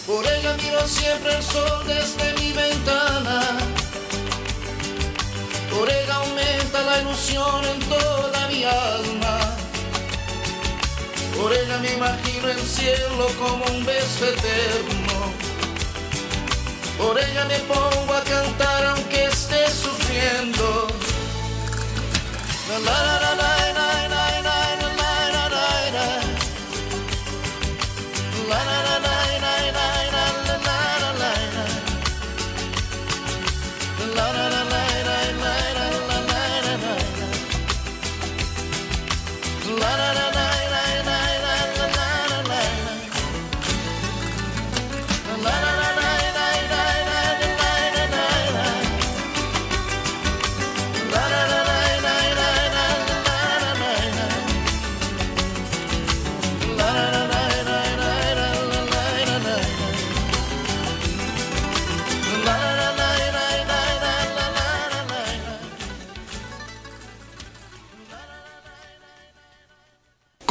Por 0.05 0.25
ella 0.27 0.55
miro 0.61 0.87
siempre 0.87 1.35
el 1.35 1.43
sol 1.43 1.83
desde 1.87 2.33
mi 2.39 2.51
ventana. 2.53 3.41
Por 5.71 5.89
ella 5.89 6.15
aumenta 6.15 6.81
la 6.83 7.01
ilusión 7.01 7.65
en 7.65 7.79
toda 7.89 8.47
mi 8.49 8.63
alma. 8.63 9.39
Por 11.35 11.51
ella 11.51 11.77
me 11.79 11.93
imagino 11.93 12.49
el 12.49 12.61
cielo 12.61 13.27
como 13.39 13.65
un 13.65 13.85
beso 13.85 14.25
eterno. 14.25 15.14
Por 16.97 17.19
ella 17.19 17.45
me 17.45 17.59
pongo 17.59 18.13
a 18.13 18.23
cantar 18.23 18.85
aunque 18.85 19.25
esté 19.25 19.69
sufriendo. 19.69 20.87
La, 22.69 22.79
la, 22.79 23.19
la, 23.19 23.35
la. 23.35 23.35
la. 23.35 24.07
la, 24.09 24.39
la, 28.49 28.65
la 28.65 28.74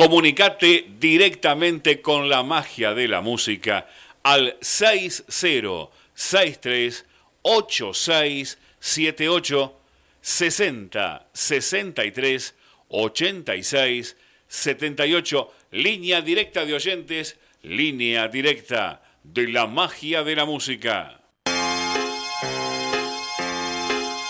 Comunicate 0.05 0.85
directamente 1.01 2.03
con 2.03 2.29
la 2.29 2.43
magia 2.43 2.93
de 2.93 3.09
la 3.09 3.23
música 3.23 3.89
al 4.23 4.59
6063 4.61 7.07
8678 7.41 9.81
60 10.21 11.27
63 11.33 12.55
86 12.89 14.17
78 14.47 15.53
línea 15.71 16.21
directa 16.21 16.67
de 16.67 16.75
oyentes, 16.75 17.39
línea 17.63 18.29
directa 18.29 19.01
de 19.23 19.49
la 19.49 19.67
magia 19.67 20.23
de 20.23 20.37
la 20.37 20.45
música. 20.45 21.23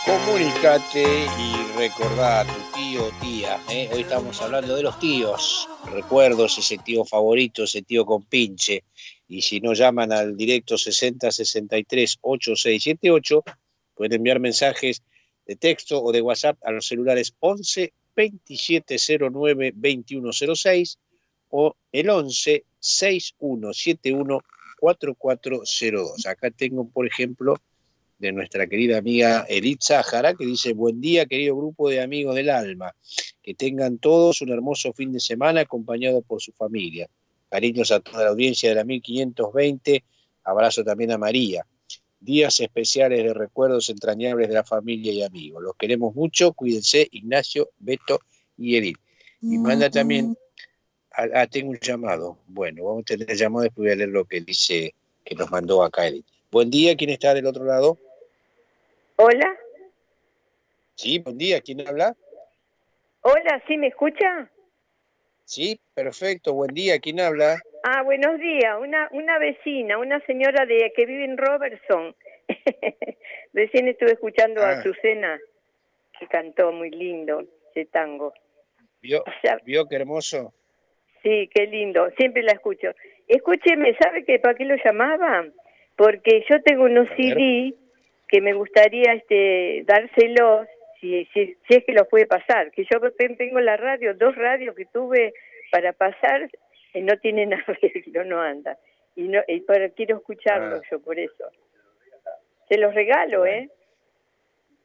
Comunicate 0.05 1.27
y 1.37 1.57
tu 2.47 2.64
tío 2.95 3.07
o 3.07 3.11
tía. 3.21 3.61
¿eh? 3.71 3.91
Hoy 3.93 4.03
estamos 4.03 4.41
hablando 4.41 4.77
de 4.77 4.85
los 4.85 4.97
tíos. 5.01 5.69
Recuerdos, 5.91 6.59
ese 6.59 6.79
tío 6.79 7.05
favorito, 7.05 7.65
ese 7.65 7.83
tío 7.83 8.07
con 8.07 8.23
pinche. 8.23 8.85
Y 9.27 9.43
si 9.43 9.61
no 9.61 9.73
llaman 9.73 10.13
al 10.13 10.37
directo 10.37 10.79
60 10.79 11.33
63 11.33 12.19
8678, 12.21 13.43
pueden 13.95 14.13
enviar 14.13 14.39
mensajes 14.39 15.03
de 15.45 15.57
texto 15.57 16.01
o 16.05 16.13
de 16.13 16.21
WhatsApp 16.21 16.57
a 16.63 16.71
los 16.71 16.87
celulares 16.87 17.35
11 17.41 17.93
2709 18.15 19.73
2106 19.75 20.99
o 21.49 21.75
el 21.91 22.11
11 22.11 22.65
6171 22.79 24.41
4402. 24.79 26.27
Acá 26.27 26.53
tengo, 26.53 26.89
por 26.89 27.09
ejemplo, 27.09 27.57
de 28.25 28.33
nuestra 28.33 28.67
querida 28.67 28.97
amiga 28.97 29.45
Edith 29.49 29.83
Sájara, 29.83 30.33
que 30.35 30.47
dice, 30.47 30.73
buen 30.73 30.99
día 30.99 31.27
querido 31.27 31.57
grupo 31.57 31.91
de 31.91 32.01
amigos 32.01 32.35
del 32.35 32.49
alma, 32.49 32.95
que 33.43 33.55
tengan 33.55 33.99
todos 33.99 34.41
un 34.41 34.49
hermoso 34.49 34.95
fin 34.95 35.13
de 35.13 35.21
semana 35.21 35.61
acompañado 35.61 36.23
por 36.23 36.41
su 36.41 36.53
familia. 36.53 37.07
Cariños 37.51 37.93
a 37.93 38.01
toda 38.01 38.25
la 38.25 38.31
audiencia 38.31 38.71
de 38.71 38.77
la 38.77 38.85
1520, 38.85 40.03
abrazo 40.43 40.83
también 40.83 41.13
a 41.13 41.19
María. 41.19 41.67
Días 42.19 42.61
especiales 42.61 43.23
de 43.23 43.35
recuerdos 43.35 43.91
entrañables 43.91 44.49
de 44.49 44.55
la 44.55 44.65
familia 44.65 45.13
y 45.13 45.23
amigos. 45.23 45.63
Los 45.63 45.77
queremos 45.77 46.15
mucho, 46.15 46.55
cuídense, 46.55 47.07
Ignacio, 47.13 47.69
Beto 47.79 48.21
y 48.57 48.77
Edith. 48.77 48.99
Y 49.43 49.59
manda 49.59 49.91
también, 49.91 50.35
ah, 51.13 51.47
tengo 51.47 51.73
un 51.73 51.79
llamado. 51.79 52.39
Bueno, 52.47 52.85
vamos 52.85 53.03
a 53.03 53.05
tener 53.05 53.31
el 53.31 53.37
llamado, 53.37 53.65
después 53.65 53.85
voy 53.85 53.93
a 53.93 53.97
leer 53.97 54.09
lo 54.09 54.25
que 54.25 54.41
dice, 54.41 54.95
que 55.23 55.35
nos 55.35 55.51
mandó 55.51 55.83
acá 55.83 56.09
Edith. 56.09 56.25
Buen 56.51 56.71
día, 56.71 56.97
¿quién 56.97 57.11
está 57.11 57.35
del 57.35 57.47
otro 57.47 57.65
lado? 57.65 57.99
Hola, 59.17 59.57
Sí, 60.97 61.19
buen 61.19 61.39
día, 61.39 61.61
¿quién 61.61 61.87
habla? 61.87 62.15
hola, 63.23 63.63
¿sí 63.67 63.77
me 63.79 63.89
escucha? 63.89 64.49
Sí, 65.45 65.81
perfecto, 65.95 66.55
buen 66.55 66.73
día, 66.75 66.99
¿quién 67.01 67.21
habla? 67.21 67.57
Ah, 67.83 68.03
buenos 68.03 68.39
días, 68.39 68.77
una, 68.81 69.09
una 69.13 69.39
vecina, 69.39 69.99
una 69.99 70.21
señora 70.27 70.65
de 70.67 70.93
que 70.97 71.07
vive 71.07 71.25
en 71.25 71.37
Robertson. 71.37 72.15
Recién 73.53 73.89
estuve 73.89 74.13
escuchando 74.13 74.63
a 74.63 74.71
Ah. 74.71 74.73
Azucena, 74.81 75.39
que 76.19 76.27
cantó 76.29 76.73
muy 76.73 76.91
lindo 76.91 77.43
ese 77.75 77.87
tango. 77.87 78.33
¿Vio, 79.03 79.23
O 79.27 79.33
sea, 79.43 79.59
¿Vio 79.65 79.87
qué 79.89 79.97
hermoso? 79.97 80.55
Sí, 81.23 81.49
qué 81.55 81.67
lindo, 81.67 82.09
siempre 82.19 82.43
la 82.43 82.53
escucho. 82.53 82.89
Escúcheme, 83.27 83.97
¿sabe 84.01 84.25
que 84.25 84.39
para 84.39 84.55
qué 84.55 84.65
lo 84.65 84.77
llamaba? 84.77 85.47
Porque 85.97 86.45
yo 86.49 86.63
tengo 86.63 86.85
unos 86.85 87.09
CD 87.17 87.75
que 88.35 88.41
me 88.41 88.53
gustaría 88.53 89.13
este 89.13 89.85
dárselos, 89.87 90.67
si, 91.01 91.25
si, 91.27 91.55
si 91.69 91.75
es 91.77 91.85
que 91.85 91.93
los 91.93 92.09
puede 92.09 92.27
pasar. 92.27 92.73
Que 92.73 92.85
yo 92.93 92.99
te- 93.13 93.29
tengo 93.37 93.61
la 93.61 93.77
radio, 93.77 94.13
dos 94.15 94.35
radios 94.35 94.75
que 94.75 94.87
tuve 94.87 95.33
para 95.71 95.93
pasar, 95.93 96.51
y 96.93 97.01
no 97.03 97.17
tienen 97.19 97.55
arreglo, 97.67 98.25
no 98.25 98.41
anda. 98.41 98.77
Y 99.15 99.29
no 99.29 99.41
y 99.47 99.61
para, 99.61 99.89
quiero 99.91 100.17
escucharlos 100.17 100.81
Ah. 100.83 100.89
yo 100.91 101.01
por 101.01 101.17
eso. 101.17 101.45
Se 102.69 102.77
los 102.77 102.93
regalo, 102.93 103.47
¿eh? 103.47 103.71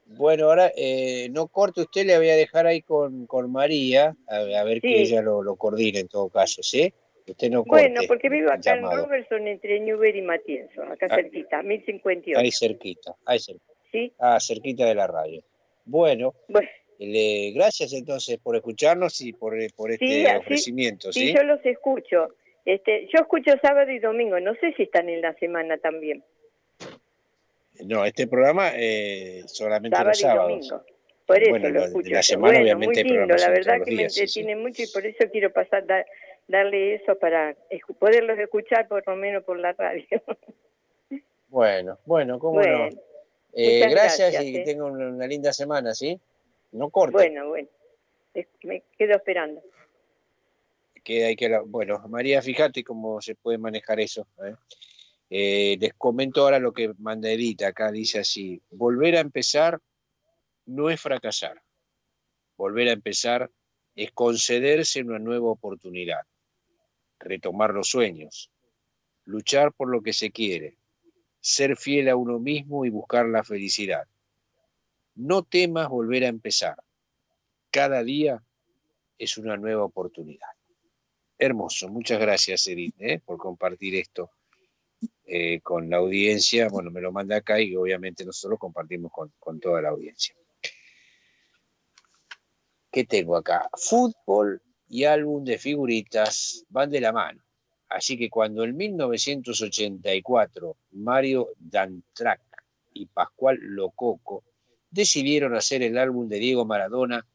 Bueno, 0.06 0.46
ahora 0.46 0.72
eh, 0.78 1.28
no 1.32 1.48
corte 1.48 1.82
usted, 1.82 2.06
le 2.06 2.18
voy 2.20 2.30
a 2.30 2.36
dejar 2.36 2.68
ahí 2.68 2.84
con, 2.84 3.26
con 3.26 3.52
María, 3.52 4.16
a, 4.28 4.36
a 4.60 4.64
ver 4.64 4.80
que 4.82 5.02
ella 5.02 5.24
lo, 5.24 5.42
lo 5.42 5.56
coordine 5.56 6.02
en 6.02 6.08
todo 6.08 6.30
caso, 6.30 6.62
¿sí? 6.62 6.94
Usted 7.30 7.50
no 7.50 7.64
corte. 7.64 7.86
Bueno, 7.86 8.02
porque 8.08 8.30
vivo 8.30 8.50
acá 8.52 8.74
en 8.74 8.82
llamado. 8.82 9.06
Robertson, 9.06 9.48
entre 9.48 9.80
Newber 9.80 10.16
y 10.16 10.22
Matienzo, 10.22 10.84
acá 10.84 11.08
Ah. 11.10 11.16
cerquita, 11.16 11.62
1058. 11.62 12.40
Ahí 12.40 12.52
cerquita, 12.52 13.16
ahí 13.26 13.40
cerquita. 13.40 13.74
Sí. 13.92 14.12
Ah, 14.20 14.40
cerquita 14.40 14.86
de 14.86 14.96
la 14.96 15.08
radio. 15.08 15.44
Bueno, 15.86 16.34
le- 17.00 17.52
gracias 17.56 17.94
entonces 17.94 18.38
por 18.38 18.56
escucharnos 18.56 19.20
y 19.22 19.34
por, 19.34 19.60
eh, 19.60 19.70
por 19.76 19.92
este 19.92 20.06
Sí, 20.06 20.26
ofrecimiento, 20.38 21.12
Sí, 21.12 21.28
¿sí? 21.30 21.34
yo 21.34 21.44
los 21.44 21.64
escucho. 21.66 22.36
Este, 22.66 23.08
yo 23.14 23.22
escucho 23.22 23.52
sábado 23.62 23.90
y 23.92 24.00
domingo. 24.00 24.40
No 24.40 24.54
sé 24.56 24.74
si 24.78 24.84
están 24.84 25.10
en 25.10 25.22
la 25.22 25.34
semana 25.36 25.78
también. 25.78 26.24
No, 27.86 28.04
este 28.06 28.28
programa 28.28 28.72
eh, 28.76 29.44
solamente 29.48 29.96
Sábado 29.96 30.10
los 30.10 30.18
y 30.18 30.22
sábados. 30.22 30.50
domingo. 30.70 30.84
Por 31.26 31.42
eso 31.42 31.50
bueno, 31.52 31.70
lo 31.70 31.86
escucho. 31.86 32.10
la 32.10 32.24
semana, 32.24 32.54
bueno, 32.60 32.64
obviamente, 32.64 33.04
muy 33.04 33.14
lindo, 33.14 33.36
la 33.36 33.50
verdad 33.50 33.74
que 33.74 33.80
los 33.80 33.88
me 33.90 33.96
días, 33.96 34.14
sí, 34.14 34.28
sí. 34.28 34.40
entretiene 34.40 34.56
mucho 34.62 34.82
y 34.84 34.88
por 34.88 35.06
eso 35.06 35.30
quiero 35.32 35.54
pasar 35.54 35.86
da- 35.86 36.06
darle 36.50 36.96
eso 36.96 37.18
para 37.18 37.56
poderlos 38.00 38.38
escuchar 38.38 38.88
por 38.90 39.08
lo 39.08 39.16
menos 39.16 39.44
por 39.46 39.58
la 39.58 39.72
radio. 39.74 40.06
Bueno, 41.52 41.98
bueno, 42.06 42.38
cómo 42.38 42.60
Bueno, 42.60 42.90
no. 42.92 43.02
Eh, 43.54 43.80
gracias, 43.90 44.32
gracias, 44.32 44.44
y 44.46 44.54
que 44.54 44.62
eh. 44.62 44.64
tengan 44.66 44.92
una, 44.92 45.08
una 45.08 45.26
linda 45.26 45.52
semana, 45.52 45.96
¿sí? 45.96 46.22
No 46.72 46.92
corte. 46.92 47.14
bueno, 47.14 47.48
bueno, 47.48 47.68
me 48.62 48.84
quedo 48.96 49.16
esperando. 49.16 49.60
que 51.04 51.26
hay 51.26 51.36
que 51.36 51.50
la- 51.50 51.62
bueno 51.62 51.98
María 52.08 52.40
fíjate 52.44 52.84
cómo 52.84 53.20
se 53.20 53.34
puede 53.34 53.58
manejar 53.58 54.00
eso 54.00 54.28
¿eh? 54.46 54.54
Eh, 55.32 55.78
les 55.80 55.94
comento 55.96 56.42
ahora 56.44 56.60
lo 56.60 56.72
que 56.72 56.94
manda 57.00 57.32
Edita 57.32 57.70
acá 57.70 57.92
dice 57.92 58.20
así 58.20 58.62
volver 58.70 59.16
a 59.16 59.22
empezar 59.22 59.80
no 60.68 60.92
es 60.92 61.02
fracasar 61.02 61.60
volver 62.58 62.90
a 62.90 62.92
empezar 62.92 63.50
es 63.96 64.12
concederse 64.12 65.02
una 65.02 65.18
nueva 65.18 65.50
oportunidad 65.50 66.22
retomar 67.20 67.74
los 67.74 67.90
sueños 67.90 68.52
luchar 69.26 69.74
por 69.74 69.90
lo 69.90 70.02
que 70.02 70.14
se 70.14 70.32
quiere 70.32 70.78
ser 71.40 71.78
fiel 71.78 72.10
a 72.10 72.16
uno 72.16 72.40
mismo 72.40 72.86
y 72.86 72.90
buscar 72.90 73.28
la 73.28 73.44
felicidad 73.44 74.08
no 75.16 75.44
temas 75.44 75.90
volver 75.90 76.24
a 76.24 76.28
empezar 76.28 76.76
cada 77.72 78.04
día 78.04 78.44
es 79.18 79.38
una 79.38 79.58
nueva 79.58 79.84
oportunidad 79.84 80.50
Hermoso, 81.42 81.88
muchas 81.88 82.20
gracias 82.20 82.68
Edith 82.68 82.96
¿eh? 83.00 83.22
por 83.24 83.38
compartir 83.38 83.96
esto 83.96 84.32
eh, 85.26 85.62
con 85.62 85.90
la 85.90 85.98
audiencia. 85.98 86.68
Bueno, 86.70 86.92
me 86.92 87.00
lo 87.02 87.12
manda 87.12 87.38
acá 87.38 87.62
y 87.62 87.76
obviamente 87.76 88.26
nosotros 88.26 88.52
lo 88.52 88.58
compartimos 88.58 89.12
con, 89.12 89.32
con 89.40 89.60
toda 89.60 89.82
la 89.82 89.90
audiencia. 89.90 90.36
¿Qué 92.92 93.06
tengo 93.06 93.38
acá? 93.38 93.70
Fútbol 93.78 94.62
y 94.90 95.06
álbum 95.06 95.44
de 95.44 95.58
figuritas 95.58 96.66
van 96.70 96.90
de 96.90 97.00
la 97.00 97.14
mano. 97.14 97.42
Así 97.88 98.18
que 98.18 98.30
cuando 98.30 98.64
en 98.64 98.76
1984 98.76 100.76
Mario 100.92 101.50
Dantrac 101.58 102.42
y 102.94 103.06
Pascual 103.06 103.58
Lococo 103.62 104.44
decidieron 104.90 105.56
hacer 105.56 105.84
el 105.84 105.98
álbum 105.98 106.28
de 106.28 106.40
Diego 106.40 106.66
Maradona, 106.66 107.26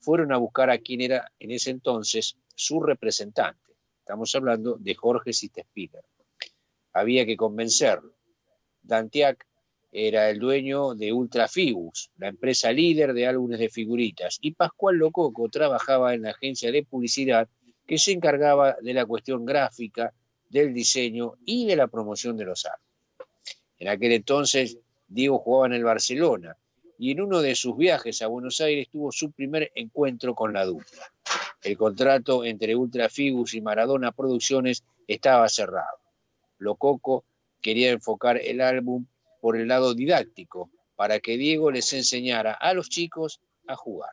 fueron 0.00 0.32
a 0.32 0.36
buscar 0.36 0.70
a 0.70 0.78
quien 0.78 1.00
era 1.00 1.32
en 1.38 1.52
ese 1.52 1.70
entonces 1.70 2.36
su 2.54 2.80
representante. 2.80 3.72
Estamos 4.00 4.34
hablando 4.34 4.76
de 4.76 4.94
Jorge 4.94 5.32
Sitespiller. 5.32 6.04
Había 6.92 7.24
que 7.24 7.36
convencerlo. 7.36 8.12
Dantiac 8.82 9.46
era 9.96 10.28
el 10.28 10.40
dueño 10.40 10.96
de 10.96 11.12
Ultrafibus, 11.12 12.10
la 12.18 12.26
empresa 12.26 12.72
líder 12.72 13.14
de 13.14 13.28
álbumes 13.28 13.60
de 13.60 13.68
figuritas, 13.68 14.38
y 14.40 14.50
Pascual 14.50 14.96
Lococo 14.96 15.48
trabajaba 15.48 16.14
en 16.14 16.22
la 16.22 16.30
agencia 16.30 16.72
de 16.72 16.82
publicidad 16.82 17.48
que 17.86 17.96
se 17.96 18.10
encargaba 18.10 18.76
de 18.82 18.92
la 18.92 19.06
cuestión 19.06 19.44
gráfica, 19.44 20.12
del 20.50 20.74
diseño 20.74 21.34
y 21.44 21.66
de 21.66 21.76
la 21.76 21.86
promoción 21.86 22.36
de 22.36 22.44
los 22.44 22.66
álbumes. 22.66 23.28
En 23.78 23.86
aquel 23.86 24.12
entonces, 24.12 24.78
Diego 25.06 25.38
jugaba 25.38 25.66
en 25.66 25.74
el 25.74 25.84
Barcelona 25.84 26.56
y 26.98 27.12
en 27.12 27.20
uno 27.20 27.40
de 27.40 27.54
sus 27.54 27.76
viajes 27.76 28.20
a 28.20 28.26
Buenos 28.26 28.60
Aires 28.60 28.88
tuvo 28.90 29.12
su 29.12 29.30
primer 29.30 29.70
encuentro 29.76 30.34
con 30.34 30.52
la 30.52 30.64
dupla. 30.64 31.12
El 31.62 31.76
contrato 31.76 32.44
entre 32.44 32.74
Ultrafibus 32.74 33.54
y 33.54 33.60
Maradona 33.60 34.10
Producciones 34.10 34.82
estaba 35.06 35.48
cerrado. 35.48 35.98
Lococo 36.58 37.24
quería 37.60 37.92
enfocar 37.92 38.40
el 38.42 38.60
álbum 38.60 39.06
por 39.44 39.58
el 39.58 39.68
lado 39.68 39.92
didáctico, 39.92 40.70
para 40.96 41.20
que 41.20 41.36
Diego 41.36 41.70
les 41.70 41.92
enseñara 41.92 42.54
a 42.54 42.72
los 42.72 42.88
chicos 42.88 43.42
a 43.66 43.76
jugar. 43.76 44.12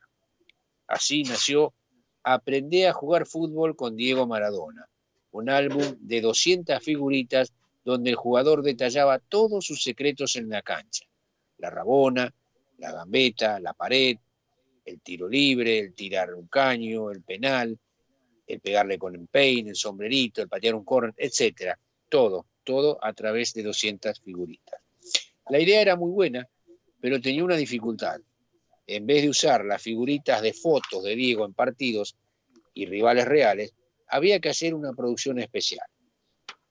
Así 0.88 1.24
nació 1.24 1.74
Aprendé 2.22 2.90
a 2.90 2.92
jugar 2.92 3.26
fútbol 3.26 3.78
con 3.78 3.96
Diego 3.96 4.28
Maradona, 4.28 4.90
un 5.32 5.50
álbum 5.50 5.96
de 6.02 6.20
200 6.20 6.84
figuritas 6.84 7.54
donde 7.86 8.10
el 8.10 8.18
jugador 8.18 8.62
detallaba 8.62 9.20
todos 9.20 9.66
sus 9.66 9.82
secretos 9.82 10.36
en 10.36 10.50
la 10.50 10.62
cancha. 10.64 11.06
La 11.60 11.70
rabona, 11.70 12.30
la 12.80 12.92
gambeta, 12.92 13.58
la 13.62 13.74
pared, 13.74 14.18
el 14.84 15.00
tiro 15.00 15.30
libre, 15.30 15.80
el 15.80 15.94
tirar 15.94 16.34
un 16.34 16.48
caño, 16.48 17.10
el 17.10 17.22
penal, 17.22 17.80
el 18.46 18.60
pegarle 18.60 19.00
con 19.00 19.16
el 19.16 19.30
peine, 19.30 19.70
el 19.70 19.78
sombrerito, 19.78 20.42
el 20.42 20.50
patear 20.50 20.76
un 20.76 20.84
córner, 20.84 21.14
etcétera. 21.16 21.80
Todo, 22.10 22.48
todo 22.66 23.00
a 23.02 23.14
través 23.14 23.54
de 23.54 23.64
200 23.64 24.20
figuritas. 24.20 24.91
La 25.52 25.60
idea 25.60 25.82
era 25.82 25.98
muy 25.98 26.12
buena, 26.12 26.48
pero 27.02 27.20
tenía 27.20 27.44
una 27.44 27.58
dificultad. 27.58 28.22
En 28.88 29.06
vez 29.06 29.22
de 29.22 29.28
usar 29.28 29.66
las 29.66 29.82
figuritas 29.82 30.42
de 30.42 30.54
fotos 30.54 31.04
de 31.04 31.14
Diego 31.14 31.44
en 31.44 31.54
partidos 31.54 32.16
y 32.74 32.86
rivales 32.86 33.26
reales, 33.26 33.74
había 34.08 34.40
que 34.40 34.48
hacer 34.48 34.74
una 34.74 34.94
producción 34.94 35.40
especial. 35.40 35.86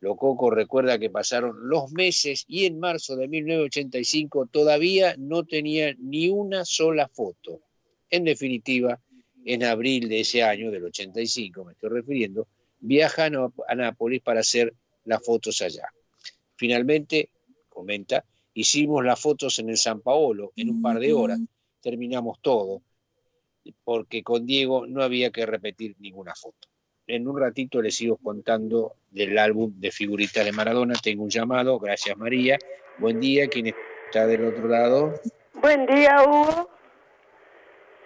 Lococo 0.00 0.50
recuerda 0.50 0.98
que 0.98 1.10
pasaron 1.10 1.68
los 1.68 1.92
meses 1.92 2.46
y 2.48 2.64
en 2.64 2.80
marzo 2.80 3.16
de 3.16 3.28
1985 3.28 4.46
todavía 4.46 5.14
no 5.18 5.44
tenía 5.44 5.94
ni 5.98 6.30
una 6.30 6.64
sola 6.64 7.06
foto. 7.06 7.60
En 8.08 8.24
definitiva, 8.24 8.98
en 9.44 9.62
abril 9.62 10.08
de 10.08 10.20
ese 10.20 10.42
año, 10.42 10.70
del 10.70 10.84
85 10.84 11.66
me 11.66 11.72
estoy 11.72 11.90
refiriendo, 11.90 12.48
viaja 12.78 13.26
a 13.26 13.74
Nápoles 13.74 14.22
para 14.22 14.40
hacer 14.40 14.72
las 15.04 15.22
fotos 15.22 15.60
allá. 15.60 15.86
Finalmente, 16.56 17.28
comenta, 17.68 18.24
hicimos 18.54 19.04
las 19.04 19.20
fotos 19.20 19.58
en 19.58 19.70
el 19.70 19.76
San 19.76 20.00
Paolo 20.00 20.52
en 20.56 20.70
un 20.70 20.82
par 20.82 20.98
de 20.98 21.12
horas, 21.12 21.38
terminamos 21.80 22.38
todo, 22.40 22.82
porque 23.84 24.22
con 24.22 24.46
Diego 24.46 24.86
no 24.86 25.02
había 25.02 25.30
que 25.30 25.46
repetir 25.46 25.94
ninguna 25.98 26.34
foto. 26.34 26.68
En 27.06 27.26
un 27.26 27.38
ratito 27.40 27.82
les 27.82 27.96
sigo 27.96 28.16
contando 28.16 28.94
del 29.10 29.36
álbum 29.38 29.72
de 29.76 29.90
figuritas 29.90 30.44
de 30.44 30.52
Maradona. 30.52 30.94
Tengo 31.02 31.24
un 31.24 31.30
llamado, 31.30 31.78
gracias 31.78 32.16
María. 32.16 32.56
Buen 32.98 33.18
día, 33.18 33.48
¿quién 33.48 33.74
está 34.06 34.26
del 34.26 34.44
otro 34.44 34.68
lado? 34.68 35.14
Buen 35.54 35.86
día, 35.86 36.22
Hugo. 36.22 36.70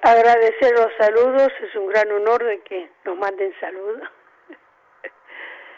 Agradecer 0.03 0.73
los 0.73 0.89
saludos, 0.99 1.53
es 1.62 1.75
un 1.77 1.89
gran 1.89 2.11
honor 2.12 2.45
de 2.45 2.61
que 2.62 2.91
nos 3.05 3.16
manden 3.16 3.53
saludos. 3.61 4.09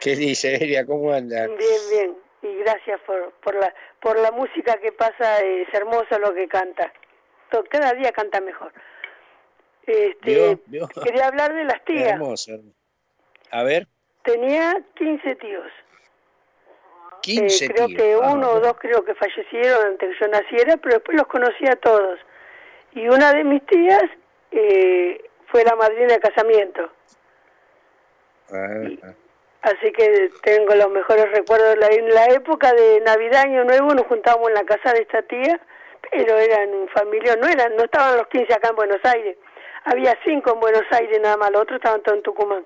¿Qué 0.01 0.17
dice 0.17 0.57
Elia? 0.57 0.85
¿Cómo 0.85 1.13
anda? 1.13 1.47
Bien, 1.47 1.59
bien. 1.91 2.26
Y 2.43 2.55
gracias 2.59 3.01
por, 3.07 3.33
por, 3.43 3.55
la, 3.55 3.75
por 4.01 4.19
la 4.19 4.31
música 4.31 4.77
que 4.79 4.93
pasa, 4.93 5.41
es 5.41 5.73
hermoso 5.73 6.19
lo 6.19 6.33
que 6.35 6.47
canta. 6.49 6.93
Cada 7.71 7.93
día 7.95 8.13
canta 8.13 8.41
mejor. 8.41 8.73
Este, 9.87 10.17
¿Vio? 10.23 10.61
¿Vio? 10.67 10.89
Quería 11.03 11.27
hablar 11.29 11.55
de 11.55 11.65
las 11.65 11.85
tías. 11.85 12.09
Hermoso. 12.13 12.53
A 13.51 13.63
ver, 13.63 13.87
Tenía 14.25 14.77
15 14.97 15.37
tíos. 15.37 15.71
15 17.23 17.65
Eh, 17.65 17.69
creo 17.73 17.87
tíos. 17.87 18.01
que 18.03 18.13
Ah, 18.15 18.33
uno 18.33 18.51
o 18.51 18.61
dos 18.61 18.75
creo 18.79 19.05
que 19.05 19.15
fallecieron 19.15 19.87
antes 19.87 20.11
que 20.19 20.25
yo 20.25 20.29
naciera, 20.31 20.77
pero 20.77 20.97
después 20.97 21.17
los 21.17 21.27
conocí 21.29 21.65
a 21.71 21.77
todos. 21.77 22.19
Y 22.93 23.09
una 23.09 23.33
de 23.33 23.45
mis 23.45 23.65
tías 23.67 24.03
eh, 24.51 25.25
fue 25.47 25.65
la 25.65 25.77
madrina 25.77 26.15
de 26.15 26.21
casamiento. 26.21 26.91
ah, 28.53 29.13
Así 29.67 29.91
que 29.93 30.31
tengo 30.43 30.75
los 30.77 30.91
mejores 30.91 31.29
recuerdos. 31.33 31.77
La- 31.79 31.89
En 31.89 32.09
la 32.15 32.27
época 32.27 32.73
de 32.73 33.01
Navidad, 33.01 33.43
Año 33.43 33.65
Nuevo, 33.65 33.95
nos 33.95 34.07
juntábamos 34.07 34.49
en 34.49 34.55
la 34.55 34.65
casa 34.65 34.93
de 34.93 35.03
esta 35.03 35.23
tía, 35.23 35.59
pero 36.11 36.39
eran 36.39 36.73
un 36.73 36.89
familia, 36.89 37.35
no 37.37 37.49
eran, 37.49 37.75
no 37.75 37.83
estaban 37.83 38.17
los 38.17 38.29
15 38.29 38.55
acá 38.55 38.69
en 38.71 38.77
Buenos 38.77 39.01
Aires. 39.05 39.37
Había 39.85 40.17
cinco 40.25 40.53
en 40.55 40.61
Buenos 40.61 40.85
Aires 40.93 41.19
nada 41.21 41.37
más, 41.37 41.51
los 41.51 41.63
otros 41.63 41.79
estaban 41.79 42.01
todos 42.03 42.19
en 42.19 42.23
Tucumán. 42.23 42.65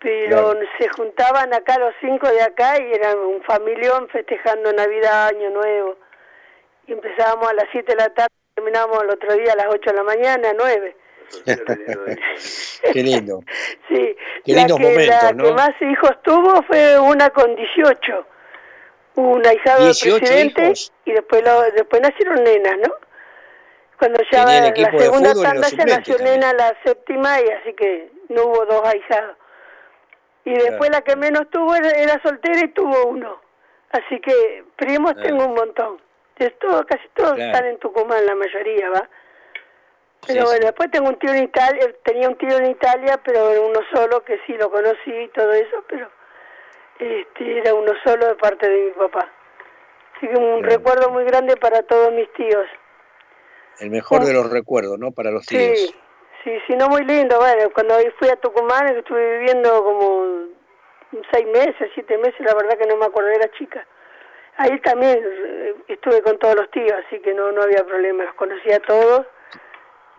Pero 0.00 0.54
se 0.78 0.88
juntaban 0.90 1.54
acá 1.54 1.78
los 1.78 1.94
cinco 2.00 2.28
de 2.28 2.42
acá 2.42 2.74
y 2.82 2.92
eran 2.92 3.18
un 3.18 3.42
familión 3.44 4.08
festejando 4.08 4.72
Navidad, 4.72 5.28
Año 5.28 5.48
Nuevo. 5.50 5.96
Y 6.88 6.92
empezábamos 6.92 7.48
a 7.48 7.54
las 7.54 7.66
7 7.70 7.92
de 7.92 7.96
la 8.02 8.08
tarde, 8.12 8.34
terminábamos 8.54 9.02
el 9.04 9.10
otro 9.10 9.32
día 9.34 9.52
a 9.52 9.56
las 9.56 9.68
8 9.68 9.90
de 9.90 9.96
la 9.96 10.02
mañana, 10.02 10.52
9. 10.58 10.96
Qué 12.92 13.02
lindo. 13.02 13.40
Sí, 13.88 14.16
Qué 14.44 14.54
la 14.54 14.66
que, 14.66 14.72
momentos, 14.72 15.22
la 15.22 15.32
¿no? 15.32 15.44
que 15.44 15.52
más 15.52 15.70
hijos 15.80 16.10
tuvo 16.22 16.62
fue 16.62 16.98
una 16.98 17.30
con 17.30 17.54
18, 17.54 18.26
un 19.16 19.46
ahijado 19.46 19.78
del 19.84 19.92
18 19.92 20.18
presidente 20.18 20.62
hijos. 20.64 20.92
y 21.04 21.12
después 21.12 21.44
lo, 21.44 21.62
después 21.72 22.02
nacieron 22.02 22.42
nenas, 22.42 22.74
¿no? 22.86 22.94
Cuando 23.98 24.20
ya 24.32 24.44
la 24.44 24.98
segunda 24.98 25.32
tanda 25.34 25.68
ya 25.68 25.84
nació 25.84 26.16
también. 26.16 26.40
nena 26.40 26.52
la 26.54 26.74
séptima 26.84 27.40
y 27.40 27.48
así 27.50 27.72
que 27.74 28.10
no 28.30 28.44
hubo 28.46 28.64
dos 28.66 28.82
ahijados. 28.84 29.36
Y 30.44 30.54
después 30.54 30.90
la 30.90 31.02
que 31.02 31.14
menos 31.14 31.48
tuvo 31.50 31.74
era, 31.76 31.90
era 31.90 32.20
soltera 32.22 32.64
y 32.64 32.68
tuvo 32.68 33.06
uno. 33.06 33.40
Así 33.90 34.18
que 34.20 34.64
primos 34.76 35.14
tengo 35.22 35.46
un 35.46 35.54
montón. 35.54 36.00
Es 36.36 36.58
todo, 36.58 36.84
casi 36.86 37.06
todos 37.14 37.34
Claro. 37.34 37.52
están 37.52 37.66
en 37.66 37.78
Tucumán, 37.78 38.26
la 38.26 38.34
mayoría, 38.34 38.90
¿va? 38.90 39.08
Pero 40.26 40.40
Sí, 40.40 40.46
bueno, 40.46 40.60
sí. 40.60 40.66
después 40.66 40.90
tengo 40.90 41.08
un 41.08 41.18
tío 41.18 41.32
en 41.32 41.44
Italia, 41.44 41.94
tenía 42.04 42.28
un 42.28 42.38
tío 42.38 42.56
en 42.56 42.66
Italia, 42.66 43.20
pero 43.24 43.50
uno 43.66 43.80
solo 43.92 44.22
que 44.24 44.38
sí 44.46 44.52
lo 44.54 44.70
conocí 44.70 45.10
y 45.12 45.28
todo 45.28 45.52
eso, 45.52 45.84
pero 45.88 46.08
este 46.98 47.58
era 47.58 47.74
uno 47.74 47.92
solo 48.04 48.26
de 48.26 48.34
parte 48.36 48.68
de 48.68 48.84
mi 48.84 48.90
papá. 48.92 49.28
Así 50.16 50.28
que 50.28 50.38
un 50.38 50.62
recuerdo 50.62 51.10
muy 51.10 51.24
grande 51.24 51.56
para 51.56 51.82
todos 51.82 52.12
mis 52.12 52.32
tíos. 52.34 52.66
el 53.80 53.90
mejor 53.90 54.24
de 54.24 54.32
los 54.32 54.48
recuerdos, 54.50 54.96
¿no? 54.98 55.10
Para 55.10 55.32
los 55.32 55.44
tíos. 55.46 55.76
Sí, 55.78 55.94
sí, 56.44 56.58
sí, 56.68 56.76
no 56.76 56.88
muy 56.88 57.04
lindo. 57.04 57.36
Bueno, 57.38 57.70
cuando 57.74 57.96
fui 58.18 58.28
a 58.28 58.36
Tucumán 58.36 58.86
estuve 58.96 59.38
viviendo 59.38 59.82
como 59.82 60.46
seis 61.32 61.46
meses, 61.48 61.90
siete 61.94 62.16
meses, 62.18 62.38
la 62.40 62.54
verdad 62.54 62.78
que 62.78 62.86
no 62.86 62.96
me 62.96 63.06
acuerdo, 63.06 63.30
era 63.30 63.50
chica. 63.58 63.84
Ahí 64.58 64.78
también 64.82 65.18
eh, 65.24 65.74
estuve 65.88 66.22
con 66.22 66.38
todos 66.38 66.54
los 66.54 66.70
tíos, 66.70 66.92
así 67.06 67.18
que 67.20 67.34
no, 67.34 67.50
no 67.50 67.62
había 67.62 67.84
problema, 67.84 68.22
los 68.24 68.34
conocía 68.34 68.76
a 68.76 68.80
todos. 68.80 69.26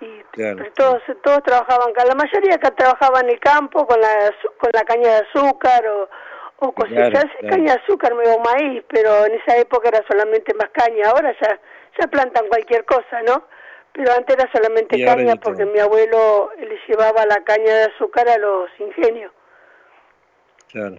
Y 0.04 0.24
Claro. 0.32 0.66
todos, 0.76 1.02
todos 1.24 1.44
trabajaban 1.44 1.90
acá, 1.92 2.06
la 2.06 2.16
mayoría 2.16 2.56
acá 2.56 2.72
trabajaba 2.72 3.22
en 3.22 3.30
el 3.30 3.40
campo 3.40 3.86
con 3.86 4.00
la, 4.02 4.34
con 4.58 4.72
la 4.74 4.84
caña 4.84 5.10
de 5.10 5.28
azúcar 5.28 5.88
o, 5.88 6.10
o 6.58 6.72
cosechar 6.74 7.12
claro. 7.12 7.50
caña 7.50 7.76
de 7.76 7.82
azúcar 7.82 8.14
o 8.14 8.40
maíz, 8.40 8.84
pero 8.90 9.26
en 9.26 9.36
esa 9.36 9.58
época 9.58 9.90
era 9.90 10.04
solamente 10.10 10.54
más 10.56 10.70
caña, 10.72 11.10
ahora 11.10 11.34
ya, 11.40 11.60
ya 12.00 12.08
plantan 12.08 12.48
cualquier 12.48 12.84
cosa, 12.86 13.22
¿no? 13.28 13.46
Pero 13.94 14.12
antes 14.12 14.36
era 14.36 14.52
solamente 14.52 14.98
Y 14.98 15.06
caña 15.06 15.36
porque 15.36 15.66
mi 15.66 15.80
abuelo 15.80 16.52
le 16.58 16.80
llevaba 16.88 17.26
la 17.28 17.44
caña 17.44 17.74
de 17.76 17.84
azúcar 17.84 18.28
a 18.28 18.38
los 18.40 18.70
ingenios. 18.80 19.32
Claro. 20.72 20.96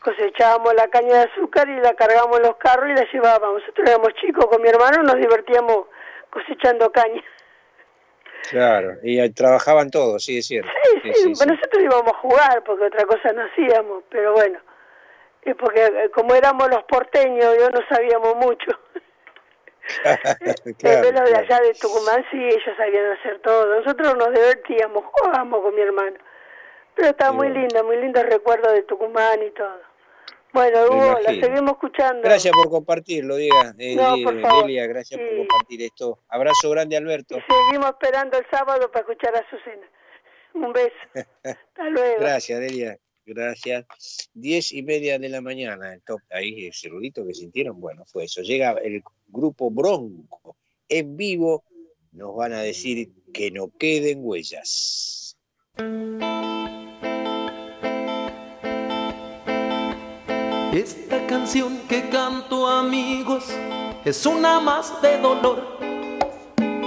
Cosechábamos 0.00 0.72
la 0.74 0.86
caña 0.86 1.14
de 1.14 1.30
azúcar 1.32 1.68
y 1.68 1.80
la 1.80 1.94
cargábamos 1.94 2.36
en 2.38 2.44
los 2.46 2.56
carros 2.58 2.88
y 2.88 2.94
la 2.94 3.04
llevábamos. 3.12 3.60
Nosotros 3.60 3.88
éramos 3.90 4.14
chicos 4.14 4.46
con 4.46 4.62
mi 4.62 4.68
hermano, 4.68 5.02
nos 5.02 5.16
divertíamos 5.16 5.86
cosechando 6.30 6.92
caña. 6.92 7.20
Claro, 8.50 8.96
y 9.02 9.28
trabajaban 9.30 9.90
todos, 9.90 10.24
sí, 10.24 10.38
es 10.38 10.46
cierto. 10.46 10.70
Sí, 11.02 11.12
sí, 11.14 11.32
Bueno, 11.36 11.54
nosotros 11.54 11.82
íbamos 11.82 12.12
a 12.12 12.18
jugar 12.18 12.64
porque 12.64 12.84
otra 12.84 13.04
cosa 13.04 13.32
no 13.32 13.42
hacíamos, 13.42 14.04
pero 14.10 14.32
bueno, 14.34 14.58
es 15.42 15.54
porque 15.56 15.84
eh, 15.84 16.10
como 16.14 16.34
éramos 16.34 16.68
los 16.68 16.84
porteños, 16.84 17.56
yo 17.58 17.70
no 17.70 17.80
sabíamos 17.88 18.36
mucho. 18.36 18.78
de 20.82 21.12
los 21.12 21.30
de 21.30 21.36
allá 21.36 21.60
de 21.60 21.74
Tucumán, 21.74 22.24
sí, 22.30 22.36
ellos 22.36 22.76
sabían 22.76 23.12
hacer 23.12 23.38
todo. 23.40 23.80
Nosotros 23.80 24.16
nos 24.16 24.32
divertíamos, 24.32 25.04
jugábamos 25.12 25.62
con 25.62 25.74
mi 25.74 25.80
hermano. 25.80 26.16
Pero 26.94 27.08
está 27.08 27.30
muy 27.30 27.48
linda, 27.50 27.82
muy 27.82 27.98
lindo 27.98 28.20
el 28.20 28.30
recuerdo 28.30 28.72
de 28.72 28.82
Tucumán 28.82 29.42
y 29.42 29.50
todo. 29.50 29.80
Bueno, 30.56 30.86
Hugo, 30.86 31.18
la 31.20 31.28
seguimos 31.38 31.72
escuchando. 31.72 32.22
Gracias 32.22 32.50
por 32.54 32.70
compartirlo, 32.70 33.36
Diga. 33.36 33.74
Eh, 33.78 33.94
No, 33.94 34.16
por 34.24 34.40
favor. 34.40 34.64
Delia, 34.64 34.86
gracias 34.86 35.20
por 35.20 35.36
compartir 35.36 35.82
esto. 35.82 36.20
Abrazo 36.28 36.70
grande, 36.70 36.96
Alberto. 36.96 37.36
Seguimos 37.46 37.90
esperando 37.90 38.38
el 38.38 38.46
sábado 38.50 38.90
para 38.90 39.00
escuchar 39.06 39.36
a 39.36 39.44
Susana. 39.50 39.86
Un 40.54 40.72
beso. 40.72 40.96
Hasta 41.44 41.90
luego. 41.90 42.20
Gracias, 42.20 42.58
Delia. 42.58 42.98
Gracias. 43.26 43.84
Diez 44.32 44.72
y 44.72 44.82
media 44.82 45.18
de 45.18 45.28
la 45.28 45.42
mañana, 45.42 45.92
el 45.92 46.00
top, 46.00 46.22
ahí 46.30 46.68
ese 46.68 46.88
rudito 46.88 47.26
que 47.26 47.34
sintieron, 47.34 47.78
bueno, 47.78 48.06
fue 48.06 48.24
eso. 48.24 48.40
Llega 48.40 48.70
el 48.82 49.02
grupo 49.28 49.70
Bronco 49.70 50.56
en 50.88 51.18
vivo, 51.18 51.64
nos 52.12 52.34
van 52.34 52.54
a 52.54 52.62
decir 52.62 53.10
que 53.34 53.50
no 53.50 53.70
queden 53.78 54.20
huellas. 54.22 55.36
Esta 60.76 61.26
canción 61.26 61.78
que 61.88 62.10
canto 62.10 62.68
amigos 62.68 63.44
es 64.04 64.26
una 64.26 64.60
más 64.60 65.00
de 65.00 65.16
dolor. 65.16 65.78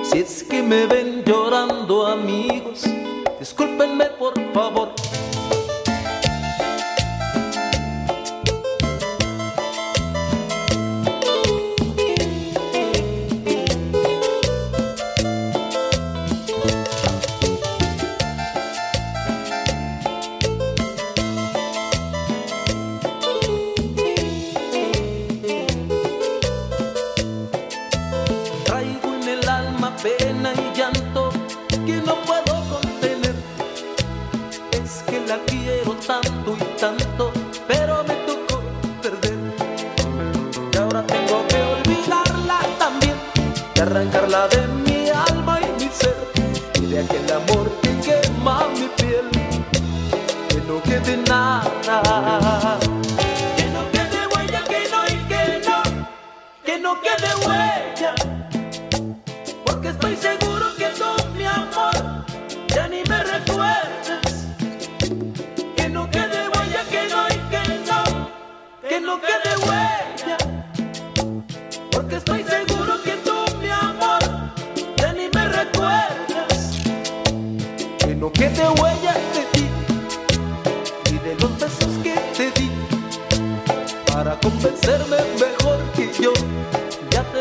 Si 0.03 0.19
es 0.19 0.43
que 0.43 0.61
me 0.61 0.85
ven 0.85 1.23
llorando 1.25 2.05
amigos, 2.05 2.83
discúlpenme 3.39 4.05
por 4.19 4.35
favor. 4.53 4.93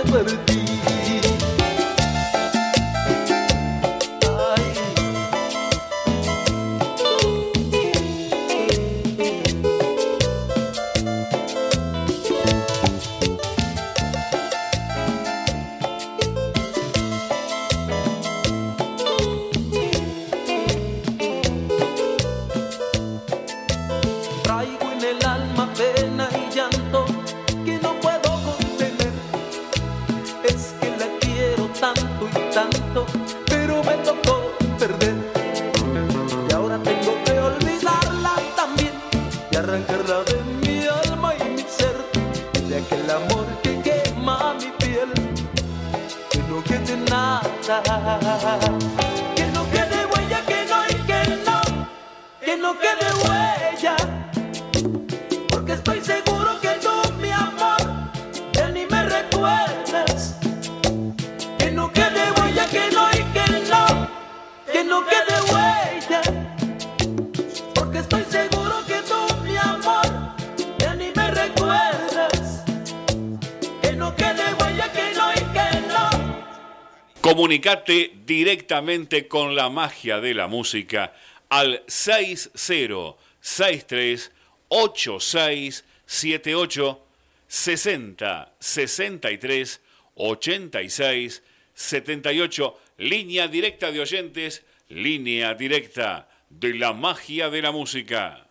Ya 0.04 0.97
Comunicate 77.68 78.12
directamente 78.24 79.28
con 79.28 79.54
la 79.54 79.68
magia 79.68 80.20
de 80.20 80.32
la 80.32 80.46
música 80.46 81.12
al 81.50 81.82
6063 81.86 84.32
8678 84.68 87.06
60 87.46 88.54
63 88.58 89.80
86 90.14 91.42
78 91.74 92.80
línea 92.96 93.48
directa 93.48 93.92
de 93.92 94.00
oyentes, 94.00 94.64
línea 94.88 95.52
directa 95.52 96.30
de 96.48 96.72
la 96.72 96.94
magia 96.94 97.50
de 97.50 97.60
la 97.60 97.70
música. 97.70 98.46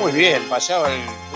Muy 0.00 0.12
bien, 0.12 0.42
pasaba 0.48 0.90
el 0.90 1.31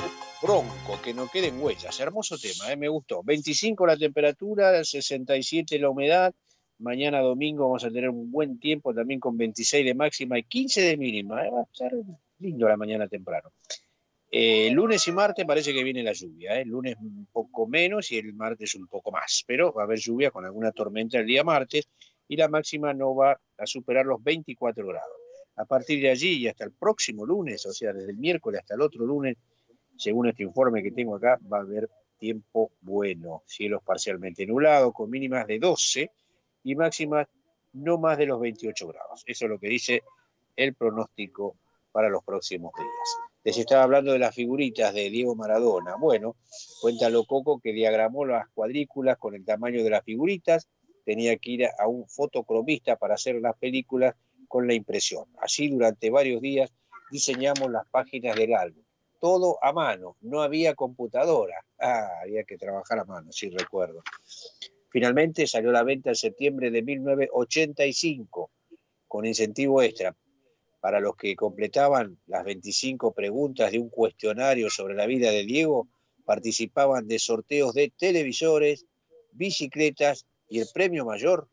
Bronco, 0.47 1.01
que 1.03 1.13
no 1.13 1.27
queden 1.27 1.61
huellas. 1.61 1.99
Hermoso 1.99 2.39
tema, 2.39 2.71
¿eh? 2.71 2.77
me 2.77 2.87
gustó. 2.87 3.21
25 3.25 3.85
la 3.85 3.97
temperatura, 3.97 4.85
67 4.85 5.77
la 5.81 5.91
humedad. 5.91 6.33
Mañana 6.79 7.19
domingo 7.19 7.65
vamos 7.65 7.83
a 7.83 7.91
tener 7.91 8.11
un 8.11 8.31
buen 8.31 8.61
tiempo 8.61 8.95
también 8.95 9.19
con 9.19 9.37
26 9.37 9.85
de 9.85 9.95
máxima 9.95 10.39
y 10.39 10.45
15 10.45 10.83
de 10.83 10.97
mínima. 10.97 11.45
¿eh? 11.45 11.51
Va 11.51 11.63
a 11.63 11.65
estar 11.65 11.91
lindo 12.39 12.69
la 12.69 12.77
mañana 12.77 13.09
temprano. 13.09 13.51
Eh, 14.31 14.71
lunes 14.71 15.09
y 15.09 15.13
martes 15.13 15.45
parece 15.45 15.75
que 15.75 15.83
viene 15.83 16.05
la 16.05 16.13
lluvia. 16.13 16.57
¿eh? 16.57 16.63
El 16.63 16.69
lunes 16.69 16.95
un 17.01 17.27
poco 17.33 17.67
menos 17.67 18.13
y 18.13 18.19
el 18.19 18.33
martes 18.33 18.77
un 18.77 18.87
poco 18.87 19.11
más. 19.11 19.43
Pero 19.49 19.73
va 19.73 19.83
a 19.83 19.85
haber 19.87 19.99
lluvia 19.99 20.31
con 20.31 20.45
alguna 20.45 20.71
tormenta 20.71 21.19
el 21.19 21.27
día 21.27 21.43
martes 21.43 21.89
y 22.29 22.37
la 22.37 22.47
máxima 22.47 22.95
no 22.95 23.17
va 23.17 23.37
a 23.59 23.67
superar 23.67 24.07
los 24.07 24.23
24 24.23 24.87
grados. 24.87 25.11
A 25.57 25.65
partir 25.65 26.01
de 26.01 26.11
allí 26.11 26.37
y 26.37 26.47
hasta 26.47 26.63
el 26.63 26.71
próximo 26.71 27.27
lunes, 27.27 27.67
o 27.67 27.73
sea, 27.73 27.93
desde 27.93 28.13
el 28.13 28.19
miércoles 28.19 28.61
hasta 28.61 28.75
el 28.75 28.83
otro 28.83 29.05
lunes, 29.05 29.37
según 29.97 30.29
este 30.29 30.43
informe 30.43 30.83
que 30.83 30.91
tengo 30.91 31.17
acá, 31.17 31.39
va 31.53 31.59
a 31.59 31.63
haber 31.63 31.89
tiempo 32.19 32.71
bueno, 32.81 33.43
cielos 33.47 33.83
parcialmente 33.83 34.47
nublados, 34.47 34.93
con 34.93 35.11
mínimas 35.11 35.47
de 35.47 35.59
12 35.59 36.11
y 36.65 36.75
máximas 36.75 37.27
no 37.73 37.99
más 37.99 38.19
de 38.19 38.27
los 38.27 38.41
28 38.41 38.89
grados. 38.89 39.23
Eso 39.27 39.45
es 39.45 39.51
lo 39.51 39.59
que 39.59 39.69
dice 39.69 40.03
el 40.57 40.75
pronóstico 40.75 41.57
para 41.93 42.09
los 42.09 42.25
próximos 42.25 42.73
días. 42.77 43.19
Les 43.45 43.59
estaba 43.59 43.85
hablando 43.85 44.13
de 44.13 44.19
las 44.19 44.35
figuritas 44.35 44.93
de 44.93 45.09
Diego 45.11 45.35
Maradona. 45.37 45.97
Bueno, 45.97 46.37
cuéntalo 46.81 47.25
Coco 47.25 47.61
que 47.61 47.73
diagramó 47.73 48.25
las 48.25 48.49
cuadrículas 48.49 49.19
con 49.19 49.35
el 49.35 49.45
tamaño 49.45 49.85
de 49.85 49.91
las 49.91 50.05
figuritas, 50.05 50.69
tenía 51.05 51.37
que 51.37 51.51
ir 51.53 51.67
a 51.67 51.87
un 51.87 52.09
fotocromista 52.09 52.97
para 52.97 53.15
hacer 53.15 53.37
las 53.37 53.57
películas 53.57 54.15
con 54.49 54.67
la 54.67 54.75
impresión. 54.75 55.27
Así 55.41 55.69
durante 55.69 56.11
varios 56.11 56.41
días 56.41 56.73
diseñamos 57.11 57.71
las 57.71 57.87
páginas 57.87 58.35
del 58.35 58.55
álbum 58.55 58.86
todo 59.21 59.59
a 59.63 59.73
mano, 59.73 60.17
no 60.21 60.43
había 60.43 60.75
computadora. 60.75 61.65
Ah, 61.79 62.09
había 62.23 62.45
que 62.45 62.57
trabajar 62.57 62.99
a 62.99 63.05
mano, 63.05 63.33
sí 63.33 63.51
recuerdo. 63.51 64.03
Finalmente 64.91 65.47
salió 65.47 65.71
a 65.71 65.75
la 65.75 65.83
venta 65.83 66.11
en 66.11 66.17
septiembre 66.17 66.71
de 66.71 66.83
1985 66.83 68.51
con 69.09 69.27
incentivo 69.27 69.83
extra 69.83 70.17
para 70.81 71.01
los 71.01 71.17
que 71.17 71.35
completaban 71.35 72.19
las 72.27 72.45
25 72.45 73.13
preguntas 73.13 73.73
de 73.73 73.79
un 73.79 73.89
cuestionario 73.89 74.71
sobre 74.71 74.95
la 74.95 75.07
vida 75.07 75.31
de 75.31 75.45
Diego, 75.45 75.89
participaban 76.25 77.09
de 77.09 77.19
sorteos 77.19 77.75
de 77.75 77.93
televisores, 77.97 78.87
bicicletas 79.33 80.27
y 80.49 80.61
el 80.61 80.69
premio 80.73 81.05
mayor, 81.05 81.49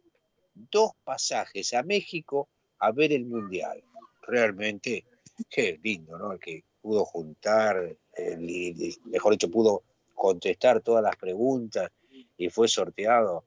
dos 0.54 0.92
pasajes 1.04 1.74
a 1.74 1.84
México 1.84 2.50
a 2.80 2.92
ver 2.92 3.12
el 3.12 3.26
Mundial. 3.26 3.84
Realmente, 4.22 5.06
qué 5.50 5.80
lindo, 5.82 6.18
¿no? 6.18 6.38
Que 6.38 6.64
pudo 6.84 7.06
juntar, 7.06 7.96
eh, 8.18 8.96
mejor 9.06 9.32
dicho, 9.32 9.50
pudo 9.50 9.84
contestar 10.14 10.82
todas 10.82 11.02
las 11.02 11.16
preguntas 11.16 11.90
y 12.38 12.50
fue 12.50 12.68
sorteado. 12.68 13.46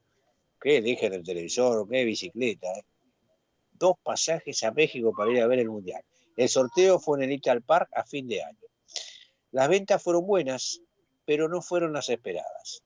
¿Qué? 0.58 0.80
Dejen 0.80 1.12
el 1.12 1.22
televisor, 1.22 1.86
qué 1.88 2.04
bicicleta. 2.04 2.66
Eh. 2.72 2.84
Dos 3.72 3.96
pasajes 4.02 4.64
a 4.64 4.72
México 4.72 5.12
para 5.14 5.30
ir 5.30 5.42
a 5.42 5.46
ver 5.46 5.58
el 5.58 5.68
Mundial. 5.68 6.02
El 6.34 6.48
sorteo 6.48 6.98
fue 6.98 7.18
en 7.18 7.24
el 7.24 7.32
Ital 7.32 7.62
Park 7.62 7.90
a 7.94 8.04
fin 8.04 8.26
de 8.26 8.42
año. 8.42 8.58
Las 9.52 9.68
ventas 9.68 10.02
fueron 10.02 10.26
buenas, 10.26 10.80
pero 11.26 11.46
no 11.48 11.60
fueron 11.60 11.92
las 11.92 12.08
esperadas. 12.08 12.82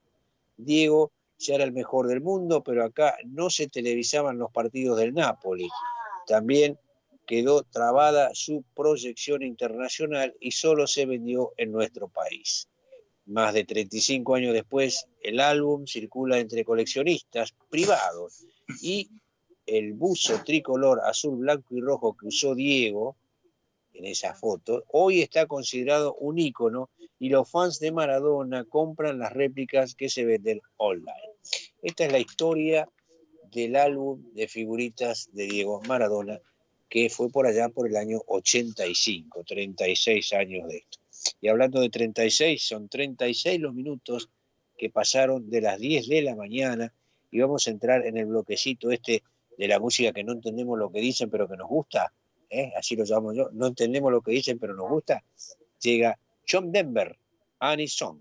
Diego 0.57 1.13
ya 1.39 1.55
era 1.55 1.65
el 1.65 1.73
mejor 1.73 2.09
del 2.09 2.21
mundo, 2.21 2.63
pero 2.65 2.85
acá 2.85 3.17
no 3.25 3.51
se 3.51 3.69
televisaban 3.69 4.39
los 4.39 4.51
partidos 4.51 4.99
del 4.99 5.15
Napoli. 5.15 5.69
También 6.27 6.77
quedó 7.31 7.63
trabada 7.63 8.31
su 8.35 8.65
proyección 8.75 9.45
internacional 9.45 10.35
y 10.41 10.51
solo 10.51 10.89
se 10.89 11.07
vendió 11.07 11.53
en 11.59 11.71
nuestro 11.71 12.09
país. 12.09 12.69
Más 13.25 13.55
de 13.55 13.63
35 13.63 14.35
años 14.35 14.53
después, 14.53 15.07
el 15.23 15.39
álbum 15.39 15.87
circula 15.87 16.41
entre 16.41 16.65
coleccionistas 16.65 17.55
privados 17.71 18.45
y 18.83 19.11
el 19.65 19.93
buzo 19.93 20.43
tricolor 20.45 21.03
azul, 21.05 21.37
blanco 21.37 21.77
y 21.77 21.81
rojo 21.81 22.17
que 22.17 22.27
usó 22.27 22.57
Diego 22.57 23.17
en 23.93 24.07
esa 24.07 24.35
foto, 24.35 24.83
hoy 24.89 25.23
está 25.23 25.47
considerado 25.47 26.15
un 26.15 26.37
ícono 26.37 26.91
y 27.21 27.29
los 27.29 27.49
fans 27.49 27.79
de 27.79 27.93
Maradona 27.93 28.65
compran 28.65 29.21
las 29.21 29.33
réplicas 29.33 29.95
que 29.95 30.09
se 30.09 30.25
venden 30.25 30.61
online. 30.79 31.37
Esta 31.81 32.07
es 32.07 32.11
la 32.11 32.19
historia 32.19 32.89
del 33.53 33.77
álbum 33.77 34.21
de 34.33 34.49
figuritas 34.49 35.29
de 35.33 35.45
Diego 35.45 35.81
Maradona 35.87 36.41
que 36.91 37.09
fue 37.09 37.31
por 37.31 37.47
allá 37.47 37.69
por 37.69 37.87
el 37.87 37.97
año 37.97 38.21
85, 38.27 39.45
36 39.45 40.33
años 40.33 40.69
de 40.69 40.79
esto. 40.79 40.99
Y 41.41 41.49
hablando 41.49 41.81
de 41.81 41.89
36, 41.89 42.61
son 42.61 42.89
36 42.89 43.61
los 43.61 43.73
minutos 43.73 44.29
que 44.77 44.91
pasaron 44.91 45.49
de 45.49 45.61
las 45.61 45.79
10 45.79 46.09
de 46.09 46.23
la 46.23 46.35
mañana 46.35 46.93
y 47.31 47.41
vamos 47.41 47.67
a 47.67 47.71
entrar 47.71 48.05
en 48.05 48.17
el 48.17 48.27
bloquecito 48.27 48.91
este 48.91 49.23
de 49.57 49.69
la 49.69 49.79
música 49.79 50.13
que 50.13 50.25
no 50.25 50.33
entendemos 50.33 50.79
lo 50.79 50.91
que 50.91 51.01
dicen 51.01 51.31
pero 51.31 51.47
que 51.47 51.57
nos 51.57 51.69
gusta, 51.69 52.13
¿eh? 52.49 52.73
así 52.77 52.97
lo 52.97 53.05
llamo 53.05 53.33
yo, 53.33 53.51
no 53.53 53.69
entendemos 53.69 54.11
lo 54.11 54.21
que 54.21 54.33
dicen 54.33 54.59
pero 54.59 54.75
nos 54.75 54.89
gusta, 54.89 55.23
llega 55.81 56.19
John 56.51 56.73
Denver, 56.73 57.17
Annie 57.61 57.87
Song. 57.87 58.21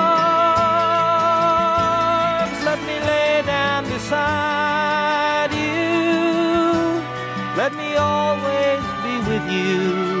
Beside 4.11 5.53
you. 5.53 7.01
Let 7.55 7.73
me 7.75 7.95
always 7.95 8.83
be 9.03 9.15
with 9.29 9.49
you. 9.49 10.20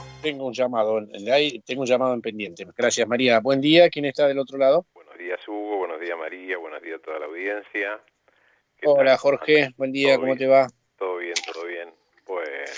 tengo 0.21 0.45
un 0.45 0.53
llamado, 0.53 1.01
tengo 1.65 1.81
un 1.81 1.87
llamado 1.87 2.13
en 2.13 2.21
pendiente. 2.21 2.65
Gracias 2.77 3.07
María. 3.07 3.39
Buen 3.39 3.59
día, 3.59 3.89
¿quién 3.89 4.05
está 4.05 4.27
del 4.27 4.39
otro 4.39 4.57
lado? 4.57 4.85
Buenos 4.93 5.17
días 5.17 5.39
Hugo, 5.47 5.77
buenos 5.77 5.99
días 5.99 6.17
María, 6.17 6.57
buenos 6.57 6.81
días 6.81 6.99
a 6.99 7.03
toda 7.03 7.19
la 7.19 7.25
audiencia. 7.25 7.99
¿Qué 8.77 8.87
Hola 8.87 9.11
tal? 9.11 9.17
Jorge, 9.17 9.69
buen 9.77 9.91
día, 9.91 10.11
¿Todo 10.13 10.19
¿cómo 10.21 10.35
bien? 10.35 10.37
te 10.37 10.47
va? 10.47 10.67
Todo 10.97 11.17
bien, 11.17 11.33
todo 11.51 11.65
bien. 11.65 11.89
Bueno, 12.25 12.71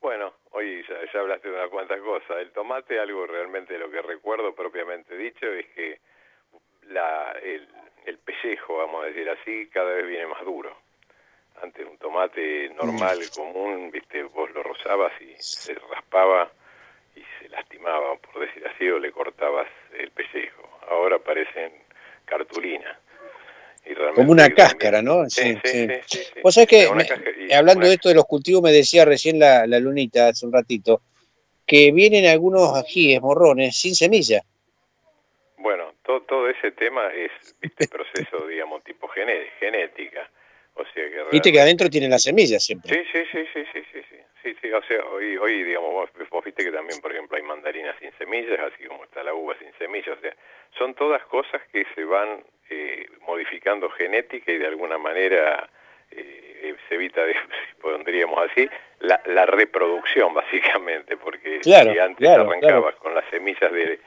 bueno 0.00 0.32
hoy 0.52 0.82
ya, 0.88 0.96
ya 1.12 1.20
hablaste 1.20 1.48
de 1.48 1.54
unas 1.54 1.70
cuantas 1.70 2.00
cosas. 2.00 2.38
El 2.40 2.50
tomate, 2.52 2.98
algo 2.98 3.26
realmente 3.26 3.74
de 3.74 3.78
lo 3.78 3.90
que 3.90 4.02
recuerdo 4.02 4.54
propiamente 4.54 5.16
dicho, 5.16 5.46
es 5.46 5.66
que 5.74 6.00
la, 6.88 7.32
el, 7.42 7.68
el 8.06 8.18
pellejo, 8.18 8.78
vamos 8.78 9.04
a 9.04 9.06
decir 9.06 9.28
así, 9.28 9.68
cada 9.68 9.92
vez 9.92 10.06
viene 10.06 10.26
más 10.26 10.44
duro. 10.44 10.74
Antes 11.62 11.86
un 11.86 11.98
tomate 11.98 12.70
normal, 12.70 13.18
común, 13.36 13.90
viste, 13.90 14.22
vos 14.24 14.50
lo 14.52 14.62
rozabas 14.62 15.12
y 15.20 15.34
se 15.38 15.74
raspaba 15.74 16.50
y 17.52 17.54
se 17.54 17.56
lastimaba, 17.56 18.16
por 18.16 18.40
decir 18.40 18.66
así, 18.66 18.88
o 18.88 18.98
le 18.98 19.12
cortabas 19.12 19.68
el 19.98 20.10
pellejo. 20.10 20.68
Ahora 20.88 21.18
parecen 21.18 21.72
cartulina. 22.24 22.98
Y 23.84 23.94
Como 24.14 24.30
una 24.30 24.48
cáscara, 24.50 25.02
¿no? 25.02 25.28
Sí, 25.28 25.58
sí, 25.64 25.88
sí, 26.06 26.18
sí. 26.34 26.40
Vos 26.42 26.54
sabés 26.54 26.68
que, 26.68 26.88
me- 26.94 27.54
hablando 27.54 27.86
de 27.86 27.94
esto 27.94 28.08
de 28.08 28.14
los 28.14 28.26
cultivos, 28.26 28.62
me 28.62 28.70
decía 28.70 29.04
recién 29.04 29.40
la, 29.40 29.66
la 29.66 29.80
lunita 29.80 30.28
hace 30.28 30.46
un 30.46 30.52
ratito, 30.52 31.02
que 31.66 31.90
vienen 31.90 32.26
algunos 32.26 32.76
ajíes, 32.76 33.20
morrones, 33.20 33.76
sin 33.76 33.94
semilla. 33.96 34.42
Bueno, 35.56 35.94
todo, 36.04 36.22
todo 36.22 36.48
ese 36.48 36.70
tema 36.72 37.08
es 37.12 37.56
viste, 37.60 37.88
proceso, 37.88 38.46
digamos, 38.46 38.84
tipo 38.84 39.08
genética. 39.08 40.30
O 40.74 40.84
sea 40.84 41.10
que 41.10 41.24
Viste 41.32 41.52
que 41.52 41.60
adentro 41.60 41.90
tienen 41.90 42.10
la 42.10 42.18
semilla 42.18 42.58
siempre. 42.60 42.94
Sí, 42.94 43.00
sí, 43.12 43.24
sí, 43.32 43.44
sí, 43.52 43.64
sí, 43.72 43.82
sí, 43.92 44.16
sí, 44.42 44.56
sí, 44.60 44.72
o 44.72 44.82
sea, 44.82 45.04
hoy, 45.06 45.36
hoy 45.36 45.62
digamos, 45.62 45.90
vos, 45.92 46.10
vos 46.30 46.44
viste 46.44 46.64
que 46.64 46.70
también, 46.72 47.00
por 47.00 47.12
ejemplo, 47.12 47.36
hay 47.36 47.42
mandarinas 47.42 47.96
sin 48.00 48.12
semillas, 48.18 48.58
así 48.60 48.84
como 48.84 49.04
está 49.04 49.22
la 49.22 49.34
uva 49.34 49.54
sin 49.58 49.72
semillas, 49.78 50.16
o 50.18 50.20
sea, 50.20 50.34
son 50.78 50.94
todas 50.94 51.22
cosas 51.26 51.60
que 51.72 51.84
se 51.94 52.04
van 52.04 52.42
eh, 52.70 53.06
modificando 53.26 53.88
genética 53.90 54.50
y 54.52 54.58
de 54.58 54.66
alguna 54.66 54.98
manera 54.98 55.68
eh, 56.10 56.74
se 56.88 56.94
evita, 56.94 57.24
de- 57.24 57.34
si 57.68 57.74
pondríamos 57.80 58.38
así, 58.50 58.68
la, 59.00 59.20
la 59.26 59.46
reproducción, 59.46 60.34
básicamente, 60.34 61.16
porque 61.16 61.60
Claro, 61.60 61.92
si 61.92 61.98
antes 61.98 62.18
claro, 62.26 62.42
arrancabas 62.42 62.94
con 62.96 63.14
las 63.14 63.24
semillas 63.30 63.72
de, 63.72 63.98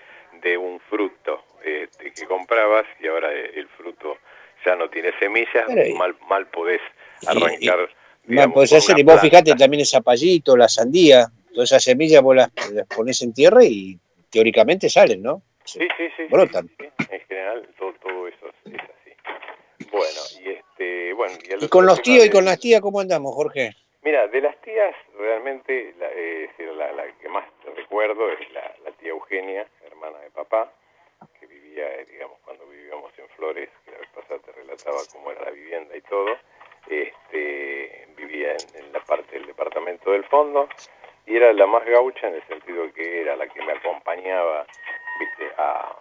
de 0.42 0.58
un 0.58 0.80
fruto 0.82 1.44
este, 1.64 2.12
que 2.14 2.26
comprabas 2.26 2.86
y 3.00 3.08
ahora 3.08 3.32
el 3.32 3.68
fruto 3.70 4.18
ya 4.66 4.76
no 4.76 4.90
tiene 4.90 5.12
semillas, 5.20 5.66
mal, 5.96 6.16
mal 6.28 6.48
podés 6.48 6.82
arrancar 7.28 7.90
digamos, 8.28 8.54
con 8.54 8.64
hacer, 8.64 9.04
vos 9.04 9.22
fijate 9.22 9.54
también 9.56 9.82
el 9.82 9.86
zapallito, 9.86 10.56
la 10.58 10.68
sandía, 10.68 11.28
todas 11.54 11.72
esas 11.72 11.84
semillas 11.84 12.22
vos 12.22 12.36
las, 12.36 12.50
las 12.72 12.88
pones 12.88 13.22
en 13.22 13.34
tierra 13.34 13.64
y 13.64 13.98
teóricamente 14.30 14.90
salen, 14.90 15.22
¿no? 15.22 15.42
Sí, 15.64 15.80
sí, 15.98 16.08
sí. 16.16 16.24
Brotan. 16.30 16.68
sí, 16.68 16.86
sí, 17.00 17.06
En 17.10 17.20
general, 17.22 17.68
todo, 17.80 17.94
todo 17.94 18.28
eso 18.28 18.48
es, 18.66 18.74
así. 18.74 19.88
Bueno, 19.92 20.22
y 20.44 20.50
este, 20.52 21.14
bueno. 21.14 21.34
Y, 21.44 21.66
Y 21.66 21.68
con 21.68 21.86
los 21.86 22.02
tíos 22.02 22.26
y 22.26 22.30
con 22.30 22.46
las 22.46 22.60
tías, 22.60 22.82
¿cómo 22.82 23.00
andamos, 23.00 23.34
Jorge? 23.34 23.76
Mira, 24.04 24.28
de 24.28 24.42
las 24.42 24.60
tías, 24.62 24.96
realmente, 25.18 25.96
la, 25.98 26.08
eh, 26.12 26.50
la, 26.78 26.92
la 26.92 27.04
que 27.20 27.28
más 27.28 27.46
recuerdo 27.76 28.32
es 28.32 28.52
la, 28.52 28.76
la 28.84 28.92
tía 28.98 29.10
Eugenia, 29.10 29.68
hermana 29.86 30.20
de 30.20 30.30
papá, 30.30 30.72
que 31.40 31.48
vivía, 31.48 31.86
eh, 31.96 32.06
digamos, 32.12 32.38
cuando 32.44 32.68
vivíamos 32.68 33.12
en 33.18 33.28
Flores, 33.30 33.70
que 33.84 33.92
la 33.92 34.00
vez 34.00 34.10
pasada 34.14 34.40
te 34.46 34.52
relataba 34.52 34.98
cómo 35.12 35.32
era 35.32 35.46
la 35.46 35.52
vivienda 35.52 35.96
y 35.96 36.02
todo, 36.02 36.38
este, 36.88 38.08
vivía 38.16 38.52
en, 38.52 38.86
en 38.86 38.94
la 38.94 39.00
parte 39.02 39.38
del 39.38 39.48
departamento 39.48 40.12
del 40.12 40.24
fondo, 40.26 40.68
y 41.26 41.36
era 41.36 41.52
la 41.54 41.66
más 41.66 41.84
gaucha 41.86 42.28
en 42.28 42.36
el 42.36 42.48
sentido 42.48 42.92
que 42.94 43.22
era 43.22 43.36
la 43.36 43.48
que 43.48 43.62
me 43.64 43.74
acompañaba, 43.74 44.66
viste, 45.20 45.52
a, 45.58 45.96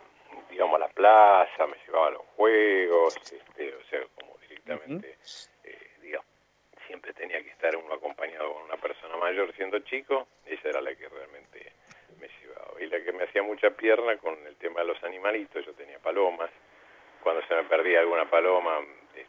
digamos, 0.51 0.77
a 0.77 0.81
la 0.81 0.89
plaza, 0.89 1.67
me 1.67 1.77
llevaba 1.87 2.09
a 2.09 2.11
los 2.11 2.23
juegos, 2.37 3.17
este, 3.33 3.75
o 3.75 3.85
sea, 3.85 4.01
como 4.15 4.37
directamente, 4.39 5.17
eh, 5.65 5.91
digamos, 6.03 6.27
siempre 6.87 7.13
tenía 7.15 7.43
que 7.43 7.51
estar 7.51 7.75
uno 7.77 7.95
acompañado 7.95 8.53
con 8.53 8.63
una 8.65 8.77
persona 8.77 9.17
mayor 9.17 9.55
siendo 9.57 9.79
chico, 9.81 10.27
ella 10.47 10.63
era 10.65 10.81
la 10.81 10.95
que 10.95 11.09
realmente 11.09 11.73
me 12.21 12.29
llevaba. 12.29 12.81
Y 12.81 12.87
la 12.87 13.03
que 13.03 13.13
me 13.13 13.25
hacía 13.25 13.43
mucha 13.43 13.71
pierna 13.71 14.17
con 14.19 14.35
el 14.47 14.57
tema 14.57 14.81
de 14.81 14.89
los 14.89 15.03
animalitos, 15.05 15.65
yo 15.65 15.73
tenía 15.73 15.99
palomas, 15.99 16.51
cuando 17.23 17.45
se 17.47 17.55
me 17.55 17.65
perdía 17.65 18.01
alguna 18.01 18.29
paloma 18.29 18.81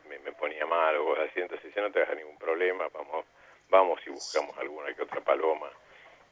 me, 0.10 0.20
me 0.20 0.32
ponía 0.34 0.66
mal 0.66 0.96
o 0.98 1.06
cosas 1.06 1.30
así, 1.32 1.42
entonces 1.42 1.74
ya 1.76 1.82
no 1.82 1.92
te 1.92 2.02
hagas 2.02 2.16
ningún 2.18 2.38
problema, 2.38 2.88
vamos, 2.94 3.26
vamos 3.70 4.00
y 4.06 4.10
buscamos 4.12 4.58
alguna 4.58 4.94
que 4.94 5.02
otra 5.04 5.22
paloma. 5.22 5.70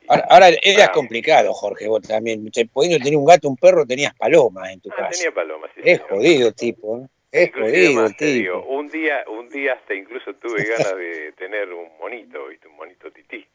Ahora, 0.08 0.26
ahora 0.30 0.48
era 0.62 0.92
complicado, 0.92 1.54
Jorge, 1.54 1.88
vos 1.88 2.02
también. 2.06 2.52
Te, 2.52 2.66
tener 2.66 3.16
un 3.16 3.26
gato, 3.26 3.48
un 3.48 3.56
perro, 3.56 3.86
tenías 3.86 4.14
palomas 4.16 4.70
en 4.74 4.82
tu 4.82 4.90
Ah, 4.92 4.96
casa. 4.98 5.12
tenía 5.12 5.32
palomas, 5.34 5.72
sí, 5.76 5.82
Es 5.86 5.98
señor. 6.00 6.10
jodido, 6.10 6.52
tipo. 6.52 6.98
¿eh? 7.00 7.08
Es 7.32 7.48
Inclusive 7.48 7.86
jodido, 7.86 8.02
más 8.02 8.18
tipo. 8.18 8.26
digo, 8.32 8.66
un 8.66 8.90
día, 8.90 9.24
un 9.28 9.50
día 9.50 9.74
hasta 9.74 9.94
incluso 9.94 10.34
tuve 10.36 10.56
ganas 10.78 10.98
de 10.98 11.32
tener 11.38 11.72
un 11.72 11.98
monito, 12.00 12.48
¿viste? 12.48 12.68
un 12.68 12.76
monito 12.76 13.10
tití. 13.12 13.48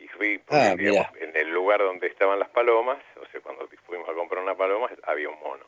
Y 0.00 0.08
fui, 0.08 0.38
porque, 0.38 0.56
Ah, 0.56 0.74
digamos, 0.74 1.06
en 1.20 1.36
el 1.36 1.48
lugar 1.50 1.80
donde 1.80 2.06
estaban 2.06 2.38
las 2.38 2.48
palomas, 2.48 2.98
o 3.20 3.26
sea, 3.30 3.40
cuando 3.42 3.68
fuimos 3.86 4.08
a 4.08 4.14
comprar 4.14 4.42
una 4.42 4.54
paloma, 4.56 4.88
había 5.02 5.28
un 5.28 5.38
mono. 5.40 5.66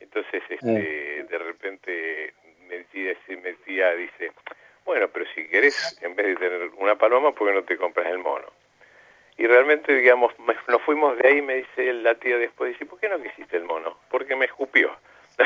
Entonces, 0.00 0.42
Ah. 0.48 0.54
este, 0.54 1.24
de 1.24 1.38
repente 1.38 2.32
me 2.70 2.78
decía, 2.78 3.14
me 3.28 3.50
decía, 3.50 3.94
dice, 3.94 4.32
bueno, 4.84 5.08
pero 5.08 5.26
si 5.34 5.46
querés, 5.48 5.98
en 6.02 6.14
vez 6.14 6.26
de 6.26 6.36
tener 6.36 6.70
una 6.78 6.96
paloma, 6.96 7.32
¿por 7.32 7.48
qué 7.48 7.54
no 7.54 7.64
te 7.64 7.76
compras 7.76 8.06
el 8.06 8.18
mono? 8.18 8.46
Y 9.36 9.46
realmente, 9.46 9.94
digamos, 9.94 10.32
nos 10.68 10.82
fuimos 10.82 11.16
de 11.18 11.28
ahí, 11.28 11.42
me 11.42 11.56
dice 11.56 11.92
la 11.94 12.14
tía 12.14 12.36
después, 12.36 12.72
dice, 12.72 12.86
¿por 12.86 13.00
qué 13.00 13.08
no 13.08 13.22
quisiste 13.22 13.56
el 13.56 13.64
mono? 13.64 13.98
Porque 14.10 14.36
me 14.36 14.44
escupió. 14.44 14.94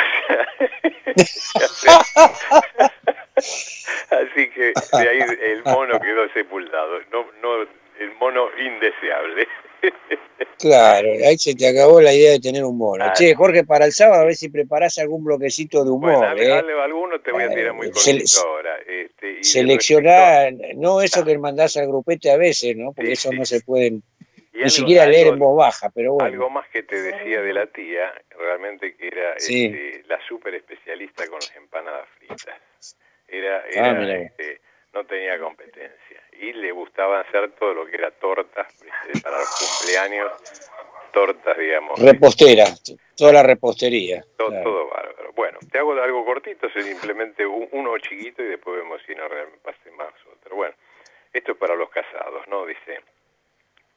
Así 4.10 4.50
que 4.50 4.72
de 4.92 5.08
ahí 5.08 5.20
el 5.42 5.62
mono 5.64 6.00
quedó 6.00 6.28
sepultado, 6.30 7.00
no, 7.12 7.26
no 7.40 7.62
el 7.98 8.12
mono 8.18 8.48
indeseable. 8.58 9.46
Claro, 10.58 11.08
ahí 11.26 11.36
se 11.36 11.54
te 11.54 11.68
acabó 11.68 12.00
la 12.00 12.12
idea 12.14 12.32
de 12.32 12.40
tener 12.40 12.64
un 12.64 12.78
mono. 12.78 13.04
Ah, 13.04 13.12
Che, 13.12 13.34
Jorge, 13.34 13.64
para 13.64 13.84
el 13.84 13.92
sábado 13.92 14.22
a 14.22 14.24
ver 14.24 14.34
si 14.34 14.48
preparás 14.48 14.96
algún 14.98 15.24
bloquecito 15.24 15.84
de 15.84 15.90
humor, 15.90 16.12
Bueno, 16.12 16.26
ale- 16.28 16.46
¿eh? 16.46 16.52
ale- 16.52 16.80
alguno 16.82 17.20
te 17.20 17.32
voy 17.32 17.42
a 17.42 17.50
tirar 17.50 17.72
muy 17.74 17.88
se- 17.92 18.12
cortito 18.12 18.40
ahora. 18.48 18.76
Este, 18.86 19.40
y 19.40 19.44
Seleccionar, 19.44 20.52
no 20.76 21.02
eso 21.02 21.24
que 21.24 21.36
mandás 21.38 21.76
al 21.76 21.88
grupete 21.88 22.30
a 22.30 22.36
veces, 22.36 22.76
¿no? 22.76 22.92
Porque 22.92 23.12
eso 23.12 23.30
no 23.32 23.44
se 23.44 23.60
pueden 23.62 24.02
Y 24.52 24.56
ni 24.56 24.58
algo- 24.62 24.70
siquiera 24.70 25.06
leer 25.06 25.24
algo- 25.24 25.34
en 25.34 25.38
voz 25.40 25.56
baja, 25.58 25.90
pero 25.94 26.14
bueno. 26.14 26.26
Algo 26.32 26.50
más 26.50 26.68
que 26.68 26.82
te 26.82 27.00
decía 27.02 27.42
de 27.42 27.52
la 27.52 27.66
tía, 27.66 28.12
realmente 28.38 28.94
que 28.96 29.08
era 29.08 29.34
Sí. 29.38 29.66
este, 29.66 30.04
la 30.08 30.18
súper 30.26 30.54
especialista 30.54 31.26
con 31.26 31.40
las 31.40 31.54
empanadas 31.56 32.08
fritas. 32.18 32.96
Era, 33.28 33.58
Ah, 33.58 34.02
era 34.02 34.16
este, 34.22 34.60
no 34.94 35.04
tenía 35.04 35.38
competencia. 35.38 36.22
Y 36.40 36.52
le 36.52 36.72
gustaba 36.72 37.20
hacer 37.20 37.52
todo 37.52 37.74
lo 37.74 37.86
que 37.86 37.96
era 37.96 38.10
tortas 38.12 38.66
¿viste? 38.82 39.20
para 39.22 39.38
los 39.38 39.48
cumpleaños, 39.78 40.32
tortas, 41.12 41.56
digamos. 41.58 41.98
Repostera, 42.00 42.64
toda 43.16 43.32
la 43.32 43.42
repostería. 43.42 44.24
Todo, 44.36 44.48
claro. 44.48 44.64
todo 44.64 44.88
bárbaro. 44.88 45.32
Bueno, 45.34 45.58
te 45.70 45.78
hago 45.78 45.92
algo 45.92 46.24
cortito, 46.24 46.68
simplemente 46.70 47.46
un- 47.46 47.68
uno 47.72 47.96
chiquito 47.98 48.42
y 48.42 48.46
después 48.46 48.76
vemos 48.76 49.00
si 49.06 49.14
no 49.14 49.26
realmente 49.28 49.60
pase 49.62 49.90
más 49.92 50.12
otro. 50.32 50.56
Bueno, 50.56 50.74
esto 51.32 51.52
es 51.52 51.58
para 51.58 51.74
los 51.74 51.90
casados, 51.90 52.46
¿no? 52.48 52.64
Dice, 52.66 53.00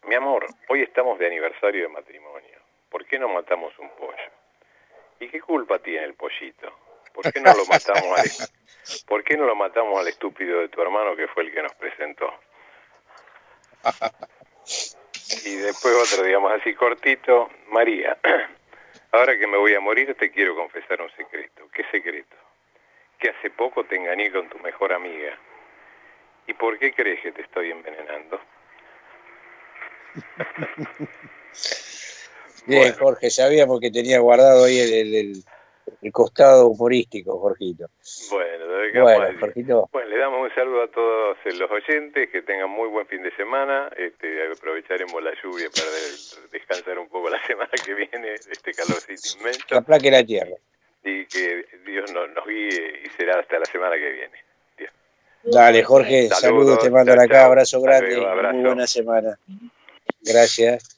mi 0.07 0.15
amor, 0.15 0.45
hoy 0.69 0.81
estamos 0.83 1.19
de 1.19 1.27
aniversario 1.27 1.83
de 1.83 1.89
matrimonio. 1.89 2.57
¿Por 2.89 3.05
qué 3.05 3.19
no 3.19 3.27
matamos 3.29 3.77
un 3.79 3.89
pollo? 3.91 4.31
¿Y 5.19 5.27
qué 5.29 5.41
culpa 5.41 5.79
tiene 5.79 6.05
el 6.05 6.13
pollito? 6.13 6.71
¿Por 7.17 7.33
qué 7.33 7.39
no 7.41 7.51
lo 7.55 7.65
matamos 7.69 8.19
al, 8.19 8.29
¿por 9.07 9.23
qué 9.23 9.35
no 9.37 9.45
lo 9.45 9.55
matamos 9.55 9.99
al 9.99 10.07
estúpido 10.07 10.59
de 10.59 10.69
tu 10.69 10.79
hermano 10.83 11.15
que 11.15 11.27
fue 11.27 11.43
el 11.43 11.51
que 11.51 11.63
nos 11.63 11.73
presentó? 11.73 12.31
Y 15.45 15.55
después 15.55 15.95
otro, 15.95 16.23
digamos 16.23 16.51
así 16.51 16.75
cortito, 16.75 17.49
María, 17.69 18.17
ahora 19.11 19.37
que 19.37 19.47
me 19.47 19.57
voy 19.57 19.73
a 19.73 19.79
morir 19.79 20.15
te 20.17 20.29
quiero 20.31 20.55
confesar 20.55 21.01
un 21.01 21.09
secreto. 21.15 21.67
¿Qué 21.73 21.83
secreto? 21.91 22.35
Que 23.19 23.29
hace 23.29 23.49
poco 23.49 23.83
te 23.83 23.95
engañé 23.95 24.31
con 24.31 24.47
tu 24.47 24.59
mejor 24.59 24.93
amiga. 24.93 25.35
¿Y 26.45 26.53
por 26.53 26.77
qué 26.77 26.93
crees 26.93 27.19
que 27.21 27.31
te 27.31 27.41
estoy 27.41 27.71
envenenando? 27.71 28.39
Bien, 32.67 32.93
Jorge, 32.93 33.29
sabíamos 33.31 33.79
que 33.79 33.89
tenía 33.89 34.19
guardado 34.19 34.65
ahí 34.65 34.79
el, 34.79 34.93
el- 34.93 35.15
el- 35.15 35.43
el 36.01 36.11
costado 36.11 36.67
humorístico, 36.67 37.39
Jorgito. 37.39 37.89
Bueno, 38.31 39.03
Bueno. 39.03 39.39
Jorgito. 39.39 39.89
Bueno, 39.91 40.09
le 40.09 40.17
damos 40.17 40.41
un 40.49 40.55
saludo 40.55 40.83
a 40.83 40.87
todos 40.87 41.37
los 41.57 41.71
oyentes, 41.71 42.29
que 42.31 42.41
tengan 42.41 42.69
muy 42.69 42.87
buen 42.89 43.05
fin 43.07 43.21
de 43.23 43.31
semana. 43.35 43.89
Este, 43.97 44.51
aprovecharemos 44.51 45.21
la 45.23 45.31
lluvia 45.43 45.69
para 45.69 45.89
de- 45.91 46.49
descansar 46.51 46.97
un 46.99 47.07
poco 47.09 47.29
la 47.29 47.39
semana 47.47 47.71
que 47.85 47.93
viene, 47.93 48.33
este 48.33 48.71
calorcito 48.73 49.37
inmenso. 49.39 49.59
Que 49.67 49.75
aplaque 49.75 50.11
la 50.11 50.23
tierra. 50.23 50.55
y 51.03 51.25
que 51.25 51.65
Dios 51.85 52.11
nos, 52.13 52.29
nos 52.31 52.45
guíe 52.45 53.01
y 53.05 53.09
será 53.17 53.39
hasta 53.39 53.59
la 53.59 53.65
semana 53.65 53.95
que 53.95 54.11
viene. 54.11 54.37
Dale, 55.43 55.81
Jorge, 55.83 56.27
Saludos, 56.27 56.39
saludos, 56.41 56.79
te 56.83 56.89
mando 56.89 57.13
chao, 57.15 57.23
acá, 57.23 57.45
abrazo 57.45 57.79
grande, 57.79 58.15
abrazo. 58.25 58.53
muy 58.55 58.65
buena 58.65 58.87
semana. 58.87 59.39
Gracias. 60.21 60.96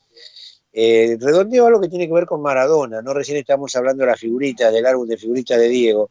Eh, 0.71 1.17
redondeo 1.19 1.65
algo 1.65 1.81
que 1.81 1.89
tiene 1.89 2.07
que 2.07 2.13
ver 2.13 2.25
con 2.25 2.41
Maradona, 2.41 3.01
¿no? 3.01 3.13
Recién 3.13 3.37
estamos 3.37 3.75
hablando 3.75 4.03
de 4.03 4.11
las 4.11 4.19
figuritas, 4.19 4.71
del 4.71 4.85
álbum 4.85 5.07
de 5.07 5.17
figuritas 5.17 5.59
de 5.59 5.67
Diego. 5.67 6.09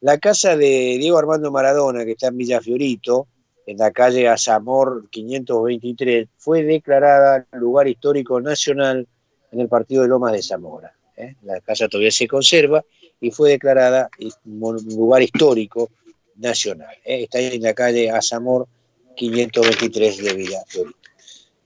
La 0.00 0.18
casa 0.18 0.56
de 0.56 0.96
Diego 0.98 1.18
Armando 1.18 1.52
Maradona, 1.52 2.04
que 2.04 2.12
está 2.12 2.28
en 2.28 2.36
Villa 2.36 2.60
Fiorito, 2.60 3.28
en 3.66 3.78
la 3.78 3.92
calle 3.92 4.28
Azamor 4.28 5.08
523, 5.10 6.28
fue 6.36 6.64
declarada 6.64 7.46
lugar 7.52 7.86
histórico 7.86 8.40
nacional 8.40 9.06
en 9.52 9.60
el 9.60 9.68
partido 9.68 10.02
de 10.02 10.08
Lomas 10.08 10.32
de 10.32 10.42
Zamora. 10.42 10.92
¿eh? 11.16 11.36
La 11.42 11.60
casa 11.60 11.88
todavía 11.88 12.10
se 12.10 12.26
conserva 12.26 12.84
y 13.20 13.30
fue 13.30 13.50
declarada 13.50 14.10
lugar 14.56 15.22
histórico 15.22 15.90
nacional. 16.36 16.96
¿eh? 17.04 17.22
Está 17.22 17.38
en 17.38 17.62
la 17.62 17.74
calle 17.74 18.10
Azamor 18.10 18.66
523 19.14 20.24
de 20.24 20.34
Villa 20.34 20.64
Fiorito. 20.66 20.98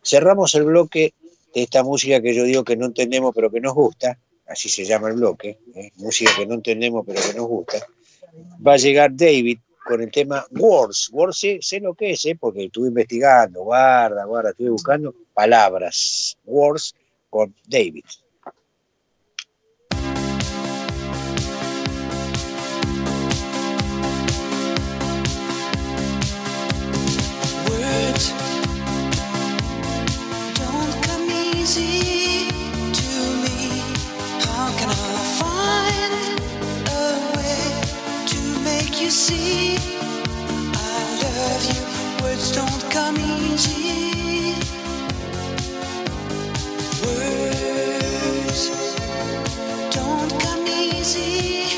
Cerramos 0.02 0.54
el 0.54 0.64
bloque 0.64 1.14
de 1.56 1.62
esta 1.62 1.82
música 1.82 2.20
que 2.20 2.34
yo 2.34 2.44
digo 2.44 2.64
que 2.64 2.76
no 2.76 2.84
entendemos 2.84 3.34
pero 3.34 3.50
que 3.50 3.62
nos 3.62 3.72
gusta, 3.72 4.18
así 4.46 4.68
se 4.68 4.84
llama 4.84 5.08
el 5.08 5.14
bloque, 5.14 5.58
¿eh? 5.74 5.90
música 5.96 6.30
que 6.36 6.44
no 6.44 6.52
entendemos 6.52 7.02
pero 7.06 7.18
que 7.22 7.32
nos 7.32 7.46
gusta. 7.46 7.78
Va 8.64 8.74
a 8.74 8.76
llegar 8.76 9.16
David 9.16 9.60
con 9.86 10.02
el 10.02 10.10
tema 10.10 10.44
Words. 10.50 11.08
Words 11.12 11.38
sé, 11.38 11.58
sé 11.62 11.80
lo 11.80 11.94
que 11.94 12.10
es, 12.10 12.26
¿eh? 12.26 12.36
porque 12.38 12.66
estuve 12.66 12.88
investigando, 12.88 13.62
guarda, 13.62 14.26
guarda, 14.26 14.50
estuve 14.50 14.68
buscando 14.68 15.14
palabras. 15.32 16.36
Words 16.44 16.94
con 17.30 17.54
David. 17.66 18.04
Words 27.70 28.45
you 39.06 39.12
see 39.12 39.76
I 40.74 40.86
love 41.22 41.64
you? 41.70 41.80
Words 42.24 42.50
don't 42.50 42.82
come 42.90 43.16
easy. 43.16 44.54
Words 47.04 48.62
don't 49.94 50.32
come 50.42 50.66
easy 50.66 51.70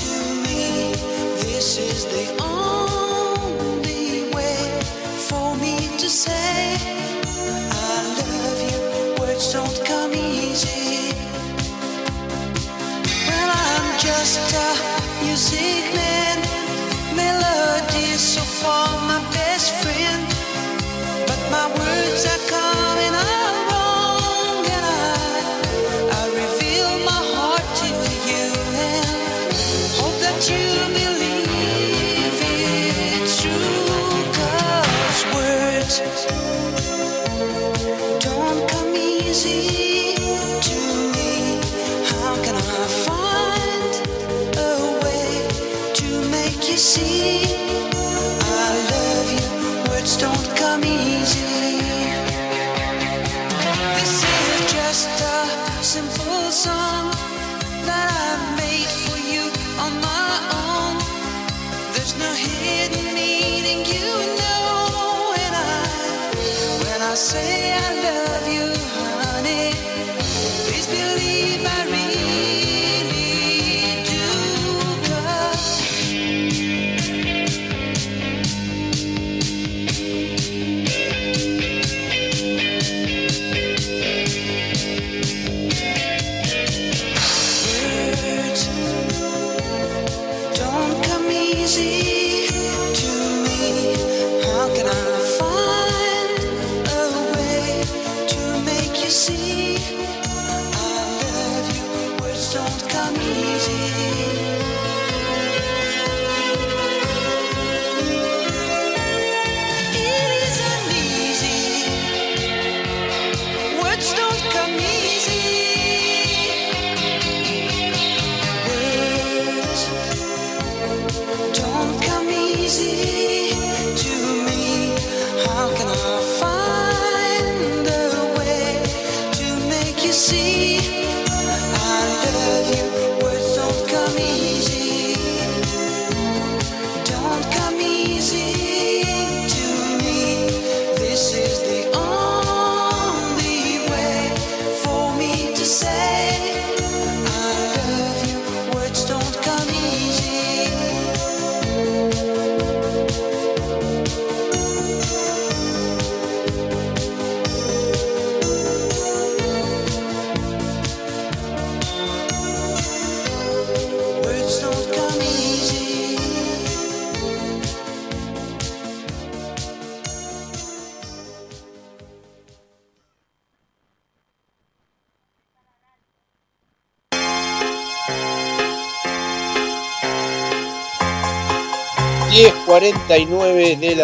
to 0.00 0.10
me. 0.42 0.90
This 1.44 1.78
is 1.78 2.04
the 2.06 2.26
only 2.42 4.34
way 4.34 4.58
for 5.28 5.54
me 5.62 5.76
to 5.98 6.08
say 6.10 6.78
I 7.70 7.96
love 8.18 8.60
you. 8.70 8.80
Words 9.20 9.52
don't 9.52 9.78
come 9.86 10.12
easy. 10.14 11.14
Well, 13.28 13.50
I'm 13.54 13.98
just 14.00 14.52
a 14.52 14.68
music 15.22 15.94
man. 15.94 16.45
Far 18.62 18.88
my 19.06 19.20
best 19.32 19.74
friend. 19.82 20.26
But 21.26 21.40
my 21.50 21.66
words 21.78 22.24
are 22.24 22.42
coming 22.48 23.14
out 23.14 23.45
sun. 56.66 56.95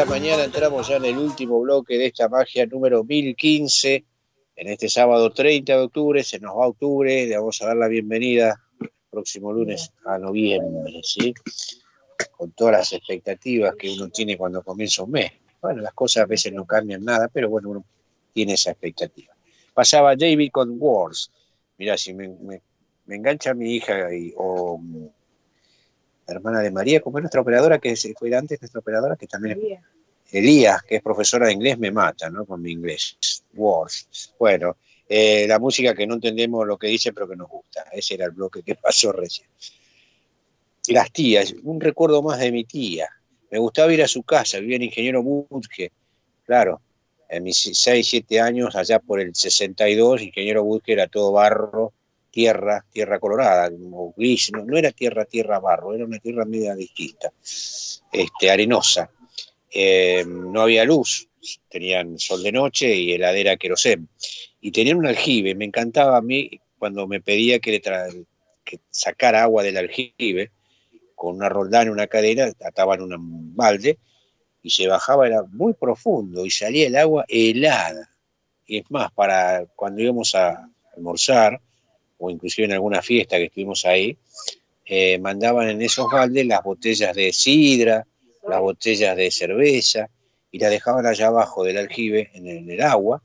Mañana 0.06 0.44
entramos 0.44 0.88
ya 0.88 0.96
en 0.96 1.04
el 1.04 1.18
último 1.18 1.60
bloque 1.60 1.96
de 1.96 2.06
esta 2.06 2.28
magia 2.28 2.66
número 2.66 3.04
1015. 3.04 4.04
En 4.56 4.68
este 4.68 4.88
sábado 4.88 5.30
30 5.30 5.72
de 5.72 5.82
octubre, 5.82 6.22
se 6.22 6.38
nos 6.38 6.56
va 6.56 6.66
octubre, 6.68 7.26
le 7.26 7.36
vamos 7.36 7.60
a 7.62 7.66
dar 7.66 7.76
la 7.76 7.88
bienvenida 7.88 8.60
próximo 9.10 9.52
lunes 9.52 9.92
a 10.04 10.18
noviembre, 10.18 11.00
¿sí? 11.02 11.34
Con 12.36 12.52
todas 12.52 12.72
las 12.72 12.92
expectativas 12.92 13.74
que 13.76 13.90
uno 13.92 14.08
tiene 14.08 14.36
cuando 14.36 14.62
comienza 14.62 15.02
un 15.02 15.10
mes. 15.12 15.32
Bueno, 15.60 15.82
las 15.82 15.92
cosas 15.92 16.24
a 16.24 16.26
veces 16.26 16.52
no 16.52 16.64
cambian 16.66 17.04
nada, 17.04 17.28
pero 17.32 17.48
bueno, 17.48 17.70
uno 17.70 17.84
tiene 18.32 18.54
esa 18.54 18.70
expectativa. 18.70 19.34
Pasaba 19.74 20.16
David 20.16 20.50
con 20.50 20.76
Wars. 20.78 21.30
Mirá, 21.78 21.96
si 21.96 22.14
me, 22.14 22.34
engancha 23.08 23.54
mi 23.54 23.74
hija 23.74 24.12
y- 24.14 24.32
o 24.36 24.80
la 26.32 26.38
hermana 26.38 26.60
de 26.60 26.70
María, 26.70 27.00
como 27.00 27.18
es 27.18 27.22
nuestra 27.22 27.40
operadora, 27.40 27.78
que 27.78 27.96
se 27.96 28.14
fue 28.14 28.34
antes, 28.34 28.60
nuestra 28.60 28.80
operadora, 28.80 29.16
que 29.16 29.26
también 29.26 29.58
es 29.60 29.78
Elías, 30.32 30.82
que 30.82 30.96
es 30.96 31.02
profesora 31.02 31.46
de 31.46 31.52
inglés, 31.52 31.78
me 31.78 31.90
mata, 31.90 32.30
¿no? 32.30 32.46
Con 32.46 32.62
mi 32.62 32.72
inglés. 32.72 33.44
Wars. 33.54 34.34
Bueno, 34.38 34.76
eh, 35.08 35.46
la 35.46 35.58
música 35.58 35.94
que 35.94 36.06
no 36.06 36.14
entendemos 36.14 36.66
lo 36.66 36.78
que 36.78 36.86
dice, 36.86 37.12
pero 37.12 37.28
que 37.28 37.36
nos 37.36 37.48
gusta. 37.48 37.84
Ese 37.92 38.14
era 38.14 38.24
el 38.24 38.30
bloque 38.30 38.62
que 38.62 38.74
pasó 38.82 39.12
recién. 39.12 39.48
Las 40.88 41.12
tías, 41.12 41.54
un 41.62 41.80
recuerdo 41.80 42.22
más 42.22 42.40
de 42.40 42.50
mi 42.50 42.64
tía. 42.64 43.08
Me 43.50 43.58
gustaba 43.58 43.92
ir 43.92 44.02
a 44.02 44.08
su 44.08 44.22
casa, 44.22 44.58
vivía 44.58 44.76
en 44.76 44.82
Ingeniero 44.84 45.22
Budge. 45.22 45.92
Claro, 46.46 46.80
en 47.28 47.42
mis 47.44 47.70
6, 47.72 48.06
7 48.08 48.40
años, 48.40 48.74
allá 48.74 48.98
por 48.98 49.20
el 49.20 49.34
62, 49.34 50.22
Ingeniero 50.22 50.64
Budge 50.64 50.92
era 50.92 51.06
todo 51.06 51.32
barro, 51.32 51.92
tierra, 52.32 52.84
tierra 52.90 53.20
colorada, 53.20 53.70
no, 53.70 54.14
era 54.76 54.90
tierra, 54.90 55.26
tierra, 55.26 55.60
barro, 55.60 55.94
era 55.94 56.06
una 56.06 56.18
tierra 56.18 56.46
media 56.46 56.74
distinta, 56.74 57.30
este, 58.10 58.50
arenosa. 58.50 59.10
Eh, 59.70 60.24
no 60.26 60.62
había 60.62 60.84
luz, 60.84 61.28
tenían 61.68 62.18
sol 62.18 62.42
de 62.42 62.52
noche 62.52 62.94
y 62.94 63.12
heladera 63.12 63.56
querosén. 63.56 64.08
Y 64.60 64.72
tenían 64.72 64.96
un 64.96 65.06
aljibe, 65.06 65.54
me 65.54 65.66
encantaba 65.66 66.16
a 66.16 66.22
mí 66.22 66.50
cuando 66.78 67.06
me 67.06 67.20
pedía 67.20 67.60
que 67.60 67.72
le 67.72 67.82
que 68.64 68.80
sacara 68.90 69.42
agua 69.42 69.62
del 69.62 69.76
aljibe, 69.76 70.50
con 71.14 71.36
una 71.36 71.48
roldana 71.48 71.92
una 71.92 72.06
cadena, 72.06 72.50
ataban 72.64 73.02
un 73.02 73.54
balde 73.54 73.98
y 74.62 74.70
se 74.70 74.88
bajaba, 74.88 75.26
era 75.26 75.42
muy 75.50 75.74
profundo 75.74 76.46
y 76.46 76.50
salía 76.50 76.86
el 76.86 76.96
agua 76.96 77.24
helada. 77.28 78.08
Y 78.66 78.78
es 78.78 78.90
más, 78.90 79.12
para 79.12 79.66
cuando 79.76 80.00
íbamos 80.00 80.34
a 80.34 80.68
almorzar, 80.96 81.60
o 82.22 82.30
inclusive 82.30 82.66
en 82.66 82.72
alguna 82.72 83.02
fiesta 83.02 83.36
que 83.36 83.46
estuvimos 83.46 83.84
ahí, 83.84 84.16
eh, 84.86 85.18
mandaban 85.18 85.68
en 85.68 85.82
esos 85.82 86.06
baldes 86.10 86.46
las 86.46 86.62
botellas 86.62 87.14
de 87.16 87.32
sidra, 87.32 88.06
las 88.48 88.60
botellas 88.60 89.16
de 89.16 89.30
cerveza, 89.30 90.08
y 90.52 90.58
las 90.60 90.70
dejaban 90.70 91.04
allá 91.04 91.26
abajo 91.26 91.64
del 91.64 91.78
aljibe, 91.78 92.30
en 92.34 92.70
el, 92.70 92.80
agua, 92.80 93.22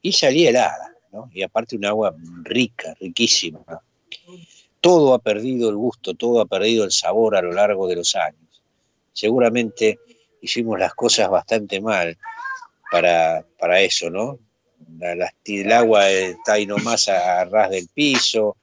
y 0.00 0.12
salía 0.12 0.48
helada, 0.48 0.94
¿no? 1.12 1.30
Y 1.34 1.42
aparte 1.42 1.76
un 1.76 1.84
agua 1.84 2.14
rica, 2.44 2.94
riquísima. 3.00 3.60
Todo 4.80 5.12
ha 5.12 5.18
perdido 5.18 5.68
el 5.68 5.76
gusto, 5.76 6.14
todo 6.14 6.40
ha 6.40 6.46
perdido 6.46 6.84
el 6.84 6.92
sabor 6.92 7.36
a 7.36 7.42
lo 7.42 7.52
largo 7.52 7.86
de 7.86 7.96
los 7.96 8.14
años. 8.14 8.62
Seguramente 9.12 9.98
hicimos 10.40 10.78
las 10.78 10.94
cosas 10.94 11.28
bastante 11.28 11.80
mal 11.80 12.16
para, 12.90 13.44
para 13.58 13.80
eso, 13.82 14.08
¿no? 14.08 14.38
La- 14.98 15.32
el 15.44 15.72
agua 15.72 16.10
está 16.10 16.54
ahí 16.54 16.66
nomás 16.66 17.08
a, 17.08 17.44
ras 17.44 17.70
del 17.70 17.88
piso, 17.92 18.56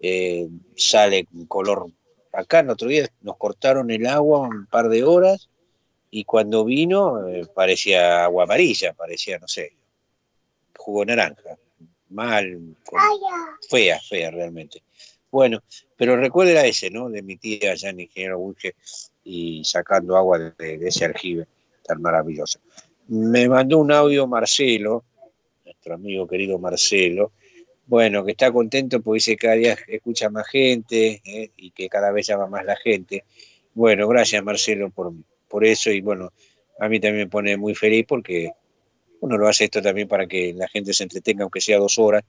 eh, 0.00 0.48
sale 0.76 1.26
color. 1.48 1.86
Acá 2.32 2.60
el 2.60 2.70
otro 2.70 2.88
día 2.88 3.08
nos 3.22 3.36
cortaron 3.36 3.90
el 3.90 4.06
agua 4.06 4.40
un 4.40 4.66
par 4.66 4.88
de 4.88 5.04
horas 5.04 5.48
y 6.10 6.24
cuando 6.24 6.64
vino 6.64 7.28
eh, 7.28 7.46
parecía 7.54 8.24
agua 8.24 8.44
amarilla, 8.44 8.92
parecía, 8.92 9.38
no 9.38 9.48
sé, 9.48 9.72
jugo 10.76 11.04
naranja. 11.04 11.56
Mal, 12.10 12.76
fea, 13.68 13.98
fea 14.00 14.30
realmente. 14.30 14.82
Bueno, 15.30 15.62
pero 15.96 16.16
recuerda 16.16 16.64
ese, 16.64 16.90
¿no? 16.90 17.08
De 17.08 17.22
mi 17.22 17.36
tía 17.36 17.72
allá 17.72 17.90
en 17.90 18.00
Ingeniero 18.00 18.38
Bulge 18.38 18.74
y 19.24 19.64
sacando 19.64 20.16
agua 20.16 20.38
de, 20.38 20.78
de 20.78 20.88
ese 20.88 21.06
aljibe 21.06 21.46
tan 21.82 22.00
maravilloso. 22.00 22.60
Me 23.08 23.48
mandó 23.48 23.78
un 23.78 23.90
audio 23.90 24.26
Marcelo, 24.26 25.04
nuestro 25.84 25.94
amigo 25.94 26.26
querido 26.26 26.58
Marcelo, 26.58 27.32
bueno, 27.86 28.24
que 28.24 28.30
está 28.30 28.50
contento 28.50 29.02
porque 29.02 29.16
dice 29.16 29.32
que 29.32 29.36
cada 29.36 29.54
día 29.54 29.76
escucha 29.88 30.30
más 30.30 30.46
gente 30.48 31.20
¿eh? 31.24 31.50
y 31.56 31.72
que 31.72 31.90
cada 31.90 32.10
vez 32.10 32.26
llama 32.26 32.46
más 32.46 32.64
la 32.64 32.76
gente. 32.76 33.24
Bueno, 33.74 34.08
gracias 34.08 34.42
Marcelo 34.42 34.88
por, 34.90 35.12
por 35.46 35.64
eso 35.64 35.90
y 35.90 36.00
bueno, 36.00 36.32
a 36.78 36.88
mí 36.88 37.00
también 37.00 37.26
me 37.26 37.30
pone 37.30 37.58
muy 37.58 37.74
feliz 37.74 38.06
porque 38.08 38.52
uno 39.20 39.36
lo 39.36 39.46
hace 39.46 39.64
esto 39.64 39.82
también 39.82 40.08
para 40.08 40.26
que 40.26 40.54
la 40.54 40.68
gente 40.68 40.94
se 40.94 41.02
entretenga 41.02 41.42
aunque 41.42 41.60
sea 41.60 41.78
dos 41.78 41.98
horas 41.98 42.24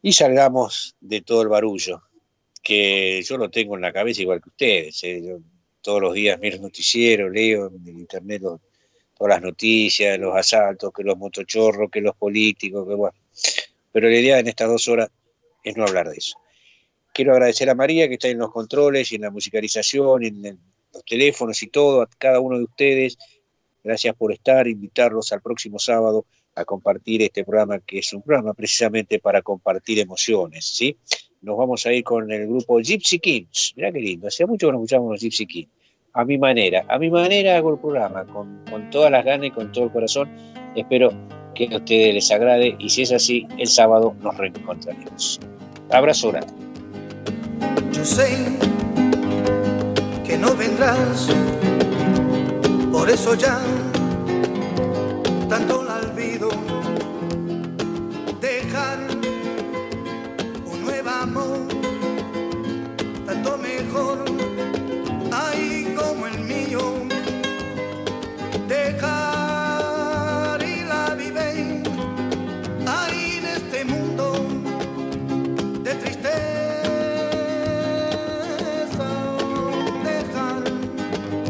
y 0.00 0.12
salgamos 0.12 0.96
de 1.00 1.20
todo 1.20 1.42
el 1.42 1.48
barullo, 1.48 2.02
que 2.62 3.22
yo 3.22 3.36
lo 3.36 3.50
tengo 3.50 3.74
en 3.74 3.82
la 3.82 3.92
cabeza 3.92 4.22
igual 4.22 4.40
que 4.40 4.48
ustedes. 4.48 5.04
¿eh? 5.04 5.36
Todos 5.82 6.00
los 6.00 6.14
días 6.14 6.40
miro 6.40 6.56
el 6.56 6.62
noticiero, 6.62 7.28
leo 7.28 7.66
en 7.68 7.88
el 7.88 7.98
internet 7.98 8.42
todas 9.16 9.36
las 9.36 9.42
noticias, 9.42 10.18
los 10.18 10.36
asaltos, 10.36 10.92
que 10.92 11.02
los 11.02 11.16
motochorros, 11.16 11.90
que 11.90 12.00
los 12.00 12.16
políticos, 12.16 12.86
que 12.86 12.94
bueno. 12.94 13.16
Pero 13.92 14.08
la 14.08 14.18
idea 14.18 14.38
en 14.38 14.48
estas 14.48 14.68
dos 14.68 14.88
horas 14.88 15.08
es 15.62 15.76
no 15.76 15.84
hablar 15.84 16.08
de 16.08 16.16
eso. 16.16 16.36
Quiero 17.12 17.32
agradecer 17.32 17.70
a 17.70 17.74
María 17.74 18.08
que 18.08 18.14
está 18.14 18.28
en 18.28 18.38
los 18.38 18.50
controles 18.50 19.12
y 19.12 19.14
en 19.16 19.22
la 19.22 19.30
musicalización, 19.30 20.24
en 20.24 20.58
los 20.92 21.04
teléfonos 21.04 21.62
y 21.62 21.68
todo, 21.68 22.02
a 22.02 22.08
cada 22.18 22.40
uno 22.40 22.58
de 22.58 22.64
ustedes. 22.64 23.16
Gracias 23.84 24.16
por 24.16 24.32
estar, 24.32 24.66
invitarlos 24.66 25.32
al 25.32 25.40
próximo 25.40 25.78
sábado 25.78 26.26
a 26.56 26.64
compartir 26.64 27.22
este 27.22 27.44
programa, 27.44 27.78
que 27.80 27.98
es 27.98 28.12
un 28.12 28.22
programa 28.22 28.54
precisamente 28.54 29.18
para 29.18 29.42
compartir 29.42 29.98
emociones, 29.98 30.64
¿sí? 30.64 30.96
Nos 31.42 31.58
vamos 31.58 31.84
a 31.84 31.92
ir 31.92 32.02
con 32.02 32.30
el 32.32 32.46
grupo 32.46 32.80
Gypsy 32.80 33.18
Kings. 33.18 33.74
Mirá 33.76 33.92
qué 33.92 34.00
lindo, 34.00 34.28
hacía 34.28 34.46
mucho 34.46 34.68
que 34.68 34.72
no 34.72 34.78
escuchábamos 34.78 35.12
los 35.12 35.20
Gypsy 35.20 35.46
Kings. 35.46 35.70
A 36.16 36.24
mi 36.24 36.38
manera, 36.38 36.84
a 36.88 36.98
mi 36.98 37.10
manera 37.10 37.56
hago 37.56 37.72
el 37.72 37.78
programa, 37.80 38.24
con, 38.24 38.60
con 38.70 38.88
todas 38.90 39.10
las 39.10 39.24
ganas 39.24 39.48
y 39.48 39.50
con 39.50 39.72
todo 39.72 39.86
el 39.86 39.90
corazón. 39.90 40.30
Espero 40.76 41.10
que 41.56 41.68
a 41.72 41.76
ustedes 41.76 42.14
les 42.14 42.30
agrade 42.30 42.76
y 42.78 42.88
si 42.88 43.02
es 43.02 43.12
así, 43.12 43.48
el 43.58 43.66
sábado 43.66 44.14
nos 44.20 44.36
reencontraremos. 44.36 45.40
Abrazo 45.90 46.30
grande. 46.30 46.52
Yo 47.92 48.04
sé 48.04 48.28
que 50.24 50.38
no 50.38 50.54
vendrás, 50.54 51.34